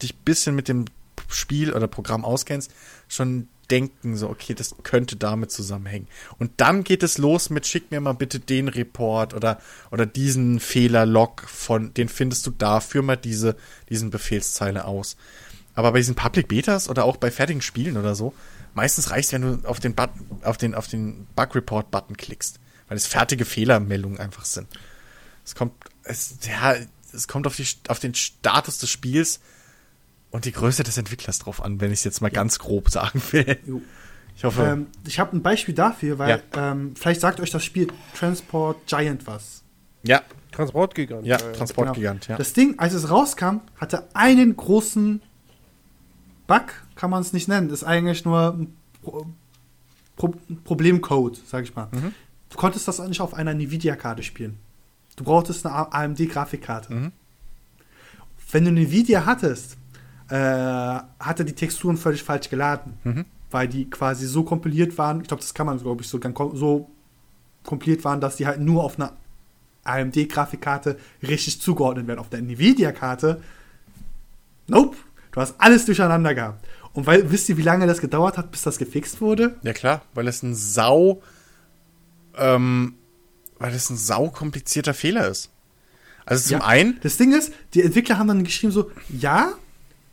[0.01, 0.85] dich bisschen mit dem
[1.29, 2.71] Spiel oder Programm auskennst,
[3.07, 6.07] schon denken, so, okay, das könnte damit zusammenhängen.
[6.37, 9.59] Und dann geht es los mit, schick mir mal bitte den Report oder,
[9.91, 13.55] oder diesen Fehlerlog von, den findest du da, führ mal diese,
[13.89, 15.17] diesen Befehlszeile aus.
[15.75, 18.33] Aber bei diesen Public Betas oder auch bei fertigen Spielen oder so,
[18.73, 22.59] meistens reicht wenn du auf den Button, auf den, auf den Bug Report Button klickst,
[22.87, 24.67] weil es fertige Fehlermeldungen einfach sind.
[25.45, 25.73] Es kommt,
[26.03, 26.75] es, ja,
[27.13, 29.39] es kommt auf die, auf den Status des Spiels
[30.31, 33.21] und die Größe des Entwicklers drauf an, wenn ich es jetzt mal ganz grob sagen
[33.31, 33.57] will.
[33.65, 33.81] Jo.
[34.35, 37.87] Ich hoffe, Ähm, ich habe ein Beispiel dafür, weil ähm, vielleicht sagt euch das Spiel
[38.17, 39.63] Transport Giant was.
[40.03, 40.21] ja,
[40.51, 41.25] Transportgigant.
[41.25, 42.37] ja, Transportgigant, ja.
[42.37, 45.21] Das Ding, als es rauskam, hatte einen großen
[46.47, 46.63] Bug,
[46.95, 47.69] kann man es nicht nennen.
[47.69, 49.25] Ist eigentlich nur ein Pro
[50.15, 51.87] Pro Problemcode, sag ich mal.
[51.91, 52.13] Mhm.
[52.49, 54.57] Du konntest das nicht auf einer Nvidia-Karte spielen.
[55.19, 56.93] Du brauchtest eine AMD-Grafikkarte.
[56.93, 57.11] Mhm.
[58.53, 59.75] Wenn du eine Nvidia hattest,
[60.29, 63.25] äh, hatte die Texturen völlig falsch geladen, Mhm.
[63.51, 65.19] weil die quasi so kompiliert waren.
[65.19, 66.21] Ich glaube, das kann man, glaube ich, so,
[66.53, 66.89] so
[67.63, 69.11] kompiliert waren, dass die halt nur auf einer
[69.83, 72.19] AMD-Grafikkarte richtig zugeordnet werden.
[72.19, 73.41] Auf der Nvidia-Karte,
[74.67, 74.95] nope,
[75.33, 76.65] du hast alles durcheinander gehabt.
[76.93, 79.55] Und weil, wisst ihr, wie lange das gedauert hat, bis das gefixt wurde?
[79.63, 81.21] Ja klar, weil es ein sau,
[82.37, 82.93] ähm,
[83.59, 85.49] weil es ein sau komplizierter Fehler ist.
[86.25, 86.65] Also zum Ja.
[86.65, 89.53] einen, Das Ding ist, die Entwickler haben dann geschrieben so, ja,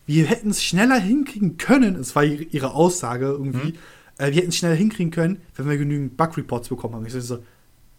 [0.07, 3.79] wir hätten es schneller hinkriegen können, es war ihre ihre Aussage irgendwie, Mhm.
[4.19, 7.07] äh, wir hätten es schneller hinkriegen können, wenn wir genügend Bug-Reports bekommen haben.
[7.07, 7.43] Ich so,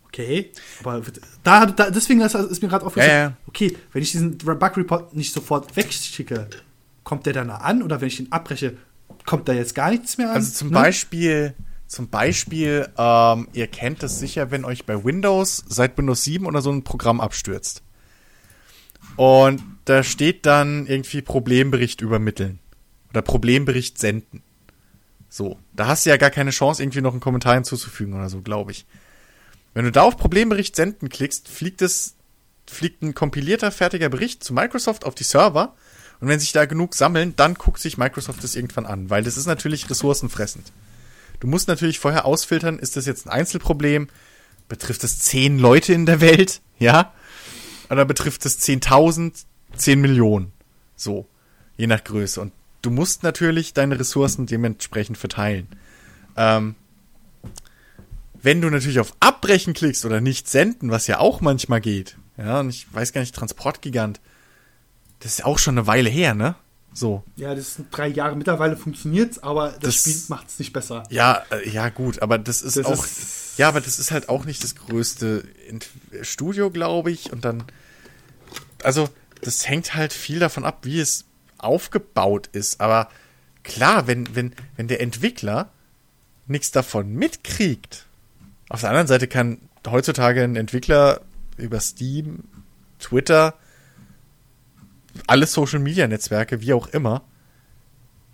[0.06, 0.51] okay,
[0.84, 1.01] aber
[1.43, 3.38] da, da deswegen ist, ist mir gerade aufgefallen, Ja, ja.
[3.48, 6.48] okay, wenn ich diesen Bug-Report nicht sofort wegschicke,
[7.03, 8.77] kommt der dann an oder wenn ich ihn abbreche,
[9.26, 10.35] kommt da jetzt gar nichts mehr an?
[10.38, 10.74] also zum Ne?
[10.76, 11.53] Beispiel,
[11.88, 16.62] zum Beispiel, ähm, ihr kennt es sicher, wenn euch bei Windows seit Windows 7 oder
[16.62, 17.82] so ein Programm abstürzt.
[19.16, 22.60] Und da steht dann irgendwie Problembericht übermitteln.
[23.10, 24.44] Oder Problembericht senden.
[25.30, 25.58] So.
[25.74, 28.72] Da hast du ja gar keine Chance, irgendwie noch einen Kommentar hinzuzufügen oder so, glaube
[28.72, 28.86] ich.
[29.74, 32.16] Wenn du da auf Problembericht senden klickst, fliegt es,
[32.66, 35.74] fliegt ein kompilierter, fertiger Bericht zu Microsoft auf die Server.
[36.20, 39.38] Und wenn sich da genug sammeln, dann guckt sich Microsoft das irgendwann an, weil das
[39.38, 40.72] ist natürlich ressourcenfressend.
[41.40, 44.08] Du musst natürlich vorher ausfiltern, ist das jetzt ein Einzelproblem?
[44.68, 46.62] Betrifft es zehn Leute in der Welt?
[46.80, 47.14] Ja?
[47.90, 50.52] Oder betrifft es 10.000, 10 Millionen?
[50.96, 51.28] So.
[51.78, 52.42] Je nach Größe.
[52.42, 55.68] Und du musst natürlich deine Ressourcen dementsprechend verteilen.
[56.36, 56.76] Ähm,
[58.42, 62.60] wenn du natürlich auf Abbrechen klickst oder nicht senden, was ja auch manchmal geht, ja,
[62.60, 64.20] und ich weiß gar nicht, Transportgigant,
[65.20, 66.56] das ist auch schon eine Weile her, ne?
[66.98, 67.24] So.
[67.35, 68.35] Ja, das sind drei Jahre.
[68.35, 71.03] Mittlerweile funktioniert aber das, Das- Spiel macht es nicht besser.
[71.11, 73.06] Ja, äh, ja, gut, aber das ist Das auch.
[73.06, 75.43] ist- ja, aber das ist halt auch nicht das größte
[76.24, 77.32] Studio, glaube ich.
[77.32, 77.64] Und dann.
[78.84, 79.09] Also,
[79.42, 81.26] das hängt halt viel davon ab, wie es
[81.59, 82.82] aufgebaut ist.
[82.82, 83.09] Aber
[83.64, 85.69] klar, wenn, wenn, wenn der Entwickler
[86.48, 88.06] nichts davon mitkriegt.
[88.69, 91.22] Auf der anderen Seite kann heutzutage ein Entwickler
[91.58, 92.43] über Steam,
[93.00, 93.53] Twitter,
[95.28, 97.24] alle Social Media Netzwerke, wie auch immer,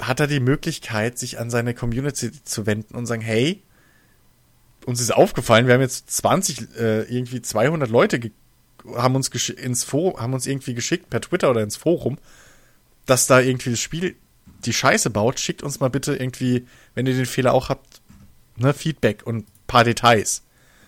[0.01, 3.63] hat er die Möglichkeit, sich an seine Community zu wenden und sagen, hey,
[4.85, 8.19] uns ist aufgefallen, wir haben jetzt 20, äh, irgendwie 200 Leute
[8.95, 12.17] haben uns ins Forum, haben uns irgendwie geschickt per Twitter oder ins Forum,
[13.05, 14.15] dass da irgendwie das Spiel
[14.65, 18.01] die Scheiße baut, schickt uns mal bitte irgendwie, wenn ihr den Fehler auch habt,
[18.57, 20.43] ne, Feedback und paar Details.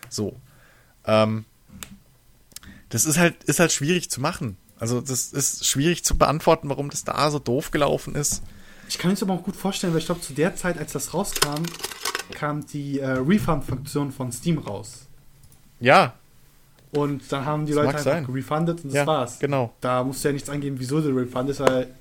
[0.10, 0.36] So.
[1.06, 1.46] Ähm,
[2.90, 4.58] das ist halt, ist halt schwierig zu machen.
[4.80, 8.44] Also, das ist schwierig zu beantworten, warum das da so doof gelaufen ist.
[8.90, 10.92] Ich kann mir das aber auch gut vorstellen, weil ich glaube, zu der Zeit, als
[10.94, 11.64] das rauskam,
[12.32, 15.08] kam die äh, Refund-Funktion von Steam raus.
[15.80, 16.14] Ja,
[16.92, 18.26] Und dann haben die Das Leute einfach sein.
[18.26, 19.40] refundet und das ja, war's.
[19.40, 19.74] genau.
[19.82, 21.94] Da musst du ja nichts angeben, wieso du refundest, weil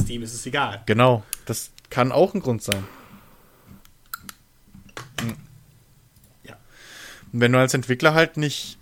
[0.00, 0.82] Steam ist es egal.
[0.86, 2.84] Genau, das kann auch ein Grund sein.
[5.20, 5.36] Hm.
[6.44, 6.54] Ja.
[7.32, 8.78] Und wenn du als Entwickler halt nicht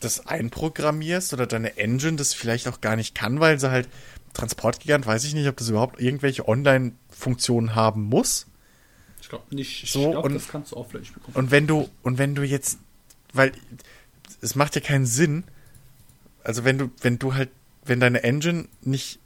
[0.00, 3.88] das einprogrammierst oder deine Engine das vielleicht auch gar nicht kann, weil sie halt
[4.34, 8.46] Transportgigant, weiß ich nicht, ob das überhaupt irgendwelche Online-Funktionen haben muss.
[9.20, 9.84] Ich glaube nicht.
[9.84, 11.24] Ich So, glaube, und- das kannst du offline spielen.
[11.34, 12.78] Und wenn du, und wenn du jetzt,
[13.32, 13.52] weil
[14.40, 15.44] es macht ja keinen Sinn,
[16.44, 17.50] also wenn du, wenn du halt,
[17.84, 19.18] wenn deine Engine nicht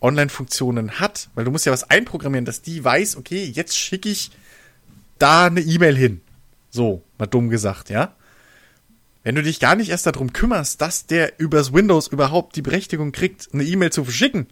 [0.00, 4.30] Online-Funktionen hat, weil du musst ja was einprogrammieren, dass die weiß, okay, jetzt schicke ich
[5.18, 6.20] da eine E-Mail hin.
[6.70, 8.14] So, mal dumm gesagt, ja.
[9.22, 13.12] Wenn du dich gar nicht erst darum kümmerst, dass der übers Windows überhaupt die Berechtigung
[13.12, 14.46] kriegt, eine E-Mail zu verschicken,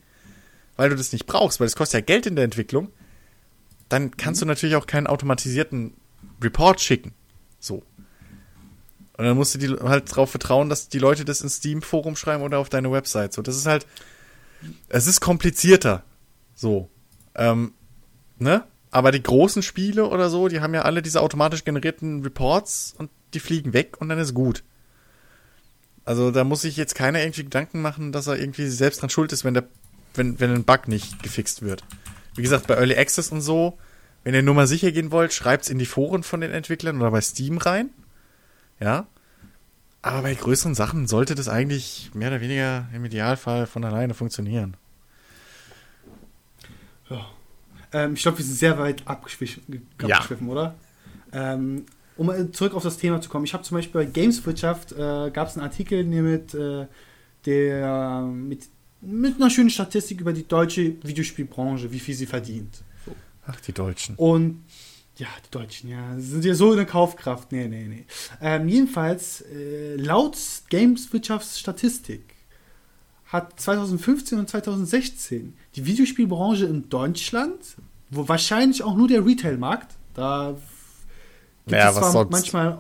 [0.76, 2.90] weil du das nicht brauchst, weil das kostet ja Geld in der Entwicklung,
[3.88, 5.94] dann kannst du natürlich auch keinen automatisierten
[6.42, 7.14] Report schicken.
[7.58, 7.82] So.
[9.16, 12.42] Und dann musst du die halt darauf vertrauen, dass die Leute das ins Steam-Forum schreiben
[12.42, 13.32] oder auf deine Website.
[13.32, 13.86] So, das ist halt,
[14.88, 16.04] es ist komplizierter.
[16.54, 16.88] So.
[17.34, 17.72] Ähm,
[18.38, 18.64] ne?
[18.90, 23.10] Aber die großen Spiele oder so, die haben ja alle diese automatisch generierten Reports und
[23.34, 24.62] die fliegen weg und dann ist gut.
[26.04, 29.32] Also da muss sich jetzt keiner irgendwie Gedanken machen, dass er irgendwie selbst dran schuld
[29.32, 29.68] ist, wenn der,
[30.14, 31.84] wenn, wenn ein Bug nicht gefixt wird.
[32.34, 33.78] Wie gesagt, bei Early Access und so,
[34.24, 37.10] wenn ihr nur mal sicher gehen wollt, schreibt's in die Foren von den Entwicklern oder
[37.10, 37.90] bei Steam rein.
[38.80, 39.06] Ja.
[40.00, 44.76] Aber bei größeren Sachen sollte das eigentlich mehr oder weniger im Idealfall von alleine funktionieren.
[47.92, 50.16] Ähm, ich glaube, wir sind sehr weit abgeschwiffen, Ja.
[50.16, 50.74] abgeschwiffen oder?
[51.32, 51.86] Ähm,
[52.18, 53.44] um mal zurück auf das Thema zu kommen.
[53.44, 56.86] Ich habe zum Beispiel bei Gameswirtschaft äh, gab es einen Artikel mit, äh,
[57.46, 58.68] der, mit,
[59.00, 62.82] mit einer schönen Statistik über die deutsche Videospielbranche, wie viel sie verdient.
[63.06, 63.12] So.
[63.46, 64.16] Ach, die Deutschen.
[64.16, 64.64] Und
[65.16, 67.52] ja, die Deutschen, ja, sind ja so eine Kaufkraft.
[67.52, 68.04] Nee, nee, nee.
[68.40, 70.36] Ähm, jedenfalls, äh, laut
[70.70, 72.34] Gameswirtschaftsstatistik
[73.26, 77.76] hat 2015 und 2016 die Videospielbranche in Deutschland,
[78.10, 80.56] wo wahrscheinlich auch nur der Retail-Markt, da
[81.68, 82.30] gibt Ja, es was sonst?
[82.30, 82.78] manchmal,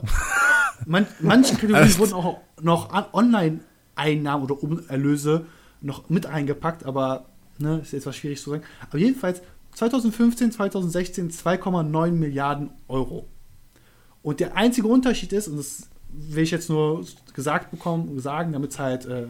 [0.86, 4.56] man, manche Kategorien wurden auch noch Online-Einnahmen oder
[4.88, 5.46] Erlöse
[5.80, 7.26] noch mit eingepackt, aber
[7.58, 8.62] ne, ist jetzt was schwierig zu sagen.
[8.88, 9.42] Aber jedenfalls
[9.74, 13.26] 2015, 2016 2,9 Milliarden Euro.
[14.22, 18.72] Und der einzige Unterschied ist, und das will ich jetzt nur gesagt bekommen, sagen, damit
[18.72, 19.26] es halt äh,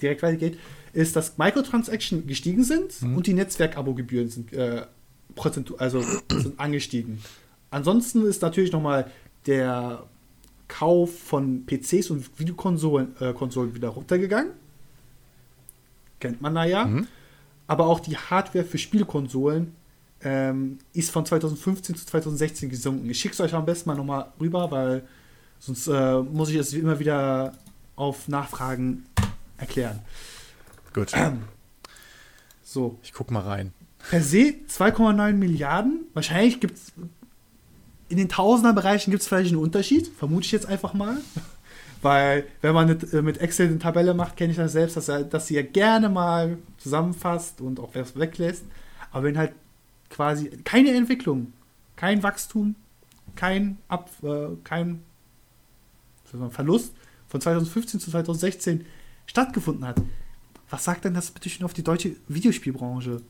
[0.00, 0.58] direkt weitergeht,
[0.92, 4.86] ist, dass Microtransaction gestiegen sind und die Netzwerkabo-Gebühren sind, äh,
[5.34, 7.22] prozentu also sind angestiegen.
[7.70, 9.10] Ansonsten ist natürlich nochmal
[9.46, 10.04] der
[10.68, 14.52] Kauf von PCs und Videokonsolen äh, Konsolen wieder runtergegangen.
[16.20, 16.88] Kennt man da ja.
[17.66, 19.72] Aber auch die Hardware für Spielkonsolen
[20.22, 23.10] ähm, ist von 2015 zu 2016 gesunken.
[23.10, 25.02] Ich schicke es euch am besten mal nochmal rüber, weil
[25.58, 27.52] sonst äh, muss ich es immer wieder
[27.96, 29.04] auf Nachfragen
[29.58, 30.00] erklären.
[30.94, 31.12] Gut.
[32.62, 33.72] So, Ich guck mal rein.
[34.10, 36.06] per se 2,9 Milliarden.
[36.14, 36.92] Wahrscheinlich gibt es
[38.08, 41.18] in den Tausenderbereichen gibt es vielleicht einen Unterschied, vermute ich jetzt einfach mal.
[42.02, 45.08] Weil, wenn man mit, äh, mit Excel eine Tabelle macht, kenne ich das selbst, dass,
[45.08, 48.64] er, dass sie ja gerne mal zusammenfasst und auch was weglässt.
[49.10, 49.52] Aber wenn halt
[50.10, 51.52] quasi keine Entwicklung,
[51.96, 52.76] kein Wachstum,
[53.34, 55.02] kein, Ab, äh, kein
[56.32, 56.92] man, Verlust
[57.28, 58.84] von 2015 zu 2016
[59.26, 60.00] stattgefunden hat,
[60.70, 63.22] was sagt denn das bitte schön auf die deutsche Videospielbranche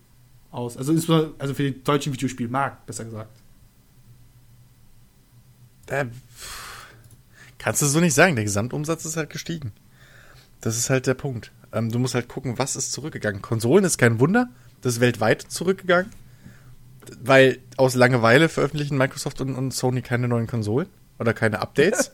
[0.50, 0.76] aus?
[0.76, 0.92] Also,
[1.38, 3.30] also für den deutschen Videospielmarkt, besser gesagt.
[5.89, 6.06] Äh,
[7.58, 8.36] kannst du so nicht sagen.
[8.36, 9.73] Der Gesamtumsatz ist halt gestiegen.
[10.60, 11.52] Das ist halt der Punkt.
[11.73, 13.42] Ähm, du musst halt gucken, was ist zurückgegangen.
[13.42, 14.48] Konsolen ist kein Wunder.
[14.81, 16.10] Das ist weltweit zurückgegangen.
[17.23, 22.12] Weil aus Langeweile veröffentlichen Microsoft und, und Sony keine neuen Konsolen oder keine Updates.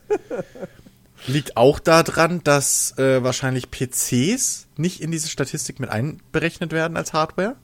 [1.26, 7.12] Liegt auch daran, dass äh, wahrscheinlich PCs nicht in diese Statistik mit einberechnet werden als
[7.12, 7.56] Hardware.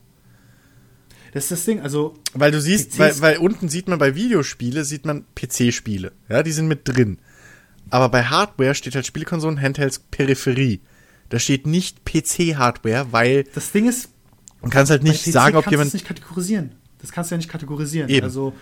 [1.32, 4.84] Das ist das Ding, also Weil du siehst, weil, weil unten sieht man bei Videospiele,
[4.84, 6.12] sieht man PC-Spiele.
[6.28, 7.18] Ja, die sind mit drin.
[7.90, 10.80] Aber bei Hardware steht halt Spielkonsolen, Handhelds, Peripherie.
[11.28, 14.10] Da steht nicht PC-Hardware, weil das Ding ist,
[14.60, 15.88] man kann es halt nicht sagen, ob kannst du jemand.
[15.88, 16.72] es nicht kategorisieren.
[17.00, 18.08] Das kannst du ja nicht kategorisieren.
[18.08, 18.24] Eben.
[18.24, 18.54] Also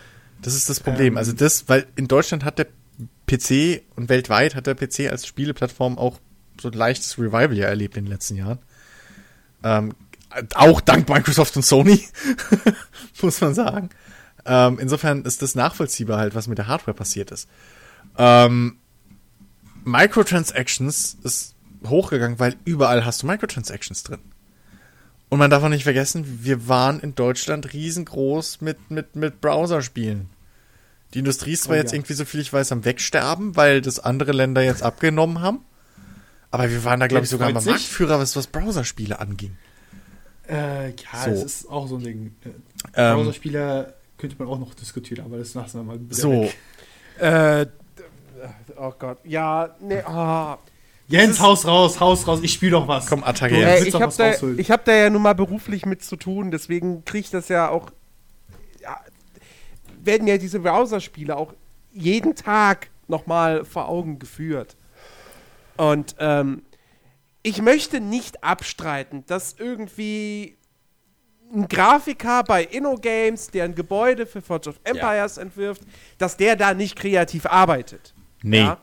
[0.42, 1.14] Das ist das Problem.
[1.14, 1.16] Ähm.
[1.18, 2.66] also das, weil in Deutschland hat der
[3.26, 6.20] PC und weltweit hat der PC als Spieleplattform auch
[6.60, 8.58] so ein leichtes Revival ja erlebt in den letzten Jahren.
[9.62, 9.94] Ähm,
[10.54, 12.04] auch dank Microsoft und Sony,
[13.22, 13.90] muss man sagen.
[14.44, 17.48] Ähm, insofern ist das nachvollziehbar halt, was mit der Hardware passiert ist.
[18.16, 18.78] Ähm,
[19.84, 21.54] Microtransactions ist
[21.86, 24.20] hochgegangen, weil überall hast du Microtransactions drin.
[25.28, 30.28] Und man darf auch nicht vergessen, wir waren in Deutschland riesengroß mit, mit, mit Browserspielen.
[31.14, 31.96] Die Industrie ist zwar Oh jetzt ja.
[31.96, 35.60] irgendwie so viel ich weiß am Wegsterben, weil das andere Länder jetzt abgenommen haben.
[36.50, 37.62] Aber wir waren da, glaube ich, sogar mal.
[37.62, 39.56] Marktführer, was, was Browserspiele anging.
[40.48, 40.94] Äh, ja,
[41.24, 41.30] So.
[41.30, 42.34] das ist auch so ein Ding.
[42.44, 42.48] Äh,
[42.94, 46.00] Ähm, Browserspieler könnte man auch noch diskutieren, aber das lassen wir mal.
[46.00, 46.56] wieder so, weg.
[47.18, 47.66] Äh,
[48.78, 49.18] oh Gott.
[49.24, 50.58] Ja, nee, ah.
[51.08, 53.06] Jens, Haus raus, Haus raus, ich spiele doch was.
[53.06, 53.82] komm, Attacke Du- jetzt.
[53.82, 56.16] Äh, ich doch habe was da, ich hab da ja nun mal beruflich mit zu
[56.16, 57.90] tun, deswegen kriege ich das ja auch.
[58.82, 58.98] Ja,
[60.02, 61.54] werden ja diese Browserspiele auch
[61.92, 64.76] jeden Tag nochmal vor Augen geführt.
[65.76, 66.62] Und ähm,
[67.46, 70.56] ich möchte nicht abstreiten, dass irgendwie
[71.54, 75.82] ein Grafiker bei InnoGames, der ein Gebäude für Forge of Empires entwirft,
[76.18, 78.14] dass der da nicht kreativ arbeitet.
[78.42, 78.78] Nee, Ja?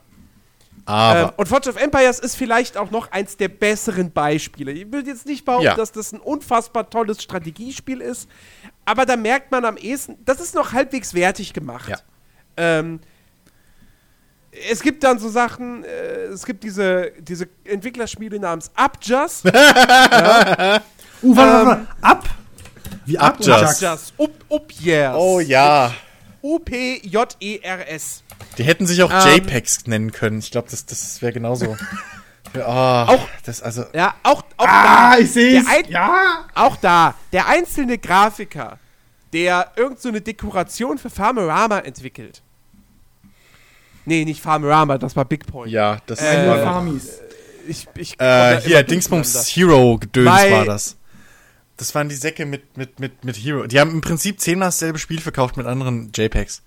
[0.85, 4.72] aber Ähm, und Forge of Empires ist vielleicht auch noch eins der besseren Beispiele.
[4.72, 5.75] Ich will jetzt nicht behaupten, Ja.
[5.75, 8.30] dass das ein unfassbar tolles Strategiespiel ist,
[8.85, 11.90] aber da merkt man am ehesten, das ist noch halbwegs wertig gemacht.
[11.90, 11.98] Ja.
[12.56, 13.01] Ähm,
[14.72, 19.45] es gibt dann so Sachen, äh, es gibt diese, diese Entwicklerspiele namens Upjust.
[21.25, 21.88] Uh, warte, warte, warte.
[22.01, 22.30] Ab!
[23.06, 23.14] Wie.
[23.14, 23.40] Jack.
[23.40, 24.14] Upjust.
[24.19, 25.15] Up, Upjers.
[25.17, 25.93] oh ja.
[26.41, 28.23] U-P-J-E-R-S.
[28.57, 30.40] Die hätten sich auch Ähm, JPEGs nennen können.
[30.40, 31.77] Ich glaube, das, das wäre genauso.
[32.56, 35.17] Ja, Auch- das also Ja, auch, auch Ah, da.
[35.19, 35.65] ich sehe es.
[35.65, 36.45] Ein- Ja!
[36.53, 38.77] Auch da, der einzelne Grafiker,
[39.32, 42.43] der irgend so eine Dekoration für Farmerama entwickelt.
[44.06, 45.72] Nee, nicht Farmerama, das war Big Point.
[45.72, 47.19] ja, das Äh, war Farmies.
[47.67, 49.48] Ich, ich Äh, hier, Dingsbums.
[49.56, 50.98] Hero Gedöns Bei- war das.
[51.77, 53.65] Das waren die Säcke mit, mit, mit, mit Hero.
[53.65, 56.61] Die haben im Prinzip zehnmal dasselbe Spiel verkauft mit anderen JPEGs.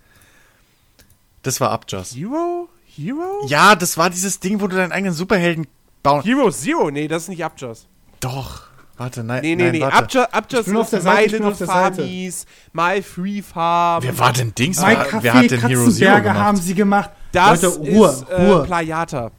[1.42, 2.14] Das war Upjust.
[2.16, 2.68] Hero?
[2.86, 3.46] Hero?
[3.46, 5.66] Ja, das war dieses Ding, wo du deinen eigenen Superhelden
[6.02, 6.22] bauen.
[6.22, 6.90] Hero Zero?
[6.90, 7.86] Nee, das ist nicht Upjust.
[8.20, 8.62] Doch.
[8.98, 9.42] Warte, nein.
[9.42, 9.80] Nee, nee, nein, nee.
[9.80, 10.22] warte.
[10.22, 11.66] Upjust, Upjust ist der Seite, My ich Little.
[11.66, 14.02] Farmies, My Free Farm.
[14.02, 14.80] Wer war denn Dings?
[14.80, 16.62] Mein Wer, Café wer hat denn Hero Zero Katzenberger haben gemacht?
[16.66, 17.10] sie gemacht.
[17.32, 18.64] Das Leute, Ruhe, ist äh, Ruhe.
[18.64, 19.30] Playata.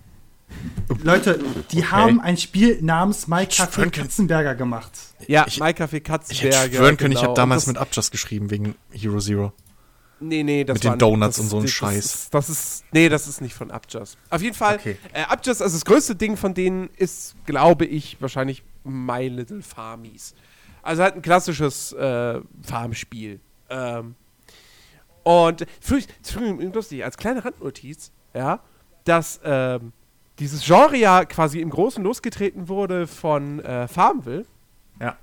[1.03, 1.39] Leute,
[1.71, 4.91] die haben ein Spiel namens My Café Katzenberger gemacht.
[5.27, 6.59] Ja, Ich- My Café Ich Katzenberger.
[6.61, 7.29] hätte schwören können, ich genau.
[7.31, 9.53] habe damals das, mit Upjust geschrieben wegen Hero Zero.
[10.19, 11.93] Nee, nee, das Mit den Donuts das, und so ein Scheiß.
[11.95, 14.17] Das ist, das ist, nee, das ist nicht von Upjust.
[14.31, 14.97] Auf jeden Fall, Okay.
[15.13, 20.33] äh, Upjust, also das größte Ding von denen ist, glaube ich, wahrscheinlich My Little Farmies.
[20.81, 23.39] Also halt ein klassisches äh, Farmspiel.
[23.69, 24.15] Ähm,
[25.23, 25.65] und
[26.73, 28.61] lustig, als kleine Randnotiz, ja,
[29.03, 29.91] dass ähm,
[30.39, 34.45] dieses Genre ja quasi im Großen losgetreten wurde von äh, Farmville.
[35.01, 35.17] Ja.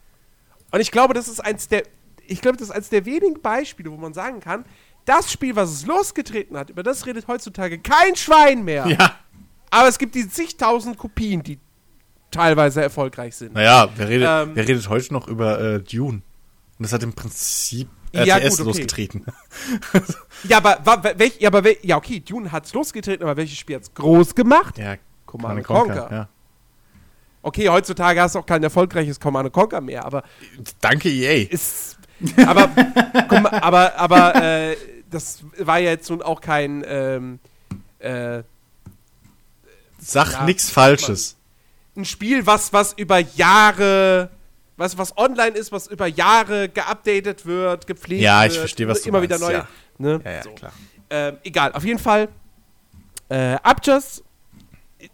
[0.70, 1.84] Und ich glaube, das ist eins der,
[2.26, 4.64] ich glaube, das ist eins der wenigen Beispiele, wo man sagen kann,
[5.04, 8.86] das Spiel, was es losgetreten hat, über das redet heutzutage kein Schwein mehr.
[8.86, 9.14] Ja.
[9.70, 11.58] Aber es gibt diese zigtausend Kopien, die
[12.34, 13.54] teilweise erfolgreich sind.
[13.54, 14.50] Naja, wer redet, Ähm.
[14.54, 16.22] wer redet heute noch über äh, Dune?
[16.78, 18.66] Und das hat im Prinzip Ja, RTS gut, okay.
[18.68, 19.24] losgetreten.
[20.48, 23.56] Ja, aber, wa- wa- welch, ja, aber wel, ja, okay, Dune hat's losgetreten, aber welches
[23.56, 24.76] Spiel hat's groß gemacht?
[24.76, 26.08] Ja, Command Command Conquer.
[26.12, 26.28] Ja.
[27.42, 30.22] Okay, heutzutage hast du auch kein erfolgreiches Command Conquer mehr, aber
[30.80, 31.46] Danke EA.
[31.48, 31.96] ist.
[32.46, 34.76] Aber, mal, aber, aber äh,
[35.10, 36.84] das war ja jetzt nun auch kein.
[36.86, 37.38] Ähm,
[38.00, 38.42] äh,
[39.98, 41.36] Sag Ja, nix Falsches.
[41.96, 44.30] Ein Spiel, was, was über Jahre,
[44.76, 48.52] was, was online ist, was über Jahre geupdatet wird, gepflegt Ja, wird.
[48.52, 49.52] ich verstehe, was du Immer meinst, wieder neu.
[49.52, 49.68] ja.
[49.98, 50.20] Ne?
[50.24, 50.50] Ja, ja, so.
[50.50, 50.72] klar.
[51.10, 52.28] Ähm, egal, auf jeden Fall.
[53.28, 54.24] Äh, Upjust,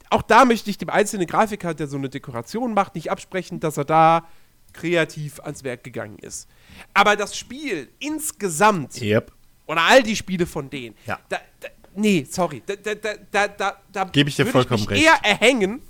[0.08, 3.76] auch da möchte ich dem einzelnen Grafiker, der so eine Dekoration macht, nicht absprechen, dass
[3.76, 4.26] er da
[4.72, 6.48] kreativ ans Werk gegangen ist.
[6.94, 9.32] Aber das Spiel insgesamt Yep.
[9.66, 11.18] oder all die Spiele von denen, Ja.
[11.28, 12.62] da, da, nee, sorry.
[12.66, 15.04] Da, da, da, da, Gebe ich dir würde vollkommen mich recht.
[15.04, 15.82] eher erhängen,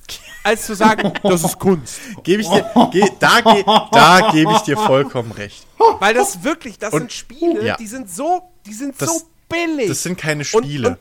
[0.44, 2.00] als zu sagen, das ist Kunst.
[2.22, 5.66] Gebe ich dir, ge, da, ge, da gebe ich dir vollkommen recht.
[5.98, 7.76] Weil das wirklich, das Und- sind Spiele, ja.
[7.76, 9.88] die sind so, die sind Das- so billig.
[9.88, 10.88] Das sind keine Und- Spiele.
[10.88, 10.98] Und,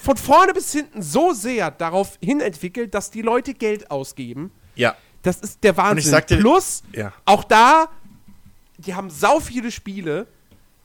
[0.00, 4.50] von vorne bis hinten so sehr darauf hin entwickelt, dass die Leute Geld ausgeben.
[4.74, 4.94] ja.
[5.22, 5.98] Das ist der Wahnsinn.
[5.98, 7.12] ich sag dir- Plus, Ja.
[7.24, 7.88] auch da,
[8.78, 10.28] die haben sau viele Spiele,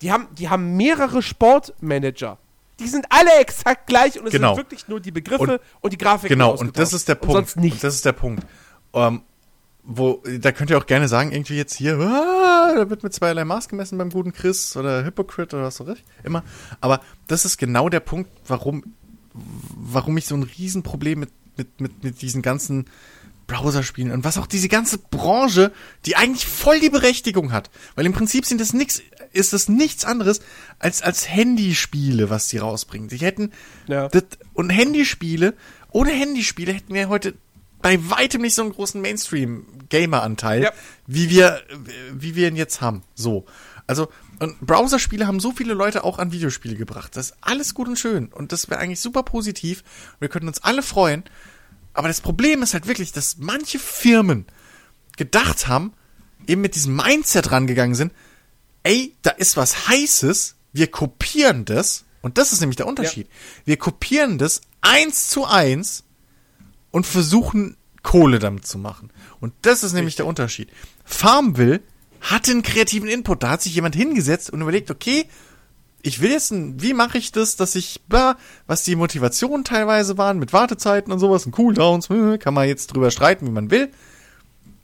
[0.02, 2.40] die haben, die haben mehrere Sportmanager.
[2.80, 4.56] Die sind alle exakt gleich und es Genau.
[4.56, 6.30] sind wirklich nur die Begriffe Und- und, die Grafik.
[6.30, 7.36] Genau, und das ist der Punkt.
[7.36, 7.74] Und sonst nicht.
[7.76, 8.46] Und das ist der Punkt.
[8.94, 9.22] Ähm,
[9.84, 13.44] wo, da könnt ihr auch gerne sagen, irgendwie jetzt hier, ah, da wird mit zweierlei
[13.44, 15.88] Maß gemessen beim guten Chris oder Hypocrite oder was auch
[16.24, 16.44] immer.
[16.80, 18.84] Aber das ist genau der Punkt, warum,
[19.34, 22.86] warum ich so ein Riesenproblem mit, mit, mit, mit diesen ganzen
[23.46, 25.74] Browserspielen und was auch diese ganze Branche,
[26.06, 27.70] die eigentlich voll die Berechtigung hat.
[27.96, 29.02] Weil im Prinzip sind das nix,
[29.34, 30.40] ist das nichts anderes
[30.80, 33.10] als, als Handyspiele, was die rausbringen.
[33.10, 33.52] Die hätten,
[33.88, 34.08] Ja.
[34.08, 35.54] das, und Handyspiele,
[35.92, 37.34] ohne Handyspiele hätten wir heute
[37.82, 40.72] bei weitem nicht so einen großen Mainstream-Gamer-Anteil, Ja.
[41.08, 41.62] wie wir,
[42.14, 43.04] wie wir ihn jetzt haben.
[43.16, 43.46] So.
[43.88, 47.16] Also, und Browserspiele haben so viele Leute auch an Videospiele gebracht.
[47.18, 48.28] Das ist alles gut und schön.
[48.28, 49.84] Und das wäre eigentlich super positiv.
[50.20, 51.24] Wir könnten uns alle freuen.
[51.94, 54.46] Aber das Problem ist halt wirklich, dass manche Firmen
[55.18, 55.94] gedacht haben,
[56.48, 58.14] eben mit diesem Mindset rangegangen sind,
[58.84, 63.28] ey, da ist was Heißes, wir kopieren das, und das ist nämlich der Unterschied.
[63.66, 66.06] Wir kopieren das eins zu eins
[66.90, 69.12] und versuchen Kohle damit zu machen.
[69.42, 70.70] Und das ist nämlich der Unterschied.
[71.04, 71.82] Farmville
[72.22, 75.26] hatte einen kreativen Input, da hat sich jemand hingesetzt und überlegt, okay,
[76.02, 78.38] ich will jetzt, ein, wie mache ich das, dass ich, bla,
[78.68, 82.88] was die Motivationen teilweise waren, mit Wartezeiten und sowas und Cooldowns, hm, kann man jetzt
[82.88, 83.92] drüber streiten, wie man will.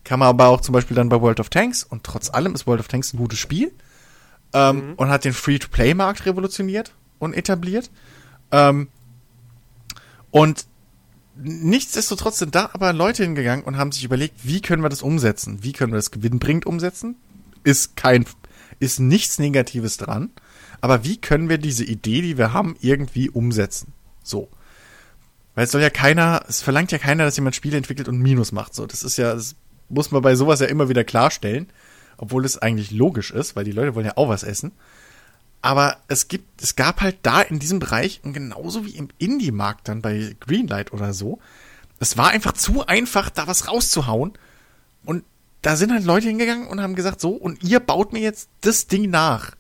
[0.03, 2.68] Kann man aber auch zum Beispiel dann bei World of Tanks und trotz allem ist
[2.68, 3.72] World of Tanks ein gutes Spiel
[4.53, 7.90] ähm, und hat den Free-to-Play-Markt revolutioniert und etabliert.
[8.52, 8.88] Ähm,
[10.32, 10.66] und
[11.36, 15.64] nichtsdestotrotz sind da aber Leute hingegangen und haben sich überlegt, wie können wir das umsetzen?
[15.64, 17.16] Wie können wir das gewinnbringend umsetzen?
[17.64, 18.26] Ist kein,
[18.80, 20.32] ist nichts Negatives dran.
[20.82, 23.94] Aber wie können wir diese Idee, die wir haben, irgendwie umsetzen?
[24.24, 24.50] So.
[25.56, 28.52] Weil es soll ja keiner, es verlangt ja keiner, dass jemand Spiele entwickelt und Minus
[28.52, 28.74] macht.
[28.74, 29.56] So, das ist ja, das
[29.90, 31.68] muss man bei sowas ja immer wieder klarstellen.
[32.22, 34.73] Obwohl es eigentlich logisch ist, weil die Leute wollen ja auch was essen.
[35.61, 39.88] Aber es gibt, es gab halt da in diesem Bereich und genauso wie im Indie-Markt
[39.88, 41.39] dann bei Greenlight oder so,
[41.99, 44.33] es war einfach zu einfach, da was rauszuhauen.
[45.06, 45.23] Und
[45.61, 48.88] da sind halt Leute hingegangen und haben gesagt, so, und ihr baut mir jetzt das
[48.88, 49.56] Ding nach.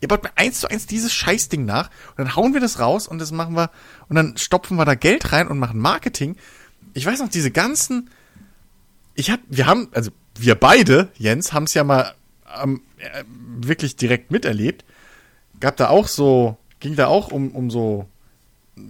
[0.00, 3.06] Ihr baut mir eins zu eins dieses Scheißding nach und dann hauen wir das raus
[3.06, 3.70] und das machen wir
[4.08, 6.36] und dann stopfen wir da Geld rein und machen Marketing.
[6.94, 8.10] Ich weiß noch, diese ganzen,
[9.14, 12.14] ich hab, wir haben, also wir beide, Jens, haben es ja mal
[12.62, 13.24] ähm, äh,
[13.60, 14.84] wirklich direkt miterlebt.
[15.60, 18.08] Gab da auch so, ging da auch um, um so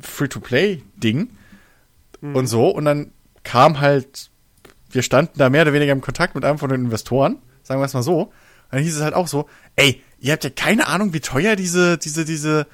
[0.00, 1.30] Free-to-Play-Ding
[2.22, 3.10] und so und dann
[3.42, 4.30] kam halt,
[4.90, 7.86] wir standen da mehr oder weniger im Kontakt mit einem von den Investoren, sagen wir
[7.86, 8.22] es mal so.
[8.22, 8.32] Und
[8.70, 11.98] dann hieß es halt auch so, ey, ihr habt ja keine Ahnung, wie teuer diese,
[11.98, 12.66] diese, diese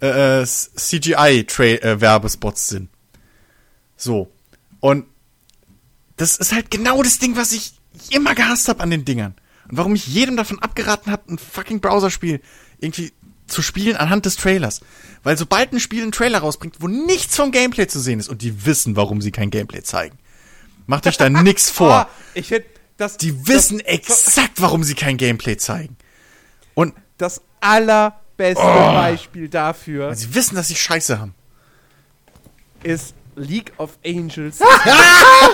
[0.00, 2.90] äh, CGI-Werbespots sind.
[3.96, 4.30] So.
[4.80, 5.06] Und
[6.16, 9.34] das ist halt genau das Ding, was ich immer gehasst habe an den Dingern.
[9.68, 12.40] Und warum ich jedem davon abgeraten habe, ein fucking Browserspiel
[12.78, 13.12] irgendwie
[13.46, 14.80] zu spielen anhand des Trailers.
[15.22, 18.42] Weil sobald ein Spiel einen Trailer rausbringt, wo nichts vom Gameplay zu sehen ist, und
[18.42, 20.18] die wissen, warum sie kein Gameplay zeigen,
[20.86, 21.92] macht euch da nix vor.
[21.92, 22.66] Ah, ich finde,
[22.96, 25.96] das, Die wissen das, exakt, warum sie kein Gameplay zeigen.
[26.74, 31.34] Und das allerbeste Beispiel dafür sie wissen, dass sie Scheiße haben.
[32.82, 34.58] ist League of Angels.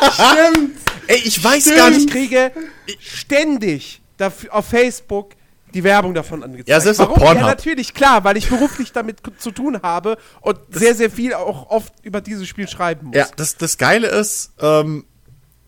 [1.07, 2.11] Ey, ich weiß gar Ich nicht.
[2.11, 2.53] kriege
[3.01, 5.31] ständig dafür, auf Facebook
[5.75, 6.69] die Werbung davon angezeigt.
[6.69, 7.23] Ja, selbst auf Warum?
[7.23, 7.43] Pornhub.
[7.43, 11.71] Ja, natürlich, klar, weil ich beruflich damit zu tun habe und sehr, sehr viel auch
[11.71, 13.17] oft über dieses Spiel schreiben muss.
[13.17, 15.05] Ja, das, das Geile ist, ähm,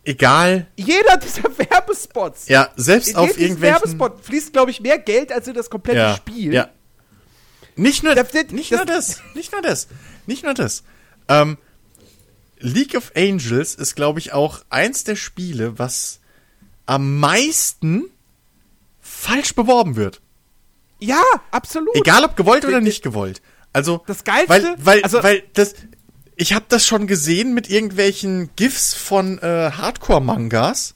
[0.04, 3.74] egal, Jeder dieser Werbespots, ja, selbst in auf jeden irgendwelchen...
[3.80, 6.52] Werbespot fließt, glaube ich, mehr Geld als in das komplette ja, Spiel.
[6.52, 6.68] Ja.
[7.76, 9.88] Nicht nur, Das- das- nicht das- nur das, nicht nur das,
[10.26, 10.82] nicht nur das.
[11.28, 11.58] Ähm,
[12.62, 16.20] League of Angels ist, glaube ich, auch eins der Spiele, was
[16.86, 18.04] am meisten
[19.00, 20.20] falsch beworben wird.
[20.98, 21.94] Ja, absolut.
[21.94, 23.42] Egal ob gewollt oder nicht gewollt.
[23.72, 25.74] Also Das Geilste- weil weil also- weil das
[26.36, 30.94] ich habe das schon gesehen mit irgendwelchen GIFs von äh, Hardcore Mangas.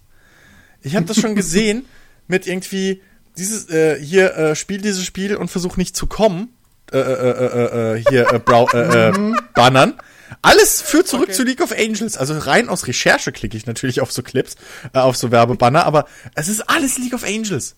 [0.83, 1.85] Ich habe das schon gesehen
[2.27, 3.03] mit irgendwie
[3.37, 6.49] dieses äh, hier äh, spiel dieses Spiel und versuch nicht zu kommen.
[6.93, 9.95] Äh, äh, äh, äh, hier äh, Brau äh, äh, Bannern.
[10.43, 11.33] Alles führt zurück Okay.
[11.33, 12.17] zu League of Angels.
[12.17, 14.57] Also rein aus Recherche klicke ich natürlich auf so Clips,
[14.93, 17.77] äh, auf so Werbebanner, aber es ist alles League of Angels.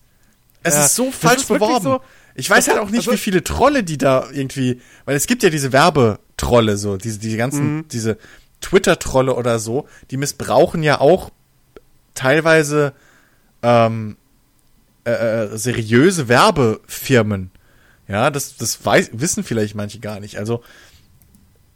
[0.63, 1.83] Es Ja, ist so falsch ist beworben.
[1.83, 2.01] so-
[2.35, 5.43] Ich weiß halt auch nicht, also- wie viele Trolle die da irgendwie, weil es gibt
[5.43, 7.87] ja diese Werbetrolle, so, diese, diese ganzen, Mhm.
[7.89, 8.17] diese
[8.61, 11.31] Twitter-Trolle oder so, die missbrauchen ja auch
[12.15, 12.93] teilweise
[13.61, 14.15] ähm,
[15.05, 17.51] äh, äh, seriöse Werbefirmen.
[18.07, 20.37] Ja, das, das weiß, wissen vielleicht manche gar nicht.
[20.37, 20.63] Also,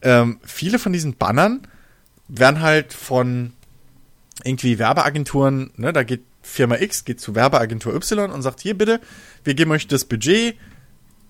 [0.03, 1.67] ähm, viele von diesen Bannern
[2.27, 3.53] werden halt von
[4.43, 8.99] irgendwie Werbeagenturen, ne, da geht Firma X, geht zu Werbeagentur Y und sagt, hier bitte,
[9.43, 10.57] wir geben euch das Budget,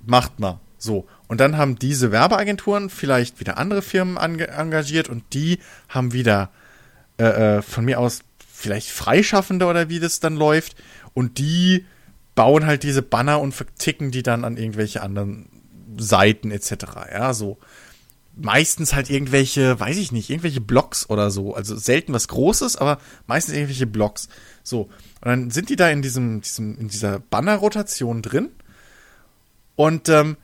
[0.06, 0.60] macht mal.
[0.78, 1.08] So.
[1.28, 6.50] Und dann haben diese Werbeagenturen vielleicht wieder andere Firmen engagiert und die haben wieder
[7.18, 8.22] äh, äh, von mir aus
[8.54, 10.76] vielleicht Freischaffende oder wie das dann läuft.
[11.14, 11.86] Und die
[12.36, 15.48] bauen halt diese Banner und verticken die dann an irgendwelche anderen
[15.98, 16.74] Seiten etc.
[17.12, 17.58] Ja, so.
[18.36, 21.54] Meistens halt irgendwelche, weiß ich nicht, irgendwelche Blogs oder so.
[21.54, 24.28] Also selten was Großes, aber meistens irgendwelche Blogs.
[24.64, 24.90] So.
[25.22, 28.50] Und dann sind die da in diesem, diesem, in dieser Banner-Rotation drin.
[29.76, 30.38] Und ähm,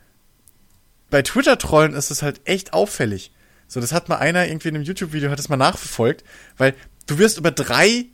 [1.10, 3.32] bei Twitter-Trollen ist es halt echt auffällig.
[3.66, 6.22] So, das hat mal einer irgendwie in einem YouTube-Video, hat es mal nachverfolgt,
[6.58, 6.74] weil
[7.06, 8.06] du wirst über drei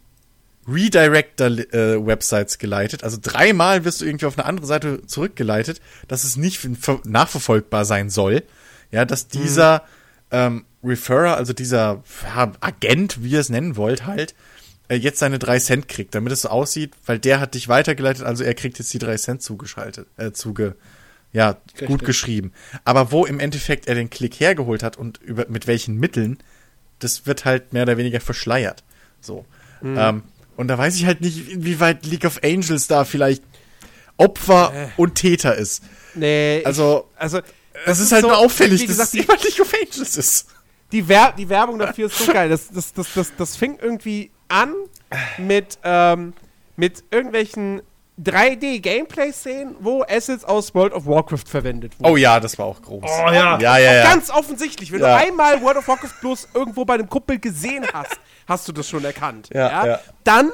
[0.68, 3.05] Redirector-Websites geleitet.
[3.05, 7.84] Also dreimal wirst du irgendwie auf eine andere Seite zurückgeleitet, dass es nicht ver- nachverfolgbar
[7.84, 8.42] sein soll.
[8.90, 9.82] Ja, dass dieser
[10.31, 14.34] ähm, Referrer, also dieser ja, Agent, wie ihr es nennen wollt, halt,
[14.89, 18.24] äh, jetzt seine drei Cent kriegt, damit es so aussieht, weil der hat dich weitergeleitet,
[18.24, 20.76] also er kriegt jetzt die drei Cent zugeschaltet, äh, zuge,
[21.32, 21.56] ja,
[21.86, 22.52] gut geschrieben.
[22.84, 26.39] Aber wo im Endeffekt er den Klick hergeholt hat und über, mit welchen Mitteln,
[26.98, 28.84] das wird halt mehr oder weniger verschleiert.
[29.20, 29.44] So.
[29.82, 30.23] Ähm,
[30.56, 33.42] und da weiß ich halt nicht, inwieweit League of Angels da vielleicht
[34.16, 35.82] Opfer und Täter ist.
[36.15, 37.40] Nee, Also, ich, also
[37.84, 40.48] Es ist, halt so- nur auffällig, wie dass gesagt, es immer League of Angels ist.
[40.92, 42.48] die, Wer die Werbung dafür ist so geil.
[42.48, 44.74] Das, das, das, das, das fing irgendwie an
[45.38, 46.32] mit, ähm,
[46.76, 47.82] mit irgendwelchen
[48.22, 52.10] 3D-Gameplay-Szenen, wo Assets aus World of Warcraft verwendet wurden.
[52.12, 53.02] Oh ja, das war auch groß.
[53.05, 53.58] Oh ja.
[53.58, 54.02] ja, ja, ja.
[54.05, 55.18] Ganz offensichtlich, wenn Ja.
[55.18, 58.88] du einmal World of Warcraft bloß irgendwo bei einem Kumpel gesehen hast, hast du das
[58.88, 59.50] schon erkannt.
[59.52, 60.00] Ja, ja.
[60.24, 60.50] Dann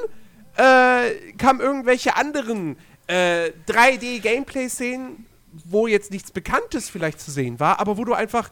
[0.57, 2.77] äh, kamen irgendwelche anderen
[3.07, 5.25] äh, 3D-Gameplay-Szenen,
[5.65, 8.49] wo jetzt nichts Bekanntes vielleicht zu sehen war, aber wo du einfach.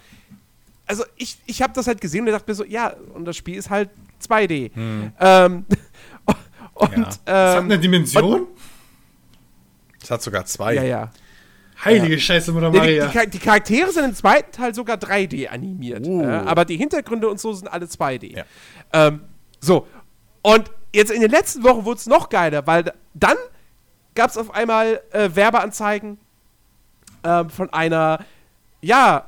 [0.87, 3.55] Also ich, ich habe das halt gesehen und dachte mir so, ja, und das Spiel
[3.57, 3.89] ist halt
[4.27, 4.73] 2D.
[4.73, 5.11] Hm.
[5.19, 5.65] Ähm,
[6.73, 7.03] und Ja.
[7.03, 7.19] Das hat
[7.59, 8.47] ähm, eine Dimension?
[10.01, 10.73] Es hat sogar zwei.
[10.75, 11.11] ja, ja.
[11.83, 13.07] Heilige Scheiße, Mutter die, Maria.
[13.07, 16.05] die, Char- die Charaktere sind im zweiten Teil sogar 3D animiert.
[16.05, 16.21] Uh.
[16.21, 18.37] Ja, aber die Hintergründe und so sind alle 2D.
[18.37, 18.43] Ja.
[18.93, 19.21] Ähm,
[19.59, 19.87] so.
[20.43, 23.37] Und jetzt in den letzten Wochen wurde es noch geiler, weil da- dann
[24.13, 26.19] gab es auf einmal äh, Werbeanzeigen
[27.23, 28.19] ähm, von einer,
[28.81, 29.25] ja,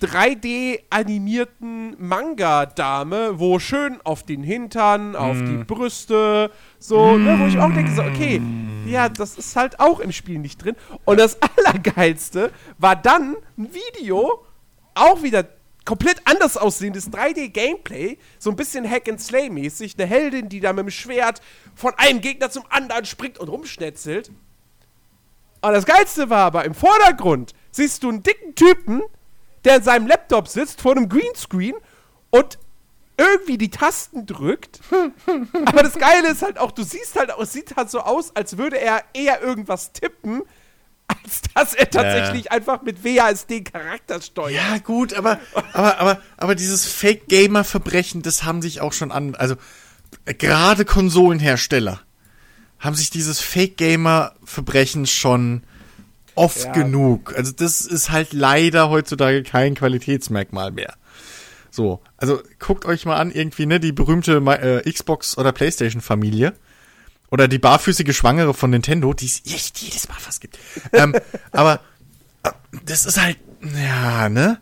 [0.00, 7.72] 3D-animierten Manga-Dame, wo schön auf den Hintern, auf die Brüste, so, ne, wo ich auch
[7.72, 8.40] denke, so, okay,
[8.86, 10.76] ja, das ist halt auch im Spiel nicht drin.
[11.04, 14.44] Und das Allergeilste war dann ein Video,
[14.94, 15.46] auch wieder
[15.84, 21.40] komplett anders aussehendes 3D-Gameplay, so ein bisschen Hack-and-Slay-mäßig, eine Heldin, die da mit dem Schwert
[21.74, 24.30] von einem Gegner zum anderen springt und rumschnetzelt.
[25.60, 29.02] Und das Geilste war aber, im Vordergrund siehst du einen dicken Typen,
[29.64, 31.74] der in seinem Laptop sitzt vor einem Greenscreen
[32.30, 32.58] und
[33.16, 34.80] irgendwie die Tasten drückt.
[35.66, 38.34] aber das Geile ist halt auch, du siehst halt, auch, es sieht halt so aus,
[38.36, 40.42] als würde er eher irgendwas tippen,
[41.08, 44.52] als dass er tatsächlich einfach mit WASD Charakter steuert.
[44.52, 45.40] Ja, gut, aber,
[45.72, 49.56] aber, aber, aber dieses Fake-Gamer-Verbrechen, das haben sich auch schon an, also,
[50.24, 52.00] gerade Konsolenhersteller
[52.78, 55.62] haben sich dieses Fake-Gamer-Verbrechen schon
[56.34, 56.72] oft Ja.
[56.72, 57.34] genug.
[57.36, 60.94] Also, das ist halt leider heutzutage kein Qualitätsmerkmal mehr.
[61.70, 66.54] So, also guckt euch mal an, irgendwie, ne, die berühmte äh, Xbox- oder Playstation-Familie.
[67.30, 70.58] Oder die barfüßige Schwangere von Nintendo, die es echt jedes Mal fast gibt.
[70.92, 71.14] ähm,
[71.52, 71.80] aber
[72.42, 72.50] äh,
[72.86, 73.36] das ist halt,
[73.76, 74.60] ja, ne?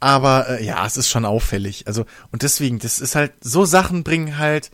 [0.00, 1.86] Aber äh, ja, es ist schon auffällig.
[1.86, 4.72] Also, und deswegen, das ist halt, so Sachen bringen halt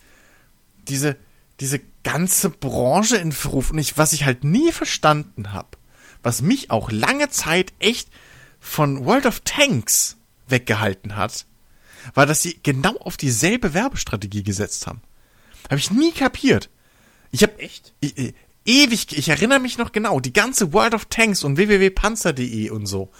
[0.89, 1.16] diese,
[1.61, 3.70] diese ganze Branche in Verruf.
[3.70, 5.69] Und ich, was ich halt nie verstanden habe,
[6.23, 8.09] was mich auch lange Zeit echt
[8.61, 10.17] von World of Tanks
[10.49, 11.47] weggehalten hat,
[12.15, 15.03] war, dass sie genau auf dieselbe Werbestrategie gesetzt haben.
[15.69, 16.70] Habe ich nie kapiert.
[17.31, 18.33] Ich habe echt ich, äh,
[18.65, 23.11] ewig, ich erinnere mich noch genau, die ganze World of Tanks und www.panzer.de und so.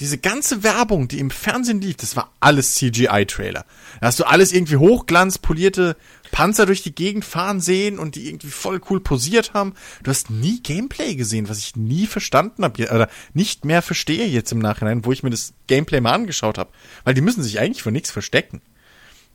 [0.00, 3.64] Diese ganze Werbung, die im Fernsehen lief, das war alles CGI-Trailer.
[4.00, 5.96] Da hast du alles irgendwie hochglanz, polierte
[6.32, 9.74] Panzer durch die Gegend fahren sehen und die irgendwie voll cool posiert haben.
[10.02, 14.50] Du hast nie Gameplay gesehen, was ich nie verstanden habe oder nicht mehr verstehe jetzt
[14.50, 16.72] im Nachhinein, wo ich mir das Gameplay mal angeschaut habe.
[17.04, 18.62] Weil die müssen sich eigentlich vor nichts verstecken.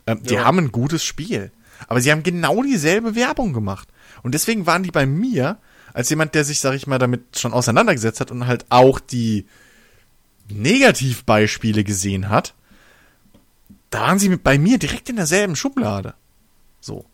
[0.07, 1.51] Ähm, Die haben ein gutes Spiel.
[1.87, 3.87] Aber sie haben genau dieselbe Werbung gemacht.
[4.23, 5.59] Und deswegen waren die bei mir
[5.93, 9.45] als jemand, der sich, sag ich mal, damit schon auseinandergesetzt hat und halt auch die
[10.49, 12.55] Negativbeispiele gesehen hat,
[13.91, 16.15] da waren sie bei mir direkt in derselben Schublade.
[16.87, 17.05] So.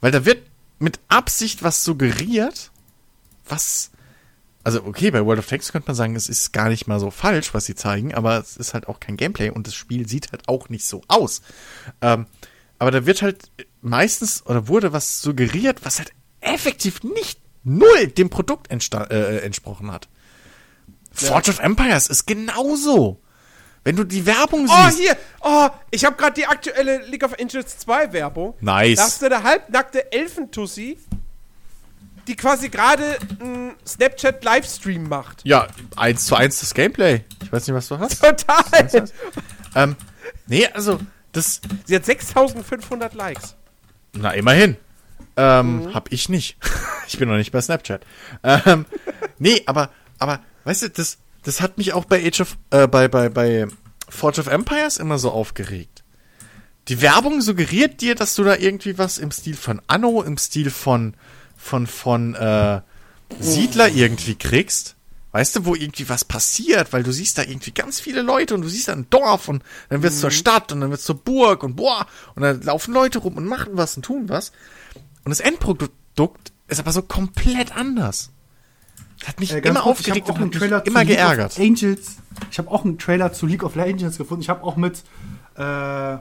[0.00, 0.46] Weil da wird
[0.78, 2.70] mit Absicht was suggeriert,
[3.48, 3.90] was.
[4.62, 7.10] Also, okay, bei World of Tanks könnte man sagen, es ist gar nicht mal so
[7.10, 10.32] falsch, was sie zeigen, aber es ist halt auch kein Gameplay und das Spiel sieht
[10.32, 11.42] halt auch nicht so aus.
[12.00, 12.26] Ähm,
[12.78, 18.28] aber da wird halt meistens oder wurde was suggeriert, was halt effektiv nicht null dem
[18.30, 20.08] Produkt entsta- äh, entsprochen hat.
[21.12, 23.20] Forge of Empires ist genauso.
[23.86, 24.98] Wenn du die Werbung Oh, siehst.
[24.98, 25.16] hier!
[25.42, 28.54] Oh, ich habe gerade die aktuelle League of Angels 2 Werbung.
[28.60, 28.96] Nice.
[28.96, 30.98] Da hast du eine halbnackte Elfentussi,
[32.26, 35.42] die quasi gerade einen Snapchat-Livestream macht.
[35.44, 37.22] Ja, eins zu eins das Gameplay.
[37.44, 38.20] Ich weiß nicht, was du hast.
[38.20, 39.08] Total!
[39.76, 39.94] ähm,
[40.48, 40.98] nee, also,
[41.30, 43.54] das, Sie hat 6500 Likes.
[44.14, 44.76] na, immerhin.
[45.36, 46.56] Ähm, hab ich nicht.
[47.06, 48.04] ich bin noch nicht bei Snapchat.
[48.42, 48.84] Ähm,
[49.38, 53.06] nee, aber, aber, weißt du, das, das hat mich auch bei Age of, äh, bei,
[53.06, 53.68] bei, bei
[54.08, 56.02] Forge of Empires immer so aufgeregt.
[56.88, 60.70] Die Werbung suggeriert dir, dass du da irgendwie was im Stil von Anno, im Stil
[60.70, 61.14] von,
[61.56, 62.80] von, von, äh,
[63.38, 64.96] Siedler irgendwie kriegst.
[65.30, 68.62] Weißt du, wo irgendwie was passiert, weil du siehst da irgendwie ganz viele Leute und
[68.62, 71.62] du siehst da ein Dorf und dann wird's zur Stadt und dann wird's zur Burg
[71.62, 74.50] und boah, und dann laufen Leute rum und machen was und tun was.
[75.24, 75.92] Und das Endprodukt
[76.66, 78.30] ist aber so komplett anders.
[79.26, 81.58] Das hat mich Äh, immer kurz, ich aufgeregt und hat immer geärgert.
[81.58, 82.16] Angels.
[82.50, 84.42] Ich habe auch einen Trailer zu League of Legends gefunden.
[84.42, 85.02] Ich habe auch mit.
[85.56, 86.18] Äh,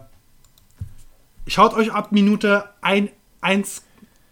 [1.47, 3.11] schaut euch ab Minute 1,
[3.41, 3.81] 1,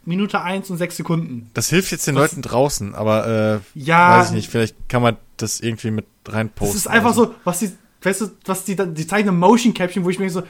[0.05, 1.49] Minute 1 und 6 Sekunden.
[1.53, 4.19] Das hilft jetzt den Leuten draußen, aber äh, Ja.
[4.19, 6.73] weiß ich nicht, vielleicht kann man das irgendwie mit reinposten.
[6.73, 7.71] Das ist einfach Also, so, was die,
[8.01, 10.43] weißt du, was die dann, die zeigen eine Motion Caption, wo ich mir so,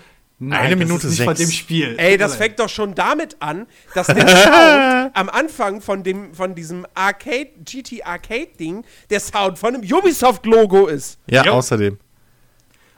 [0.47, 1.49] nein, Eine das Minute ist nicht von sechs.
[1.49, 1.95] dem Spiel.
[1.97, 6.55] Ey, das fängt doch schon damit an, dass der Sound am Anfang von, dem, von
[6.55, 11.19] diesem Arcade, GT Arcade-Ding, der Sound von einem Ubisoft-Logo ist.
[11.27, 11.53] Ja, Jo.
[11.53, 11.97] außerdem.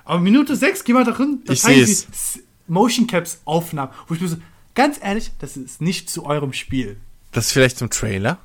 [0.03, 1.17] Aber Minute 6, geh mal da
[1.51, 4.37] Ich zeigen sie Motion Caps Aufnahmen, wo ich mir so,
[4.75, 6.97] ganz ehrlich, das ist nicht zu eurem Spiel.
[7.31, 8.37] Das ist vielleicht zum Trailer.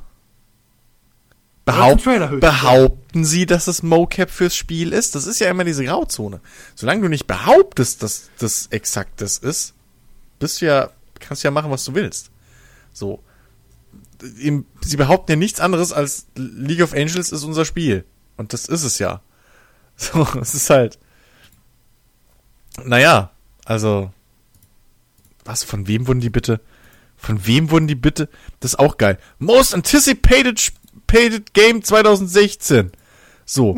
[1.73, 5.15] Behaupt, behaupten sie, dass es Mocap fürs Spiel ist?
[5.15, 6.41] Das ist ja immer diese Grauzone.
[6.75, 9.75] Solange du nicht behauptest, dass das exakt das ist,
[10.39, 12.31] bist du ja, kannst du ja machen, was du willst.
[12.93, 13.23] So.
[14.21, 18.05] Sie behaupten ja nichts anderes als League of Angels ist unser Spiel.
[18.37, 19.21] Und das ist es ja.
[19.97, 20.99] So, es ist halt.
[22.85, 23.33] Naja,
[23.67, 24.13] also.
[25.45, 26.61] Was, von wem wurden die bitte?
[27.21, 28.31] Von wem wurden die bitte?
[28.61, 29.19] Das ist auch geil.
[29.39, 30.73] Most anticipated
[31.11, 32.93] anticipated Game 2016.
[33.45, 33.77] So.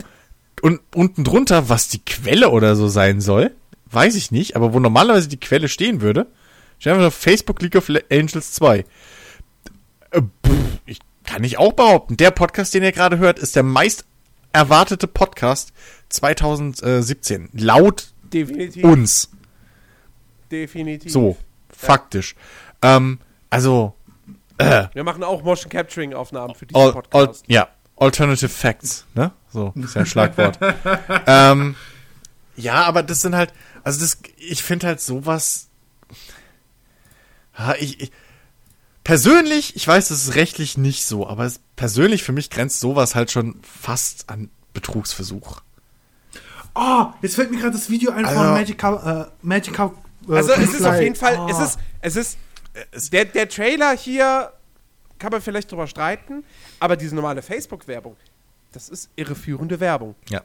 [0.61, 3.51] Und unten drunter, was die Quelle oder so sein soll,
[3.87, 6.27] weiß ich nicht, aber wo normalerweise die Quelle stehen würde,
[6.79, 8.85] steht einfach auf Facebook League of Angels 2.
[10.11, 10.23] Äh,
[10.87, 14.05] Ich kann ich auch behaupten, der Podcast, den ihr gerade hört, ist der meist
[14.53, 15.73] erwartete Podcast
[16.11, 17.49] 2017.
[17.55, 18.85] Laut Definitiv.
[18.85, 19.31] uns.
[20.51, 21.11] Definitiv.
[21.11, 21.37] So.
[21.71, 22.37] Faktisch.
[22.83, 23.19] Ähm,
[23.51, 23.95] also,
[24.93, 27.45] Wir machen auch Motion Capturing Aufnahmen für diesen Al, al, Podcast.
[27.49, 29.33] ja, Alternative Facts, ne?
[29.53, 30.59] So, ist ja ein Schlagwort.
[31.27, 31.77] ähm,
[32.57, 33.53] ja, aber das sind halt,
[33.85, 35.69] also das, ich finde halt sowas,
[37.79, 38.13] ich, ich,
[39.05, 43.15] persönlich, ich weiß, das ist rechtlich nicht so, aber es, persönlich für mich grenzt sowas
[43.15, 45.61] halt schon fast an Betrugsversuch.
[46.75, 49.93] Oh, jetzt fällt mir gerade das Video ein Also- von Magica, äh, Magica.
[50.29, 51.49] Äh, Also es ist auf jeden Fall, Oh.
[51.51, 52.39] es ist, es ist, äh,
[53.13, 54.53] der, der Trailer hier
[55.19, 56.43] kann man vielleicht drüber streiten,
[56.81, 58.17] aber diese normale Facebook-Werbung,
[58.73, 60.15] das ist irreführende Werbung.
[60.29, 60.43] Ja.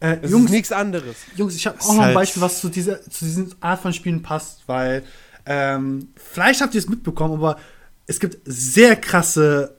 [0.00, 1.16] Äh, Das Jungs, ist nichts anderes.
[1.36, 3.92] Jungs, ich habe auch noch ein halt- Beispiel, was zu dieser, zu diesen Art von
[3.92, 5.02] Spielen passt, weil
[5.46, 7.58] ähm, vielleicht habt ihr es mitbekommen, aber
[8.06, 9.76] es gibt sehr krasse,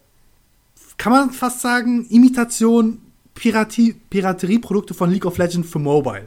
[0.98, 3.00] kann man fast sagen, Imitation,
[3.36, 6.26] Piraterieprodukte von League of Legends für Mobile.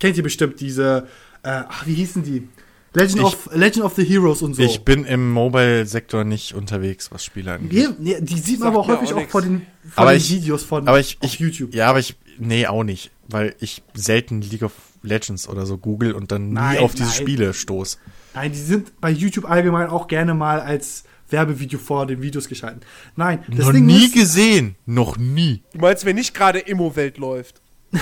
[0.00, 1.06] Kennt ihr bestimmt diese,
[1.42, 2.48] äh, ach, wie hießen die?
[2.94, 4.62] Legend, Ich- of, Legend of the Heroes und so.
[4.62, 7.70] Ich bin im Mobile-Sektor nicht unterwegs, was Spiele angeht.
[7.72, 10.30] Wir, nee, die sieht man aber häufig auch auch vor den, vor Aber den ich-
[10.30, 11.74] Videos von Aber ich, auf ich YouTube.
[11.74, 14.72] Ja, aber ich, nee, auch nicht, weil ich selten League of
[15.02, 17.14] Legends oder so google und dann nie Nein, auf diese nein.
[17.14, 17.98] Spiele stoß.
[18.34, 22.82] Nein, die sind bei YouTube allgemein auch gerne mal als Werbevideo vor den Videos geschalten.
[23.16, 25.62] Nein, das Noch Ding nie ist, gesehen, noch nie.
[25.72, 27.62] Du meinst, wenn nicht gerade Immo-Welt läuft?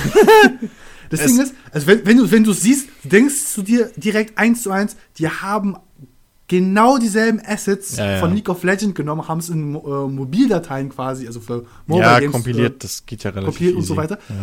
[1.10, 4.38] das es- Ding ist, also wenn, wenn du wenn du siehst, denkst du dir direkt
[4.38, 5.76] eins zu eins, die haben
[6.48, 8.18] genau dieselben Assets Ja, ja.
[8.20, 12.32] von League of Legends genommen, haben es in äh, Mobildateien quasi, also für ja, Games,
[12.32, 13.88] kompiliert, äh, das geht ja relativ kompiliert und easy.
[13.88, 14.18] so weiter.
[14.28, 14.34] Ja.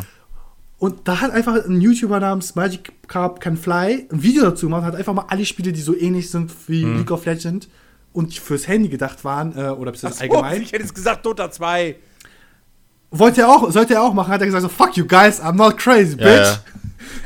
[0.80, 4.84] Und da hat einfach ein YouTuber namens Magic Carp Can Fly ein Video dazu gemacht,
[4.84, 6.98] hat einfach mal alle Spiele, die so ähnlich sind wie Mhm.
[6.98, 7.68] League of Legends
[8.14, 10.62] und fürs Handy gedacht waren, äh, oder bis so, allgemein.
[10.62, 11.96] ich hätte jetzt gesagt Dota 2.
[13.12, 15.54] Wollte er auch, sollte er auch machen, hat er gesagt so, fuck you guys, I'm
[15.56, 16.26] not crazy, bitch.
[16.28, 16.60] Ja, ja.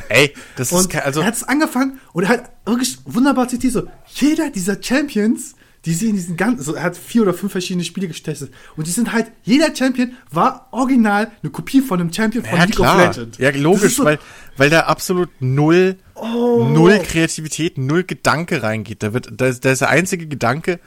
[0.09, 3.47] Ey, das ist Und kein, also er hat es angefangen und er hat wirklich wunderbar
[3.47, 7.33] zitiert, so, jeder dieser Champions, die sie in diesen ganzen, so, er hat vier oder
[7.33, 11.99] fünf verschiedene Spiele getestet und die sind halt, jeder Champion war original eine Kopie von
[11.99, 13.37] einem Champion von ja League klar, of Legends.
[13.39, 14.19] ja logisch, ist so- weil
[14.57, 16.67] weil da absolut null Oh.
[16.71, 19.01] null Kreativität, null Gedanke reingeht.
[19.01, 20.79] Da wird da ist, da ist der einzige Gedanke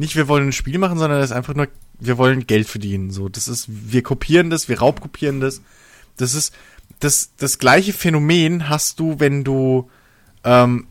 [0.00, 3.10] nicht wir wollen ein Spiel machen, sondern das ist einfach nur wir wollen Geld verdienen.
[3.10, 5.60] So, das ist wir kopieren das, wir raubkopieren das.
[6.16, 6.54] Das ist
[7.00, 9.90] das das gleiche Phänomen hast du, wenn du
[10.42, 10.86] ähm,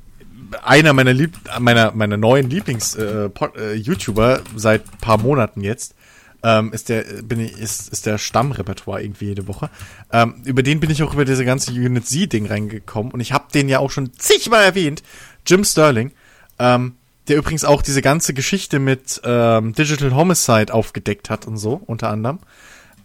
[0.63, 5.95] einer meiner Lieb meiner meiner neuen Lieblings äh, äh, seit paar Monaten jetzt
[6.43, 9.71] ähm, ist der bin ich ist ist der Stammrepertoire irgendwie jede Woche.
[10.11, 13.33] Ähm, über den bin ich auch über diese ganze Unit Z Ding reingekommen und ich
[13.33, 15.01] habe den ja auch schon zigmal erwähnt,
[15.47, 16.11] Jim Sterling,
[16.59, 16.93] ähm,
[17.29, 22.09] der übrigens auch diese ganze Geschichte mit ähm, Digital Homicide aufgedeckt hat und so unter
[22.09, 22.39] anderem.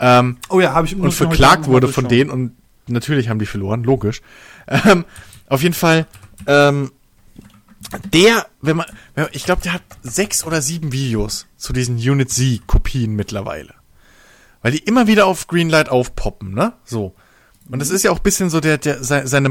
[0.00, 2.52] Ähm, Oh ja, habe ich und verklagt wurde von denen und
[2.88, 4.22] natürlich haben die verloren, logisch.
[4.66, 5.04] Ähm,
[5.48, 6.06] auf jeden Fall,
[6.46, 6.90] ähm,
[8.12, 11.96] der, wenn man, wenn man ich glaube, der hat sechs oder sieben Videos zu diesen
[11.96, 13.74] Unit Z-Kopien mittlerweile.
[14.62, 16.72] Weil die immer wieder auf Greenlight aufpoppen, ne?
[16.84, 17.14] So.
[17.70, 19.50] Und das ist ja auch ein bisschen so der, der, se- seine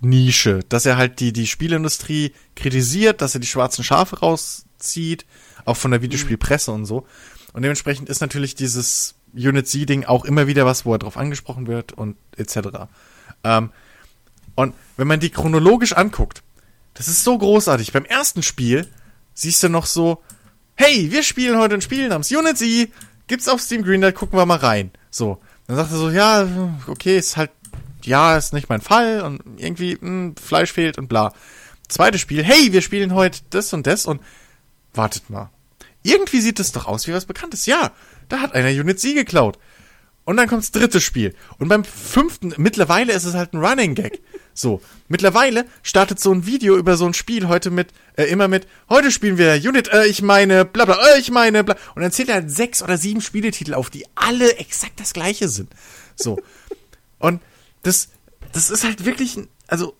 [0.00, 5.24] Marktnische, dass er halt die, die Spielindustrie kritisiert, dass er die schwarzen Schafe rauszieht,
[5.64, 7.06] auch von der Videospielpresse und so.
[7.52, 11.66] Und dementsprechend ist natürlich dieses Unit Z-Ding auch immer wieder was, wo er drauf angesprochen
[11.66, 12.88] wird und etc.
[13.44, 13.70] Ähm,
[14.54, 16.42] und wenn man die chronologisch anguckt,
[16.94, 17.92] das ist so großartig.
[17.92, 18.88] Beim ersten Spiel
[19.34, 20.22] siehst du noch so,
[20.76, 22.90] hey, wir spielen heute ein Spiel namens Unit Z,
[23.26, 24.90] gibt's auf Steam Greenlight, gucken wir mal rein.
[25.10, 25.40] So.
[25.66, 26.46] Dann sagt er so, ja,
[26.86, 27.50] okay, ist halt,
[28.06, 31.32] ja, ist nicht mein Fall und irgendwie, mh, Fleisch fehlt und bla.
[31.88, 34.20] Zweites Spiel, hey, wir spielen heute das und das und
[34.94, 35.50] wartet mal.
[36.02, 37.66] Irgendwie sieht es doch aus wie was Bekanntes.
[37.66, 37.92] Ja,
[38.28, 39.58] da hat einer Unit Z geklaut.
[40.24, 41.36] Und dann kommt's dritte Spiel.
[41.58, 44.20] Und beim fünften, mittlerweile ist es halt ein Running Gag.
[44.54, 48.66] So, mittlerweile startet so ein Video über so ein Spiel heute mit, äh, immer mit,
[48.88, 51.76] heute spielen wir Unit, äh, ich meine, bla bla, äh, ich meine, bla.
[51.94, 55.48] Und dann zählt er halt sechs oder sieben Spieletitel auf, die alle exakt das gleiche
[55.48, 55.70] sind.
[56.16, 56.40] So.
[57.20, 57.40] Und
[57.86, 58.08] das,
[58.52, 59.96] das ist halt wirklich, also,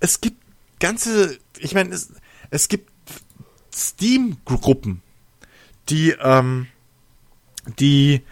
[0.00, 0.42] es gibt
[0.78, 2.12] ganze, ich meine, es,
[2.50, 2.90] es gibt
[3.74, 5.02] Steam-Gruppen,
[5.88, 6.66] die, ähm,
[7.78, 8.22] die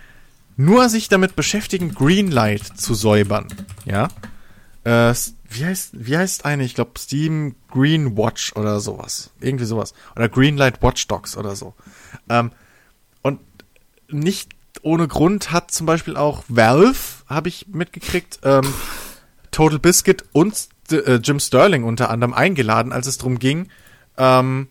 [0.56, 3.48] nur sich damit beschäftigen, Greenlight zu säubern.
[3.86, 4.08] Ja.
[4.84, 5.14] Äh,
[5.48, 6.64] wie heißt, wie heißt eine?
[6.64, 9.30] Ich glaube Steam Green Watch oder sowas.
[9.40, 9.94] Irgendwie sowas.
[10.14, 11.74] Oder Greenlight Watchdogs oder so.
[12.28, 12.52] Ähm,
[13.22, 13.40] und
[14.08, 14.50] nicht
[14.82, 18.62] ohne Grund hat zum Beispiel auch Valve, habe ich mitgekriegt, ähm,
[19.50, 23.68] Total Biscuit und äh, Jim Sterling unter anderem eingeladen, als es darum ging,
[24.16, 24.68] ähm,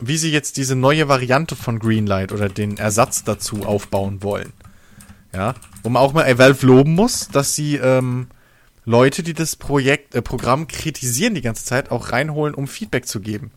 [0.00, 4.52] wie sie jetzt diese neue Variante von Greenlight oder den Ersatz dazu aufbauen wollen.
[5.34, 8.26] Ja, wo man auch mal äh, Valve loben muss, dass sie ähm,
[8.84, 13.20] Leute, die das Projekt, äh, Programm kritisieren die ganze Zeit, auch reinholen, um Feedback zu
[13.20, 13.50] geben.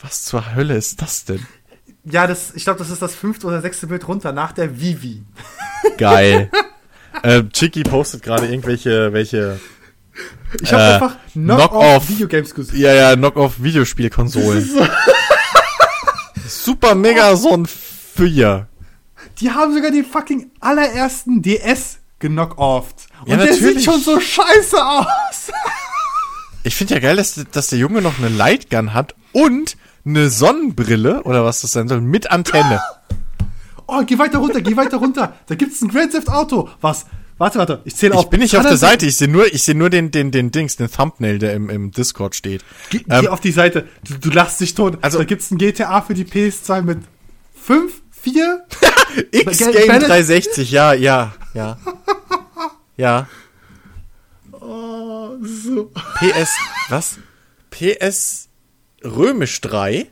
[0.00, 1.46] Was zur Hölle ist das denn?
[2.04, 5.22] Ja, das, ich glaube, das ist das fünfte oder sechste Bild runter nach der Vivi.
[5.98, 6.50] Geil.
[7.22, 9.60] äh, Chicky postet gerade irgendwelche, welche,
[10.62, 11.70] Ich habe Äh, einfach Knock-off.
[11.70, 12.76] Knock-off Videogames gesucht.
[12.76, 14.68] ja, ja, Knock-off-Videospielkonsolen.
[16.48, 18.66] Super Megason 4.
[19.38, 23.06] Die haben sogar den fucking allerersten DS genockt-offt.
[23.24, 25.06] Und Ja, der sieht schon so scheiße aus.
[26.62, 31.22] Ich finde ja geil, dass, dass der Junge noch eine Lightgun hat und eine Sonnenbrille,
[31.24, 32.80] oder was das sein soll, mit Antenne.
[33.86, 35.34] Oh, geh weiter runter, geh weiter runter.
[35.46, 36.68] Da gibt's ein Grand Theft Auto.
[36.80, 37.06] Was?
[37.38, 37.80] Warte, warte.
[37.84, 38.24] Ich zähle auf.
[38.24, 40.30] Ich bin nicht auf der er- Seite, ich sehe nur, ich sehe nur den, den,
[40.30, 42.62] den Dings, den Thumbnail, der im, im Discord steht.
[42.90, 43.88] Geh, Ähm, geh auf die Seite.
[44.06, 44.98] Du, du lachst dich tot.
[45.00, 46.98] Also- da gibt's ein GTA für die PS2 mit
[47.54, 48.64] 5, 4.
[49.32, 51.78] X-Game Bennett- 360, ja, ja, ja.
[52.96, 53.26] Ja.
[54.52, 55.90] Oh, so.
[56.18, 56.50] PS,
[56.90, 57.16] was?
[57.70, 58.49] PS
[59.04, 60.06] Römisch 3,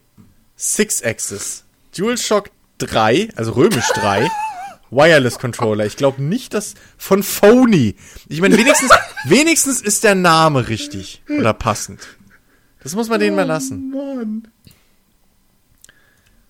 [0.56, 1.64] Six Axis,
[1.96, 4.30] DualShock 3, also Römisch 3,
[4.90, 5.84] Wireless Controller.
[5.86, 7.96] Ich glaube nicht, dass von Phony.
[8.28, 8.90] Ich meine, wenigstens,
[9.24, 12.00] wenigstens ist der Name richtig oder passend.
[12.82, 13.90] Das muss man denen mal lassen.
[13.90, 14.48] Mann.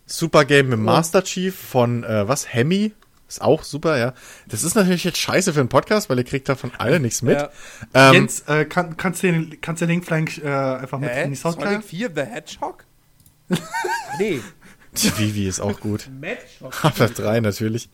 [0.06, 2.92] Super Game mit Master Chief von, äh, was, Hemi?
[3.28, 4.14] Ist auch super, ja.
[4.46, 7.38] Das ist natürlich jetzt scheiße für einen Podcast, weil ihr kriegt davon alle nichts mit.
[7.38, 7.50] Ja.
[7.92, 11.10] Ähm, Jens, äh, kann, kannst, du den, kannst du den Link vielleicht äh, einfach mit
[11.10, 11.24] Hä?
[11.24, 11.68] in die Soundcloud?
[11.68, 12.84] Sonic 4 The Hedgehog?
[14.18, 14.40] nee.
[14.96, 16.08] die Vivi ist auch gut.
[16.82, 17.90] Half-Life 3 natürlich.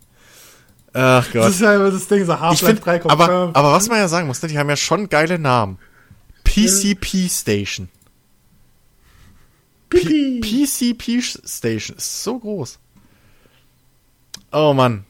[0.93, 1.51] Ach Das Gott.
[1.51, 4.07] ist ja immer das Ding, so Ich Half-Life 3 find, aber, aber was man ja
[4.07, 5.79] sagen muss, ne, die haben ja schon geile Namen.
[6.45, 7.89] PCP Station.
[9.91, 12.79] P PCP Station ist so groß.
[14.53, 15.05] Oh Mann.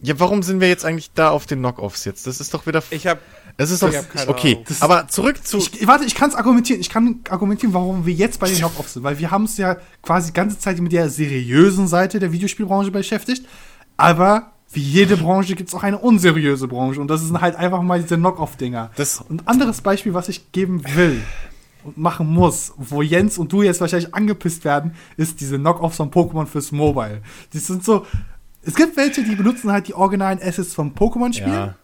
[0.00, 2.26] Ja, warum sind wir jetzt eigentlich da auf den Knockoffs jetzt?
[2.26, 2.82] Das ist doch wieder.
[2.90, 3.20] Ich habe
[3.56, 3.88] es ist doch.
[3.90, 4.58] ich hab keine Okay.
[4.68, 5.58] Das- aber zurück zu.
[5.58, 6.80] Ich, warte, ich kann es argumentieren.
[6.80, 9.02] Ich kann argumentieren, warum wir jetzt bei den Knockoffs sind.
[9.02, 12.92] Weil wir haben es ja quasi die ganze Zeit mit der seriösen Seite der Videospielbranche
[12.92, 13.44] beschäftigt.
[13.96, 17.00] Aber wie jede Branche gibt es auch eine unseriöse Branche.
[17.00, 18.90] Und das sind halt einfach mal diese Knock-Off-Dinger.
[18.94, 21.20] Das- Und ein anderes Beispiel, was ich geben will
[21.82, 26.12] und machen muss, wo Jens und du jetzt wahrscheinlich angepisst werden, ist diese Knock-Offs von
[26.12, 27.22] Pokémon fürs Mobile.
[27.52, 28.06] Die sind so.
[28.68, 31.74] Es gibt welche, die benutzen halt die originalen Assets vom Pokémon-Spiel ja.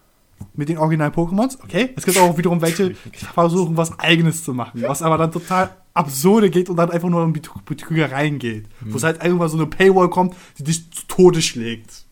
[0.53, 1.89] mit den originalen Pokémons, okay.
[1.95, 5.71] Es gibt auch wiederum welche, die versuchen, was Eigenes zu machen, was aber dann total
[5.95, 8.67] absurde geht und dann einfach nur um Betrü- Betrügereien geht.
[8.81, 12.05] Wo es halt irgendwann so eine Paywall kommt, die dich zu Tode schlägt.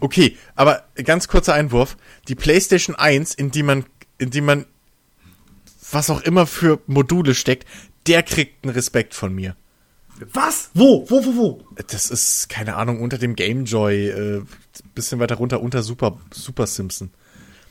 [0.00, 1.96] Okay, aber ganz kurzer Einwurf.
[2.26, 3.84] Die PlayStation 1, in die man,
[4.18, 4.64] in die man
[5.92, 7.68] was auch immer für Module steckt,
[8.06, 9.54] der kriegt einen Respekt von mir.
[10.32, 10.70] Was?
[10.74, 11.04] Wo?
[11.08, 11.64] Wo, wo, wo?
[11.88, 14.42] Das ist, keine Ahnung, unter dem Game Joy, äh,
[14.94, 17.10] bisschen weiter runter, unter Super, Super Simpson,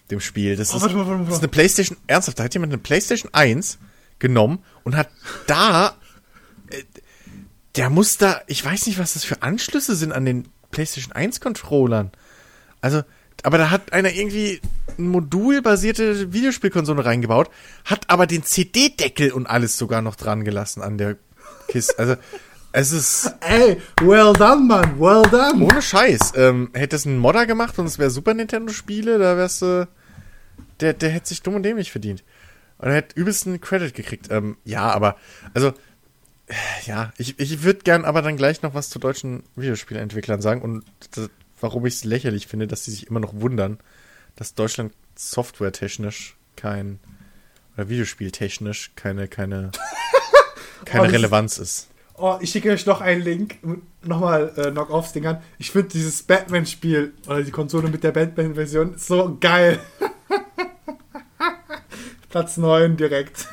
[0.09, 0.55] dem Spiel.
[0.55, 1.25] Das, Oh, ist, warte, warte, warte.
[1.25, 3.77] das ist eine PlayStation, ernsthaft, da hat jemand eine PlayStation 1
[4.19, 5.09] genommen und hat
[5.47, 5.95] da,
[6.69, 6.83] äh,
[7.75, 11.39] der muss da, ich weiß nicht, was das für Anschlüsse sind an den PlayStation 1
[11.39, 12.11] Controllern.
[12.81, 13.03] Also,
[13.43, 14.59] aber da hat einer irgendwie
[14.97, 17.49] eine modulbasierte Videospielkonsole reingebaut,
[17.85, 21.17] hat aber den CD-Deckel und alles sogar noch dran gelassen an der
[21.71, 21.97] Kiste.
[21.97, 22.15] Also,
[22.73, 25.63] es ist Ey, well done, Mann, well done.
[25.63, 26.33] ohne Scheiß.
[26.35, 29.87] Ähm, hätte es ein Modder gemacht und es wäre Super Nintendo-Spiele, da wär's, äh,
[30.79, 32.23] der, der hätte sich dumm und dämlich verdient.
[32.77, 34.27] Und er hätte übelsten Credit gekriegt.
[34.31, 35.17] Ähm, ja, aber,
[35.53, 35.73] also,
[36.85, 40.85] ja, ich, ich würde gern aber dann gleich noch was zu deutschen Videospielentwicklern sagen und
[41.11, 43.79] das, warum ich es lächerlich finde, dass sie sich immer noch wundern,
[44.35, 46.99] dass Deutschland softwaretechnisch kein,
[47.75, 49.71] oder videospieltechnisch keine, keine,
[50.85, 51.87] keine Oh, Relevanz ist.
[52.15, 53.57] Oh, ich schicke euch noch einen Link,
[54.03, 55.41] nochmal äh, Knock-Offs-Dingern.
[55.57, 59.79] Ich finde dieses Batman-Spiel oder die Konsole mit der Batman-Version so geil.
[62.29, 63.47] Platz 9 direkt.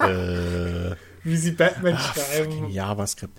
[0.00, 2.70] äh, Wie sie Batman fucking schreiben.
[2.70, 3.38] JavaScript.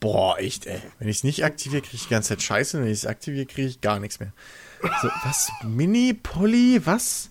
[0.00, 0.80] Boah, echt, ey.
[0.98, 2.78] Wenn ich es nicht aktiviere, kriege ich die ganze Zeit Scheiße.
[2.80, 4.32] Wenn ich es aktiviere, kriege ich gar nichts mehr.
[5.02, 5.50] So, was?
[5.62, 6.86] Mini-Poly?
[6.86, 7.30] Was?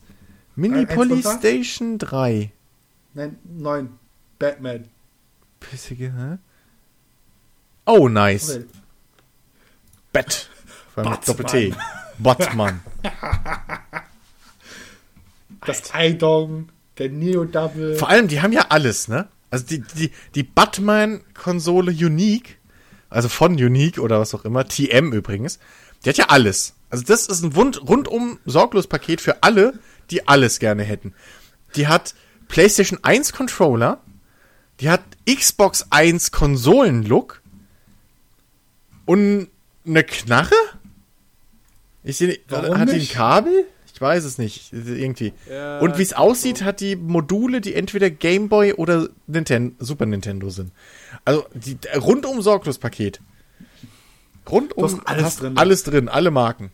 [0.56, 1.40] Mini-Poly Eins runter?
[1.40, 2.52] Station 3.
[3.16, 3.90] Nein, 9.
[4.38, 4.86] Batman.
[5.60, 6.38] Pissige, hä?
[7.86, 8.60] Oh, nice.
[10.96, 11.74] Allem mit Doppel-T.
[12.18, 12.82] Batman.
[15.66, 17.96] Das Eidong, der Neo-Double.
[17.96, 19.28] Vor allem, die haben ja alles, ne?
[19.50, 22.60] Also die, die, die Batman-Konsole Unique,
[23.10, 25.60] also von Unique oder was auch immer, TM übrigens,
[26.04, 26.76] die hat ja alles.
[26.90, 29.80] Also das ist ein Wund rundum sorglos Paket für alle,
[30.12, 31.14] die alles gerne hätten.
[31.76, 32.16] Die hat
[32.48, 34.02] PlayStation 1 Controller,
[34.80, 37.42] die hat Xbox 1 Konsolen-Look
[39.06, 39.48] und
[39.86, 40.56] eine Knarre?
[42.04, 43.08] Ich sehe, nicht- Warum hat die ein?
[43.10, 43.66] Kabel?
[43.94, 44.72] Ich weiß es nicht.
[44.72, 45.34] Irgendwie.
[45.50, 50.06] Ja, und wie es aussieht, hat die Module, die entweder Game Boy oder Ninten Super
[50.06, 50.72] Nintendo sind.
[51.26, 53.20] Also die rundum sorglos Paket.
[54.50, 55.58] Rundum Du hast alles hast drin.
[55.58, 56.72] alles drin, alle Marken.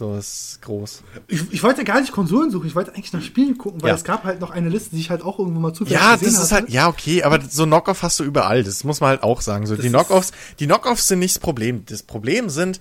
[0.00, 1.02] So, ist groß.
[1.28, 3.94] Ich, ich wollte gar nicht Konsolen suchen, ich wollte eigentlich nach Spielen gucken, weil Ja.
[3.96, 6.32] es gab halt noch eine Liste, die ich halt auch irgendwo mal zufällig Ja, gesehen
[6.32, 6.62] das ist hatte.
[6.62, 8.64] halt, ja, okay, aber so Knockoff hast du überall.
[8.64, 9.66] Das muss man halt auch sagen.
[9.66, 11.84] So, Das die Knockoffs, die Knockoffs sind nicht das Problem.
[11.84, 12.80] Das Problem sind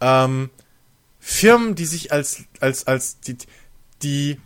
[0.00, 0.50] ähm,
[1.20, 3.36] Firmen, die sich als, als, als die,
[4.02, 4.40] die,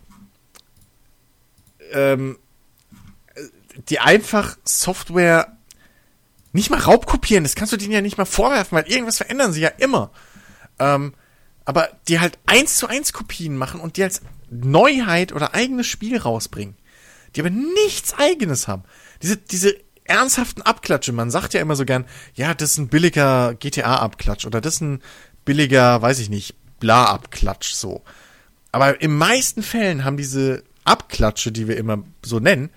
[1.93, 2.37] ähm,
[3.89, 5.57] die einfach Software
[6.51, 7.43] nicht mal raubkopieren.
[7.43, 10.11] Das kannst du denen ja nicht mal vorwerfen, weil irgendwas verändern sie ja immer.
[10.77, 11.15] Ähm,
[11.65, 16.17] aber die halt eins zu eins Kopien machen und die als Neuheit oder eigenes Spiel
[16.17, 16.75] rausbringen.
[17.35, 18.83] Die aber nichts eigenes haben.
[19.21, 23.55] Diese, diese ernsthaften Abklatsche, man sagt ja immer so gern, ja, das ist ein billiger
[23.55, 25.01] GTA-Abklatsch oder das ist ein
[25.45, 28.03] billiger, weiß ich nicht, Bla-Abklatsch so.
[28.71, 32.69] Aber in meisten Fällen haben diese Abklatsche, die wir immer so nennen,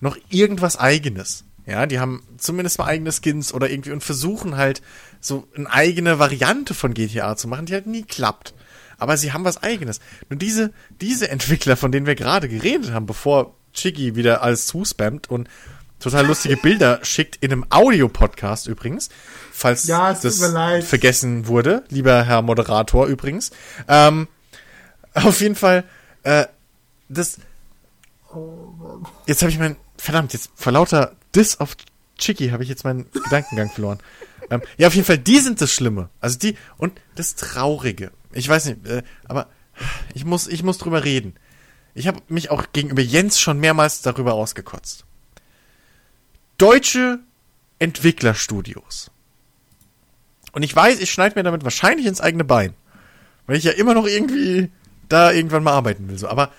[0.00, 1.44] noch irgendwas eigenes.
[1.66, 4.82] Ja, die haben zumindest mal eigene Skins oder irgendwie und versuchen halt
[5.20, 8.54] so eine eigene Variante von GTA zu machen, die halt nie klappt.
[8.98, 10.00] Aber sie haben was eigenes.
[10.28, 15.28] Nur diese, diese Entwickler, von denen wir gerade geredet haben, bevor Chicky wieder alles zuspammt
[15.28, 15.48] und
[15.98, 19.10] total lustige Bilder schickt in einem Audio-Podcast übrigens,
[19.52, 20.38] falls Ja, es das
[20.84, 23.50] vergessen wurde, lieber Herr Moderator übrigens.
[23.88, 24.28] Ähm,
[25.14, 25.84] auf jeden Fall,
[26.22, 26.46] äh,
[27.08, 27.38] das.
[29.26, 29.76] Jetzt habe ich mein.
[29.98, 31.76] Verdammt, jetzt vor lauter Diss auf
[32.18, 33.98] Chicky habe ich jetzt meinen Gedankengang verloren.
[34.50, 36.08] Ähm, ja, auf jeden Fall, die sind das Schlimme.
[36.20, 38.12] Also die und das Traurige.
[38.32, 39.48] Ich weiß nicht, äh, aber
[40.14, 41.34] ich muss, ich muss drüber reden.
[41.94, 45.04] Ich habe mich auch gegenüber Jens schon mehrmals darüber ausgekotzt.
[46.58, 47.20] Deutsche
[47.78, 49.10] Entwicklerstudios.
[50.52, 52.74] Und ich weiß, ich schneide mir damit wahrscheinlich ins eigene Bein.
[53.46, 54.70] Weil ich ja immer noch irgendwie
[55.08, 56.18] da irgendwann mal arbeiten will.
[56.18, 56.28] So.
[56.28, 56.52] Aber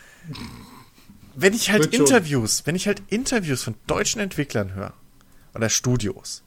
[1.37, 1.93] wenn ich halt.
[1.93, 4.93] Interviews, wenn ich halt Interviews von deutschen Entwicklern höre,
[5.53, 6.43] oder Studios,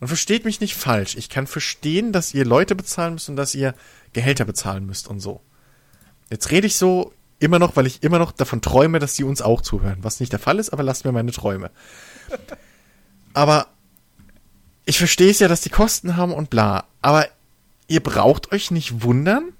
[0.00, 3.54] und versteht mich nicht falsch, ich kann verstehen, dass ihr Leute bezahlen müsst und dass
[3.54, 3.74] ihr
[4.12, 5.40] Gehälter bezahlen müsst und so.
[6.30, 9.42] Jetzt rede ich so immer noch, weil ich immer noch davon träume, dass die uns
[9.42, 9.98] auch zuhören.
[10.02, 11.70] Was nicht der Fall ist, aber lasst mir meine Träume.
[13.34, 13.68] Aber
[14.84, 16.84] ich verstehe es ja, dass die Kosten haben und bla.
[17.00, 17.26] Aber
[17.88, 19.52] ihr braucht euch nicht wundern,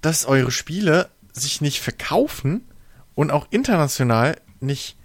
[0.00, 2.62] dass eure Spiele sich nicht verkaufen
[3.16, 4.96] und auch international nicht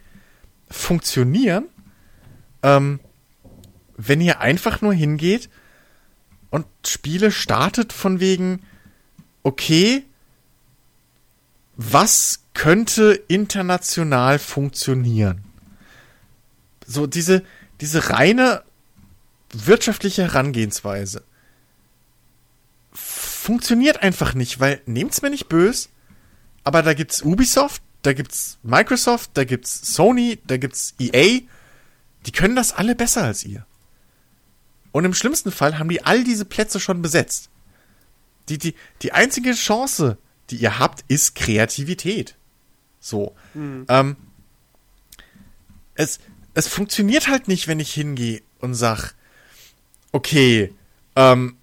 [0.70, 1.66] funktionieren,
[2.62, 3.00] ähm,
[3.98, 5.50] wenn ihr einfach nur hingeht
[6.52, 8.64] und Spiele startet von wegen,
[9.42, 10.04] okay,
[11.76, 15.44] was könnte international funktionieren?
[16.86, 17.44] So diese,
[17.80, 18.64] diese reine
[19.54, 21.24] wirtschaftliche Herangehensweise
[22.92, 25.90] funktioniert einfach nicht, weil nehmt's mir nicht böse,
[26.64, 31.42] aber da gibt's Ubisoft, da gibt's Microsoft, da gibt's Sony, da gibt's EA,
[32.26, 33.66] die können das alle besser als ihr.
[34.92, 37.50] Und im schlimmsten Fall haben die all diese Plätze schon besetzt.
[38.50, 40.18] Die, die, die einzige Chance,
[40.50, 42.36] die ihr habt, ist Kreativität.
[43.00, 43.36] So.
[43.88, 44.18] Ähm,
[45.96, 46.20] es,
[46.54, 49.14] es funktioniert halt nicht, wenn ich hingehe und sag,
[50.12, 50.74] okay,
[51.16, 51.56] ähm,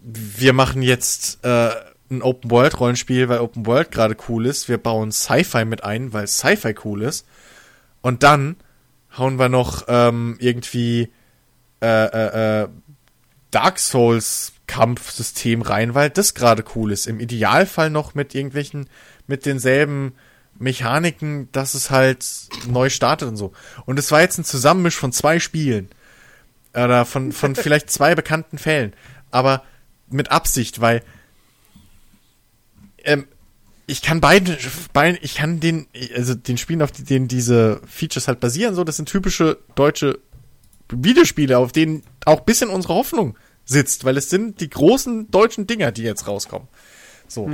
[0.00, 1.70] wir machen jetzt äh,
[2.10, 4.68] ein Open World Rollenspiel, weil Open World gerade cool ist.
[4.68, 7.26] Wir bauen Sci-Fi mit ein, weil Sci-Fi cool ist.
[8.02, 8.56] Und dann
[9.16, 11.10] hauen wir noch ähm, irgendwie
[11.80, 12.68] äh, äh, äh,
[13.50, 17.06] Dark Souls Kampfsystem rein, weil das gerade cool ist.
[17.06, 18.88] Im Idealfall noch mit irgendwelchen,
[19.26, 20.14] mit denselben
[20.58, 22.24] Mechaniken, dass es halt
[22.66, 23.52] neu startet und so.
[23.86, 25.88] Und es war jetzt ein Zusammenmisch von zwei Spielen.
[26.72, 28.94] Oder von, von vielleicht zwei bekannten Fällen.
[29.30, 29.62] Aber
[30.08, 31.02] mit Absicht, weil
[33.04, 33.26] ähm,
[33.86, 34.56] ich kann beide,
[34.92, 38.96] beide, ich kann den, also den Spielen, auf denen diese Features halt basieren, so, das
[38.96, 40.18] sind typische deutsche
[40.90, 45.92] Videospiele, auf denen auch bisschen unsere Hoffnung sitzt, weil es sind die großen deutschen Dinger,
[45.92, 46.68] die jetzt rauskommen.
[47.28, 47.50] So.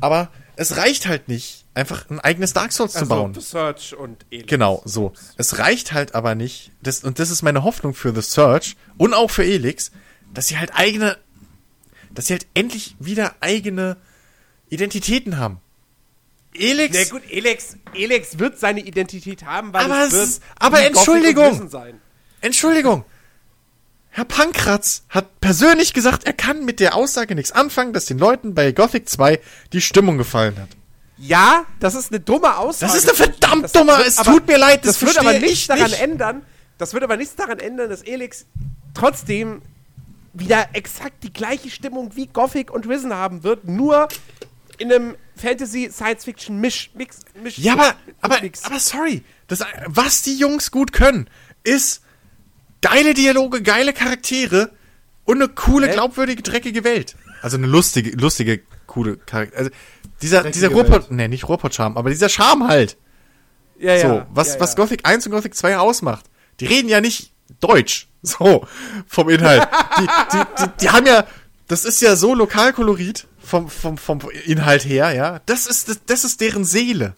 [0.00, 3.34] Aber es reicht halt nicht, einfach ein eigenes Dark Souls zu Also bauen.
[3.34, 4.48] The Search und Elix.
[4.48, 5.12] Genau, so.
[5.36, 9.14] Es reicht halt aber nicht, das, und das ist meine Hoffnung für The Search und
[9.14, 9.90] auch für Elix,
[10.34, 11.16] dass sie halt eigene,
[12.12, 13.96] dass sie halt endlich wieder eigene
[14.72, 15.58] Identitäten haben.
[16.54, 21.70] Elix, Na gut, Elex, Elex wird seine Identität haben, weil Aber es wird aber Entschuldigung.
[22.40, 23.04] Entschuldigung.
[24.10, 28.54] Herr Pankratz hat persönlich gesagt, er kann mit der Aussage nichts anfangen, dass den Leuten
[28.54, 29.40] bei Gothic 2
[29.72, 30.68] die Stimmung gefallen hat.
[31.16, 32.92] Ja, das ist eine dumme Aussage.
[32.92, 35.60] Das ist eine verdammt Das dumme, es tut mir leid, das, Das wird aber nichts
[35.60, 36.00] ich daran nicht.
[36.02, 36.42] ändern.
[36.76, 38.44] Das wird aber nichts daran ändern, dass Elix
[38.92, 39.62] trotzdem
[40.34, 44.08] wieder exakt die gleiche Stimmung wie Gothic und Risen haben wird, nur
[44.82, 50.22] in einem Fantasy Science Fiction Misch Mix Misch Ja, aber, aber, aber sorry, das, was
[50.22, 51.30] die Jungs gut können,
[51.62, 52.02] ist
[52.80, 54.72] geile Dialoge, geile Charaktere
[55.24, 57.16] und eine coole, glaubwürdige, dreckige Welt.
[57.40, 59.56] Also eine lustige, lustige, coole Charakter.
[59.56, 59.70] Also
[60.20, 62.96] dieser, Dreckige dieser Ruhrpott, nee, nicht Ruhrpott-Charme, aber dieser Charme halt.
[63.78, 64.76] ja, So, was, ja, was ja.
[64.76, 66.26] Gothic 1 und Gothic 2 ausmacht.
[66.60, 68.08] Die reden ja nicht Deutsch.
[68.24, 68.68] So,
[69.08, 69.66] vom Inhalt.
[69.98, 71.26] die, die, die, die haben ja,
[71.72, 75.40] das ist ja so Lokalkolorit vom, vom, vom Inhalt her, ja.
[75.46, 77.14] Das ist, das, das ist deren Seele.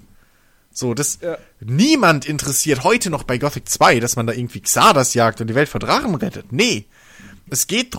[0.73, 1.39] So, das, Ja.
[1.61, 5.55] niemand interessiert heute noch bei Gothic 2, dass man da irgendwie Xardas jagt und die
[5.55, 6.53] Welt vor Drachen rettet.
[6.53, 6.87] Nee.
[7.51, 7.95] Es geht,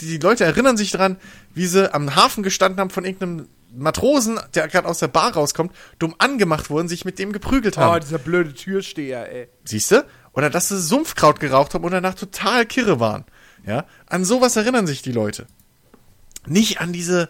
[0.00, 1.16] die Leute erinnern sich dran,
[1.54, 5.72] wie sie am Hafen gestanden haben von irgendeinem Matrosen, der gerade aus der Bar rauskommt,
[5.98, 7.96] dumm angemacht wurden, sich mit dem geprügelt haben.
[7.96, 9.48] Oh, dieser blöde Türsteher, ey.
[9.64, 10.04] Siehst du?
[10.32, 13.24] Oder dass sie Sumpfkraut geraucht haben und danach total kirre waren.
[13.64, 13.86] Ja?
[14.06, 15.46] An sowas erinnern sich die Leute.
[16.46, 17.28] Nicht an diese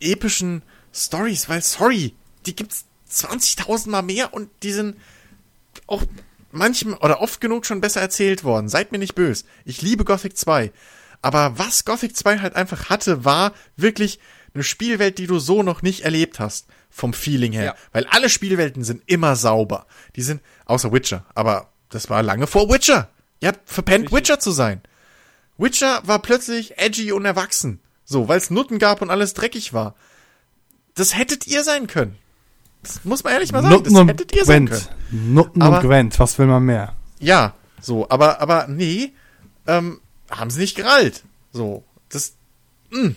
[0.00, 2.14] epischen Stories, weil, sorry,
[2.46, 4.96] die gibt's 20.000 Mal mehr und die sind
[5.86, 6.02] auch
[6.52, 8.68] manchmal oder oft genug schon besser erzählt worden.
[8.68, 9.44] Seid mir nicht böse.
[9.64, 10.72] Ich liebe Gothic 2.
[11.22, 14.18] Aber was Gothic 2 halt einfach hatte, war wirklich
[14.54, 16.66] eine Spielwelt, die du so noch nicht erlebt hast.
[16.90, 17.64] Vom Feeling her.
[17.64, 17.74] Ja.
[17.92, 19.86] Weil alle Spielwelten sind immer sauber.
[20.16, 21.24] Die sind, außer Witcher.
[21.34, 23.10] Aber das war lange vor Witcher.
[23.40, 24.80] Ihr habt verpennt, Witcher zu sein.
[25.56, 27.80] Witcher war plötzlich edgy und erwachsen.
[28.10, 29.94] So, weil es Nutten gab und alles dreckig war.
[30.96, 32.16] Das hättet ihr sein können.
[32.82, 33.72] Das muss man ehrlich mal sagen.
[33.72, 34.80] Nutten das hättet ihr sein können.
[34.80, 35.32] Gwent.
[35.32, 36.96] Nutten Aber- und Gwent, was will man mehr?
[37.20, 39.12] Ja, so, aber, aber nee,
[39.68, 41.22] ähm, haben sie nicht gerallt.
[41.52, 42.34] So, das,
[42.90, 43.14] mh.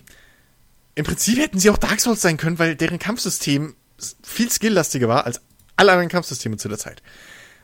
[0.93, 3.75] Im Prinzip hätten sie auch Dark Souls sein können, weil deren Kampfsystem
[4.21, 5.41] viel skilllastiger war als
[5.75, 7.01] alle anderen Kampfsysteme zu der Zeit.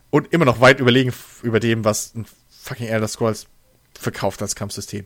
[0.09, 2.25] Und immer noch weit überlegen über dem, was ein
[2.64, 3.45] fucking Elder Scrolls
[3.93, 5.06] verkauft als Kampfsystem.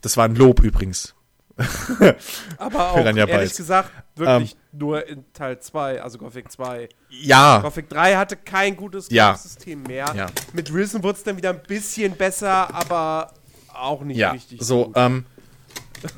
[0.00, 1.14] Das war ein Lob übrigens.
[2.58, 3.56] Aber auch, ehrlich Bytes.
[3.56, 6.88] gesagt, wirklich nur in Teil 2, also Gothic 2.
[7.08, 9.28] Ja, Gothic 3 hatte kein gutes Ja.
[9.28, 10.12] Kampfsystem mehr.
[10.14, 10.26] Ja.
[10.52, 13.32] Mit Wilson wurde es dann wieder ein bisschen besser, aber
[13.72, 14.32] auch nicht ja.
[14.32, 14.94] richtig So, gut.
[14.96, 15.24] ähm,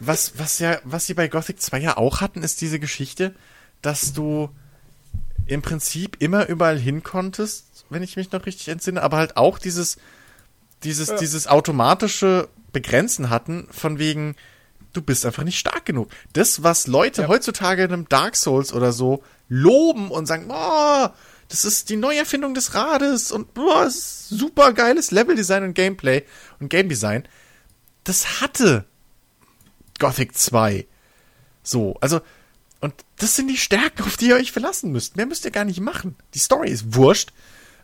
[0.00, 3.34] was, was ja, was sie bei Gothic 2 ja auch hatten, ist diese Geschichte,
[3.80, 4.50] dass du
[5.46, 9.58] im Prinzip immer überall hin konntest, wenn ich mich noch richtig entsinne, aber halt auch
[9.58, 9.96] dieses,
[10.82, 14.34] dieses, dieses automatische Begrenzen hatten, von wegen,
[14.92, 16.10] du bist einfach nicht stark genug.
[16.32, 21.08] Das, was Leute heutzutage in einem Dark Souls oder so loben und sagen, oh,
[21.48, 23.48] das ist die Neuerfindung des Rades und
[23.86, 26.24] ist super geiles Leveldesign und Gameplay
[26.60, 27.26] und Game Design,
[28.04, 28.84] das hatte
[29.98, 30.86] Gothic 2.
[31.62, 32.20] So, also,
[32.80, 35.16] und das sind die Stärken, auf die ihr euch verlassen müsst.
[35.16, 36.16] Mehr müsst ihr gar nicht machen.
[36.34, 37.32] Die Story ist wurscht.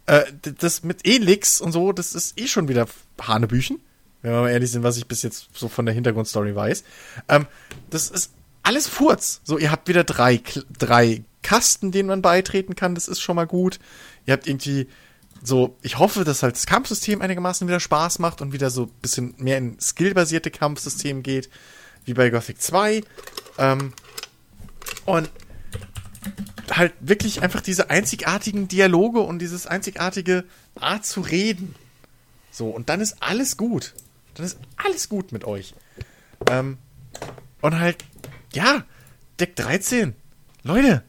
[0.07, 0.25] Äh,
[0.59, 2.87] das mit Elix und so, das ist eh schon wieder
[3.21, 3.81] Hanebüchen.
[4.25, 6.83] Wenn wir mal ehrlich sind, was ich bis jetzt so von der Hintergrundstory weiß.
[7.29, 7.47] Ähm,
[7.91, 9.43] das ist alles Furz.
[9.45, 10.41] So, ihr habt wieder drei,
[10.79, 12.95] drei Kasten, denen man beitreten kann.
[12.95, 13.79] Das ist schon mal gut.
[14.25, 14.89] Ihr habt irgendwie
[15.43, 18.93] so, ich hoffe, dass halt das Kampfsystem einigermaßen wieder Spaß macht und wieder so ein
[19.03, 21.51] bisschen mehr in skillbasierte Kampfsystem geht,
[22.07, 23.03] wie bei Gothic 2.
[23.59, 23.93] Ähm,
[25.05, 25.31] und
[26.71, 30.45] halt wirklich einfach diese einzigartigen Dialoge und dieses einzigartige
[30.81, 31.75] Art zu reden.
[32.51, 33.93] So, und dann ist alles gut.
[34.35, 35.75] Dann ist alles gut mit euch.
[36.51, 36.79] Ähm,
[37.61, 38.05] und halt,
[38.53, 38.85] ja,
[39.39, 40.15] Deck 13.
[40.63, 41.03] Leute,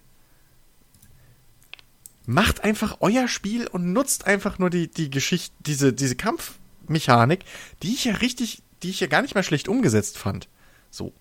[2.25, 7.45] macht einfach euer Spiel und nutzt einfach nur die, die Geschichte, diese, diese Kampfmechanik,
[7.83, 10.47] die ich ja richtig, die ich ja gar nicht mal schlecht umgesetzt fand.
[10.89, 11.13] So.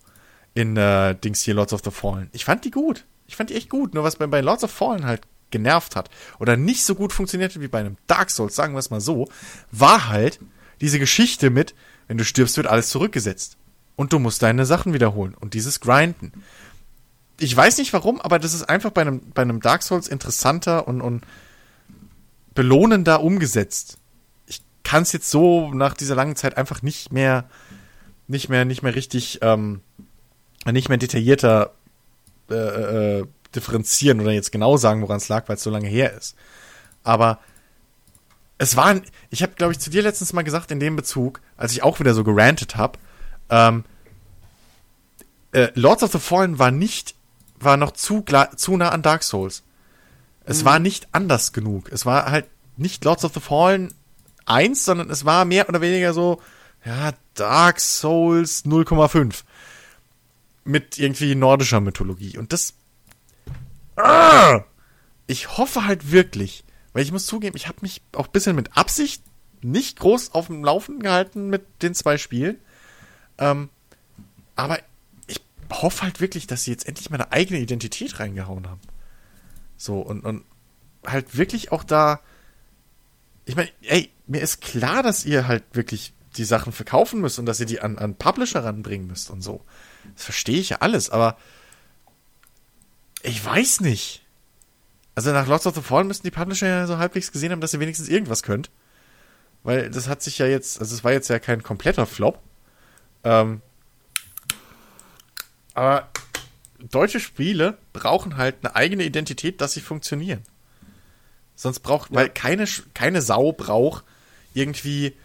[0.54, 2.30] In äh, Dings hier Lords of the Fallen.
[2.32, 3.04] Ich fand die gut.
[3.26, 3.94] Ich fand die echt gut.
[3.94, 7.60] Nur was bei, bei Lords of Fallen halt genervt hat oder nicht so gut funktionierte
[7.60, 9.28] wie bei einem Dark Souls, sagen wir es mal so,
[9.70, 10.40] war halt
[10.80, 11.74] diese Geschichte mit,
[12.08, 13.56] wenn du stirbst, wird alles zurückgesetzt.
[13.96, 15.34] Und du musst deine Sachen wiederholen.
[15.34, 16.32] Und dieses Grinden
[17.38, 20.86] ich weiß nicht warum, aber das ist einfach bei einem, bei einem Dark Souls interessanter
[20.86, 21.24] und, und
[22.54, 23.98] belohnender umgesetzt.
[24.46, 27.48] Ich kann es jetzt so nach dieser langen Zeit einfach nicht mehr,
[28.28, 29.80] nicht mehr, nicht mehr richtig, ähm,
[30.70, 31.74] nicht mehr detaillierter
[32.50, 36.16] äh, äh, differenzieren oder jetzt genau sagen, woran es lag, weil es so lange her
[36.16, 36.36] ist.
[37.02, 37.40] Aber
[38.58, 39.00] es war,
[39.30, 42.00] ich habe, glaube ich, zu dir letztens mal gesagt in dem Bezug, als ich auch
[42.00, 42.98] wieder so gerantet habe,
[43.50, 43.84] ähm,
[45.52, 47.14] äh, Lords of the Fallen war nicht,
[47.58, 48.24] war noch zu,
[48.56, 49.62] zu nah an Dark Souls.
[50.44, 51.90] Es war nicht anders genug.
[51.90, 53.94] Es war halt nicht Lords of the Fallen
[54.46, 56.42] 1, sondern es war mehr oder weniger so,
[56.84, 59.42] ja, Dark Souls 0,5.
[60.64, 62.38] Mit irgendwie nordischer Mythologie.
[62.38, 62.74] Und das.
[63.96, 64.60] Ah!
[65.26, 68.76] Ich hoffe halt wirklich, weil ich muss zugeben, ich habe mich auch ein bisschen mit
[68.76, 69.22] Absicht
[69.60, 72.56] nicht groß auf dem Laufen gehalten mit den zwei Spielen.
[73.36, 73.68] Ähm,
[74.54, 74.78] aber
[75.26, 75.40] ich
[75.70, 78.80] hoffe halt wirklich, dass sie jetzt endlich mal eine eigene Identität reingehauen haben.
[79.76, 80.44] So, und, und
[81.04, 82.20] halt wirklich auch da.
[83.44, 87.46] Ich meine, ey, mir ist klar, dass ihr halt wirklich die Sachen verkaufen müsst und
[87.46, 89.64] dass ihr die an, an Publisher ranbringen müsst und so.
[90.14, 91.36] Das verstehe ich ja alles, aber
[93.22, 94.23] ich weiß nicht.
[95.14, 97.72] Also nach Lords of the Fallen müssten die Publisher ja so halbwegs gesehen haben, dass
[97.72, 98.70] ihr wenigstens irgendwas könnt.
[99.62, 102.40] Weil das hat sich ja jetzt, also es war jetzt ja kein kompletter Flop.
[103.22, 103.62] Ähm,
[105.72, 106.08] aber
[106.78, 110.42] deutsche Spiele brauchen halt eine eigene Identität, dass sie funktionieren.
[111.56, 114.04] Sonst braucht, weil keine, keine Sau braucht
[114.54, 115.16] irgendwie,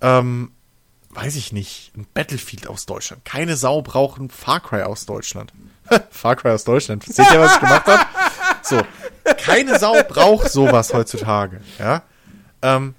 [0.00, 0.52] ähm,
[1.10, 3.24] weiß ich nicht, ein Battlefield aus Deutschland.
[3.24, 5.52] Keine Sau braucht ein Far Cry aus Deutschland.
[6.10, 7.04] Far Cry aus Deutschland.
[7.04, 8.06] Seht ihr, was ich gemacht habe?
[8.62, 8.82] So.
[9.36, 12.02] Keine Sau braucht sowas heutzutage, ja.
[12.62, 12.94] Ähm,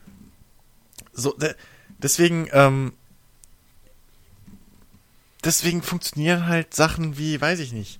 [1.14, 1.56] so, de
[1.98, 2.94] deswegen, ähm,
[5.44, 8.00] deswegen funktionieren halt Sachen wie, weiß ich nicht,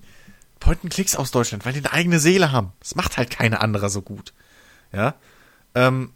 [0.58, 2.72] Point-and-Clicks aus Deutschland, weil die eine eigene Seele haben.
[2.80, 4.32] Das macht halt keine andere so gut.
[4.92, 5.14] Ja.
[5.74, 6.12] Ähm,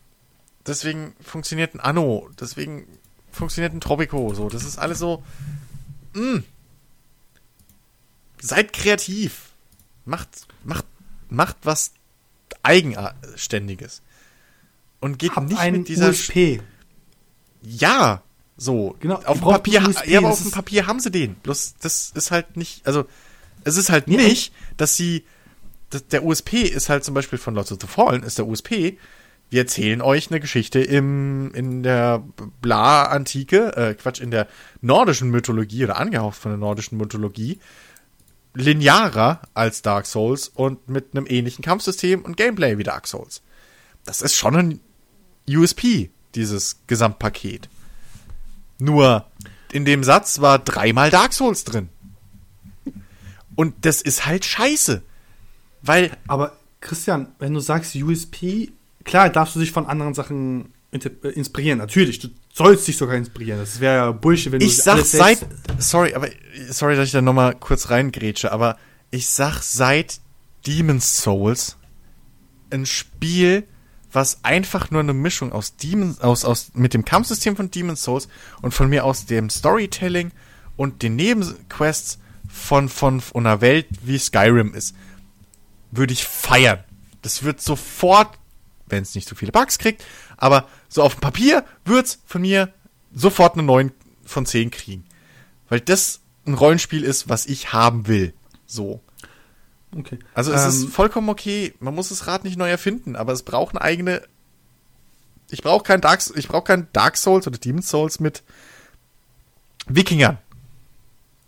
[0.67, 2.87] deswegen funktioniert ein Anno, deswegen
[3.31, 4.49] funktioniert ein Tropico, so.
[4.49, 5.23] Das ist alles so.
[6.15, 6.43] Mh.
[8.41, 9.51] Seid kreativ.
[10.05, 10.29] Macht,
[10.65, 10.85] macht,
[11.31, 11.93] macht was
[12.65, 14.03] Eigenständiges.
[15.01, 16.11] Und geht Habt nicht mit dieser.
[16.11, 16.61] USP.
[17.63, 18.23] Ja,
[18.57, 18.97] so.
[19.01, 21.35] Genau, Auf dem Papier, USP, ja, aber auf dem Papier haben sie den.
[21.37, 23.05] Bloß das ist halt nicht, also
[23.65, 25.25] es ist halt Nee, nicht, dass sie,
[25.91, 28.99] das, der USP ist halt zum Beispiel von Lords of the Fallen, ist der USP,
[29.51, 32.23] wir erzählen euch eine Geschichte im, in der
[32.61, 34.49] Bla-Antike, äh, Quatsch, in der
[34.81, 37.59] nordischen Mythologie oder angehaucht von der nordischen Mythologie,
[38.55, 43.43] linearer als Dark Souls und mit einem ähnlichen Kampfsystem und Gameplay wie Dark Souls.
[44.05, 44.81] Das ist schon ein
[45.49, 47.69] USP, dieses Gesamtpaket.
[48.79, 49.27] Nur
[49.73, 51.89] in dem Satz war dreimal Dark Souls drin.
[53.57, 55.03] Und das ist halt scheiße.
[55.83, 58.73] Weil, Aber Christian, wenn du sagst USP,
[59.05, 61.79] klar darfst du dich von anderen Sachen inspirieren.
[61.79, 63.59] Natürlich, du sollst dich sogar inspirieren.
[63.59, 65.47] Das wäre ja Bullshit, wenn ich du sag alles seit,
[65.79, 66.29] sorry, aber,
[66.71, 68.79] sorry, dass ich da nochmal kurz reingrätsche, aber
[69.11, 70.21] ich sag seit
[70.67, 71.77] Demon's Souls
[72.71, 73.65] ein Spiel,
[74.13, 78.29] was einfach nur eine Mischung aus Demon, aus, aus, mit dem Kampfsystem von Demon's Souls
[78.63, 80.31] und von mir aus dem Storytelling
[80.77, 84.95] und den Nebenquests von, von, von einer Welt wie Skyrim ist,
[85.91, 86.79] würde ich feiern.
[87.23, 88.39] Das wird sofort,
[88.87, 90.05] wenn es nicht so viele Bugs kriegt,
[90.45, 92.71] aber so auf dem Papier wird's von mir
[93.15, 93.93] sofort eine 9
[94.27, 95.07] von 10 kriegen.
[95.71, 98.35] Weil das ein Rollenspiel ist, was ich haben will.
[98.67, 99.01] So.
[99.97, 100.19] Okay.
[100.35, 101.73] Also es Ähm, ist vollkommen okay.
[101.81, 104.21] Man muss das Rad nicht neu erfinden, aber es braucht eine eigene.
[105.49, 108.43] Ich brauche kein Dark, ich brauche kein Dark Souls oder Demon's Souls mit
[109.87, 110.37] Wikingern.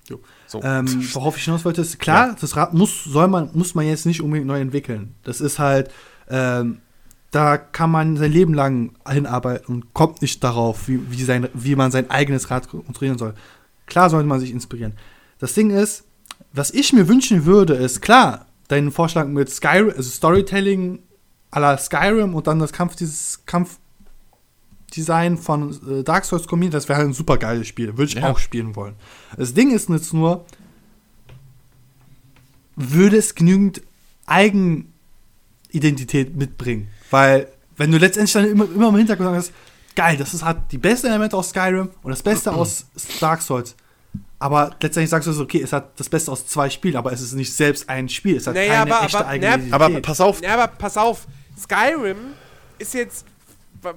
[0.08, 0.20] Jo.
[0.46, 0.62] So.
[0.62, 4.06] Ähm, worauf ich hinaus wollte, ist klar, das Rad muss, soll man, muss man jetzt
[4.06, 5.14] nicht unbedingt neu entwickeln.
[5.22, 5.90] Das ist halt,
[6.30, 6.80] ähm,
[7.30, 11.76] da kann man sein Leben lang hinarbeiten und kommt nicht darauf, wie, wie, sein, wie
[11.76, 13.34] man sein eigenes Rad konstruieren soll.
[13.86, 14.94] Klar sollte man sich inspirieren.
[15.38, 16.04] Das Ding ist,
[16.52, 21.00] was ich mir wünschen würde, ist klar, deinen Vorschlag mit Skyrim, also Storytelling
[21.50, 26.88] à la Skyrim und dann das Kampf, dieses Kampfdesign von äh, Dark Souls kombiniert, das
[26.88, 27.96] wäre halt ein super geiles Spiel.
[27.98, 28.30] Würde ich Ja.
[28.30, 28.94] auch spielen wollen.
[29.36, 30.44] Das Ding ist jetzt nur,
[32.76, 33.82] würde es genügend
[34.26, 36.88] Eigenidentität mitbringen?
[37.10, 39.52] Weil, wenn du letztendlich dann immer, immer im Hintergrund sagst,
[39.94, 42.86] geil, das ist, hat die besten Elemente aus Skyrim und das Beste aus
[43.20, 43.74] Dark Souls.
[44.38, 47.22] Aber letztendlich sagst du so, okay, es hat das Beste aus zwei Spielen, aber es
[47.22, 49.72] ist nicht selbst ein Spiel, es hat Naja, keine aber- echte aber- eigene Identität.
[49.74, 51.26] aber pass auf, Ja, aber pass auf,
[51.58, 52.18] Skyrim
[52.78, 53.24] ist jetzt,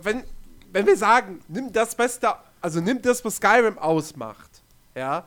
[0.04, 0.24] wenn,
[0.72, 2.30] wenn wir sagen, nimm das Beste,
[2.62, 4.50] also nimm das, was Skyrim ausmacht,
[4.96, 5.26] ja,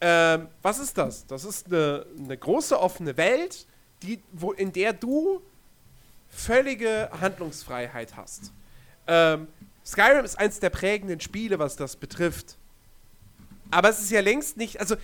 [0.00, 1.26] ähm, was ist das?
[1.26, 3.66] Das ist eine, eine große offene Welt,
[4.02, 5.40] die, wo, in der du
[6.34, 8.52] völlige Handlungsfreiheit hast.
[9.06, 9.48] Ähm,
[9.84, 12.56] Skyrim ist eins der prägenden Spiele, was das betrifft.
[13.70, 14.96] Aber es ist ja längst nicht, also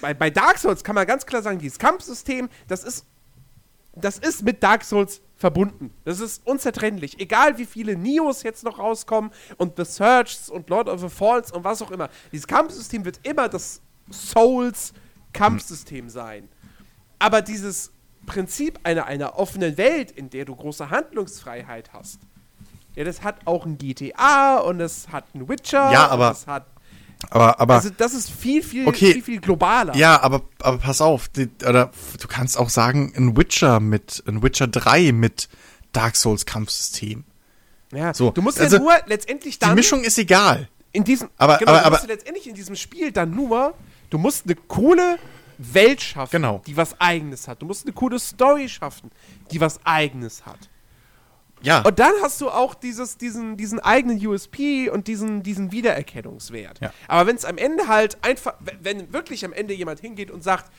[0.00, 3.04] bei, bei, Dark Souls kann man ganz klar sagen, dieses Kampfsystem, das ist
[4.00, 5.92] das ist mit Dark Souls verbunden.
[6.04, 7.18] Das ist unzertrennlich.
[7.20, 11.50] Egal wie viele Nios jetzt noch rauskommen und The Searchs und Lord of the Falls
[11.52, 12.08] und was auch immer.
[12.32, 13.80] Dieses Kampfsystem wird immer das
[14.10, 16.48] Souls-Kampfsystem sein.
[17.18, 17.90] Aber dieses
[18.28, 22.20] Prinzip einer, einer offenen Welt, in der du große Handlungsfreiheit hast,
[22.94, 25.90] ja, das hat auch ein GTA und es hat ein Witcher.
[25.92, 26.66] Ja, aber- es hat,
[27.30, 29.12] aber, aber, also das ist viel, viel, Okay.
[29.14, 29.94] viel, viel globaler.
[29.96, 31.90] ja, aber, aber pass auf, die, oder
[32.20, 35.48] du kannst auch sagen, ein Witcher mit, ein Witcher 3 mit
[35.92, 37.24] Dark Souls Kampfsystem.
[37.92, 40.68] Ja, So, du musst also ja nur letztendlich Die dann Mischung ist egal.
[40.92, 43.74] in diesem Aber- genau, aber- du musst aber- letztendlich in diesem Spiel dann nur
[44.10, 45.18] du musst eine coole
[45.58, 46.62] Welt schaffen, Genau.
[46.66, 47.60] die was eigenes hat.
[47.62, 49.10] Du musst eine coole Story schaffen,
[49.50, 50.68] die was eigenes hat.
[51.60, 51.82] Ja.
[51.82, 56.80] Und dann hast du auch dieses, diesen, diesen eigenen USP und diesen, diesen Wiedererkennungswert.
[56.80, 56.92] Ja.
[57.08, 60.70] Aber wenn es am Ende halt einfach, wenn- wirklich am Ende jemand hingeht und sagt,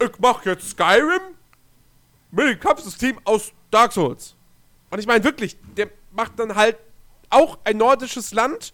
[0.00, 1.20] ich mach jetzt Skyrim
[2.30, 4.36] mit dem Kampfsystem aus Dark Souls.
[4.90, 6.76] Und ich meine wirklich, der macht dann halt
[7.30, 8.72] auch ein nordisches Land,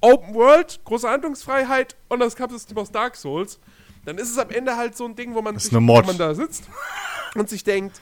[0.00, 3.60] Open World, große Handlungsfreiheit und das Kampfsystem aus Dark Souls.
[4.04, 6.34] Dann ist es am Ende halt so ein Ding, wo man, sich, wo man da
[6.34, 6.64] sitzt
[7.34, 8.00] und sich denkt,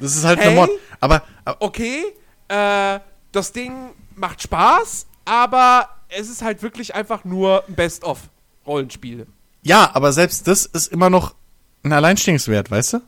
[0.00, 0.48] das ist halt Hey?
[0.48, 0.70] eine Mod.
[1.00, 2.04] Aber, aber okay,
[2.48, 3.00] äh,
[3.32, 9.26] das Ding macht Spaß, aber es ist halt wirklich einfach nur ein Best-of-Rollenspiel.
[9.62, 11.34] Ja, aber selbst das ist immer noch
[11.82, 13.00] ein Alleinstehungswert, weißt du?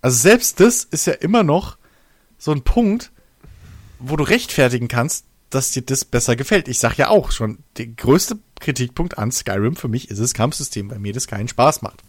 [0.00, 1.76] Also selbst das ist ja immer noch
[2.38, 3.10] so ein Punkt,
[3.98, 6.66] wo du rechtfertigen kannst, dass dir das besser gefällt.
[6.68, 10.90] Ich sag ja auch schon, der größte Kritikpunkt an Skyrim für mich ist das Kampfsystem,
[10.90, 12.02] weil mir das keinen Spaß macht.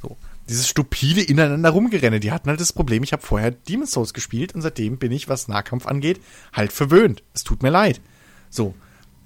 [0.00, 0.16] So.
[0.48, 4.54] Dieses stupide ineinander rumgerenne, die hatten halt das Problem, ich habe vorher Demon's Souls gespielt
[4.54, 6.22] und seitdem bin ich, was Nahkampf angeht,
[6.54, 7.22] halt verwöhnt.
[7.34, 8.00] Es tut mir leid.
[8.48, 8.74] So.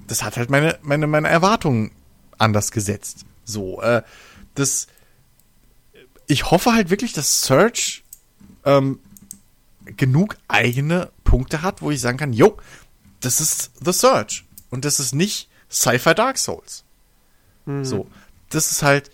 [0.08, 1.92] Das hat halt meine, meine, meine Erwartungen
[2.38, 3.24] anders gesetzt.
[3.44, 4.02] So, äh,
[4.54, 4.88] das.
[6.26, 8.02] Ich hoffe halt wirklich, dass Search
[8.64, 8.98] ähm,
[9.84, 12.56] genug eigene Punkte hat, wo ich sagen kann, jo,
[13.20, 14.44] das ist The Search.
[14.70, 16.84] Und das ist nicht Sci-Fi Dark Souls.
[17.84, 18.08] So,
[18.50, 19.10] das ist halt,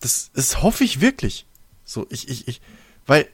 [0.00, 1.46] das, das hoffe ich wirklich.
[1.84, 2.60] So, ich, ich, ich,
[3.06, 3.28] weil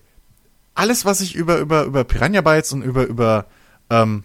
[0.74, 3.46] alles, was ich über, über, über Piranha Bytes und über, über,
[3.90, 4.24] ähm,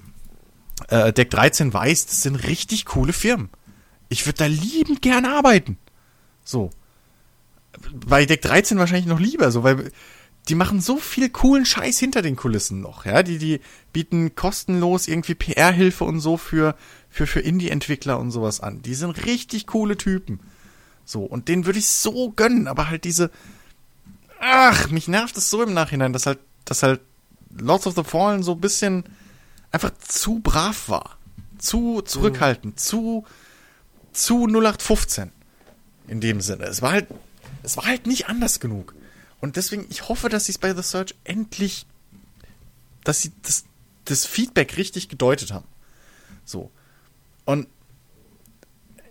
[0.90, 3.50] äh, Deck 13 weiß, das sind richtig coole Firmen.
[4.10, 5.78] Ich würde da liebend gern arbeiten.
[6.44, 6.70] So.
[8.06, 9.92] Bei Deck 13 wahrscheinlich noch lieber, so, weil
[10.50, 13.24] die machen so viel coolen Scheiß hinter den Kulissen noch, ja.
[13.24, 13.62] Die, die
[13.94, 16.76] bieten kostenlos irgendwie PR-Hilfe und so für,
[17.10, 18.82] für, für Indie-Entwickler und sowas an.
[18.82, 20.42] Die sind richtig coole Typen.
[21.06, 23.32] So, und denen würde ich so gönnen, aber halt diese.
[24.40, 27.00] Ach, mich nervt es so im Nachhinein, dass halt, dass halt
[27.58, 29.06] Lords of the Fallen so ein bisschen
[29.72, 31.18] einfach zu brav war.
[31.58, 33.26] Zu zurückhaltend, zu,
[34.12, 35.32] zu 0815.
[36.10, 36.66] In dem Sinne.
[36.66, 37.08] Es war halt,
[37.64, 38.94] es war halt nicht anders genug.
[39.44, 41.86] Und deswegen, ich hoffe, dass sie es bei The Search endlich,
[43.04, 43.66] dass sie das,
[44.06, 45.68] das Feedback richtig gedeutet haben.
[46.46, 46.72] So.
[47.44, 47.68] Und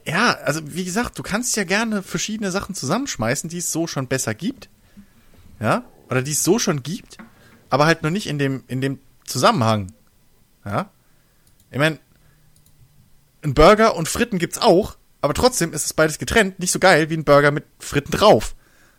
[0.06, 4.08] ja, also wie gesagt, du kannst ja gerne verschiedene Sachen zusammenschmeißen, die es so schon
[4.08, 4.70] besser gibt.
[5.60, 5.84] Ja?
[6.08, 7.18] Oder die es so schon gibt,
[7.68, 9.92] aber halt noch nicht in dem, in dem Zusammenhang.
[10.64, 10.88] Ja?
[11.70, 11.98] Ich meine,
[13.42, 17.10] ein Burger und Fritten gibt's auch, aber trotzdem ist es beides getrennt, nicht so geil
[17.10, 18.54] wie ein Burger mit Fritten drauf.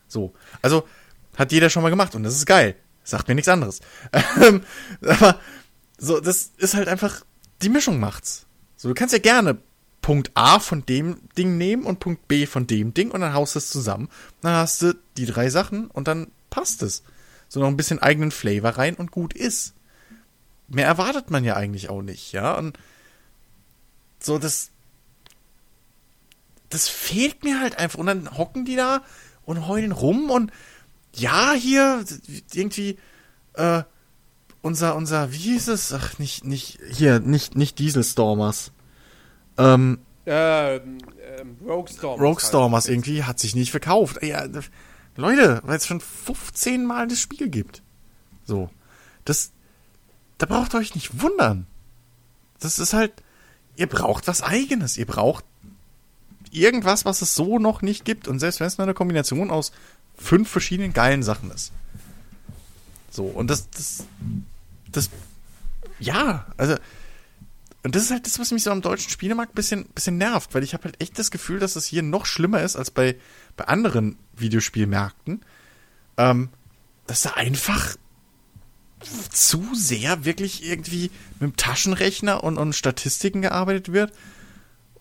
[0.08, 0.36] So.
[0.62, 0.88] Also,
[1.36, 2.76] hat jeder schon mal gemacht und das ist geil.
[3.04, 3.82] Sagt mir nichts anderes.
[4.42, 4.64] Ähm,
[5.06, 5.40] aber
[5.98, 7.24] so, das ist halt einfach,
[7.62, 8.46] die Mischung macht's.
[8.76, 9.58] So, du kannst ja gerne
[10.02, 13.56] Punkt A von dem Ding nehmen und Punkt B von dem Ding und dann haust
[13.56, 14.10] du es zusammen.
[14.42, 17.04] Dann hast du die drei Sachen und dann passt es.
[17.48, 19.74] So noch ein bisschen eigenen Flavor rein und gut ist.
[20.68, 22.58] Mehr erwartet man ja eigentlich auch nicht, ja.
[22.58, 22.78] Und
[24.20, 24.72] so, das.
[26.70, 28.00] Das fehlt mir halt einfach.
[28.00, 29.04] Und dann hocken die da
[29.46, 30.52] und heulen rum und
[31.16, 32.04] ja, hier,
[32.54, 32.98] irgendwie,
[33.54, 33.84] äh,
[34.62, 35.94] unser, unser, wie hieß es?
[35.94, 38.72] Ach, nicht, nicht, hier, nicht, nicht Dieselstormers.
[39.58, 41.00] Ähm, Ähm,
[41.38, 42.20] ähm, Rogue Storm.
[42.20, 44.24] Rogue Stormers irgendwie hat sich nicht verkauft.
[44.24, 44.46] Ja,
[45.16, 47.82] Leute, weil es schon 15 Mal das Spiel gibt.
[48.46, 48.70] So.
[49.26, 49.52] Das,
[50.38, 51.68] da braucht ihr euch nicht wundern.
[52.60, 53.12] Das ist halt,
[53.76, 54.98] ihr braucht was eigenes.
[54.98, 55.44] Ihr braucht
[56.52, 58.28] irgendwas, was es so noch nicht gibt.
[58.28, 59.74] Und selbst wenn es nur eine Kombination aus
[60.16, 61.72] fünf verschiedenen geilen Sachen ist.
[63.10, 64.06] So, und das, das,
[64.92, 65.10] das,
[66.00, 66.76] ja, also,
[67.84, 70.54] und das ist halt das, was mich so am deutschen Spielemarkt ein bisschen, bisschen nervt,
[70.56, 73.18] weil ich habe halt echt das Gefühl, dass es hier noch schlimmer ist als bei,
[73.58, 75.42] bei anderen Videospielmärkten.
[76.18, 76.50] Ähm,
[77.08, 77.98] dass da einfach
[79.30, 84.14] zu sehr wirklich irgendwie mit dem Taschenrechner und, und Statistiken gearbeitet wird,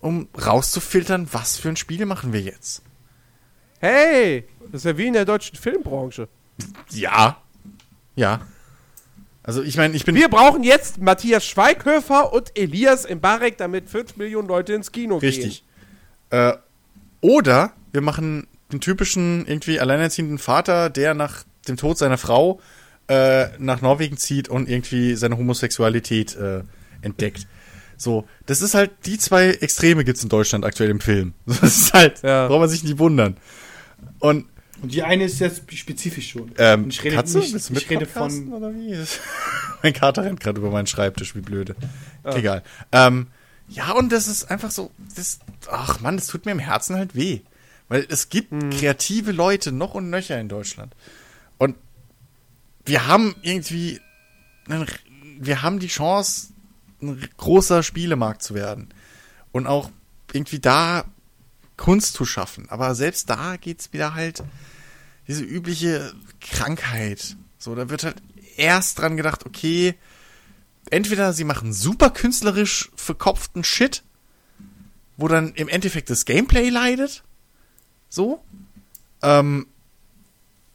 [0.00, 2.82] um rauszufiltern, was für ein Spiel machen wir jetzt.
[3.82, 6.28] Hey, das ist ja wie in der deutschen Filmbranche.
[6.90, 7.36] Ja.
[8.14, 8.40] Ja.
[9.42, 10.14] Also ich meine, ich bin.
[10.14, 15.64] Wir brauchen jetzt Matthias Schweighöfer und Elias Mbarek, damit 5 Millionen Leute ins Kino Richtig.
[16.30, 16.52] Äh,
[17.20, 22.60] oder wir machen den typischen irgendwie alleinerziehenden Vater, der nach dem Tod seiner Frau
[23.08, 26.62] äh, nach Norwegen zieht und irgendwie seine Homosexualität äh,
[27.02, 27.48] entdeckt.
[27.96, 31.34] So, das ist halt, die zwei Extreme gibt's in Deutschland aktuell im Film.
[31.46, 32.46] Das ist halt, Ja.
[32.46, 33.36] braucht man sich nicht wundern.
[34.22, 34.46] Und
[34.80, 36.52] Und die eine ist jetzt spezifisch schon.
[36.56, 38.52] ähm, ich rede Katze, nicht, ich rede von.
[38.52, 38.96] oder wie?
[39.82, 41.74] mein Kater rennt gerade über meinen Schreibtisch, wie blöde.
[42.24, 42.62] Egal.
[42.92, 43.26] Ähm,
[43.68, 47.16] ja, und das ist einfach so, das, ach Mann, das tut mir im Herzen halt
[47.16, 47.40] weh.
[47.88, 50.94] Weil es gibt kreative Leute noch und nöcher in Deutschland.
[51.58, 51.76] Und
[52.84, 54.00] wir haben irgendwie,
[54.68, 54.86] einen,
[55.40, 56.48] wir haben die Chance,
[57.02, 58.94] ein großer Spielemarkt zu werden.
[59.50, 59.90] Und auch
[60.32, 61.04] irgendwie da
[61.82, 62.68] Kunst zu schaffen.
[62.68, 64.44] Aber selbst da geht's wieder halt
[65.26, 67.36] diese übliche Krankheit.
[67.58, 68.22] So, da wird halt
[68.56, 69.96] erst dran gedacht, okay,
[70.90, 74.04] entweder sie machen super künstlerisch verkopften Shit,
[75.16, 77.24] wo dann im Endeffekt das Gameplay leidet.
[78.08, 78.44] So.
[79.20, 79.66] Ähm,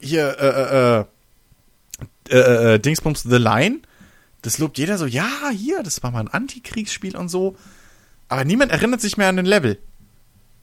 [0.01, 1.05] hier, äh, äh,
[2.29, 3.79] äh, äh, äh, Dingsbums The Line.
[4.41, 7.55] Das lobt jeder so, ja, hier, das war mal ein Antikriegsspiel und so.
[8.27, 9.79] Aber niemand erinnert sich mehr an den Level.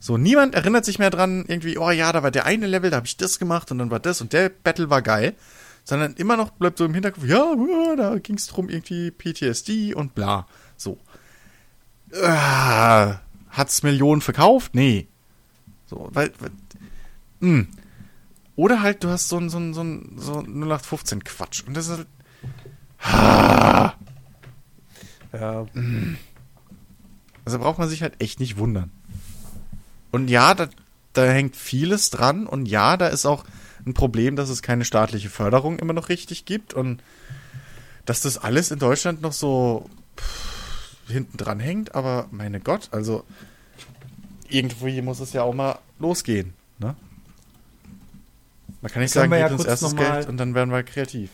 [0.04, 2.96] So, niemand erinnert sich mehr dran, irgendwie, oh ja, da war der eine Level, da
[2.96, 5.34] habe ich das gemacht und dann war das und der Battle war geil.
[5.82, 9.94] Sondern immer noch bleibt so im Hinterkopf, ja, ja da ging es drum, irgendwie PTSD
[9.94, 10.46] und bla.
[10.76, 10.98] So.
[12.10, 13.14] Äh,
[13.48, 14.74] hat's Millionen verkauft?
[14.74, 15.08] Nee.
[15.86, 16.50] So, weil, weil
[17.40, 17.66] mh.
[18.56, 21.62] Oder halt, du hast so ein, so ein, so ein, so ein 0815 Quatsch.
[21.66, 22.08] Und das ist halt,
[25.32, 25.66] Ja.
[27.46, 28.90] Also braucht man sich halt echt nicht wundern.
[30.14, 30.68] Und ja, da,
[31.12, 32.46] da hängt vieles dran.
[32.46, 33.44] Und ja, da ist auch
[33.84, 36.72] ein Problem, dass es keine staatliche Förderung immer noch richtig gibt.
[36.72, 37.02] Und
[38.04, 41.96] dass das alles in Deutschland noch so pff, hinten dran hängt.
[41.96, 43.24] Aber meine Gott, also
[44.48, 46.52] irgendwo hier muss es ja auch mal losgehen.
[46.78, 46.94] Ne?
[48.80, 50.84] Man kann nicht Können sagen, wir ja gebt uns erstes Geld und dann werden wir
[50.84, 51.30] kreativ.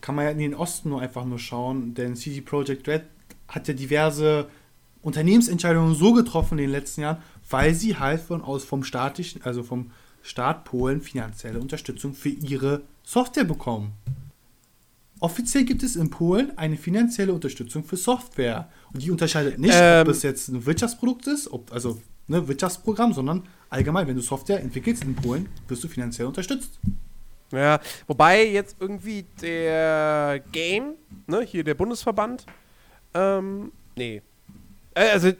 [0.00, 3.02] kann man ja in den Osten nur einfach nur schauen, denn CD Projekt Red
[3.48, 4.48] hat ja diverse
[5.02, 7.18] Unternehmensentscheidungen so getroffen in den letzten Jahren,
[7.50, 9.90] weil sie halt von aus vom staatlichen, also vom
[10.22, 13.92] Staat Polen finanzielle Unterstützung für ihre Software bekommen.
[15.20, 18.68] Offiziell gibt es in Polen eine finanzielle Unterstützung für Software.
[18.92, 20.02] Und die unterscheidet nicht, Ähm.
[20.02, 24.60] ob es jetzt ein Wirtschaftsprodukt ist, ob, also ne, Wirtschaftsprogramm, sondern allgemein, wenn du Software
[24.60, 26.78] entwickelst in Polen, wirst du finanziell unterstützt.
[27.50, 30.94] Ja, wobei jetzt irgendwie der Game,
[31.26, 32.44] ne, hier der Bundesverband,
[33.14, 34.22] ähm, nee.
[34.94, 35.32] Äh, also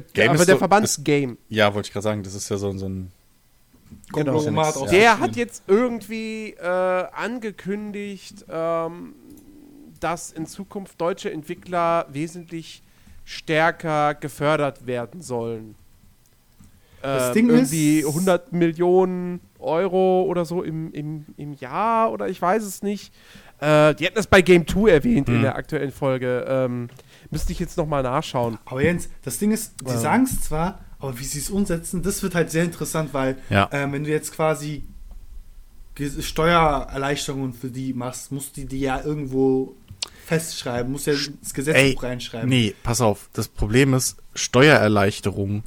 [0.00, 1.38] der, Game aber ist der so- Verband ist- Game.
[1.48, 3.10] Ja, wollte ich gerade sagen, das ist ja so, so ein.
[4.12, 4.34] Genau.
[4.36, 9.14] Aus Der hat jetzt irgendwie äh, angekündigt, ähm,
[10.00, 12.82] dass in Zukunft deutsche Entwickler wesentlich
[13.24, 15.74] stärker gefördert werden sollen.
[17.02, 22.28] Das Ähm, Ding ist- irgendwie 100 Millionen Euro oder so im, im, im Jahr oder
[22.28, 23.12] ich weiß es nicht.
[23.60, 26.44] Äh, die hatten das bei Game 2 erwähnt in der aktuellen Folge.
[26.48, 26.88] Ähm,
[27.30, 28.58] müsste ich jetzt nochmal nachschauen.
[28.64, 29.98] Aber Jens, das Ding ist, die Ja.
[29.98, 33.68] sagen es zwar, aber wie sie es umsetzen, das wird halt sehr interessant, weil Ja.
[33.72, 34.84] ähm, wenn du jetzt quasi
[35.96, 39.76] Ge- Steuererleichterungen für die machst, musst du die ja irgendwo
[40.26, 42.48] festschreiben, musst ja ins Gesetzbuch reinschreiben.
[42.48, 43.28] Nee, pass auf.
[43.32, 45.62] Das Problem ist, Steuererleichterungen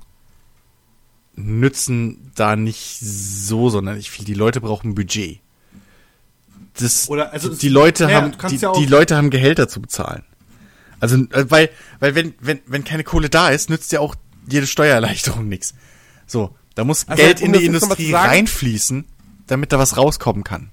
[1.35, 4.25] nützen da nicht so sonderlich viel.
[4.25, 5.39] Die Leute brauchen Budget.
[6.79, 9.67] Das, Oder, also die, es- Leute naja, haben, du die, ja die Leute haben Gehälter
[9.67, 10.23] zu bezahlen.
[10.99, 11.69] Also, äh, weil,
[11.99, 14.15] weil wenn, wenn, wenn keine Kohle da ist, nützt ja auch
[14.49, 15.73] jede Steuererleichterung nichts.
[16.25, 19.05] So, da muss Also, Geld um in die Industrie reinfließen,
[19.47, 20.69] damit da was rauskommen kann.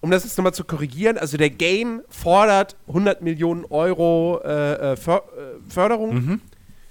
[0.00, 4.96] Um das jetzt nochmal zu korrigieren, also der Game fordert 100 Millionen Euro äh, äh,
[4.96, 6.40] För äh, Förderung Mhm.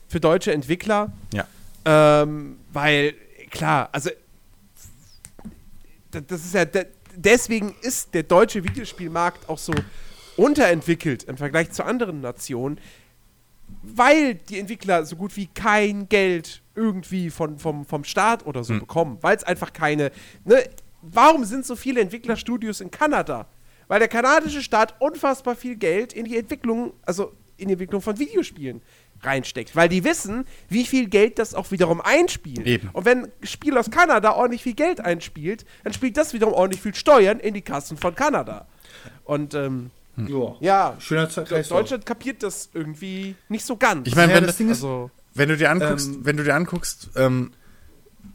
[0.08, 1.12] für deutsche Entwickler.
[1.34, 1.48] Ja.
[1.86, 3.16] Ähm, weil,
[3.50, 4.12] klar, also
[6.12, 6.66] das ist ja,
[7.16, 9.74] deswegen ist der deutsche Videospielmarkt auch so
[10.40, 12.80] unterentwickelt im Vergleich zu anderen Nationen,
[13.84, 18.74] weil die Entwickler so gut wie kein Geld irgendwie von, vom, vom Staat oder so
[18.80, 20.12] bekommen, weil es einfach keine.
[20.46, 20.64] Ne,
[21.02, 23.48] warum sind so viele Entwicklerstudios in Kanada?
[23.88, 28.18] Weil der kanadische Staat unfassbar viel Geld in die Entwicklung, also in die Entwicklung von
[28.18, 28.82] Videospielen
[29.22, 32.66] reinsteckt, weil die wissen, wie viel Geld das auch wiederum einspielt.
[32.66, 32.90] Eben.
[32.94, 36.82] Und wenn ein Spiel aus Kanada ordentlich viel Geld einspielt, dann spielt das wiederum ordentlich
[36.82, 38.68] viel Steuern in die Kassen von Kanada.
[39.26, 39.92] Und ähm,
[40.28, 40.56] Ja.
[40.60, 41.82] ja, Schöner Kreislauf.
[41.82, 44.08] Deutschland kapiert das irgendwie nicht so ganz.
[44.08, 46.44] Ich meine, Naja, wenn, das Ding ist, also, wenn du dir anguckst, Ähm, wenn du
[46.44, 47.52] dir anguckst, ähm,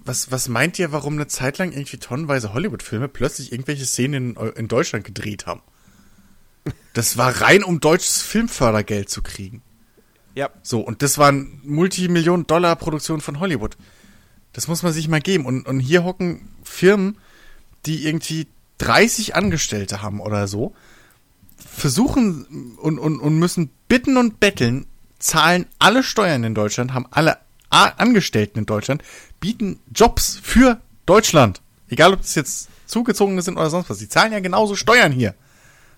[0.05, 4.53] was, was meint ihr, warum eine Zeit lang irgendwie tonnenweise Hollywood-Filme plötzlich irgendwelche Szenen in,
[4.53, 5.63] in Deutschland gedreht haben?
[6.95, 9.63] Das war rein, um deutsches Filmfördergeld zu kriegen.
[10.35, 10.49] ja.
[10.63, 13.77] So, und das waren Multimillionen-Dollar-Produktionen von Hollywood.
[14.53, 15.45] Das muss man sich mal geben.
[15.47, 17.19] Und, und hier hocken Firmen,
[17.87, 18.47] die irgendwie
[18.79, 20.75] 30 Angestellte haben oder so,
[21.57, 24.87] versuchen und, und, und müssen bitten und betteln,
[25.19, 27.39] zahlen alle Steuern in Deutschland, haben alle
[27.71, 29.03] Angestellten in Deutschland,
[29.41, 31.61] bieten Jobs für Deutschland.
[31.89, 33.99] Egal, ob das jetzt zugezogene sind oder sonst was.
[33.99, 35.35] Die zahlen ja genauso Steuern hier.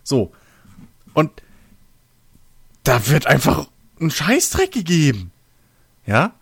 [0.02, 0.33] So.
[1.12, 1.31] Und
[2.85, 3.68] da wird einfach
[4.01, 5.33] ein Scheißdreck gegeben.
[6.07, 6.35] Ja?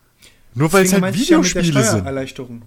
[0.54, 2.00] Nur weil es halt ich ja Videospiele sind.
[2.00, 2.62] Steuererleichterung.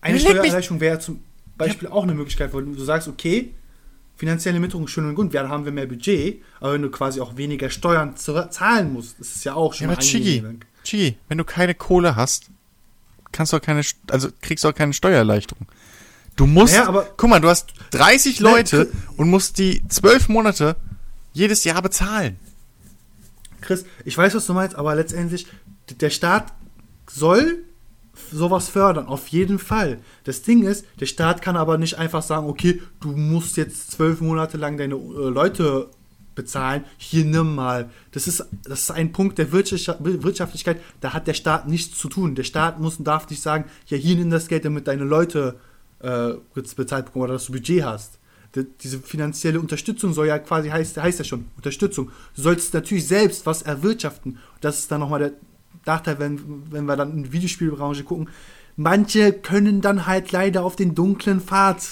[0.00, 1.22] Eine Ja, Steuererleichterung wäre zum
[1.56, 3.54] Beispiel auch eine Möglichkeit, wo du sagst, okay,
[4.18, 7.20] finanzielle Mittlung schön und gut, ja, da haben wir mehr Budget, aber wenn du quasi
[7.20, 10.44] auch weniger Steuern zu- zahlen musst, das ist ja auch schon Ja, aber Chigi.
[10.84, 12.50] Chigi, wenn du keine Kohle hast,
[13.32, 15.66] kannst du auch keine, also kriegst du auch keine Steuererleichterung.
[16.36, 20.28] Du musst, Naja, aber- guck mal, du hast 30 Nein, Leute und musst die zwölf
[20.28, 20.76] Monate
[21.32, 22.38] jedes Jahr bezahlen.
[23.60, 25.46] Chris, ich weiß, was du meinst, aber letztendlich,
[26.00, 26.52] der Staat
[27.10, 27.64] soll
[28.32, 29.98] sowas fördern, auf jeden Fall.
[30.24, 34.20] Das Ding ist, der Staat kann aber nicht einfach sagen, okay, du musst jetzt zwölf
[34.20, 35.88] Monate lang deine äh, Leute
[36.34, 37.90] bezahlen, hier nimm mal.
[38.12, 42.08] Das ist, das ist ein Punkt der Wirtschaft- Wirtschaftlichkeit, da hat der Staat nichts zu
[42.08, 42.36] tun.
[42.36, 45.56] Der Staat muss und darf nicht sagen, ja, hier nimm das Geld, damit deine Leute
[46.00, 46.34] äh,
[46.76, 48.18] bezahlt bekommen oder dass du Budget hast.
[48.54, 52.12] D- Diese finanzielle Unterstützung soll ja quasi, heißt, heißt ja schon, Unterstützung.
[52.36, 54.38] Du sollst natürlich selbst was erwirtschaften.
[54.60, 55.32] Das ist dann nochmal der
[55.88, 58.28] Nachteil, wenn, wenn wir dann in die Videospielbranche gucken.
[58.76, 61.82] Manche können dann halt leider auf den dunklen Pfad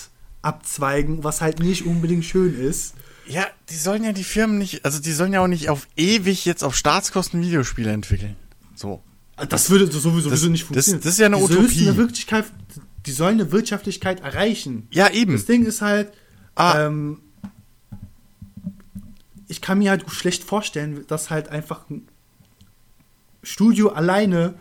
[0.43, 2.95] abzweigen, was halt nicht unbedingt schön ist.
[3.27, 6.45] Ja, die sollen ja die Firmen nicht, also die sollen ja auch nicht auf ewig
[6.45, 8.37] jetzt auf Staatskosten Videospiele entwickeln.
[8.77, 9.03] So.
[9.49, 11.03] Das würde so sowieso das- nicht das- funktionieren.
[11.03, 11.89] das ist ja eine die sollen Utopie.
[11.89, 12.45] Eine Wirklichkeit,
[13.05, 14.87] die sollen eine Wirtschaftlichkeit erreichen.
[14.93, 15.33] Ja, eben.
[15.33, 16.13] Das Ding ist halt,
[16.55, 16.87] Ah.
[16.87, 17.19] ähm,
[19.49, 22.07] ich kann mir halt schlecht vorstellen, dass halt einfach ein
[23.47, 24.55] Studio alleine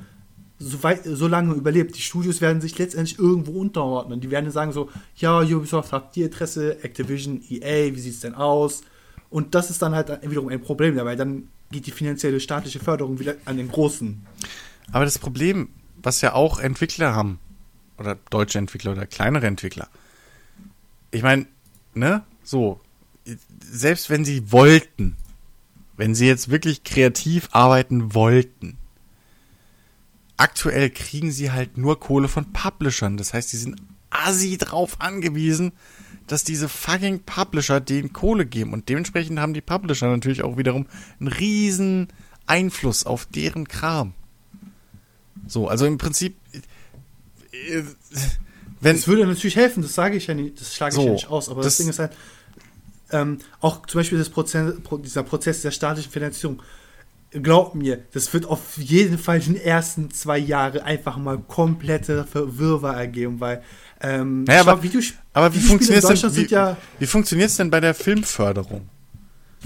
[0.59, 1.97] so, weit, so lange überlebt.
[1.97, 4.21] Die Studios werden sich letztendlich irgendwo unterordnen.
[4.21, 6.83] Die werden sagen so, ja, Ubisoft, habt ihr Interesse?
[6.83, 8.81] Activision, EA, wie sieht's denn aus?
[9.31, 11.15] Und das ist dann halt wiederum ein Problem dabei.
[11.15, 14.23] Dann geht die finanzielle staatliche Förderung wieder an den Großen.
[14.91, 15.69] Aber das Problem,
[16.01, 17.39] was ja auch Entwickler haben,
[17.97, 19.89] oder deutsche Entwickler oder kleinere Entwickler,
[21.09, 21.47] ich meine,
[21.95, 22.79] ne, so,
[23.59, 25.17] selbst wenn sie wollten,
[25.97, 28.77] wenn sie jetzt wirklich kreativ arbeiten wollten,
[30.37, 33.17] aktuell kriegen sie halt nur Kohle von Publishern.
[33.17, 35.71] Das heißt, sie sind assi drauf angewiesen,
[36.27, 38.73] dass diese fucking Publisher denen Kohle geben.
[38.73, 40.87] Und dementsprechend haben die Publisher natürlich auch wiederum
[41.19, 42.07] einen riesen
[42.47, 44.13] Einfluss auf deren Kram.
[45.47, 46.35] So, also im Prinzip,
[47.51, 47.83] äh,
[48.81, 51.11] wenn, Das würde natürlich helfen, das sage ich ja nicht, das schlage ich So, ja
[51.13, 52.11] nicht aus, aber das, das- Ding ist halt,
[53.11, 56.61] ähm, auch zum Beispiel Prozess, Pro- dieser Prozess der staatlichen Finanzierung,
[57.31, 62.23] glaubt mir, das wird auf jeden Fall in den ersten zwei Jahre einfach mal komplette
[62.23, 63.61] Verwirrbar ergeben, weil
[64.01, 65.03] ähm, Naja, aber- glaub,
[65.33, 68.89] aber wie funktioniert denn, Deutschland wie, ja wie funktioniert's denn bei der Filmförderung?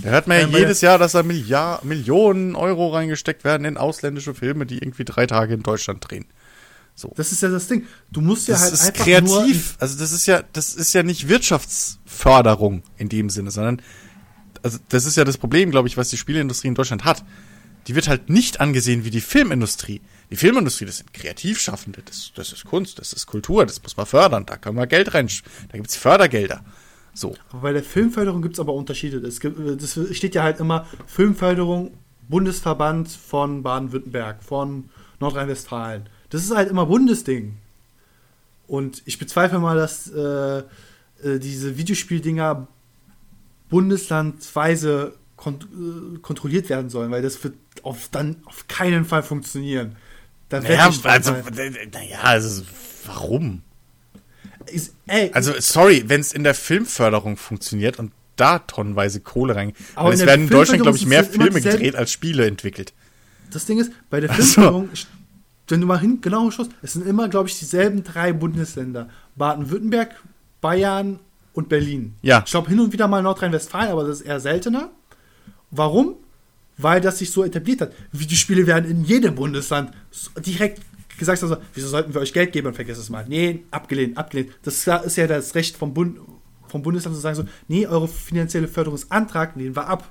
[0.01, 3.65] Da hört man ja Ähm, bei jedes Jahr, dass da Milliard, Millionen Euro reingesteckt werden
[3.65, 6.25] in ausländische Filme, die irgendwie drei Tage in Deutschland drehen.
[7.15, 7.85] Das ist ja das Ding.
[8.11, 9.75] Du musst ja Das halt ist einfach kreativ.
[9.79, 13.81] Also das ist ja, das ist ja nicht Wirtschaftsförderung in dem Sinne, sondern
[14.63, 17.23] also das ist ja das Problem, glaube ich, was die Spieleindustrie in Deutschland hat.
[17.87, 20.01] Die wird halt nicht angesehen wie die Filmindustrie.
[20.29, 24.05] Die Filmindustrie, das sind Kreativschaffende, das, das ist Kunst, das ist Kultur, das muss man
[24.05, 25.27] fördern, da kann man Geld rein,
[25.71, 26.63] da gibt's Fördergelder.
[27.13, 27.35] So.
[27.49, 29.17] aber bei der Filmförderung gibt es aber Unterschiede.
[29.27, 31.91] Es gibt, das steht ja halt immer Filmförderung,
[32.27, 36.07] Bundesverband von Baden-Württemberg, von Nordrhein-Westfalen.
[36.29, 37.57] Das ist halt immer Bundesding.
[38.67, 42.67] Und ich bezweifle mal, dass äh, äh, diese Videospieldinger
[43.69, 49.95] bundeslandweise kont äh, kontrolliert werden sollen, weil das wird auf, dann auf keinen Fall funktionieren.
[50.49, 51.35] Da werd Naja, also,
[51.91, 52.63] naja, also,
[53.05, 53.61] warum?
[54.67, 59.73] Ist, ey, Also, sorry, wenn es in der Filmförderung funktioniert und da tonnenweise Kohle rein.
[59.95, 62.93] Aber es werden in Deutschland, Filmförderung glaube ich, mehr Filme gedreht als Spiele entwickelt.
[63.51, 64.87] Das Ding ist, bei der Ach so.
[65.69, 69.09] Wenn du mal hin genau schaust, es sind immer, glaube ich, dieselben drei Bundesländer.
[69.35, 70.15] Baden-Württemberg,
[70.61, 71.19] Bayern
[71.53, 72.15] und Berlin.
[72.21, 72.43] Ja.
[72.45, 74.89] Ich glaube hin und wieder mal Nordrhein-Westfalen, aber das ist eher seltener.
[75.71, 76.15] Warum?
[76.77, 77.93] Weil das sich so etabliert hat.
[78.11, 79.91] Videospiele werden in jedem Bundesland
[80.37, 80.81] direkt
[81.19, 83.25] gesagt, also, wieso sollten wir euch Geld geben und vergesst es mal.
[83.27, 84.51] Nee, abgelehnt, abgelehnt.
[84.63, 86.17] Das ist ja das Recht vom, Bund,
[86.67, 90.09] vom Bundesland zu sagen so, nee, eure finanzielle Förderungsantrag lehnen wir ab.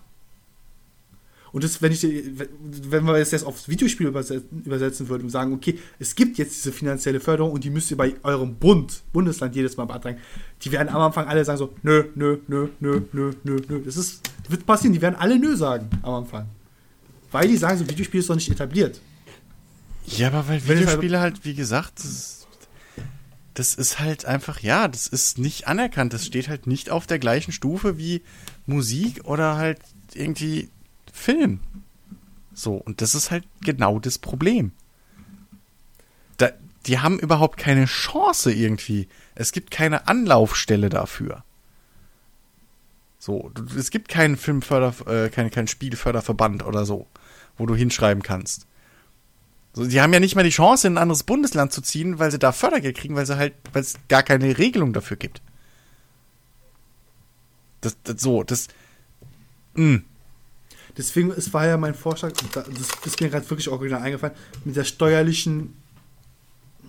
[1.52, 5.78] Und das, wenn ich, wenn wir es jetzt aufs Videospiel übersetzen, würden und sagen, okay,
[5.98, 9.76] es gibt jetzt diese finanzielle Förderung und die müsst ihr bei eurem Bund, Bundesland jedes
[9.76, 10.18] Mal beantragen,
[10.62, 13.82] die werden am Anfang alle sagen so, nö, nö, nö, nö, nö, nö, nö.
[13.84, 16.46] Das ist, wird passieren, die werden alle nö sagen am Anfang.
[17.30, 19.00] Weil die sagen so, Videospiel ist doch nicht etabliert.
[20.06, 22.38] Ja, aber weil es Videospiele halt, wie gesagt, das
[23.58, 26.12] das ist halt einfach, ja, das ist nicht anerkannt.
[26.12, 28.22] Das steht halt nicht auf der gleichen Stufe wie
[28.66, 29.80] Musik oder halt
[30.14, 30.68] irgendwie
[31.18, 31.60] Film.
[32.54, 34.72] So, und das ist halt genau das Problem.
[36.38, 36.50] Da,
[36.86, 39.08] die haben überhaupt keine Chance irgendwie.
[39.34, 41.44] Es gibt keine Anlaufstelle dafür.
[43.18, 47.06] So, es gibt keinen Filmförder, äh, keinen, keinen Spielförderverband oder so,
[47.56, 48.66] wo du hinschreiben kannst.
[49.72, 52.30] So, die haben ja nicht mal die Chance, in ein anderes Bundesland zu ziehen, weil
[52.30, 55.42] sie da Fördergeld kriegen, weil sie halt, weil es gar keine Regelung dafür gibt.
[57.80, 58.68] Das, das so, das.
[59.74, 60.00] Mh.
[60.98, 62.66] Deswegen, es war ja mein Vorschlag, das
[63.06, 65.74] ist mir gerade wirklich original eingefallen, mit der steuerlichen,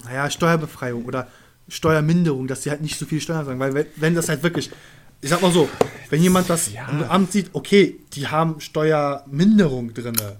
[0.03, 1.27] naja, Steuerbefreiung oder
[1.67, 4.71] Steuerminderung, dass sie halt nicht so viel Steuern sagen, weil wenn, das halt wirklich,
[5.21, 5.69] ich sag mal so,
[6.09, 6.89] wenn jemand das Ja.
[6.89, 10.37] im Amt sieht, okay, die haben Steuerminderung drinne,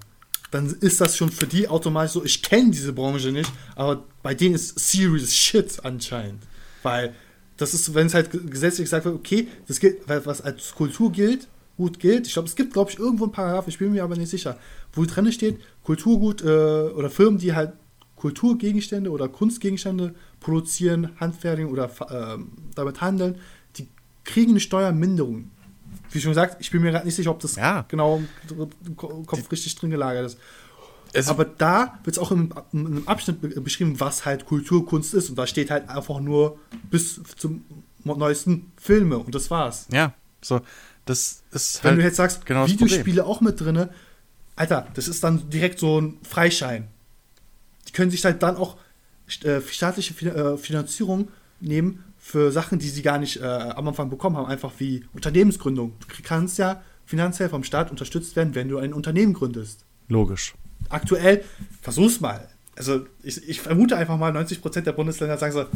[0.50, 4.34] dann ist das schon für die automatisch so, ich kenne diese Branche nicht, aber bei
[4.34, 6.42] denen ist serious shit anscheinend,
[6.82, 7.14] weil
[7.56, 11.46] das ist, wenn es halt gesetzlich gesagt wird, okay, das gilt, was als Kultur gilt,
[11.80, 12.26] gut gilt.
[12.26, 14.58] Ich glaube, es gibt, glaube ich, irgendwo einen Paragraph, ich bin mir aber nicht sicher,
[14.92, 16.46] wo drin steht, Kulturgut äh,
[16.98, 17.72] oder Firmen, die halt
[18.16, 23.36] Kulturgegenstände oder Kunstgegenstände produzieren, handfertigen oder ähm, damit handeln,
[23.76, 23.88] die
[24.24, 25.50] kriegen eine Steuerminderung.
[26.10, 27.84] Wie schon gesagt, ich bin mir gerade nicht sicher, ob das Ja.
[27.88, 28.22] genau
[28.88, 30.38] im Ko- Kopf richtig drin gelagert ist.
[31.12, 35.12] Es, Aber da wird es auch im, in einem Abschnitt be- beschrieben, was halt Kulturkunst
[35.14, 35.28] ist.
[35.30, 36.58] Und da steht halt einfach nur
[36.90, 37.64] bis zum
[38.04, 39.18] neuesten Filme.
[39.18, 39.86] Und das war's.
[39.92, 40.60] ja, so,
[41.10, 43.90] das ist Wenn halt du jetzt sagst, genau Videospiele auch mit drinne,
[44.56, 46.88] Alter, das ist dann direkt so ein Freischein.
[47.88, 48.76] Die können sich halt dann auch
[49.42, 51.28] äh, staatliche Fin äh, Finanzierung
[51.60, 55.94] nehmen für Sachen, die sie gar nicht äh, am Anfang bekommen haben, einfach wie Unternehmensgründung.
[55.98, 59.84] Du kannst ja finanziell vom Staat unterstützt werden, wenn du ein Unternehmen gründest.
[60.08, 60.54] logisch.
[60.88, 61.44] Aktuell,
[61.82, 62.48] versuch's mal.
[62.76, 65.66] Also ich, ich vermute einfach mal, 90% der Bundesländer sagen so,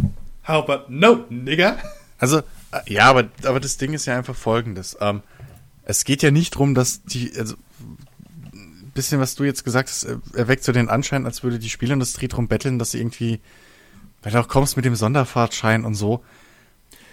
[0.48, 1.76] how about no, nigga?
[2.18, 4.96] Also, äh, ja, aber, aber das Ding ist ja einfach folgendes.
[5.00, 5.22] Ähm,
[5.84, 7.54] es geht ja nicht drum, dass die, also,
[8.52, 11.70] ein bisschen, was du jetzt gesagt hast, äh, erweckt so den Anschein, als würde die
[11.70, 13.40] Spielindustrie drum betteln, dass sie irgendwie,
[14.22, 16.22] weil du auch kommst mit dem Sonderfahrtschein und so.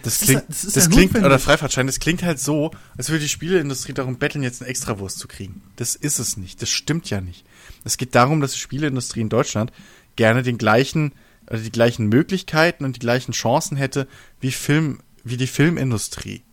[0.04, 3.10] Das ist klingt, ja- das, das ist klingt, oder Freifahrtschein, das klingt halt so, als
[3.10, 5.62] würde die Spieleindustrie darum betteln, jetzt eine Extrawurst zu kriegen.
[5.76, 6.62] Das ist es nicht.
[6.62, 7.46] Das stimmt ja nicht.
[7.84, 9.72] Es geht darum, dass die Spieleindustrie in Deutschland
[10.16, 11.12] gerne den gleichen,
[11.52, 14.08] oder die gleichen Möglichkeiten und die gleichen Chancen hätte
[14.40, 16.44] wie Film, wie die Filmindustrie.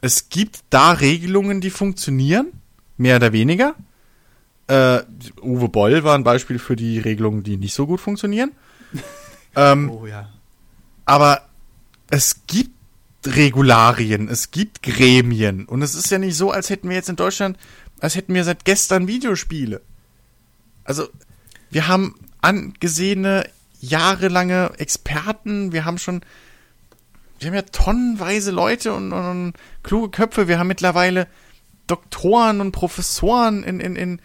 [0.00, 2.48] Es gibt da Regelungen, die funktionieren,
[2.96, 3.76] mehr oder weniger.
[4.66, 5.02] Äh,
[5.40, 8.50] Uwe Boll war ein Beispiel für die Regelungen, die nicht so gut funktionieren.
[9.56, 10.28] ähm, Oh ja.
[11.04, 11.48] aber
[12.10, 12.72] es gibt
[13.24, 15.66] Regularien, es gibt Gremien.
[15.66, 17.58] Und es ist ja nicht so, als hätten wir jetzt in Deutschland,
[18.00, 19.82] als hätten wir seit gestern Videospiele.
[20.82, 21.08] Also,
[21.70, 23.48] wir haben angesehene,
[23.80, 26.22] jahrelange Experten, wir haben schon,
[27.38, 31.26] wir haben ja tonnenweise Leute und, und, und kluge Köpfe, wir haben mittlerweile
[31.86, 34.20] Doktoren und Professoren in, in, in,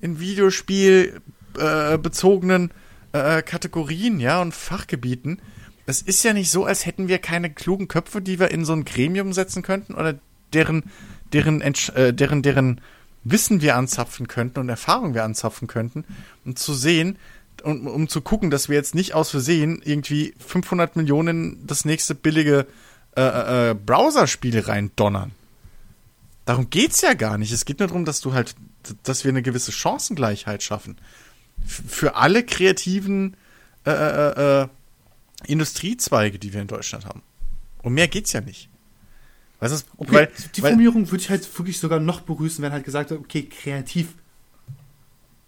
[0.00, 1.20] in Videospiel
[1.58, 2.70] äh, bezogenen
[3.12, 5.40] äh, Kategorien, ja, und Fachgebieten.
[5.86, 8.72] Es ist ja nicht so, als hätten wir keine klugen Köpfe, die wir in so
[8.72, 10.18] ein Gremium setzen könnten oder
[10.52, 10.84] deren,
[11.32, 12.80] deren, äh, deren, deren
[13.22, 16.04] Wissen wir anzapfen könnten und Erfahrung wir anzapfen könnten,
[16.44, 17.18] um zu sehen,
[17.64, 22.14] um, um zu gucken, dass wir jetzt nicht aus Versehen irgendwie 500 Millionen das nächste
[22.14, 22.66] billige
[23.16, 25.32] äh, äh, Browser-Spiel reindonnern.
[26.44, 27.52] Darum geht's ja gar nicht.
[27.52, 28.54] Es geht nur darum, dass du halt,
[29.02, 30.98] dass wir eine gewisse Chancengleichheit schaffen.
[31.64, 33.36] F für alle kreativen
[33.86, 34.68] äh, äh, äh,
[35.46, 37.22] Industriezweige, die wir in Deutschland haben.
[37.82, 38.68] Um mehr geht's ja nicht.
[39.60, 42.84] Weißt du, Okay, weil, die Formulierung würde ich halt wirklich sogar noch begrüßen, wenn halt
[42.84, 44.23] gesagt wird, okay, Kreativbereich.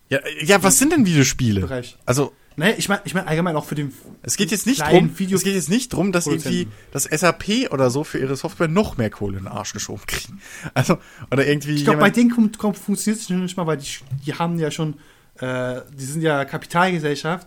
[0.09, 1.83] Ja, ja, was sind denn Videospiele?
[2.05, 5.10] Also, Naja, ich meine ich mein allgemein auch für den es geht jetzt nicht drum,
[5.18, 8.97] es geht jetzt nicht drum, dass irgendwie das SAP oder so für ihre Software noch
[8.97, 10.41] mehr Kohle in den Arsch geschoben kriegen.
[10.73, 10.97] Also,
[11.31, 13.89] oder irgendwie Ich glaube, bei denen kommt, kommt, funktioniert es nicht mal, weil die,
[14.25, 14.94] die haben ja schon,
[15.39, 17.47] äh, die sind ja Kapitalgesellschaft.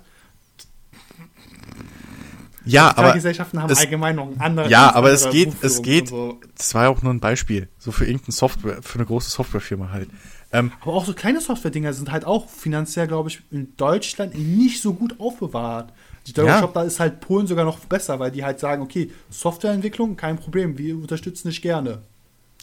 [2.66, 4.70] ja, aber Kapitalgesellschaften haben es- allgemein noch einen anderen.
[4.70, 6.42] Ja, aber es geht, es geht, und So.
[6.56, 9.90] das war ja auch nur ein Beispiel, so für irgendeine Software, für eine große Softwarefirma
[9.92, 10.10] halt.
[10.52, 14.82] Ähm, Aber auch so kleine Software-Dinger sind halt auch finanziell, glaube ich, in Deutschland nicht
[14.82, 15.94] so gut aufbewahrt.
[16.26, 16.66] Ich glaube, Ja.
[16.68, 20.78] da ist halt Polen sogar noch besser, weil die halt sagen, okay, Softwareentwicklung, kein Problem,
[20.78, 22.02] wir unterstützen dich gerne.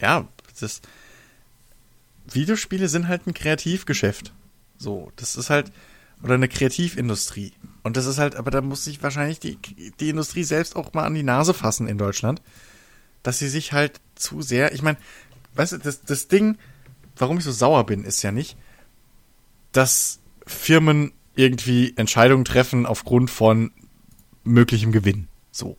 [0.00, 0.26] ja,
[0.60, 0.80] das
[2.30, 4.32] Videospiele sind halt ein Kreativgeschäft.
[4.78, 5.70] So, das ist halt
[6.22, 7.52] oder eine Kreativindustrie.
[7.82, 9.58] Und das ist halt, aber da muss sich wahrscheinlich die,
[10.00, 12.40] die Industrie selbst auch mal an die Nase fassen in Deutschland,
[13.22, 14.96] dass sie sich halt zu sehr, ich meine,
[15.54, 16.56] weißt du, das, das Ding,
[17.16, 18.56] warum ich so sauer bin, ist ja nicht,
[19.72, 23.72] dass Firmen irgendwie Entscheidungen treffen aufgrund von
[24.44, 25.28] möglichem Gewinn.
[25.50, 25.76] So.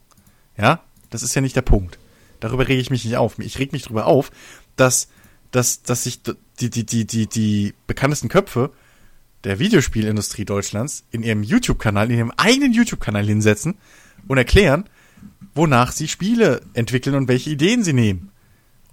[0.56, 0.82] Ja?
[1.10, 1.98] Das ist ja nicht der Punkt.
[2.40, 3.38] Darüber rege ich mich nicht auf.
[3.38, 4.30] Ich reg mich darüber auf,
[4.76, 5.08] dass,
[5.50, 6.22] dass, dass sich
[6.60, 8.70] die, die, die, die, die bekanntesten Köpfe
[9.44, 13.76] der Videospielindustrie Deutschlands in ihrem YouTube-Kanal, in ihrem eigenen YouTube-Kanal hinsetzen
[14.26, 14.84] und erklären,
[15.54, 18.30] wonach sie Spiele entwickeln und welche Ideen sie nehmen.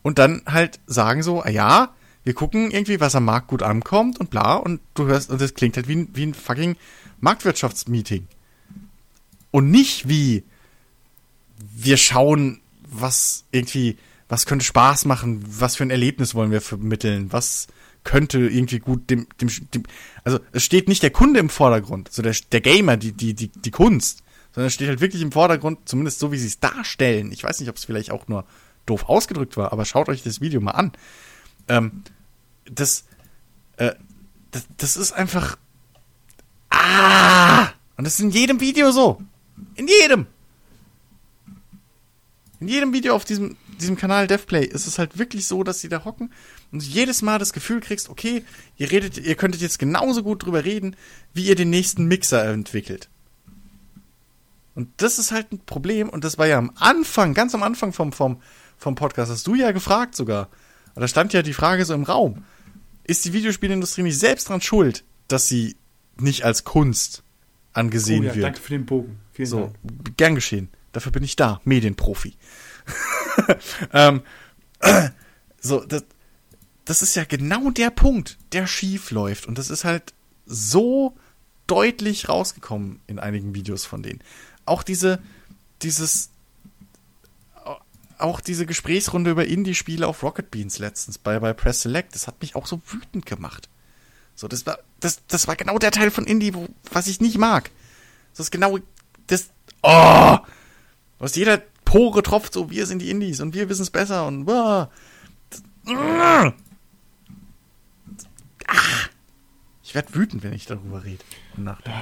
[0.02, 1.94] Und dann halt sagen so, ah ja,
[2.26, 5.54] wir gucken irgendwie, was am Markt gut ankommt und bla, und du hörst, und das
[5.54, 6.76] klingt halt wie ein, wie ein fucking
[7.22, 8.28] Marktwirtschaftsmeeting.
[9.52, 10.44] Und nicht wie,
[11.76, 13.98] wir schauen, was irgendwie,
[14.28, 17.68] was könnte Spaß machen, was für ein Erlebnis wollen wir vermitteln, was
[18.04, 19.84] könnte irgendwie gut dem, dem, dem
[20.24, 23.50] also es steht nicht der Kunde im Vordergrund, so der, der Gamer, die, die, die,
[23.50, 24.24] die Kunst,
[24.54, 27.32] sondern es steht halt wirklich im Vordergrund, zumindest so wie sie es darstellen.
[27.32, 28.46] Ich weiß nicht, ob es vielleicht auch nur
[28.86, 30.92] doof ausgedrückt war, aber schaut euch das Video mal an.
[31.68, 32.04] Ähm,
[32.66, 33.06] das,
[33.78, 33.94] äh,
[34.52, 35.58] das, das ist einfach.
[36.70, 37.70] Ah!
[37.98, 39.22] Und das ist in jedem Video so.
[39.76, 40.28] In jedem.
[42.60, 45.90] In jedem Video auf diesem, diesem Kanal DevPlay ist es halt wirklich so, dass sie
[45.90, 46.32] da hocken
[46.72, 48.44] und jedes Mal das Gefühl kriegst, okay,
[48.78, 50.96] ihr redet, ihr könntet jetzt genauso gut drüber reden,
[51.34, 53.10] wie ihr den nächsten Mixer entwickelt.
[54.74, 57.94] Und das ist halt ein Problem und das war ja am Anfang, ganz am Anfang
[57.94, 58.42] vom, vom,
[58.78, 60.50] vom Podcast, hast du ja gefragt sogar.
[60.96, 62.44] Und da stand ja die Frage so im Raum.
[63.06, 65.76] Ist die Videospielindustrie nicht selbst dran schuld, dass sie
[66.18, 67.24] nicht als Kunst
[67.74, 68.46] angesehen Oh ja, wird?
[68.46, 69.20] danke für den Bogen.
[69.32, 70.18] Vielen So, Dank.
[70.18, 70.70] gern geschehen.
[70.92, 72.36] Dafür bin ich da, Medienprofi.
[73.94, 74.22] ähm,
[75.62, 76.06] so, das,
[76.86, 79.46] das ist ja genau der Punkt, der schief läuft.
[79.46, 80.14] Und das ist halt
[80.46, 81.16] so
[81.68, 84.22] deutlich rausgekommen in einigen Videos von denen.
[84.66, 85.20] Auch diese,
[85.82, 86.30] dieses,
[88.26, 92.42] auch diese Gesprächsrunde über Indie-Spiele auf Rocket Beans letztens bei, bei Press Select, das hat
[92.42, 93.70] mich auch so wütend gemacht.
[94.36, 97.38] So, das war, das, das war genau der Teil von Indie, wo, was ich nicht
[97.38, 97.72] mag.
[98.32, 98.80] Das ist genau,
[99.28, 99.50] das,
[99.82, 100.38] oh,
[101.20, 104.46] aus jeder Pore tropft so, wir sind die Indies und wir wissen es besser und,
[104.46, 106.52] das, ah.
[109.84, 111.24] Ich werde wütend, wenn ich darüber rede
[111.56, 112.02] und nachdenke.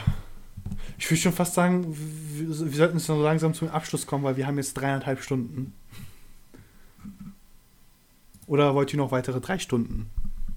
[0.98, 4.48] Ich würde schon fast sagen, wir, sollten jetzt so langsam zum Abschluss kommen, weil wir
[4.48, 5.74] haben jetzt dreieinhalb Stunden.
[8.48, 10.10] Oder wollt ihr noch weitere drei Stunden?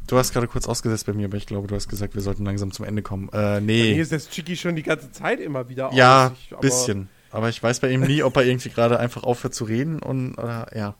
[0.06, 2.44] Du hast gerade kurz ausgesetzt bei mir, aber ich glaube, du hast gesagt, wir sollten
[2.44, 3.28] langsam zum Ende kommen.
[3.28, 3.94] Äh, Bei nee.
[3.94, 6.32] mir ist das Chicky schon die ganze Zeit immer wieder Ja, aus.
[6.52, 7.08] Aber- bisschen.
[7.32, 10.34] Aber ich weiß bei ihm nie, ob er irgendwie gerade einfach aufhört zu reden und
[10.38, 10.94] oder ja.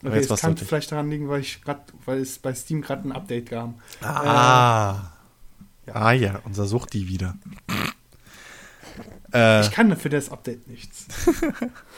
[0.00, 2.82] Aber Okay, jetzt es kann vielleicht daran liegen, weil ich grad, weil es bei Steam
[2.82, 3.72] gerade ein Update gab.
[4.02, 5.10] Ah.
[5.86, 5.94] ja.
[5.94, 7.36] Ah ja, unser Suchti wieder.
[9.32, 11.06] äh, Ich kann für das Update nichts.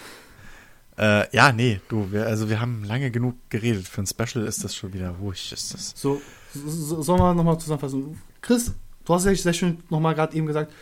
[0.99, 3.87] äh, ja, nee, du, wir, also wir haben lange genug geredet.
[3.87, 5.53] Für ein Special ist das schon wieder ruhig.
[5.53, 5.93] Ist das.
[5.95, 6.21] So,
[6.55, 8.21] so sollen wir nochmal zusammenfassen.
[8.41, 8.73] Chris,
[9.05, 10.73] du hast ja sehr schön nochmal gerade eben gesagt,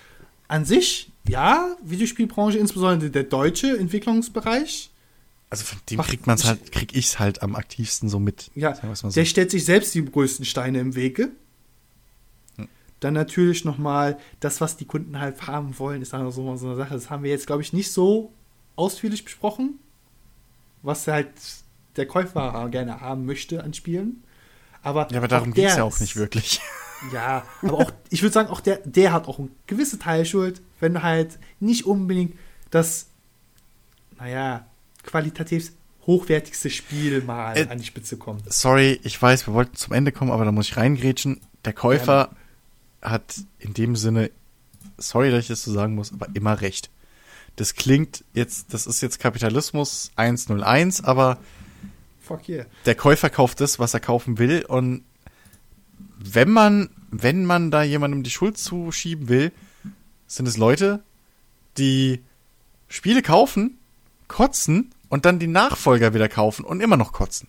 [0.47, 4.91] an sich, ja, Videospielbranche, insbesondere der deutsche Entwicklungsbereich,
[5.51, 8.51] Also von dem kriegt man's halt, krieg ich's halt am aktivsten so mit.
[8.55, 9.09] ja, so.
[9.09, 11.31] der stellt sich selbst die größten Steine im Wege.
[12.57, 12.69] Hm.
[13.01, 16.77] Dann natürlich nochmal das, was die Kunden halt haben wollen, ist dann so, so eine
[16.77, 16.95] Sache.
[16.95, 18.33] Das haben wir jetzt, glaube ich, nicht so
[18.77, 19.79] ausführlich besprochen,
[20.85, 21.33] was halt
[21.97, 24.23] der Käufer gerne haben möchte an Spielen.
[24.83, 26.61] Aber Ja, aber darum geht's der ja auch nicht wirklich.
[27.13, 31.03] Ja, aber auch, ich würde sagen, auch der, der hat auch eine gewisse Teilschuld, wenn
[31.03, 32.35] halt nicht unbedingt
[32.71, 33.09] das,
[34.19, 34.67] naja,
[35.03, 35.73] qualitativ
[36.07, 38.51] hochwertigste Spiel mal Äh, an die Spitze kommt.
[38.51, 41.41] Sorry, ich weiß, wir wollten zum Ende kommen, aber da muss ich reingrätschen.
[41.67, 42.31] Der Käufer
[43.03, 44.31] hat in dem Sinne,
[44.97, 46.89] sorry, dass ich das so sagen muss, aber immer recht.
[47.57, 51.39] Das klingt jetzt, das ist jetzt Kapitalismus 101, aber
[52.21, 52.67] Fuck yeah.
[52.87, 55.05] der Käufer kauft das, was er kaufen will und
[56.19, 59.53] wenn man, wenn man da jemandem die Schuld zuschieben will,
[60.27, 61.03] sind es Leute,
[61.77, 62.23] die
[62.89, 63.79] Spiele kaufen,
[64.29, 67.49] kotzen und dann die Nachfolger wieder kaufen und immer noch kotzen.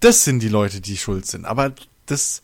[0.00, 1.44] Das sind die Leute, die schuld sind.
[1.44, 1.74] Aber
[2.06, 2.42] das,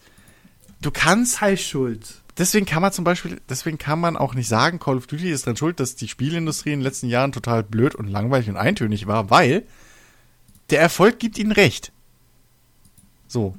[0.81, 2.22] du kannst Teilschuld.
[2.39, 5.47] Deswegen kann man zum Beispiel, deswegen kann man auch nicht sagen, Call of Duty ist
[5.47, 9.07] dran schuld, dass die Spielindustrie in den letzten Jahren total blöd und langweilig und eintönig
[9.07, 9.65] war, weil
[10.71, 11.93] der Erfolg gibt ihnen recht.
[13.29, 13.55] So.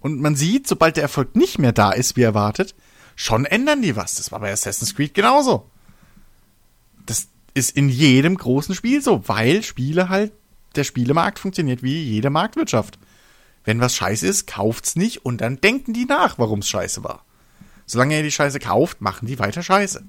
[0.00, 2.74] Und man sieht, sobald der Erfolg nicht mehr da ist, wie erwartet,
[3.16, 4.16] schon ändern die was.
[4.16, 5.70] Das war bei Assassin's Creed genauso.
[7.06, 10.32] Das ist in jedem großen Spiel so, weil Spiele halt,
[10.74, 12.98] der Spielemarkt funktioniert wie jede Marktwirtschaft.
[13.64, 17.24] Wenn was scheiße ist, kauft's nicht und dann denken die nach, warum's scheiße war.
[17.86, 20.02] Solange er die Scheiße kauft, machen die weiter Scheiße.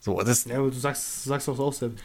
[0.00, 0.44] So, das.
[0.44, 2.02] Ja, aber du sagst, sagst doch auch selbst.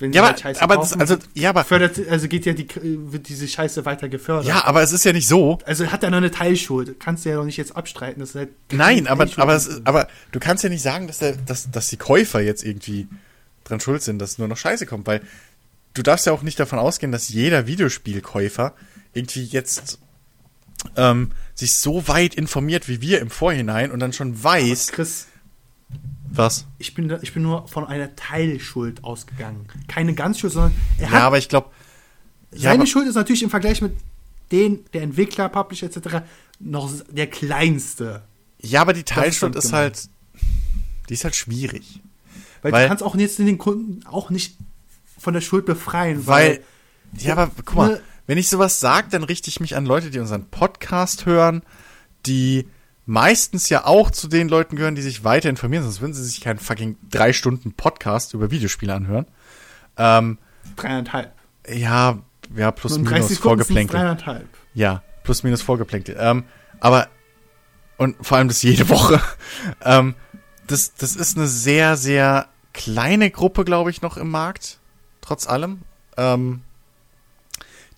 [0.00, 2.52] Wenn Ja, aber, halt Scheiße aber das, kaufen, also, ja, aber, fördert, also geht ja
[2.52, 2.68] die,
[3.10, 4.46] wird diese Scheiße weiter gefördert.
[4.46, 5.58] ja, aber es ist ja nicht so.
[5.64, 7.00] Also hat er noch eine Teilschuld.
[7.00, 8.20] Kannst du ja doch nicht jetzt abstreiten.
[8.20, 11.68] Das halt Nein, aber, aber, ist- aber du kannst ja nicht sagen, dass, der, dass,
[11.72, 13.08] dass die Käufer jetzt irgendwie
[13.64, 15.20] dran schuld sind, dass nur noch Scheiße kommt, weil
[15.94, 18.74] du darfst ja auch nicht davon ausgehen, dass jeder Videospielkäufer
[19.14, 19.98] irgendwie jetzt
[20.96, 25.26] ähm, sich so weit informiert wie wir im Vorhinein und dann schon weiß, Chris,
[26.30, 26.66] was.
[26.78, 29.66] ich bin, ich bin nur von einer Teilschuld ausgegangen.
[29.88, 31.70] Keine Ganzschuld, sondern er Ja, hat, aber ich glaube,
[32.52, 33.92] ja, seine aber- Schuld ist natürlich im Vergleich mit
[34.52, 36.22] den, der Entwickler, Publisher etc.
[36.60, 38.22] noch der kleinste.
[38.60, 39.80] ja, aber die ist Teilschuld dann ist gemein.
[39.82, 40.08] halt,
[41.08, 42.00] die ist halt schwierig.
[42.62, 44.56] Weil, Weil- du kannst auch jetzt den Kunden auch nicht
[45.18, 46.26] von der Schuld befreien.
[46.26, 46.60] Weil,
[47.16, 50.10] ja, aber guck mal, ne- wenn ich sowas sage, dann richte ich mich an Leute,
[50.10, 51.62] die unseren Podcast hören,
[52.26, 52.68] die
[53.06, 56.42] meistens ja auch zu den Leuten gehören, die sich weiter informieren, sonst würden sie sich
[56.42, 59.24] keinen fucking drei Stunden Podcast über Videospiele anhören.
[59.96, 60.36] Ähm,
[60.76, 61.32] dreieinhalb.
[61.66, 62.18] ja,
[62.54, 63.98] ja, plus minus Vorgeplänkel.
[63.98, 64.46] dreieinhalb.
[64.74, 66.14] Ja, plus minus Vorgeplänkel.
[66.20, 66.44] Ähm,
[66.80, 67.08] aber,
[67.96, 69.22] und vor allem das jede Woche.
[69.86, 70.14] ähm,
[70.66, 74.80] das, das ist eine sehr, sehr kleine Gruppe, glaube ich, noch im Markt.
[75.22, 75.80] Trotz allem.
[76.18, 76.60] Ähm,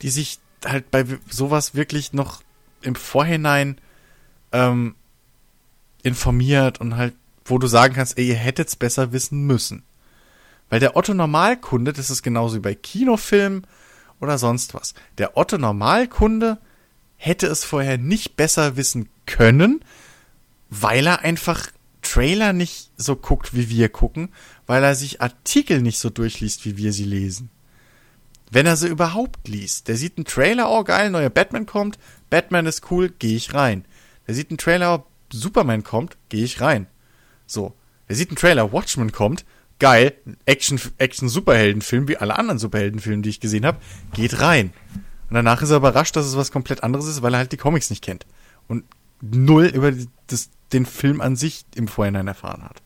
[0.03, 2.43] die sich halt bei sowas wirklich noch
[2.83, 3.79] im Vorhinein
[4.53, 4.95] ähm,
[6.03, 7.15] informiert und halt,
[7.45, 9.83] wo du sagen kannst, ey, ihr hättet's besser wissen müssen.
[10.69, 13.67] Weil der Otto Normalkunde, das ist genauso wie bei Kinofilmen
[14.21, 14.95] oder sonst was.
[15.19, 16.59] Der Otto Normalkunde
[17.17, 19.85] hätte es vorher nicht besser wissen können,
[20.71, 21.71] weil er einfach
[22.03, 24.31] Trailer nicht so guckt, wie wir gucken,
[24.67, 27.51] weil er sich Artikel nicht so durchliest, wie wir sie lesen.
[28.51, 29.89] Wenn er sie überhaupt liest.
[29.89, 31.99] Der sieht einen Trailer, oh geil, neuer Batman kommt,
[32.31, 33.85] Batman ist cool, gehe ich rein.
[34.27, 36.87] Der sieht einen Trailer, Superman kommt, gehe ich rein.
[37.47, 37.75] So.
[38.09, 39.45] Der sieht einen Trailer, Watchmen kommt,
[39.79, 40.15] geil,
[40.47, 43.79] Action, Action Superheldenfilm, wie alle anderen Superheldenfilme, die ich gesehen habe,
[44.13, 44.73] geht rein.
[45.29, 47.57] Und danach ist er überrascht, dass es was komplett anderes ist, weil er halt die
[47.57, 48.27] Comics nicht kennt.
[48.67, 48.85] Und
[49.21, 49.93] null über
[50.27, 52.83] das, den Film an sich im Vorhinein erfahren hat.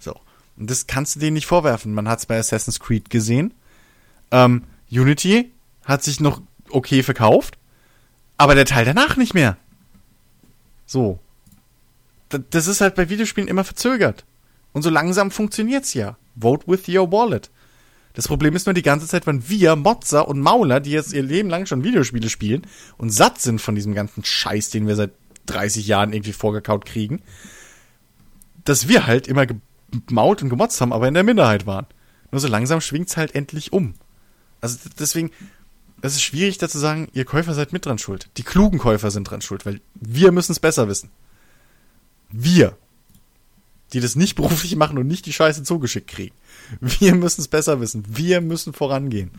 [0.00, 0.18] So.
[0.56, 1.94] Und das kannst du denen nicht vorwerfen.
[1.94, 3.54] Man hat es bei Assassin's Creed gesehen.
[4.30, 5.52] Ähm, Unity
[5.84, 7.58] hat sich noch okay verkauft,
[8.36, 9.56] aber der Teil danach nicht mehr.
[10.86, 11.18] So.
[12.28, 14.24] Das ist halt bei Videospielen immer verzögert.
[14.72, 16.16] Und so langsam funktioniert's ja.
[16.38, 17.50] Vote with your wallet.
[18.14, 21.22] Das Problem ist nur die ganze Zeit, wenn wir Motzer und Mauler, die jetzt ihr
[21.22, 22.66] Leben lang schon Videospiele spielen
[22.96, 25.12] und satt sind von diesem ganzen Scheiß, den wir seit
[25.46, 27.22] 30 Jahren irgendwie vorgekaut kriegen,
[28.64, 31.86] dass wir halt immer gemault und gemotzt haben, aber in der Minderheit waren.
[32.32, 33.94] Nur so langsam schwingt's halt endlich um.
[34.66, 35.30] Also deswegen,
[36.02, 38.28] es ist schwierig da zu sagen, ihr Käufer seid mit dran schuld.
[38.36, 41.10] Die klugen Käufer sind dran schuld, weil wir müssen es besser wissen.
[42.30, 42.76] Wir.
[43.92, 46.34] Die das nicht beruflich machen und nicht die Scheiße zugeschickt kriegen.
[46.80, 48.04] Wir müssen es besser wissen.
[48.08, 49.30] Wir müssen vorangehen.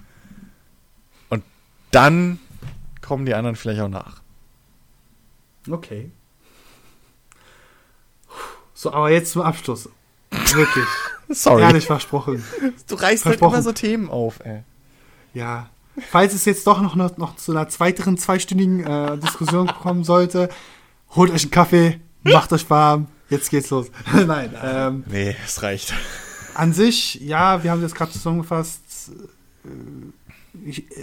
[1.29, 1.43] Und
[1.91, 2.39] dann
[3.01, 4.21] kommen die anderen vielleicht auch nach.
[5.69, 6.11] Okay.
[8.73, 9.89] So, aber jetzt zum Abschluss.
[10.29, 10.85] Wirklich.
[11.29, 11.63] Sorry.
[11.63, 12.43] Ehrlich versprochen.
[12.87, 14.63] Du reißt halt immer so Themen auf, ey.
[15.33, 15.69] Ja.
[16.11, 20.49] Falls es jetzt doch noch, noch, noch zu einer weiteren zweistündigen äh, Diskussion kommen sollte,
[21.11, 23.87] holt euch einen Kaffee, macht euch warm, jetzt geht's los.
[24.13, 25.93] Nein, ähm, Nee, es reicht.
[26.53, 29.11] an sich, ja, wir haben das gerade zusammengefasst.
[29.65, 29.69] Äh,
[30.69, 30.93] Ich, äh,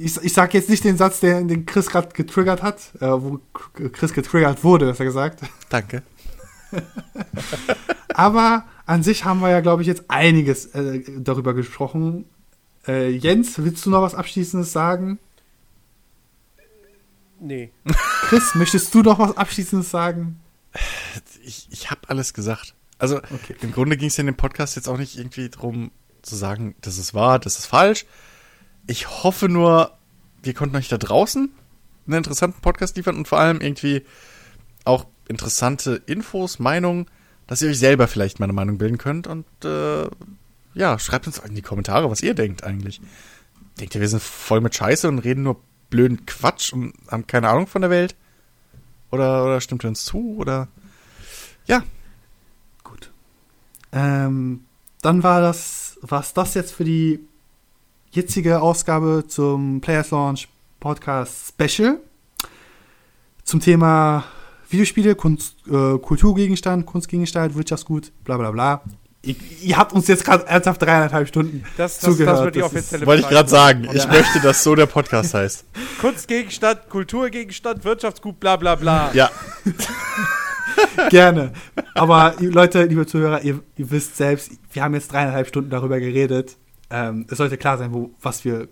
[0.00, 3.38] ich, ich sag jetzt nicht den Satz, den, den Chris gerade getriggert hat, äh, wo
[3.92, 5.40] Chris getriggert wurde, besser gesagt.
[5.70, 6.02] Danke.
[8.14, 12.24] Aber an sich haben wir ja, glaube ich, jetzt einiges äh, darüber gesprochen.
[12.86, 15.18] Äh, Jens, willst du noch was Abschließendes sagen?
[17.40, 17.70] Nee.
[18.28, 20.40] Chris, möchtest du noch was Abschließendes sagen?
[21.44, 22.74] Ich, ich habe alles gesagt.
[22.98, 23.54] Also Okay.
[23.60, 25.90] im Grunde ging es ja in dem Podcast jetzt auch nicht irgendwie drum
[26.22, 28.06] zu sagen, das ist wahr, das ist falsch.
[28.86, 29.92] Ich hoffe nur,
[30.42, 31.50] wir konnten euch da draußen
[32.06, 34.04] einen interessanten Podcast liefern und vor allem irgendwie
[34.84, 37.06] auch interessante Infos, Meinungen,
[37.46, 40.06] dass ihr euch selber vielleicht meine Meinung bilden könnt und äh,
[40.74, 43.00] ja, schreibt uns in die Kommentare, was ihr denkt eigentlich.
[43.80, 47.48] Denkt ihr, wir sind voll mit Scheiße und reden nur blöden Quatsch und haben keine
[47.48, 48.14] Ahnung von der Welt?
[49.10, 50.36] Oder, oder stimmt ihr uns zu?
[50.38, 50.68] Oder
[51.66, 51.82] ja,
[52.84, 53.10] Gut.
[53.92, 54.64] Ähm,
[55.02, 57.20] dann war das, war's das jetzt für die
[58.12, 61.98] jetzige Ausgabe zum Players Launch Podcast Special
[63.42, 64.24] zum Thema
[64.68, 68.82] Videospiele, Kunst, äh, Kulturgegenstand, Kunstgegenstand, Wirtschaftsgut, bla bla bla.
[69.24, 72.38] Ihr, ihr habt uns jetzt gerade ernsthaft dreieinhalb Stunden Das, das, zugehört.
[72.38, 73.88] das wird die offizielle Wollte ich gerade sagen.
[73.92, 75.64] Ich möchte, dass so der Podcast heißt.
[76.00, 79.10] Kunstgegenstand, Kulturgegenstand, Wirtschaftsgut, bla bla bla.
[79.14, 79.30] Ja.
[81.10, 81.52] Gerne.
[81.94, 86.56] Aber Leute, liebe Zuhörer, ihr, ihr wisst selbst, wir haben jetzt dreieinhalb Stunden darüber geredet.
[86.90, 88.68] Ähm, es sollte klar sein, wo, was wir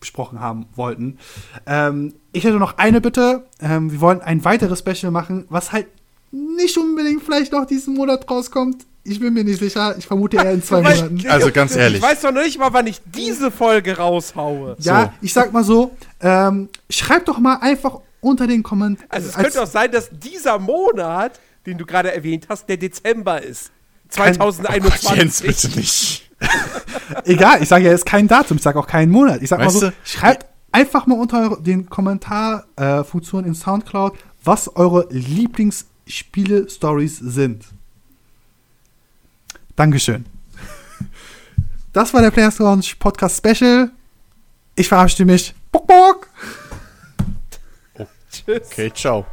[0.00, 1.18] besprochen haben wollten.
[1.66, 3.46] Ähm, ich hätte noch eine Bitte.
[3.60, 5.86] Ähm, wir wollen ein weiteres Special machen, was halt
[6.30, 8.86] nicht unbedingt vielleicht noch diesen Monat rauskommt.
[9.06, 9.94] Ich bin mir nicht sicher.
[9.98, 11.28] Ich vermute eher in zwei Weil- Monaten.
[11.28, 11.98] Also ganz ehrlich.
[11.98, 14.76] Ich weiß doch noch nicht mal, wann ich diese Folge raushaue.
[14.80, 15.10] Ja, so.
[15.20, 19.10] ich sag mal so, ähm, schreibt doch mal einfach unter den Kommentaren.
[19.10, 23.42] Also es könnte auch sein, dass dieser Monat, den du gerade erwähnt hast, der Dezember
[23.42, 23.70] ist.
[24.14, 25.08] Kein- 2021.
[25.10, 26.30] Ach, Jens, bitte nicht.
[27.24, 29.42] Egal, ich sage ja jetzt kein Datum, ich sage auch keinen Monat.
[29.42, 29.92] Ich sag Weißt mal so, du?
[30.04, 37.64] schreibt einfach mal unter den Kommentarfunktionen äh, in Soundcloud, was eure Lieblingsspiele-Stories sind.
[39.76, 40.24] Dankeschön.
[41.92, 43.90] Das war der Players Lounge Podcast Special.
[44.74, 45.54] Ich verabschiede mich.
[45.70, 46.28] Bock, bock.
[48.30, 48.66] Tschüss.
[48.66, 49.24] Okay, ciao.